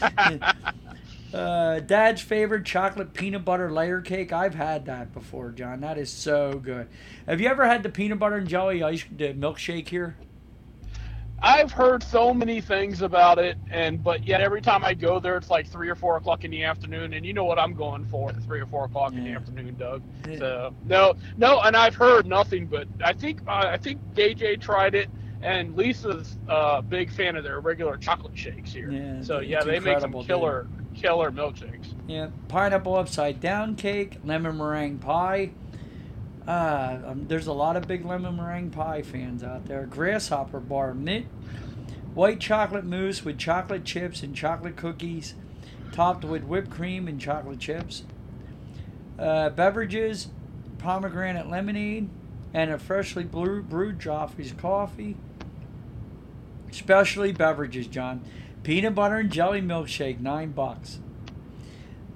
uh, 1.34 1.80
Dad's 1.82 2.22
favorite 2.22 2.66
chocolate 2.66 3.14
peanut 3.14 3.44
butter 3.44 3.72
layer 3.72 4.02
cake. 4.02 4.32
I've 4.32 4.56
had 4.56 4.86
that 4.86 5.14
before, 5.14 5.52
John. 5.52 5.82
That 5.82 5.98
is 5.98 6.10
so 6.12 6.54
good. 6.54 6.88
Have 7.28 7.42
you 7.42 7.48
ever 7.50 7.68
had 7.68 7.84
the 7.84 7.90
peanut 7.90 8.20
butter 8.20 8.36
and 8.38 8.48
jelly 8.48 8.82
ice 8.84 9.04
the 9.16 9.34
milkshake 9.34 9.90
here? 9.90 10.16
I've 11.42 11.72
heard 11.72 12.04
so 12.04 12.34
many 12.34 12.62
things 12.62 13.02
about 13.02 13.40
it, 13.40 13.58
and 13.72 14.04
but 14.04 14.26
yet 14.28 14.42
every 14.42 14.62
time 14.62 14.84
I 14.84 14.94
go 14.94 15.20
there, 15.20 15.38
it's 15.38 15.50
like 15.50 15.68
three 15.68 15.90
or 15.90 15.96
four 15.96 16.18
o'clock 16.18 16.44
in 16.44 16.52
the 16.52 16.64
afternoon, 16.64 17.14
and 17.14 17.26
you 17.26 17.34
know 17.34 17.46
what 17.46 17.60
I'm 17.60 17.74
going 17.74 18.06
for 18.06 18.30
at 18.30 18.44
three 18.44 18.60
or 18.60 18.66
four 18.66 18.86
o'clock 18.86 19.14
in 19.14 19.24
the 19.24 19.32
afternoon, 19.32 19.76
Doug. 19.78 20.02
Yeah. 20.28 20.38
So 20.38 20.76
no, 20.86 21.16
no, 21.38 21.62
and 21.62 21.76
I've 21.76 21.96
heard 21.96 22.26
nothing 22.26 22.66
but 22.66 22.88
I 23.04 23.14
think 23.14 23.42
uh, 23.48 23.68
I 23.68 23.78
think 23.78 24.00
DJ 24.14 24.60
tried 24.60 24.96
it, 24.96 25.10
and 25.42 25.76
Lisa's 25.76 26.38
a 26.48 26.52
uh, 26.52 26.82
big 26.82 27.12
fan 27.12 27.36
of 27.36 27.44
their 27.44 27.60
regular 27.60 27.98
chocolate 27.98 28.38
shakes 28.38 28.74
here. 28.74 28.92
Yeah, 28.92 29.22
so 29.22 29.40
yeah, 29.40 29.64
they 29.64 29.80
make 29.80 30.00
some 30.00 30.14
incredible, 30.14 30.22
dude. 30.22 30.28
killer 30.28 30.68
killer 30.96 31.32
milkshakes. 31.32 31.94
Yeah, 32.08 32.30
pineapple 32.48 32.96
upside 32.96 33.40
down 33.40 33.76
cake, 33.76 34.18
lemon 34.24 34.58
meringue 34.58 35.00
pie. 35.00 35.52
Uh, 36.48 37.00
um, 37.06 37.26
there's 37.28 37.48
a 37.48 37.54
lot 37.54 37.76
of 37.76 37.88
big 37.88 38.06
lemon 38.06 38.36
meringue 38.36 38.72
pie 38.72 39.02
fans 39.02 39.44
out 39.44 39.66
there. 39.66 39.86
Grasshopper 39.86 40.60
bar 40.60 40.94
mint, 40.94 41.28
white 42.14 42.40
chocolate 42.40 42.86
mousse 42.86 43.24
with 43.24 43.38
chocolate 43.38 43.86
chips 43.86 44.24
and 44.24 44.36
chocolate 44.36 44.76
cookies, 44.76 45.36
topped 45.92 46.26
with 46.26 46.44
whipped 46.44 46.70
cream 46.70 47.08
and 47.08 47.20
chocolate 47.20 47.60
chips. 47.60 48.04
Uh, 49.18 49.50
beverages, 49.50 50.30
pomegranate 50.78 51.50
lemonade, 51.50 52.10
and 52.54 52.72
a 52.72 52.80
freshly 52.80 53.24
brewed, 53.24 53.70
brewed 53.70 54.00
Joffrey's 54.00 54.54
coffee. 54.54 55.18
Specialty 56.72 57.32
beverages, 57.32 57.88
John. 57.88 58.22
Peanut 58.64 58.96
butter 58.96 59.18
and 59.18 59.32
jelly 59.32 59.62
milkshake, 59.62 60.20
nine 60.20 60.52
bucks. 60.52 61.00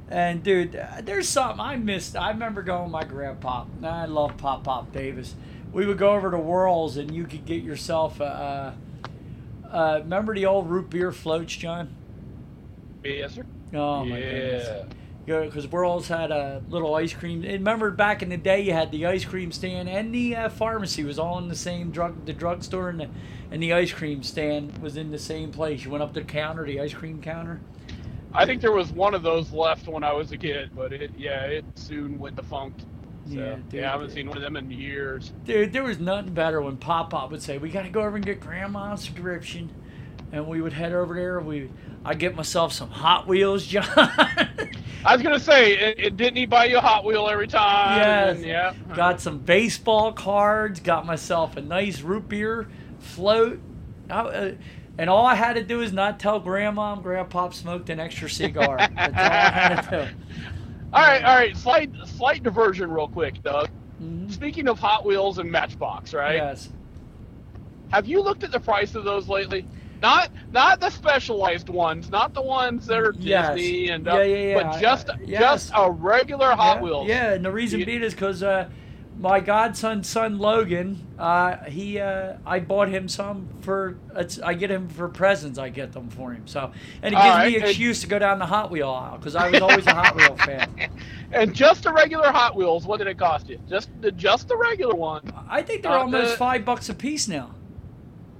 And 0.09 0.43
dude, 0.43 0.79
there's 1.03 1.27
something 1.27 1.59
I 1.59 1.77
missed. 1.77 2.15
I 2.15 2.29
remember 2.29 2.61
going 2.61 2.83
with 2.83 2.91
my 2.91 3.03
grandpa. 3.03 3.65
I 3.83 4.05
love 4.05 4.37
Pop 4.37 4.63
Pop 4.63 4.91
Davis. 4.91 5.35
We 5.71 5.85
would 5.85 5.97
go 5.97 6.11
over 6.13 6.29
to 6.29 6.37
Whirls, 6.37 6.97
and 6.97 7.13
you 7.13 7.25
could 7.25 7.45
get 7.45 7.63
yourself 7.63 8.19
a. 8.19 8.23
Uh, 8.23 8.73
uh, 9.73 9.99
remember 10.03 10.35
the 10.35 10.45
old 10.45 10.69
root 10.69 10.89
beer 10.91 11.11
floats, 11.11 11.55
John? 11.55 11.95
Yes, 13.03 13.33
sir. 13.33 13.45
Oh 13.73 14.05
my 14.05 14.17
yeah. 14.17 14.31
goodness. 14.31 14.93
Because 15.25 15.65
Whirls 15.65 16.09
had 16.09 16.31
a 16.31 16.61
little 16.69 16.93
ice 16.95 17.13
cream. 17.13 17.43
And 17.43 17.53
remember 17.53 17.89
back 17.91 18.21
in 18.21 18.29
the 18.29 18.37
day, 18.37 18.61
you 18.61 18.73
had 18.73 18.91
the 18.91 19.05
ice 19.05 19.23
cream 19.23 19.51
stand 19.51 19.89
and 19.89 20.13
the 20.13 20.35
uh, 20.35 20.49
pharmacy 20.49 21.03
was 21.03 21.17
all 21.17 21.37
in 21.39 21.47
the 21.47 21.55
same 21.55 21.91
drug. 21.91 22.25
The 22.25 22.33
drugstore 22.33 22.89
and 22.89 22.99
the 22.99 23.09
and 23.49 23.63
the 23.63 23.71
ice 23.71 23.93
cream 23.93 24.21
stand 24.21 24.77
was 24.79 24.97
in 24.97 25.11
the 25.11 25.19
same 25.19 25.51
place. 25.51 25.85
You 25.85 25.91
went 25.91 26.03
up 26.03 26.13
the 26.13 26.23
counter, 26.23 26.65
the 26.65 26.81
ice 26.81 26.93
cream 26.93 27.21
counter. 27.21 27.61
I 28.33 28.45
think 28.45 28.61
there 28.61 28.71
was 28.71 28.91
one 28.91 29.13
of 29.13 29.21
those 29.23 29.51
left 29.51 29.87
when 29.87 30.03
I 30.03 30.13
was 30.13 30.31
a 30.31 30.37
kid, 30.37 30.71
but 30.75 30.91
it 30.91 31.11
yeah, 31.17 31.43
it 31.43 31.65
soon 31.75 32.17
went 32.19 32.35
defunct. 32.35 32.81
So, 33.25 33.35
Yeah, 33.35 33.57
yeah. 33.71 33.89
I 33.89 33.91
haven't 33.91 34.11
seen 34.11 34.27
one 34.27 34.35
of 34.37 34.43
them 34.43 34.57
in 34.57 34.69
years. 34.69 35.31
Dude, 35.45 35.71
there 35.71 35.83
was 35.83 35.99
nothing 35.99 36.33
better 36.33 36.61
when 36.61 36.75
Pop 36.77 37.11
Pop 37.11 37.31
would 37.31 37.41
say, 37.41 37.57
"We 37.57 37.69
got 37.69 37.83
to 37.83 37.89
go 37.89 38.01
over 38.01 38.15
and 38.15 38.25
get 38.25 38.39
Grandma's 38.39 39.03
subscription," 39.03 39.69
and 40.31 40.47
we 40.47 40.61
would 40.61 40.73
head 40.73 40.93
over 40.93 41.13
there. 41.13 41.39
We, 41.39 41.69
I 42.03 42.15
get 42.15 42.35
myself 42.35 42.73
some 42.73 42.89
Hot 42.89 43.27
Wheels, 43.27 43.65
John. 43.67 43.85
I 45.05 45.13
was 45.13 45.21
gonna 45.21 45.39
say, 45.39 45.73
it, 45.73 45.99
it 45.99 46.17
didn't 46.17 46.37
he 46.37 46.45
buy 46.45 46.65
you 46.65 46.77
a 46.77 46.81
Hot 46.81 47.05
Wheel 47.05 47.27
every 47.29 47.47
time? 47.47 47.99
Yes. 47.99 48.35
And, 48.37 48.45
yeah. 48.45 48.73
got 48.95 49.21
some 49.21 49.39
baseball 49.39 50.11
cards. 50.11 50.79
Got 50.79 51.05
myself 51.05 51.55
a 51.55 51.61
nice 51.61 52.01
root 52.01 52.27
beer 52.27 52.67
float. 52.99 53.59
I, 54.09 54.19
uh, 54.19 54.51
and 54.97 55.09
all 55.09 55.25
I 55.25 55.35
had 55.35 55.53
to 55.55 55.63
do 55.63 55.81
is 55.81 55.91
not 55.93 56.19
tell 56.19 56.39
Grandma 56.39 56.93
and 56.93 57.03
Grandpa 57.03 57.49
smoked 57.49 57.89
an 57.89 57.99
extra 57.99 58.29
cigar. 58.29 58.77
That's 58.95 59.17
all 59.17 59.23
I 59.23 59.49
had 59.49 59.81
to 59.81 59.89
do. 59.89 60.41
All 60.93 61.01
right, 61.01 61.23
all 61.23 61.35
right. 61.35 61.57
Slight 61.57 61.91
slight 62.05 62.43
diversion, 62.43 62.91
real 62.91 63.07
quick, 63.07 63.41
Doug. 63.43 63.69
Mhm. 64.01 64.31
Speaking 64.31 64.67
of 64.67 64.79
Hot 64.79 65.05
Wheels 65.05 65.37
and 65.39 65.51
Matchbox, 65.51 66.13
right? 66.13 66.35
Yes. 66.35 66.69
Have 67.91 68.05
you 68.07 68.21
looked 68.21 68.43
at 68.43 68.51
the 68.51 68.59
price 68.59 68.95
of 68.95 69.03
those 69.03 69.27
lately? 69.27 69.65
Not 70.01 70.31
not 70.51 70.79
the 70.79 70.89
specialized 70.89 71.69
ones, 71.69 72.09
not 72.11 72.33
the 72.33 72.41
ones 72.41 72.85
that 72.87 72.99
are 72.99 73.13
Yes. 73.17 73.55
Disney 73.55 73.89
and 73.89 74.05
Yeah, 74.05 74.21
yeah, 74.23 74.35
yeah. 74.35 74.63
but 74.71 74.81
just 74.81 75.09
I- 75.09 75.17
yes. 75.25 75.41
just 75.41 75.71
a 75.75 75.89
regular 75.89 76.51
Hot 76.51 76.77
yeah, 76.77 76.83
Wheels. 76.83 77.07
Yeah, 77.07 77.33
and 77.33 77.45
the 77.45 77.51
reason 77.51 77.83
being 77.85 78.03
is 78.03 78.13
because 78.13 78.43
uh, 78.43 78.67
my 79.19 79.39
godson's 79.39 80.09
son 80.09 80.37
Logan, 80.39 81.05
uh, 81.17 81.57
he, 81.65 81.99
uh, 81.99 82.33
I 82.45 82.59
bought 82.59 82.89
him 82.89 83.07
some 83.07 83.47
for. 83.61 83.97
I 84.43 84.53
get 84.53 84.69
him 84.71 84.89
for 84.89 85.07
presents. 85.07 85.57
I 85.59 85.69
get 85.69 85.91
them 85.93 86.09
for 86.09 86.33
him. 86.33 86.45
So, 86.47 86.71
and 87.01 87.13
it 87.13 87.17
All 87.17 87.23
gives 87.23 87.35
right, 87.35 87.47
me 87.51 87.55
an 87.57 87.63
excuse 87.63 88.01
to 88.01 88.07
go 88.07 88.19
down 88.19 88.39
the 88.39 88.45
Hot 88.45 88.69
Wheel 88.71 88.89
aisle 88.89 89.17
because 89.17 89.35
I 89.35 89.49
was 89.49 89.61
always 89.61 89.85
a 89.87 89.93
Hot 89.93 90.15
Wheel 90.15 90.35
fan. 90.37 90.89
And 91.31 91.51
just 91.55 91.81
the 91.81 91.91
regular 91.91 92.31
Hot 92.31 92.55
Wheels, 92.55 92.85
what 92.85 92.97
did 92.99 93.07
it 93.07 93.17
cost 93.17 93.49
you? 93.49 93.59
Just 93.67 93.89
the 94.01 94.11
just 94.11 94.47
the 94.47 94.55
regular 94.55 94.93
one. 94.93 95.23
I 95.49 95.63
think 95.63 95.81
they're 95.81 95.91
Uh, 95.91 96.01
almost 96.01 96.31
the- 96.33 96.37
five 96.37 96.63
bucks 96.63 96.89
a 96.89 96.93
piece 96.93 97.27
now. 97.27 97.49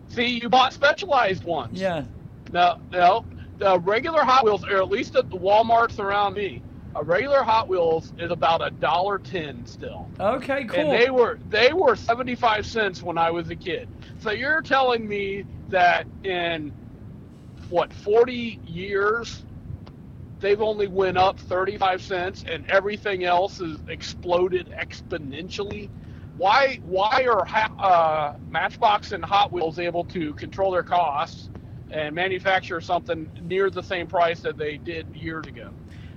See, 0.09 0.39
you 0.39 0.47
bought 0.47 0.73
specialized 0.73 1.43
ones. 1.43 1.81
Yeah. 1.81 2.03
No, 2.51 2.77
no. 2.91 3.25
The 3.57 3.79
regular 3.79 4.23
Hot 4.23 4.43
Wheels, 4.43 4.63
or 4.63 4.77
at 4.77 4.89
least 4.89 5.15
at 5.15 5.29
the 5.31 5.37
WalMarts 5.37 5.97
around 5.97 6.35
me, 6.35 6.61
a 6.95 7.03
regular 7.03 7.43
Hot 7.43 7.67
Wheels 7.67 8.13
is 8.19 8.31
about 8.31 8.65
a 8.65 8.71
dollar 8.71 9.17
ten 9.17 9.65
still. 9.65 10.09
Okay. 10.19 10.65
Cool. 10.65 10.79
And 10.79 11.01
they 11.01 11.09
were 11.09 11.39
they 11.49 11.73
were 11.73 11.95
seventy 11.95 12.35
five 12.35 12.65
cents 12.65 13.01
when 13.01 13.17
I 13.17 13.31
was 13.31 13.49
a 13.49 13.55
kid. 13.55 13.87
So 14.19 14.31
you're 14.31 14.61
telling 14.61 15.07
me 15.07 15.45
that 15.69 16.05
in 16.23 16.71
what 17.69 17.91
forty 17.93 18.59
years 18.65 19.43
they've 20.39 20.61
only 20.61 20.87
went 20.87 21.17
up 21.17 21.39
thirty 21.39 21.77
five 21.77 22.01
cents 22.01 22.45
and 22.49 22.65
everything 22.69 23.23
else 23.23 23.57
has 23.57 23.77
exploded 23.87 24.71
exponentially? 24.79 25.89
Why 26.37 26.79
why 26.83 27.25
are 27.29 27.45
ha- 27.45 27.75
uh, 27.79 28.37
Matchbox 28.49 29.11
and 29.11 29.23
Hot 29.25 29.51
Wheels 29.51 29.79
able 29.79 30.03
to 30.05 30.33
control 30.33 30.71
their 30.71 30.83
costs 30.83 31.49
and 31.91 32.13
manufacture 32.15 32.81
something 32.81 33.29
near 33.41 33.69
the 33.69 33.83
same 33.83 34.07
price 34.07 34.41
that 34.41 34.57
they 34.57 34.77
did 34.77 35.07
years 35.15 35.45
ago? 35.47 35.71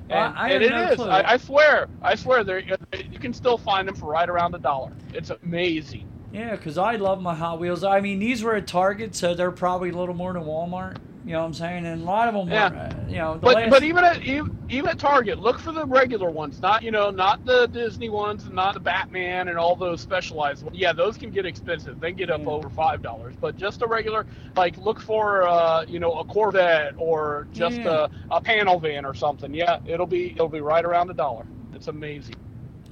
Well, 0.08 0.26
And, 0.26 0.38
I 0.38 0.48
and 0.50 0.62
it 0.62 0.70
no 0.70 0.92
is. 0.92 1.00
I, 1.00 1.32
I 1.32 1.36
swear. 1.36 1.88
I 2.02 2.14
swear. 2.14 2.44
There, 2.44 2.60
you 2.60 3.18
can 3.18 3.32
still 3.32 3.58
find 3.58 3.88
them 3.88 3.94
for 3.94 4.06
right 4.06 4.28
around 4.28 4.54
a 4.54 4.58
dollar. 4.58 4.92
It's 5.12 5.30
amazing. 5.30 6.08
Yeah, 6.32 6.52
because 6.52 6.78
I 6.78 6.96
love 6.96 7.20
my 7.22 7.34
Hot 7.34 7.58
Wheels. 7.58 7.82
I 7.82 8.00
mean, 8.00 8.18
these 8.18 8.42
were 8.42 8.54
at 8.54 8.66
Target, 8.66 9.14
so 9.14 9.34
they're 9.34 9.50
probably 9.50 9.90
a 9.90 9.96
little 9.96 10.14
more 10.14 10.32
than 10.32 10.42
Walmart. 10.42 10.96
You 11.26 11.32
know 11.32 11.40
what 11.40 11.46
I'm 11.46 11.54
saying? 11.54 11.84
And 11.86 12.02
a 12.02 12.04
lot 12.04 12.28
of 12.28 12.34
them, 12.34 12.48
Yeah. 12.48 12.70
were, 12.70 12.76
uh, 12.76 12.90
you 13.08 13.16
know, 13.16 13.34
the 13.34 13.40
But 13.40 13.54
last, 13.56 13.70
but 13.70 13.82
even 13.82 14.04
at 14.04 14.22
even 14.24 14.88
at 14.88 14.96
Target, 15.00 15.40
look 15.40 15.58
for 15.58 15.72
the 15.72 15.84
regular 15.84 16.30
ones, 16.30 16.62
not 16.62 16.84
you 16.84 16.92
know 16.92 17.10
not 17.10 17.44
the 17.44 17.66
Disney 17.66 18.08
ones, 18.08 18.44
and 18.44 18.54
not 18.54 18.74
the 18.74 18.80
Batman 18.80 19.48
and 19.48 19.58
all 19.58 19.74
those 19.74 20.00
specialized 20.00 20.64
ones. 20.64 20.78
Yeah, 20.78 20.92
those 20.92 21.16
can 21.18 21.30
get 21.32 21.44
expensive. 21.44 21.98
They 21.98 22.12
get 22.12 22.30
up 22.30 22.42
Yeah. 22.42 22.50
over 22.50 22.68
five 22.70 23.02
dollars. 23.02 23.34
But 23.40 23.56
just 23.56 23.82
a 23.82 23.88
regular, 23.88 24.24
like 24.56 24.76
look 24.78 25.00
for 25.00 25.42
uh, 25.48 25.84
you 25.88 25.98
know 25.98 26.12
a 26.20 26.24
Corvette 26.24 26.94
or 26.96 27.48
just 27.52 27.78
Yeah. 27.80 28.06
a, 28.30 28.36
a 28.36 28.40
panel 28.40 28.78
van 28.78 29.04
or 29.04 29.12
something. 29.12 29.52
Yeah, 29.52 29.80
it'll 29.84 30.06
be 30.06 30.30
it'll 30.30 30.48
be 30.48 30.60
right 30.60 30.84
around 30.84 31.10
a 31.10 31.14
dollar. 31.14 31.44
It's 31.74 31.88
amazing. 31.88 32.36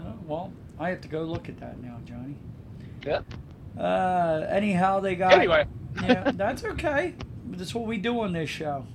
Oh, 0.00 0.12
well, 0.26 0.52
I 0.80 0.88
have 0.88 1.00
to 1.02 1.08
go 1.08 1.22
look 1.22 1.48
at 1.48 1.58
that 1.60 1.80
now, 1.80 1.98
Johnny. 2.04 2.34
Yeah. 3.06 3.20
Uh, 3.80 4.44
anyhow, 4.50 4.98
they 4.98 5.14
got. 5.14 5.34
Anyway, 5.34 5.66
yeah, 6.02 6.30
that's 6.34 6.64
okay. 6.64 7.14
That's 7.58 7.74
what 7.74 7.86
we 7.86 7.98
do 7.98 8.20
on 8.20 8.32
this 8.32 8.50
show. 8.50 8.86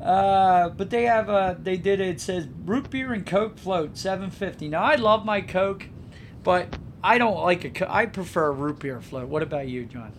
Uh, 0.00 0.68
but 0.70 0.90
they 0.90 1.04
have 1.04 1.28
uh, 1.30 1.54
they 1.58 1.76
did 1.76 2.00
it. 2.00 2.08
It 2.08 2.20
says 2.20 2.46
root 2.64 2.90
beer 2.90 3.12
and 3.12 3.24
Coke 3.26 3.58
float, 3.58 3.96
seven 3.96 4.30
fifty. 4.30 4.68
Now 4.68 4.82
I 4.82 4.96
love 4.96 5.24
my 5.24 5.40
Coke, 5.40 5.86
but 6.42 6.76
I 7.02 7.18
don't 7.18 7.38
like 7.42 7.64
a. 7.64 7.70
Co- 7.70 7.86
I 7.88 8.06
prefer 8.06 8.48
a 8.48 8.50
root 8.52 8.78
beer 8.80 9.00
float. 9.00 9.28
What 9.28 9.42
about 9.42 9.68
you, 9.68 9.86
John? 9.86 10.12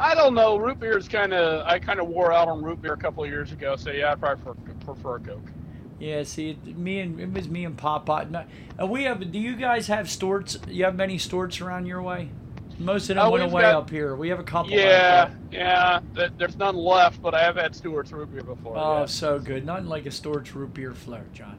I 0.00 0.14
don't 0.14 0.34
know. 0.34 0.56
Root 0.56 0.80
beer 0.80 0.96
is 0.96 1.08
kind 1.08 1.32
of 1.34 1.66
I 1.66 1.78
kind 1.78 2.00
of 2.00 2.08
wore 2.08 2.32
out 2.32 2.48
on 2.48 2.62
root 2.62 2.80
beer 2.80 2.94
a 2.94 2.96
couple 2.96 3.22
of 3.22 3.28
years 3.30 3.52
ago. 3.52 3.76
So 3.76 3.90
yeah, 3.90 4.12
I 4.12 4.14
probably 4.14 4.42
prefer, 4.54 4.74
prefer 4.94 5.16
a 5.16 5.20
Coke. 5.20 5.50
Yeah, 6.00 6.22
see, 6.24 6.50
it- 6.50 6.76
me 6.76 7.00
and 7.00 7.20
it 7.20 7.32
was 7.32 7.48
me 7.48 7.64
and 7.66 7.76
Pop 7.76 8.06
Pot. 8.06 8.26
And 8.28 8.44
And 8.78 8.90
we 8.90 9.04
have. 9.04 9.30
Do 9.30 9.38
you 9.38 9.56
guys 9.56 9.88
have 9.88 10.10
Stewart's? 10.10 10.58
You 10.68 10.84
have 10.86 10.96
many 10.96 11.18
Stewart's 11.18 11.60
around 11.60 11.84
your 11.86 12.00
way? 12.02 12.30
Most 12.84 13.08
of 13.10 13.16
them 13.16 13.26
Oh, 13.26 13.30
went 13.30 13.44
away 13.44 13.62
got- 13.62 13.74
up 13.74 13.90
here. 13.90 14.14
We 14.16 14.28
have 14.28 14.38
a 14.40 14.44
couple. 14.44 14.72
Yeah, 14.72 15.30
there. 15.50 16.00
yeah. 16.14 16.28
There's 16.38 16.56
none 16.56 16.76
left, 16.76 17.22
but 17.22 17.34
I 17.34 17.42
have 17.42 17.56
had 17.56 17.74
Stewart's 17.74 18.12
root 18.12 18.32
beer 18.32 18.42
before. 18.42 18.76
Oh, 18.76 19.00
yeah. 19.00 19.06
so 19.06 19.38
good. 19.38 19.64
Nothing 19.64 19.86
like 19.88 20.06
a 20.06 20.10
Stewart's 20.10 20.54
root 20.54 20.74
beer 20.74 20.92
float, 20.94 21.32
John. 21.32 21.58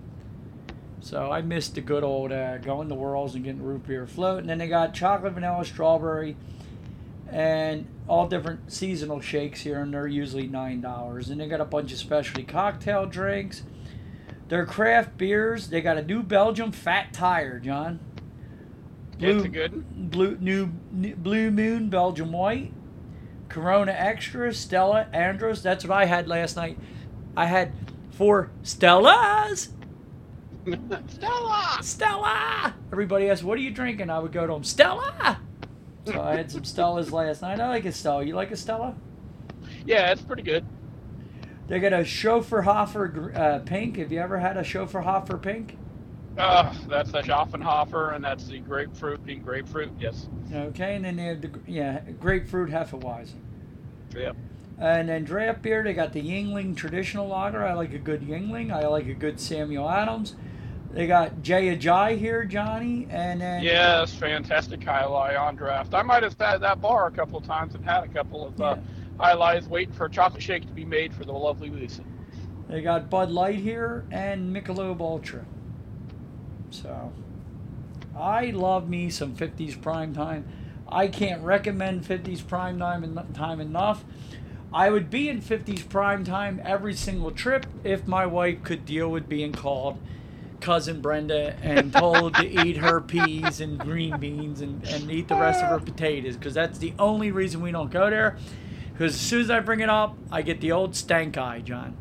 So 1.01 1.31
I 1.31 1.41
missed 1.41 1.75
the 1.75 1.81
good 1.81 2.03
old 2.03 2.31
uh, 2.31 2.57
going 2.59 2.87
to 2.89 2.95
Whirls 2.95 3.35
and 3.35 3.43
getting 3.43 3.61
root 3.61 3.85
beer 3.85 4.07
float. 4.07 4.39
And 4.39 4.49
then 4.49 4.57
they 4.57 4.67
got 4.67 4.93
chocolate, 4.93 5.33
vanilla, 5.33 5.65
strawberry, 5.65 6.35
and 7.29 7.87
all 8.07 8.27
different 8.27 8.71
seasonal 8.71 9.19
shakes 9.19 9.61
here, 9.61 9.79
and 9.81 9.93
they're 9.93 10.07
usually 10.07 10.47
$9. 10.47 11.29
And 11.29 11.39
they 11.41 11.47
got 11.47 11.59
a 11.61 11.65
bunch 11.65 11.91
of 11.91 11.97
specialty 11.97 12.43
cocktail 12.43 13.05
drinks. 13.05 13.63
Their 14.49 14.65
craft 14.65 15.17
beers, 15.17 15.69
they 15.69 15.81
got 15.81 15.97
a 15.97 16.03
new 16.03 16.21
Belgium 16.21 16.71
Fat 16.71 17.11
Tire, 17.13 17.59
John. 17.59 17.99
Good. 19.23 20.11
Blue, 20.11 20.37
new, 20.39 20.69
new 20.91 21.15
Blue 21.15 21.51
Moon 21.51 21.89
Belgium 21.89 22.31
White, 22.31 22.71
Corona 23.49 23.91
Extra, 23.91 24.53
Stella, 24.53 25.07
Artois. 25.13 25.61
That's 25.61 25.85
what 25.85 25.97
I 25.97 26.05
had 26.05 26.27
last 26.27 26.55
night. 26.55 26.77
I 27.35 27.45
had 27.45 27.73
four 28.11 28.51
Stellas. 28.63 29.69
Stella. 31.07 31.79
Stella. 31.81 32.75
Everybody 32.91 33.29
asked, 33.29 33.43
"What 33.43 33.57
are 33.57 33.61
you 33.61 33.71
drinking?" 33.71 34.09
I 34.09 34.19
would 34.19 34.31
go 34.31 34.47
to 34.47 34.53
them, 34.53 34.63
Stella. 34.63 35.39
So 36.05 36.21
I 36.21 36.35
had 36.35 36.51
some 36.51 36.63
Stellas 36.63 37.11
last 37.13 37.41
night. 37.41 37.59
I 37.59 37.69
like 37.69 37.85
a 37.85 37.91
Stella. 37.91 38.23
You 38.23 38.35
like 38.35 38.51
a 38.51 38.57
Stella? 38.57 38.95
Yeah, 39.85 40.11
it's 40.11 40.21
pretty 40.21 40.43
good. 40.43 40.65
They 41.67 41.79
got 41.79 41.93
a 41.93 41.99
Schöfferhofer 41.99 43.13
gr- 43.13 43.35
uh, 43.35 43.59
pink. 43.59 43.97
Have 43.97 44.11
you 44.11 44.19
ever 44.19 44.39
had 44.39 44.57
a 44.57 44.61
Schöfferhofer 44.61 45.41
pink? 45.41 45.77
Uh, 46.37 46.73
that's 46.87 47.11
the 47.11 47.21
Schöfferhofer, 47.21 48.15
and 48.15 48.23
that's 48.23 48.47
the 48.47 48.59
grapefruit, 48.59 49.23
pink 49.25 49.43
grapefruit. 49.45 49.91
Yes. 49.99 50.27
Okay, 50.51 50.95
and 50.95 51.05
then 51.05 51.15
they 51.15 51.25
have 51.25 51.41
the 51.41 51.51
yeah 51.67 51.99
grapefruit 52.19 52.69
Hefeweizen. 52.69 53.39
Yep. 54.15 54.35
And 54.79 55.07
then 55.07 55.23
draft 55.23 55.61
beer, 55.61 55.83
they 55.83 55.93
got 55.93 56.13
the 56.13 56.21
Yuengling 56.21 56.75
traditional 56.75 57.27
lager. 57.27 57.63
I 57.63 57.73
like 57.73 57.93
a 57.93 57.99
good 57.99 58.21
Yuengling. 58.21 58.71
I 58.73 58.87
like 58.87 59.07
a 59.07 59.13
good 59.13 59.39
Samuel 59.39 59.87
Adams. 59.89 60.35
They 60.91 61.07
got 61.07 61.41
Jay 61.41 61.75
Ajay 61.75 62.17
here, 62.17 62.45
Johnny, 62.45 63.07
and 63.09 63.41
then 63.41 63.63
Yes, 63.63 64.13
fantastic 64.13 64.83
highlight 64.83 65.35
on 65.35 65.55
draft. 65.55 65.93
I 65.93 66.01
might 66.03 66.21
have 66.23 66.33
sat 66.33 66.55
at 66.55 66.61
that 66.61 66.81
bar 66.81 67.07
a 67.07 67.11
couple 67.11 67.37
of 67.37 67.45
times 67.45 67.73
and 67.75 67.83
had 67.83 68.03
a 68.03 68.07
couple 68.07 68.47
of 68.47 68.61
uh, 68.61 68.75
highlights 69.19 69.67
waiting 69.67 69.93
for 69.93 70.05
a 70.05 70.09
chocolate 70.09 70.43
shake 70.43 70.65
to 70.67 70.73
be 70.73 70.85
made 70.85 71.13
for 71.13 71.25
the 71.25 71.31
lovely 71.31 71.69
Lucy. 71.69 72.03
they 72.69 72.81
got 72.81 73.09
Bud 73.09 73.31
Light 73.31 73.55
here 73.55 74.05
and 74.11 74.55
Michelob 74.55 74.99
Ultra. 75.01 75.45
So, 76.73 77.13
I 78.17 78.47
love 78.47 78.89
me 78.89 79.09
some 79.09 79.35
50s 79.35 79.79
prime 79.79 80.13
time. 80.13 80.45
I 80.87 81.07
can't 81.07 81.41
recommend 81.43 82.03
50s 82.03 82.45
prime 82.47 82.79
time, 82.79 83.03
en- 83.03 83.33
time 83.33 83.59
enough. 83.59 84.03
I 84.73 84.89
would 84.89 85.11
be 85.11 85.29
in 85.29 85.39
50s 85.39 85.87
prime 85.87 86.23
time 86.23 86.59
every 86.65 86.95
single 86.95 87.29
trip 87.31 87.67
if 87.83 88.07
my 88.07 88.25
wife 88.25 88.63
could 88.63 88.85
deal 88.85 89.09
with 89.09 89.29
being 89.29 89.51
called 89.51 89.99
cousin 90.61 91.01
Brenda 91.01 91.55
and 91.61 91.91
told 91.91 92.35
to 92.35 92.47
eat 92.65 92.77
her 92.77 93.01
peas 93.01 93.59
and 93.59 93.79
green 93.79 94.17
beans 94.17 94.61
and, 94.61 94.83
and 94.85 95.11
eat 95.11 95.27
the 95.27 95.35
rest 95.35 95.61
of 95.61 95.69
her 95.69 95.79
potatoes 95.79 96.37
because 96.37 96.53
that's 96.53 96.79
the 96.79 96.93
only 96.97 97.31
reason 97.31 97.61
we 97.61 97.71
don't 97.71 97.91
go 97.91 98.09
there. 98.09 98.37
Because 98.93 99.13
as 99.13 99.21
soon 99.21 99.41
as 99.41 99.49
I 99.49 99.59
bring 99.59 99.81
it 99.81 99.89
up, 99.89 100.15
I 100.31 100.41
get 100.41 100.61
the 100.61 100.71
old 100.71 100.95
stank 100.95 101.37
eye, 101.37 101.59
John. 101.59 101.97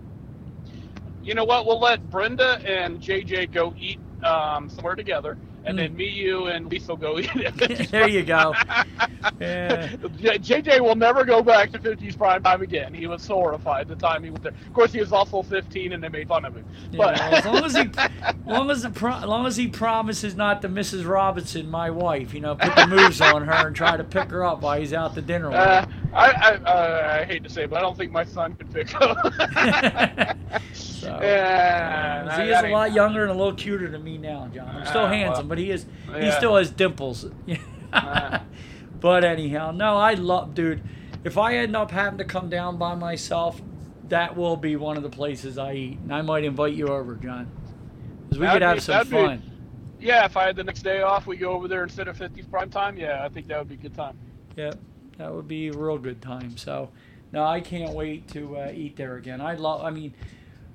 You 1.23 1.35
know 1.35 1.45
what? 1.45 1.67
We'll 1.67 1.81
let 1.81 2.11
Brenda 2.11 2.61
and 2.67 3.01
JJ 3.01 3.53
go 3.53 3.75
eat 3.79 3.99
um, 4.25 4.69
somewhere 4.71 4.95
together, 4.95 5.37
and 5.65 5.77
Mm. 5.77 5.81
then 5.83 5.97
me, 5.97 6.09
you, 6.09 6.47
and 6.47 6.67
Lisa 6.71 6.93
will 6.93 6.97
go 6.97 7.19
eat 7.19 7.31
it. 7.35 7.89
there 7.91 8.09
you 8.09 8.23
go. 8.25 8.55
Yeah. 9.41 9.89
JJ 9.99 10.81
will 10.81 10.95
never 10.95 11.25
go 11.25 11.43
back 11.43 11.71
to 11.73 11.79
50s 11.79 12.17
prime 12.17 12.43
time 12.43 12.63
again. 12.63 12.95
He 12.95 13.07
was 13.07 13.23
so 13.23 13.35
horrified 13.35 13.89
the 13.89 13.97
time 13.97 14.23
he 14.23 14.31
went 14.31 14.43
there. 14.45 14.53
Of 14.67 14.73
course, 14.73 14.93
he 14.93 15.01
was 15.01 15.13
also 15.13 15.43
15, 15.43 15.93
and 15.93 16.03
they 16.03 16.09
made 16.09 16.29
fun 16.29 16.45
of 16.45 16.55
him. 16.57 16.65
But 16.97 17.21
as 17.21 17.45
long 17.45 17.65
as 17.65 17.75
he, 17.75 17.91
as 17.99 18.35
long 18.47 18.71
as 18.71 18.83
the 18.83 18.91
pro, 18.91 19.19
long 19.27 19.47
as 19.47 19.57
he 19.57 19.69
promises 19.69 20.37
not 20.37 20.63
to 20.63 20.69
Mrs. 20.69 21.07
Robinson, 21.09 21.69
my 21.71 21.91
wife, 21.91 22.35
you 22.35 22.41
know, 22.41 22.55
put 22.55 22.75
the 22.77 22.87
moves 22.87 23.21
on 23.21 23.47
her 23.47 23.67
and 23.67 23.75
try 23.77 23.97
to 23.97 24.05
pick 24.05 24.31
her 24.31 24.45
up 24.45 24.63
while 24.63 24.79
he's 24.79 24.93
out 24.93 25.15
to 25.15 25.23
dinner. 25.23 25.49
with 25.49 25.57
Uh, 25.59 25.87
her. 25.87 25.93
I, 26.13 26.31
I, 26.31 26.51
uh, 26.57 27.19
I 27.21 27.25
hate 27.25 27.43
to 27.45 27.49
say, 27.51 27.65
it, 27.65 27.71
but 27.71 27.79
I 27.79 27.81
don't 27.83 27.97
think 27.97 28.13
my 28.13 28.25
son 28.25 28.55
could 28.55 28.73
pick 28.73 28.95
up. 29.01 29.17
So, 30.73 31.19
yeah, 31.21 32.29
Uh, 32.31 32.41
he 32.43 32.51
is 32.51 32.63
a 32.63 32.69
lot 32.69 32.93
younger 32.93 33.23
and 33.23 33.31
a 33.33 33.35
little 33.35 33.55
cuter 33.55 33.89
than 33.91 34.05
me 34.05 34.19
now, 34.19 34.49
John. 34.55 34.69
I'm 34.69 34.87
still 34.87 35.03
well. 35.03 35.11
handsome, 35.13 35.49
but 35.49 35.59
he 35.59 35.71
is 35.73 35.85
he 36.15 36.21
Yeah. 36.27 36.37
still 36.39 36.55
has 36.57 36.71
dimples. 36.71 37.27
Ah. 37.95 38.43
but 39.01 39.25
anyhow, 39.25 39.71
no, 39.73 39.97
I 39.97 40.15
love, 40.15 40.55
dude. 40.55 40.81
If 41.25 41.37
I 41.37 41.57
end 41.57 41.75
up 41.77 41.91
having 41.91 42.19
to 42.19 42.25
come 42.25 42.49
down 42.49 42.79
by 42.79 42.95
myself, 42.95 43.61
that 44.09 44.37
will 44.37 44.57
be 44.57 44.77
one 44.77 44.97
of 44.97 45.03
the 45.03 45.11
places 45.11 45.59
I 45.59 45.73
eat, 45.75 45.99
and 45.99 46.15
I 46.15 46.23
might 46.23 46.45
invite 46.45 46.73
you 46.75 46.89
over, 46.89 47.17
John, 47.17 47.51
because 48.29 48.39
we 48.39 48.47
That'd 48.47 48.63
could 48.63 48.67
have 48.67 48.77
be- 48.77 48.81
some 48.81 48.93
that'd 48.95 49.11
be- 49.11 49.17
fun. 49.17 49.43
Yeah, 50.01 50.25
if 50.25 50.37
I 50.37 50.45
had 50.47 50.57
the 50.57 50.65
next 50.65 50.83
day 50.83 51.03
off, 51.03 51.27
we 51.27 51.37
go 51.37 51.51
over 51.53 51.67
there 51.69 51.83
instead 51.83 52.07
of 52.09 52.17
50s 52.17 52.49
prime 52.51 52.71
time. 52.71 52.97
Yeah, 52.97 53.25
I 53.25 53.29
think 53.29 53.47
that 53.49 53.59
would 53.59 53.69
be 53.69 53.75
a 53.75 53.79
good 53.79 53.95
time. 53.95 54.17
Yep, 54.57 54.79
that 55.19 55.33
would 55.33 55.49
be 55.49 55.69
a 55.69 55.73
real 55.73 55.99
good 55.99 56.21
time. 56.23 56.57
So, 56.57 56.91
no, 57.33 57.45
I 57.45 57.61
can't 57.61 57.93
wait 57.93 58.29
to 58.29 58.57
uh, 58.57 58.73
eat 58.75 58.97
there 58.97 59.17
again. 59.17 59.41
I 59.41 59.55
love. 59.55 59.83
I 59.83 59.91
mean, 59.91 60.15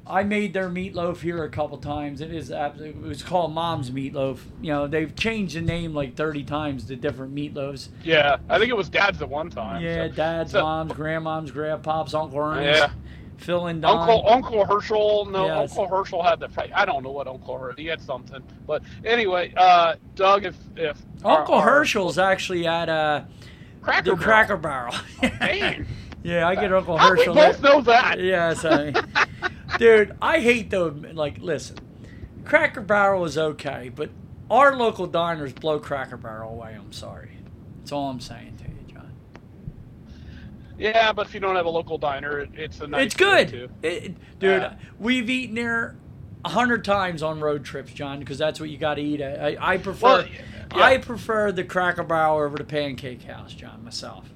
I 0.05 0.23
made 0.23 0.53
their 0.53 0.69
meatloaf 0.69 1.18
here 1.22 1.43
a 1.43 1.49
couple 1.49 1.77
times. 1.80 2.22
It 2.22 2.34
is 2.34 2.51
absolutely. 2.51 3.03
It 3.03 3.07
was 3.07 3.23
called 3.23 3.53
Mom's 3.53 3.91
Meatloaf. 3.91 4.39
You 4.61 4.72
know, 4.72 4.88
they've 4.88 5.14
changed 5.15 5.55
the 5.55 5.61
name 5.61 5.93
like 5.93 6.15
thirty 6.15 6.43
times 6.43 6.85
to 6.85 6.95
different 6.95 7.35
meatloafs. 7.35 7.89
Yeah, 8.03 8.38
I 8.49 8.57
think 8.57 8.69
it 8.69 8.77
was 8.77 8.89
Dad's 8.89 9.22
at 9.22 9.30
one 9.30 9.49
time. 9.49 9.84
Yeah, 9.84 10.07
so- 10.07 10.14
dad's, 10.14 10.51
so- 10.51 10.61
mom's, 10.61 10.93
grandmom's, 10.93 11.51
grandpa's, 11.51 12.14
Uncle 12.14 12.39
Ernest, 12.39 12.80
Yeah. 12.81 12.89
Phil 13.38 13.68
and 13.68 13.81
Don. 13.84 13.99
Uncle 13.99 14.23
Uncle 14.30 14.65
Herschel, 14.65 15.26
no, 15.26 15.45
Yes. 15.45 15.77
Uncle 15.77 15.95
Herschel 15.97 16.23
had 16.23 16.39
the. 16.39 16.49
I 16.73 16.85
don't 16.85 17.03
know 17.03 17.11
what 17.11 17.27
Uncle 17.27 17.57
Herschel. 17.59 17.76
He 17.77 17.85
had 17.88 18.01
something, 18.01 18.41
but 18.65 18.81
anyway, 19.05 19.53
uh, 19.57 19.95
Doug, 20.15 20.45
if 20.45 20.55
if 20.76 20.97
Uncle 21.23 21.53
our- 21.55 21.61
our 21.61 21.69
Herschel's 21.80 22.18
actually 22.18 22.65
at 22.65 22.88
uh, 22.89 23.22
Cracker 23.88 24.03
the 24.11 24.15
Barrel. 24.15 24.23
Cracker 24.23 24.57
Barrel. 24.57 24.93
Oh, 25.23 25.30
man, 25.39 25.88
yeah, 26.23 26.47
I 26.47 26.55
get 26.55 26.73
Uncle 26.73 26.97
how 26.97 27.11
we 27.14 27.18
Herschel. 27.19 27.34
both 27.35 27.61
there. 27.61 27.72
know 27.73 27.81
that. 27.81 28.19
Yes, 28.19 28.65
I 28.65 28.93
dude, 29.77 30.15
I 30.22 30.39
hate 30.39 30.69
the 30.69 30.85
like. 31.14 31.38
Listen, 31.39 31.77
Cracker 32.45 32.81
Barrel 32.81 33.26
is 33.26 33.38
okay, 33.38 33.89
but 33.95 34.09
our 34.49 34.76
local 34.76 35.07
diners 35.07 35.53
blow 35.53 35.80
Cracker 35.80 36.18
Barrel 36.18 36.51
away. 36.51 36.76
I'm 36.77 36.91
sorry. 36.91 37.31
That's 37.80 37.91
all 37.91 38.09
I'm 38.09 38.19
saying 38.19 38.57
to 38.57 38.64
you, 38.65 38.93
John. 38.93 39.11
Yeah, 40.77 41.11
but 41.14 41.27
if 41.27 41.34
you 41.34 41.39
don't 41.39 41.55
have 41.55 41.65
a 41.65 41.69
local 41.69 41.97
diner, 41.97 42.47
it's 42.53 42.80
a 42.81 42.88
nice 42.88 43.07
it's 43.07 43.15
good. 43.15 43.72
It- 43.81 44.39
dude. 44.39 44.69
We've 44.99 45.30
eaten 45.30 45.55
there 45.55 45.95
a 46.45 46.49
hundred 46.49 46.84
times 46.85 47.23
on 47.23 47.39
road 47.39 47.64
trips, 47.65 47.91
John, 47.93 48.19
because 48.19 48.38
that's 48.38 48.59
what 48.59 48.69
you 48.69 48.77
got 48.77 48.95
to 48.95 49.01
eat. 49.01 49.22
At. 49.22 49.41
I, 49.41 49.57
I 49.73 49.77
prefer. 49.77 50.05
Well, 50.23 50.26
yeah. 50.76 50.84
I 50.84 50.98
prefer 50.98 51.52
the 51.52 51.64
Cracker 51.64 52.03
Barrel 52.03 52.38
over 52.38 52.57
the 52.57 52.64
Pancake 52.64 53.23
House, 53.23 53.53
John. 53.53 53.84
Myself. 53.84 54.30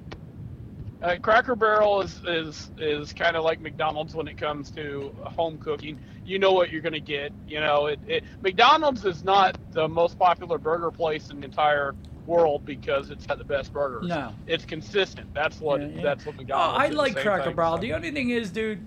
Uh, 1.02 1.16
Cracker 1.20 1.56
Barrel 1.56 2.00
is 2.02 2.20
is 2.26 2.70
is 2.78 3.12
kind 3.12 3.36
of 3.36 3.42
like 3.42 3.60
McDonald's 3.60 4.14
when 4.14 4.28
it 4.28 4.38
comes 4.38 4.70
to 4.72 5.12
home 5.24 5.58
cooking. 5.58 5.98
You 6.24 6.38
know 6.38 6.52
what 6.52 6.70
you're 6.70 6.80
going 6.80 6.92
to 6.92 7.00
get. 7.00 7.32
You 7.48 7.58
know, 7.58 7.86
it, 7.86 7.98
it 8.06 8.24
McDonald's 8.40 9.04
is 9.04 9.24
not 9.24 9.56
the 9.72 9.88
most 9.88 10.16
popular 10.16 10.58
burger 10.58 10.92
place 10.92 11.30
in 11.30 11.40
the 11.40 11.46
entire 11.46 11.96
world 12.24 12.64
because 12.64 13.10
it's 13.10 13.26
got 13.26 13.38
the 13.38 13.44
best 13.44 13.72
burgers. 13.72 14.06
No. 14.06 14.32
it's 14.46 14.64
consistent. 14.64 15.34
That's 15.34 15.58
what 15.60 15.80
Yeah, 15.80 15.88
yeah. 15.88 16.02
that's 16.02 16.24
what 16.24 16.36
Oh, 16.36 16.38
McDonald's. 16.38 16.78
I 16.80 16.86
is, 16.86 16.94
like 16.94 17.16
Cracker 17.16 17.46
thing, 17.46 17.56
Barrel. 17.56 17.76
so. 17.76 17.80
The 17.80 17.94
only 17.94 18.12
thing 18.12 18.30
is, 18.30 18.52
dude, 18.52 18.86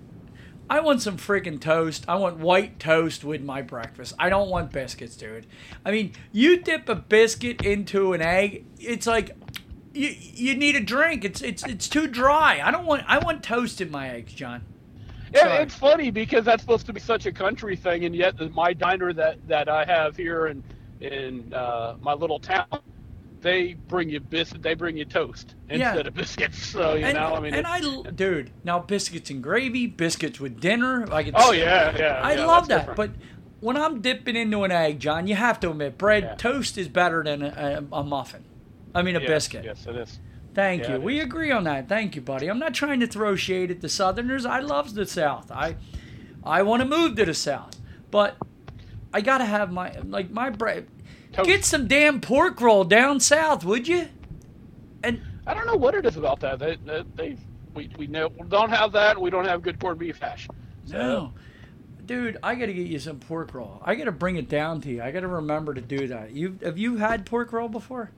I 0.69 0.79
want 0.79 1.01
some 1.01 1.17
freaking 1.17 1.59
toast. 1.61 2.05
I 2.07 2.15
want 2.15 2.37
white 2.37 2.79
toast 2.79 3.23
with 3.23 3.43
my 3.43 3.61
breakfast. 3.61 4.13
I 4.17 4.29
don't 4.29 4.49
want 4.49 4.71
biscuits, 4.71 5.15
dude. 5.15 5.45
I 5.85 5.91
mean, 5.91 6.13
you 6.31 6.57
dip 6.57 6.89
a 6.89 6.95
biscuit 6.95 7.63
into 7.63 8.13
an 8.13 8.21
egg, 8.21 8.65
it's 8.79 9.05
like 9.05 9.35
you 9.93 10.09
you 10.19 10.55
need 10.55 10.75
a 10.75 10.79
drink. 10.81 11.23
It's 11.23 11.41
it's 11.41 11.63
it's 11.65 11.87
too 11.87 12.07
dry. 12.07 12.61
I 12.63 12.71
don't 12.71 12.85
want 12.85 13.03
I 13.07 13.19
want 13.19 13.43
toast 13.43 13.79
in 13.81 13.91
my 13.91 14.09
eggs, 14.09 14.33
John. 14.33 14.63
Yeah, 15.33 15.41
Sorry. 15.43 15.63
it's 15.63 15.75
funny 15.75 16.11
because 16.11 16.45
that's 16.45 16.61
supposed 16.61 16.85
to 16.85 16.93
be 16.93 16.99
such 16.99 17.25
a 17.25 17.31
country 17.31 17.75
thing, 17.75 18.05
and 18.05 18.15
yet 18.15 18.35
my 18.53 18.73
diner 18.73 19.13
that 19.13 19.47
that 19.47 19.69
I 19.69 19.85
have 19.85 20.15
here 20.15 20.47
in 20.47 20.63
in 21.01 21.53
uh, 21.53 21.95
my 22.01 22.13
little 22.13 22.39
town, 22.39 22.67
they 23.41 23.73
bring 23.73 24.09
you 24.09 24.19
bis 24.19 24.51
they 24.59 24.73
bring 24.73 24.97
you 24.97 25.05
toast 25.05 25.55
Yeah. 25.69 25.89
instead 25.89 26.07
of 26.07 26.13
biscuits. 26.13 26.65
So 26.65 26.95
you 26.95 27.05
and, 27.05 27.15
know, 27.15 27.35
I 27.35 27.39
mean, 27.39 27.53
and 27.53 27.67
I, 27.67 27.79
dude, 28.11 28.51
now 28.63 28.79
biscuits 28.79 29.29
and 29.29 29.41
gravy, 29.43 29.87
biscuits 29.87 30.39
with 30.39 30.59
dinner, 30.59 31.05
like 31.07 31.27
it's, 31.27 31.37
oh 31.39 31.51
yeah, 31.51 31.95
yeah. 31.97 32.21
I 32.23 32.33
yeah, 32.33 32.45
love 32.45 32.67
that, 32.69 32.87
different. 32.87 32.97
but 32.97 33.11
when 33.61 33.77
I'm 33.77 34.01
dipping 34.01 34.35
into 34.35 34.63
an 34.63 34.71
egg, 34.71 34.99
John, 34.99 35.27
you 35.27 35.35
have 35.35 35.59
to 35.61 35.71
admit, 35.71 35.97
bread 35.97 36.23
Yeah. 36.23 36.35
toast 36.35 36.77
is 36.77 36.87
better 36.87 37.23
than 37.23 37.41
a, 37.41 37.83
a, 37.91 37.97
a 37.99 38.03
muffin. 38.03 38.43
I 38.93 39.01
mean, 39.01 39.15
a 39.15 39.19
Yes, 39.19 39.27
biscuit. 39.29 39.65
Yes, 39.65 39.85
it 39.87 39.95
is. 39.95 40.19
Thank 40.53 40.83
Yeah, 40.83 40.93
you. 40.95 41.01
We 41.01 41.19
is. 41.19 41.25
agree 41.25 41.51
on 41.51 41.63
that. 41.65 41.89
Thank 41.89 42.15
you, 42.15 42.21
buddy. 42.21 42.47
I'm 42.47 42.59
not 42.59 42.73
trying 42.73 42.99
to 43.01 43.07
throw 43.07 43.35
shade 43.35 43.71
at 43.71 43.81
the 43.81 43.89
Southerners. 43.89 44.45
I 44.45 44.59
love 44.59 44.93
the 44.93 45.05
South. 45.05 45.51
I, 45.51 45.75
I 46.43 46.61
want 46.63 46.81
to 46.81 46.87
move 46.87 47.15
to 47.17 47.25
the 47.25 47.33
South, 47.33 47.75
but 48.11 48.37
I 49.13 49.21
gotta 49.21 49.45
have 49.45 49.71
my 49.71 49.97
like 50.03 50.29
my 50.31 50.49
bread. 50.49 50.87
Toast. 51.35 51.49
Get 51.49 51.65
some 51.65 51.87
damn 51.87 52.21
pork 52.21 52.61
roll 52.61 52.85
down 52.85 53.19
south, 53.19 53.65
would 53.65 53.89
you? 53.89 54.07
And 55.03 55.21
I 55.45 55.53
don't 55.53 55.67
know 55.67 55.75
what 55.75 55.93
it 55.93 56.05
is 56.05 56.15
about 56.15 56.39
that. 56.39 56.59
They, 56.59 56.77
they, 56.85 57.03
they 57.15 57.37
we 57.73 57.91
we 57.97 58.07
know, 58.07 58.29
don't 58.29 58.69
have 58.69 58.93
that. 58.93 59.19
We 59.19 59.29
don't 59.29 59.45
have 59.45 59.61
good 59.61 59.77
corned 59.77 59.99
beef 59.99 60.17
hash. 60.17 60.47
So, 60.85 60.97
no, 60.97 61.33
dude, 62.05 62.37
I 62.41 62.55
gotta 62.55 62.71
get 62.71 62.87
you 62.87 62.99
some 62.99 63.19
pork 63.19 63.53
roll. 63.53 63.81
I 63.83 63.95
gotta 63.95 64.13
bring 64.13 64.37
it 64.37 64.47
down 64.47 64.79
to 64.81 64.89
you. 64.89 65.03
I 65.03 65.11
gotta 65.11 65.27
remember 65.27 65.73
to 65.73 65.81
do 65.81 66.07
that. 66.07 66.31
You 66.31 66.57
have 66.63 66.77
you 66.77 66.95
had 66.95 67.25
pork 67.25 67.51
roll 67.51 67.67
before? 67.67 68.11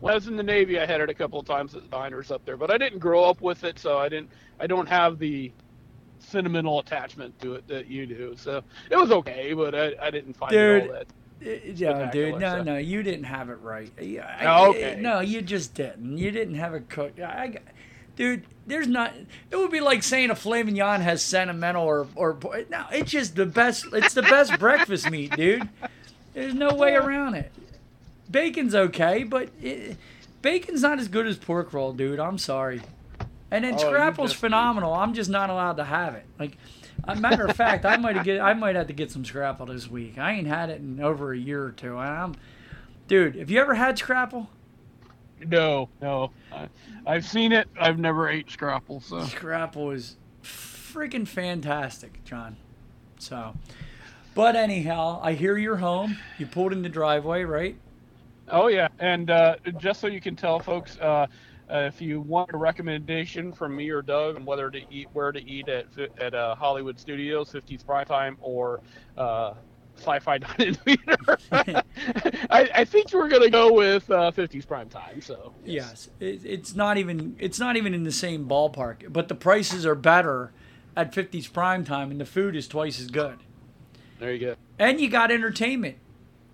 When 0.00 0.12
I 0.12 0.14
was 0.14 0.26
in 0.26 0.36
the 0.36 0.42
Navy, 0.42 0.80
I 0.80 0.86
had 0.86 1.02
it 1.02 1.10
a 1.10 1.14
couple 1.14 1.38
of 1.38 1.46
times 1.46 1.74
at 1.74 1.90
diners 1.90 2.30
up 2.30 2.42
there, 2.46 2.56
but 2.56 2.70
I 2.70 2.78
didn't 2.78 3.00
grow 3.00 3.22
up 3.24 3.42
with 3.42 3.64
it, 3.64 3.78
so 3.78 3.98
I 3.98 4.08
didn't. 4.08 4.30
I 4.58 4.66
don't 4.66 4.88
have 4.88 5.18
the 5.18 5.52
sentimental 6.20 6.78
attachment 6.78 7.38
to 7.40 7.54
it 7.54 7.68
that 7.68 7.86
you 7.86 8.06
do. 8.06 8.34
So 8.36 8.62
it 8.90 8.96
was 8.96 9.10
okay, 9.10 9.52
but 9.52 9.74
I, 9.74 9.92
I 10.00 10.10
didn't 10.10 10.34
find 10.34 10.52
Dude, 10.52 10.84
it 10.84 10.90
all 10.90 10.96
that. 10.96 11.06
Yeah, 11.40 12.10
dude. 12.10 12.38
No, 12.38 12.58
so. 12.58 12.62
no, 12.62 12.76
you 12.76 13.02
didn't 13.02 13.24
have 13.24 13.48
it 13.50 13.58
right. 13.62 13.90
I- 13.98 14.44
Oh, 14.46 14.70
okay. 14.70 14.96
No, 15.00 15.20
you 15.20 15.40
just 15.42 15.74
didn't. 15.74 16.18
You 16.18 16.30
didn't 16.30 16.56
have 16.56 16.74
it 16.74 16.88
cooked. 16.88 17.18
I, 17.20 17.24
I- 17.24 17.58
dude, 18.16 18.44
there's 18.66 18.86
not. 18.86 19.14
It 19.50 19.56
would 19.56 19.70
be 19.70 19.80
like 19.80 20.02
saying 20.02 20.30
a 20.30 20.34
filet 20.34 20.62
mignon 20.64 21.00
has 21.00 21.22
sentimental 21.24 21.84
or 21.84 22.06
or 22.14 22.36
no. 22.68 22.84
It's 22.92 23.10
just 23.10 23.36
the 23.36 23.46
best. 23.46 23.86
It's 23.92 24.14
the 24.14 24.22
best 24.22 24.58
breakfast 24.58 25.10
meat, 25.10 25.34
dude. 25.36 25.68
There's 26.34 26.54
no 26.54 26.74
way 26.74 26.94
around 26.94 27.34
it. 27.34 27.50
Bacon's 28.30 28.74
okay, 28.74 29.24
but 29.24 29.48
it, 29.60 29.96
bacon's 30.42 30.82
not 30.82 30.98
as 31.00 31.08
good 31.08 31.26
as 31.26 31.36
pork 31.36 31.72
roll, 31.72 31.92
dude. 31.92 32.20
I'm 32.20 32.38
sorry. 32.38 32.82
And 33.50 33.64
then 33.64 33.74
Oh, 33.74 33.78
scrapple's 33.78 34.32
phenomenal. 34.32 34.94
I'm 34.94 35.14
just 35.14 35.28
not 35.28 35.50
allowed 35.50 35.78
to 35.78 35.84
have 35.84 36.14
it. 36.14 36.24
Like, 36.38 36.56
a 37.04 37.16
matter 37.16 37.46
of 37.46 37.56
fact, 37.56 37.84
I 37.84 37.96
might 37.96 38.22
get. 38.24 38.40
I 38.40 38.54
might 38.54 38.76
have 38.76 38.86
to 38.88 38.92
get 38.92 39.10
some 39.10 39.24
scrapple 39.24 39.66
this 39.66 39.88
week. 39.90 40.18
I 40.18 40.32
ain't 40.32 40.46
had 40.46 40.70
it 40.70 40.80
in 40.80 41.00
over 41.00 41.32
a 41.32 41.38
year 41.38 41.64
or 41.64 41.72
two. 41.72 41.96
I'm, 41.96 42.34
dude. 43.08 43.36
Have 43.36 43.50
you 43.50 43.60
ever 43.60 43.74
had 43.74 43.98
scrapple? 43.98 44.48
No, 45.46 45.88
no. 46.02 46.30
I, 46.52 46.68
I've 47.06 47.26
seen 47.26 47.52
it. 47.52 47.68
I've 47.78 47.98
never 47.98 48.28
ate 48.28 48.50
scrapple. 48.50 49.00
So 49.00 49.24
Scrapple 49.24 49.90
is 49.90 50.16
freaking 50.42 51.26
fantastic, 51.26 52.22
John. 52.24 52.56
So, 53.18 53.54
but 54.34 54.56
anyhow, 54.56 55.20
I 55.22 55.32
hear 55.32 55.56
you're 55.56 55.76
home. 55.76 56.18
You 56.38 56.46
pulled 56.46 56.72
in 56.72 56.82
the 56.82 56.88
driveway, 56.88 57.44
right? 57.44 57.76
Oh 58.48 58.66
yeah, 58.66 58.88
and 58.98 59.30
uh, 59.30 59.56
just 59.78 60.00
so 60.00 60.08
you 60.08 60.20
can 60.20 60.34
tell 60.36 60.58
folks, 60.58 60.98
uh, 60.98 61.26
uh, 61.72 61.78
if 61.78 62.00
you 62.00 62.20
want 62.20 62.50
a 62.52 62.56
recommendation 62.56 63.52
from 63.52 63.76
me 63.76 63.90
or 63.90 64.02
Doug 64.02 64.36
on 64.36 64.44
whether 64.44 64.70
to 64.70 64.80
eat, 64.90 65.08
where 65.12 65.32
to 65.32 65.42
eat 65.48 65.68
at 65.68 65.86
at 66.18 66.34
uh, 66.34 66.54
Hollywood 66.54 66.98
Studios, 66.98 67.50
50s 67.50 67.84
Primetime, 67.84 68.36
or 68.40 68.80
uh, 69.16 69.54
Sci-Fi 69.96 70.38
Dining 70.38 70.74
Theater, 70.74 71.38
I, 71.52 72.70
I 72.74 72.84
think 72.84 73.12
we're 73.12 73.28
gonna 73.28 73.50
go 73.50 73.72
with 73.72 74.10
uh, 74.10 74.32
50s 74.32 74.66
Primetime. 74.66 75.22
So 75.22 75.52
Yes, 75.64 76.08
it, 76.18 76.44
it's 76.44 76.74
not 76.74 76.98
even 76.98 77.36
it's 77.38 77.58
not 77.58 77.76
even 77.76 77.94
in 77.94 78.04
the 78.04 78.12
same 78.12 78.48
ballpark, 78.48 79.12
but 79.12 79.28
the 79.28 79.34
prices 79.34 79.86
are 79.86 79.94
better 79.94 80.52
at 80.96 81.12
50s 81.12 81.52
prime 81.52 81.84
time, 81.84 82.10
and 82.10 82.20
the 82.20 82.26
food 82.26 82.56
is 82.56 82.66
twice 82.66 83.00
as 83.00 83.06
good. 83.08 83.38
there 84.18 84.32
you 84.32 84.40
go. 84.40 84.54
And 84.78 85.00
you 85.00 85.08
got 85.08 85.30
entertainment 85.30 85.98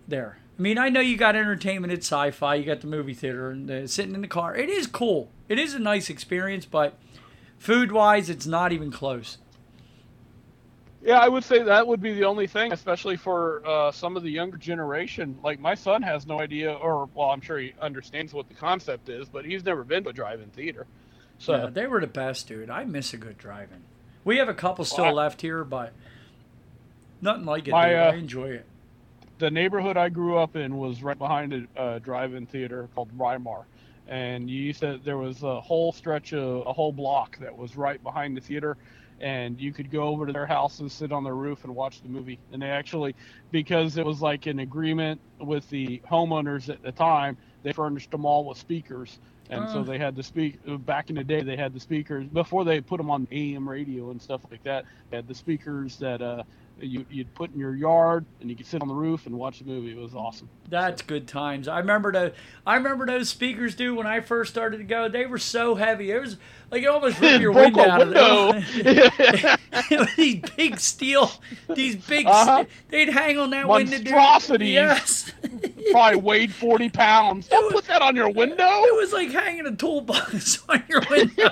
there. 0.06 0.38
I 0.58 0.62
mean, 0.62 0.78
I 0.78 0.88
know 0.88 1.00
you 1.00 1.16
got 1.18 1.36
entertainment 1.36 1.92
at 1.92 1.98
Sci-Fi. 1.98 2.54
You 2.54 2.64
got 2.64 2.80
the 2.80 2.86
movie 2.86 3.12
theater 3.14 3.50
and 3.50 3.70
uh, 3.70 3.86
sitting 3.86 4.14
in 4.14 4.22
the 4.22 4.28
car. 4.28 4.56
It 4.56 4.70
is 4.70 4.86
cool. 4.86 5.30
It 5.48 5.58
is 5.58 5.74
a 5.74 5.78
nice 5.78 6.08
experience, 6.08 6.64
but 6.64 6.98
food-wise, 7.58 8.30
it's 8.30 8.46
not 8.46 8.72
even 8.72 8.90
close. 8.90 9.36
Yeah, 11.02 11.18
I 11.18 11.28
would 11.28 11.44
say 11.44 11.62
that 11.62 11.86
would 11.86 12.00
be 12.00 12.14
the 12.14 12.24
only 12.24 12.46
thing, 12.46 12.72
especially 12.72 13.16
for 13.16 13.62
uh, 13.66 13.92
some 13.92 14.16
of 14.16 14.22
the 14.24 14.30
younger 14.30 14.56
generation. 14.56 15.38
Like 15.44 15.60
my 15.60 15.74
son 15.74 16.02
has 16.02 16.26
no 16.26 16.40
idea, 16.40 16.72
or 16.72 17.08
well, 17.14 17.30
I'm 17.30 17.40
sure 17.40 17.58
he 17.58 17.74
understands 17.80 18.32
what 18.32 18.48
the 18.48 18.54
concept 18.54 19.08
is, 19.08 19.28
but 19.28 19.44
he's 19.44 19.64
never 19.64 19.84
been 19.84 20.02
to 20.04 20.10
a 20.10 20.12
drive-in 20.12 20.48
theater. 20.50 20.86
So 21.38 21.54
yeah, 21.54 21.66
they 21.66 21.86
were 21.86 22.00
the 22.00 22.06
best, 22.08 22.48
dude. 22.48 22.70
I 22.70 22.84
miss 22.86 23.12
a 23.12 23.18
good 23.18 23.38
drive-in. 23.38 23.82
We 24.24 24.38
have 24.38 24.48
a 24.48 24.54
couple 24.54 24.84
still 24.84 25.04
Well, 25.04 25.12
I- 25.18 25.22
left 25.24 25.42
here, 25.42 25.62
but 25.62 25.92
nothing 27.20 27.44
like 27.44 27.68
it. 27.68 27.72
My, 27.72 27.88
dude. 27.90 27.98
uh, 27.98 28.00
I 28.00 28.14
enjoy 28.14 28.48
it. 28.50 28.66
The 29.38 29.50
neighborhood 29.50 29.96
I 29.96 30.08
grew 30.08 30.38
up 30.38 30.56
in 30.56 30.76
was 30.78 31.02
right 31.02 31.18
behind 31.18 31.54
a 31.76 31.80
uh, 31.80 31.98
drive-in 32.00 32.46
theater 32.46 32.88
called 32.94 33.10
Rymar, 33.16 33.64
and 34.06 34.48
you 34.50 34.62
used 34.62 34.80
to 34.80 35.00
there 35.04 35.18
was 35.18 35.42
a 35.42 35.60
whole 35.60 35.92
stretch 35.92 36.32
of 36.34 36.66
a 36.66 36.72
whole 36.72 36.92
block 36.92 37.38
that 37.38 37.56
was 37.56 37.76
right 37.76 38.02
behind 38.02 38.36
the 38.36 38.40
theater, 38.40 38.78
and 39.20 39.60
you 39.60 39.72
could 39.72 39.90
go 39.90 40.04
over 40.04 40.26
to 40.26 40.32
their 40.32 40.46
house 40.46 40.80
and 40.80 40.90
sit 40.90 41.12
on 41.12 41.24
their 41.24 41.36
roof 41.36 41.64
and 41.64 41.74
watch 41.74 42.02
the 42.02 42.08
movie. 42.08 42.40
And 42.52 42.62
they 42.62 42.70
actually, 42.70 43.14
because 43.52 43.98
it 43.98 44.06
was 44.06 44.22
like 44.22 44.46
an 44.46 44.60
agreement 44.60 45.20
with 45.40 45.68
the 45.70 46.02
homeowners 46.10 46.68
at 46.70 46.82
the 46.82 46.92
time, 46.92 47.38
they 47.62 47.72
furnished 47.72 48.10
them 48.12 48.26
all 48.26 48.46
with 48.46 48.58
speakers. 48.58 49.20
And 49.50 49.68
Oh. 49.68 49.72
so 49.72 49.84
they 49.84 49.98
had 49.98 50.16
the 50.16 50.24
speak 50.24 50.58
back 50.86 51.10
in 51.10 51.16
the 51.16 51.24
day. 51.24 51.42
They 51.42 51.56
had 51.56 51.72
the 51.74 51.80
speakers 51.80 52.26
before 52.28 52.64
they 52.64 52.80
put 52.80 52.98
them 52.98 53.10
on 53.10 53.28
AM 53.32 53.68
radio 53.68 54.10
and 54.10 54.20
stuff 54.20 54.42
like 54.50 54.62
that. 54.64 54.86
They 55.10 55.18
had 55.18 55.28
the 55.28 55.34
speakers 55.36 55.98
that 55.98 56.22
uh, 56.22 56.42
you, 56.80 57.06
you'd 57.10 57.32
put 57.34 57.52
in 57.54 57.58
your 57.58 57.74
yard, 57.74 58.24
and 58.40 58.50
you 58.50 58.56
could 58.56 58.66
sit 58.66 58.82
on 58.82 58.88
the 58.88 58.94
roof 58.94 59.26
and 59.26 59.34
watch 59.38 59.60
the 59.60 59.64
movie. 59.64 59.90
It 59.92 59.96
was 59.96 60.14
awesome. 60.14 60.48
That's 60.68 61.00
good 61.02 61.26
times. 61.26 61.68
I 61.68 61.78
remember 61.78 62.12
the, 62.12 62.32
I 62.66 62.74
remember 62.76 63.06
those 63.06 63.28
speakers, 63.30 63.74
dude. 63.74 63.96
When 63.96 64.06
I 64.06 64.20
first 64.20 64.50
started 64.52 64.78
to 64.78 64.84
go, 64.84 65.08
they 65.08 65.24
were 65.26 65.38
so 65.38 65.74
heavy. 65.76 66.10
It 66.10 66.20
was 66.20 66.36
like 66.70 66.82
it 66.82 66.86
almost 66.86 67.18
ripped 67.20 67.40
your 67.40 67.52
window 67.52 67.80
out 67.88 68.02
of 68.02 68.08
window. 68.08 69.56
these 70.16 70.42
big 70.56 70.78
steel, 70.80 71.30
these 71.74 71.96
big, 71.96 72.26
Uh-huh. 72.26 72.56
st- 72.58 72.68
they'd 72.88 73.08
hang 73.08 73.38
on 73.38 73.50
that 73.50 73.68
window. 73.68 73.90
Monstrosities. 73.92 74.68
Yes. 74.74 75.32
Probably 75.92 76.20
weighed 76.20 76.52
40 76.52 76.88
pounds. 76.90 77.48
Don't 77.48 77.72
put 77.72 77.84
that 77.86 78.02
on 78.02 78.16
your 78.16 78.30
window. 78.30 78.56
It 78.84 78.96
was 78.96 79.12
like 79.12 79.30
hanging 79.30 79.66
a 79.66 79.74
toolbox 79.74 80.62
on 80.68 80.82
your 80.88 81.02
window. 81.10 81.50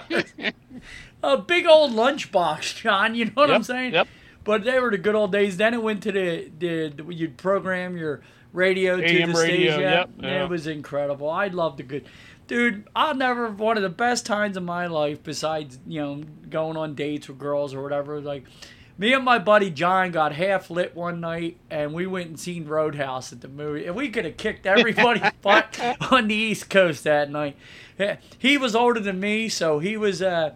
a 1.22 1.38
big 1.38 1.66
old 1.66 1.92
lunchbox, 1.92 2.80
John. 2.82 3.14
You 3.14 3.26
know 3.26 3.32
what 3.34 3.50
I'm 3.50 3.60
Yep, 3.60 3.64
saying? 3.64 3.92
yep. 3.94 4.08
But 4.44 4.64
they 4.64 4.78
were 4.78 4.90
the 4.90 4.98
good 4.98 5.14
old 5.14 5.32
days. 5.32 5.56
Then 5.56 5.74
it 5.74 5.82
went 5.82 6.02
to 6.04 6.12
the, 6.12 6.50
the, 6.58 6.88
the 6.88 7.14
you'd 7.14 7.36
program 7.36 7.96
your 7.96 8.20
radio 8.52 8.96
to 8.98 9.04
AM 9.04 9.32
the 9.32 9.40
radio, 9.40 9.72
station. 9.72 9.80
yep, 9.80 10.10
yeah. 10.20 10.44
It 10.44 10.50
was 10.50 10.66
incredible. 10.66 11.28
I 11.28 11.48
loved 11.48 11.78
the 11.78 11.82
good. 11.82 12.06
Dude, 12.46 12.86
I'll 12.94 13.14
never 13.14 13.50
one 13.50 13.76
of 13.78 13.82
the 13.82 13.88
best 13.88 14.26
times 14.26 14.56
of 14.56 14.62
my 14.62 14.86
life 14.86 15.22
besides, 15.22 15.78
you 15.86 16.00
know, 16.00 16.22
going 16.50 16.76
on 16.76 16.94
dates 16.94 17.26
with 17.26 17.38
girls 17.38 17.72
or 17.72 17.82
whatever, 17.82 18.20
like 18.20 18.44
me 18.96 19.12
and 19.12 19.24
my 19.24 19.38
buddy 19.38 19.70
John 19.70 20.12
got 20.12 20.32
half 20.34 20.70
lit 20.70 20.94
one 20.94 21.20
night 21.20 21.58
and 21.70 21.92
we 21.92 22.06
went 22.06 22.28
and 22.28 22.38
seen 22.38 22.66
Roadhouse 22.66 23.32
at 23.32 23.40
the 23.40 23.48
movie. 23.48 23.86
And 23.86 23.96
we 23.96 24.10
could 24.10 24.24
have 24.24 24.36
kicked 24.36 24.66
everybody's 24.66 25.32
butt 25.42 25.80
on 26.12 26.28
the 26.28 26.34
East 26.34 26.70
Coast 26.70 27.04
that 27.04 27.30
night. 27.30 27.56
He 28.38 28.56
was 28.58 28.76
older 28.76 29.00
than 29.00 29.20
me, 29.20 29.48
so 29.48 29.78
he 29.78 29.96
was 29.96 30.20
uh 30.22 30.52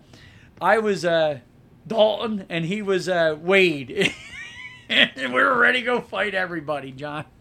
I 0.60 0.78
was 0.78 1.04
uh 1.04 1.40
Dalton 1.88 2.46
and 2.48 2.64
he 2.64 2.82
was 2.82 3.08
uh 3.08 3.36
Wade. 3.40 4.14
and 4.88 5.10
we 5.16 5.42
were 5.42 5.58
ready 5.58 5.80
to 5.80 5.84
go 5.86 6.00
fight 6.00 6.34
everybody, 6.34 6.92
John. 6.92 7.24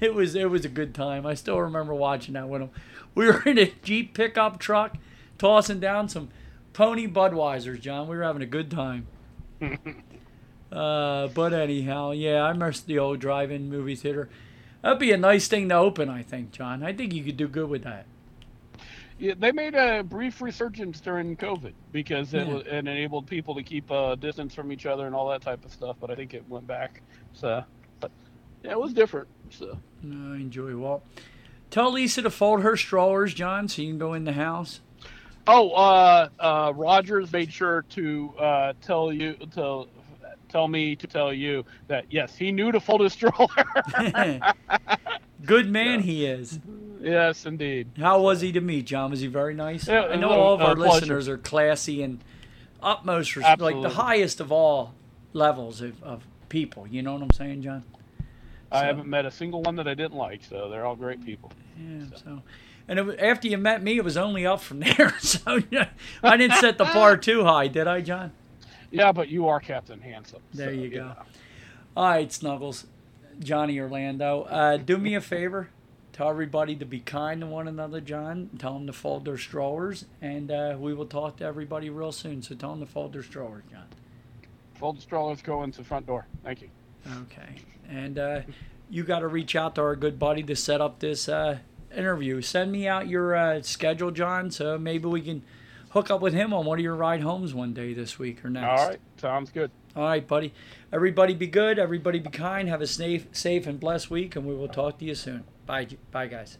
It 0.00 0.12
was 0.12 0.34
it 0.34 0.50
was 0.50 0.66
a 0.66 0.68
good 0.68 0.94
time. 0.94 1.24
I 1.24 1.32
still 1.32 1.58
remember 1.62 1.94
watching 1.94 2.34
that 2.34 2.46
with 2.46 2.60
him. 2.60 2.68
We 3.14 3.26
were 3.26 3.42
in 3.46 3.56
a 3.56 3.72
Jeep 3.82 4.12
pickup 4.12 4.58
truck 4.58 4.98
tossing 5.38 5.80
down 5.80 6.10
some 6.10 6.28
pony 6.74 7.08
Budweisers, 7.08 7.80
John. 7.80 8.06
We 8.06 8.18
were 8.18 8.22
having 8.22 8.42
a 8.42 8.46
good 8.46 8.70
time. 8.70 9.06
Uh, 10.70 11.28
but 11.28 11.54
anyhow, 11.54 12.10
yeah, 12.10 12.42
I 12.42 12.52
miss 12.52 12.80
the 12.80 12.98
old 12.98 13.20
drive-in 13.20 13.70
movie 13.70 13.96
theater. 13.96 14.28
That'd 14.82 14.98
be 14.98 15.12
a 15.12 15.16
nice 15.16 15.48
thing 15.48 15.68
to 15.70 15.76
open, 15.76 16.08
I 16.08 16.22
think, 16.22 16.52
John. 16.52 16.82
I 16.82 16.92
think 16.92 17.14
you 17.14 17.24
could 17.24 17.36
do 17.36 17.48
good 17.48 17.68
with 17.68 17.84
that. 17.84 18.04
Yeah, 19.18 19.34
they 19.36 19.50
made 19.50 19.74
a 19.74 20.02
brief 20.04 20.40
resurgence 20.40 21.00
during 21.00 21.36
COVID 21.36 21.72
because 21.90 22.32
it, 22.34 22.46
Yeah. 22.46 22.58
it 22.58 22.66
enabled 22.68 23.26
people 23.26 23.54
to 23.56 23.62
keep 23.62 23.90
uh, 23.90 24.14
distance 24.14 24.54
from 24.54 24.70
each 24.70 24.86
other 24.86 25.06
and 25.06 25.14
all 25.14 25.28
that 25.30 25.42
type 25.42 25.64
of 25.64 25.72
stuff. 25.72 25.96
But 26.00 26.10
I 26.10 26.14
think 26.14 26.34
it 26.34 26.48
went 26.48 26.66
back. 26.68 27.02
So, 27.32 27.64
but 27.98 28.12
yeah, 28.62 28.72
it 28.72 28.80
was 28.80 28.92
different. 28.92 29.28
So 29.50 29.76
No, 30.02 30.34
I 30.34 30.36
enjoy 30.36 30.76
Walt. 30.76 31.04
Tell 31.70 31.92
Lisa 31.92 32.22
to 32.22 32.30
fold 32.30 32.62
her 32.62 32.76
strollers, 32.76 33.34
John, 33.34 33.68
so 33.68 33.82
you 33.82 33.88
can 33.88 33.98
go 33.98 34.14
in 34.14 34.24
the 34.24 34.32
house. 34.32 34.80
Oh, 35.46 35.70
uh, 35.70 36.28
uh, 36.38 36.72
Rogers 36.76 37.32
made 37.32 37.52
sure 37.52 37.82
to 37.90 38.34
uh, 38.38 38.72
tell 38.82 39.12
you 39.12 39.34
to 39.54 39.86
tell 40.48 40.68
me 40.68 40.96
to 40.96 41.06
tell 41.06 41.32
you 41.32 41.64
that 41.86 42.06
yes, 42.10 42.36
he 42.36 42.52
knew 42.52 42.72
to 42.72 42.80
fold 42.80 43.00
his 43.02 43.12
stroller. 43.12 43.48
Good 45.44 45.70
man 45.70 46.00
he 46.00 46.26
is. 46.26 46.58
yes, 47.00 47.46
indeed. 47.46 47.90
How 47.96 48.20
was 48.20 48.40
he 48.40 48.50
to 48.52 48.60
meet, 48.60 48.86
John? 48.86 49.10
Was 49.10 49.20
he 49.20 49.28
very 49.28 49.54
nice? 49.54 49.86
Yeah, 49.86 50.06
I 50.06 50.16
know 50.16 50.30
uh, 50.30 50.34
all 50.34 50.54
of 50.54 50.60
uh, 50.60 50.64
our 50.64 50.76
pleasure. 50.76 50.94
listeners 50.94 51.28
are 51.28 51.38
classy 51.38 52.02
and 52.02 52.22
utmost 52.82 53.36
respect, 53.36 53.60
like 53.60 53.80
the 53.80 53.90
highest 53.90 54.40
of 54.40 54.50
all 54.50 54.94
levels 55.32 55.80
of, 55.80 56.02
of 56.02 56.26
people. 56.48 56.86
You 56.86 57.02
know 57.02 57.12
what 57.12 57.22
I'm 57.22 57.30
saying, 57.30 57.62
John? 57.62 57.84
I 58.70 58.84
haven't 58.84 59.06
met 59.06 59.24
a 59.24 59.30
single 59.30 59.62
one 59.62 59.76
that 59.76 59.88
I 59.88 59.94
didn't 59.94 60.16
like, 60.16 60.44
so 60.44 60.68
they're 60.68 60.84
all 60.84 60.96
great 60.96 61.24
people. 61.24 61.52
Yeah. 61.78 62.04
So, 62.16 62.42
and 62.86 62.98
it 62.98 63.02
was, 63.02 63.16
after 63.16 63.48
you 63.48 63.56
met 63.56 63.82
me, 63.82 63.96
it 63.96 64.04
was 64.04 64.16
only 64.16 64.44
up 64.44 64.60
from 64.60 64.80
there. 64.96 65.14
So 65.20 65.62
yeah, 65.70 65.88
I 66.22 66.36
didn't 66.36 66.56
set 66.56 66.78
the 66.78 66.84
bar 66.84 67.16
too 67.16 67.44
high, 67.44 67.68
did 67.68 67.86
I, 67.86 68.00
John? 68.00 68.32
Yeah, 68.90 69.12
but 69.12 69.28
you 69.28 69.48
are 69.48 69.60
Captain 69.60 70.00
Handsome. 70.00 70.42
There 70.52 70.68
so, 70.68 70.72
you 70.72 70.88
go. 70.88 71.08
know. 71.08 71.14
All 71.96 72.08
right, 72.08 72.32
Snuggles, 72.32 72.86
Johnny 73.40 73.78
Orlando. 73.80 74.42
Uh, 74.42 74.76
do 74.76 74.98
me 74.98 75.14
a 75.14 75.20
favor. 75.20 75.68
Tell 76.12 76.30
everybody 76.30 76.74
to 76.76 76.84
be 76.84 77.00
kind 77.00 77.42
to 77.42 77.46
one 77.46 77.68
another, 77.68 78.00
John. 78.00 78.50
Tell 78.58 78.74
them 78.74 78.86
to 78.88 78.92
fold 78.92 79.24
their 79.24 79.38
strollers, 79.38 80.04
and 80.20 80.50
uh, 80.50 80.76
we 80.78 80.92
will 80.92 81.06
talk 81.06 81.36
to 81.36 81.44
everybody 81.44 81.90
real 81.90 82.12
soon. 82.12 82.42
So 82.42 82.54
tell 82.54 82.70
them 82.70 82.80
to 82.80 82.90
fold 82.90 83.12
their 83.12 83.22
strollers, 83.22 83.62
John. 83.70 83.86
Fold 84.74 84.98
the 84.98 85.02
strollers, 85.02 85.42
go 85.42 85.62
into 85.62 85.78
the 85.78 85.84
front 85.84 86.06
door. 86.06 86.26
Thank 86.42 86.62
you. 86.62 86.70
Okay. 87.22 87.62
And 87.88 88.18
uh, 88.18 88.40
you 88.90 89.04
got 89.04 89.20
to 89.20 89.28
reach 89.28 89.54
out 89.54 89.74
to 89.76 89.82
our 89.82 89.96
good 89.96 90.18
buddy 90.18 90.42
to 90.44 90.56
set 90.56 90.80
up 90.80 90.98
this 90.98 91.28
uh, 91.28 91.58
interview. 91.96 92.42
Send 92.42 92.72
me 92.72 92.88
out 92.88 93.08
your 93.08 93.36
uh, 93.36 93.62
schedule, 93.62 94.10
John, 94.10 94.50
so 94.50 94.78
maybe 94.78 95.06
we 95.06 95.20
can 95.20 95.42
hook 95.90 96.10
up 96.10 96.20
with 96.20 96.34
him 96.34 96.52
on 96.52 96.66
one 96.66 96.78
of 96.78 96.82
your 96.82 96.94
ride 96.94 97.22
homes 97.22 97.54
one 97.54 97.72
day 97.72 97.94
this 97.94 98.18
week 98.18 98.44
or 98.44 98.50
next. 98.50 98.68
All 98.68 98.88
right, 98.88 99.00
sounds 99.16 99.50
good. 99.50 99.70
All 99.96 100.04
right, 100.04 100.26
buddy. 100.26 100.52
Everybody 100.92 101.34
be 101.34 101.46
good. 101.46 101.78
Everybody 101.78 102.18
be 102.18 102.30
kind. 102.30 102.68
Have 102.68 102.80
a 102.80 102.86
safe, 102.86 103.26
safe 103.32 103.66
and 103.66 103.80
blessed 103.80 104.10
week, 104.10 104.36
and 104.36 104.46
we 104.46 104.54
will 104.54 104.68
talk 104.68 104.98
to 104.98 105.04
you 105.04 105.14
soon. 105.14 105.44
Bye, 105.66 105.88
bye, 106.10 106.26
guys. 106.26 106.58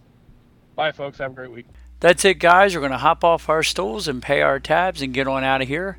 Bye, 0.74 0.92
folks. 0.92 1.18
Have 1.18 1.32
a 1.32 1.34
great 1.34 1.52
week. 1.52 1.66
That's 2.00 2.24
it, 2.24 2.34
guys. 2.34 2.74
We're 2.74 2.80
going 2.80 2.92
to 2.92 2.98
hop 2.98 3.24
off 3.24 3.48
our 3.48 3.62
stools 3.62 4.06
and 4.06 4.22
pay 4.22 4.42
our 4.42 4.60
tabs 4.60 5.02
and 5.02 5.12
get 5.12 5.26
on 5.26 5.42
out 5.44 5.62
of 5.62 5.68
here. 5.68 5.98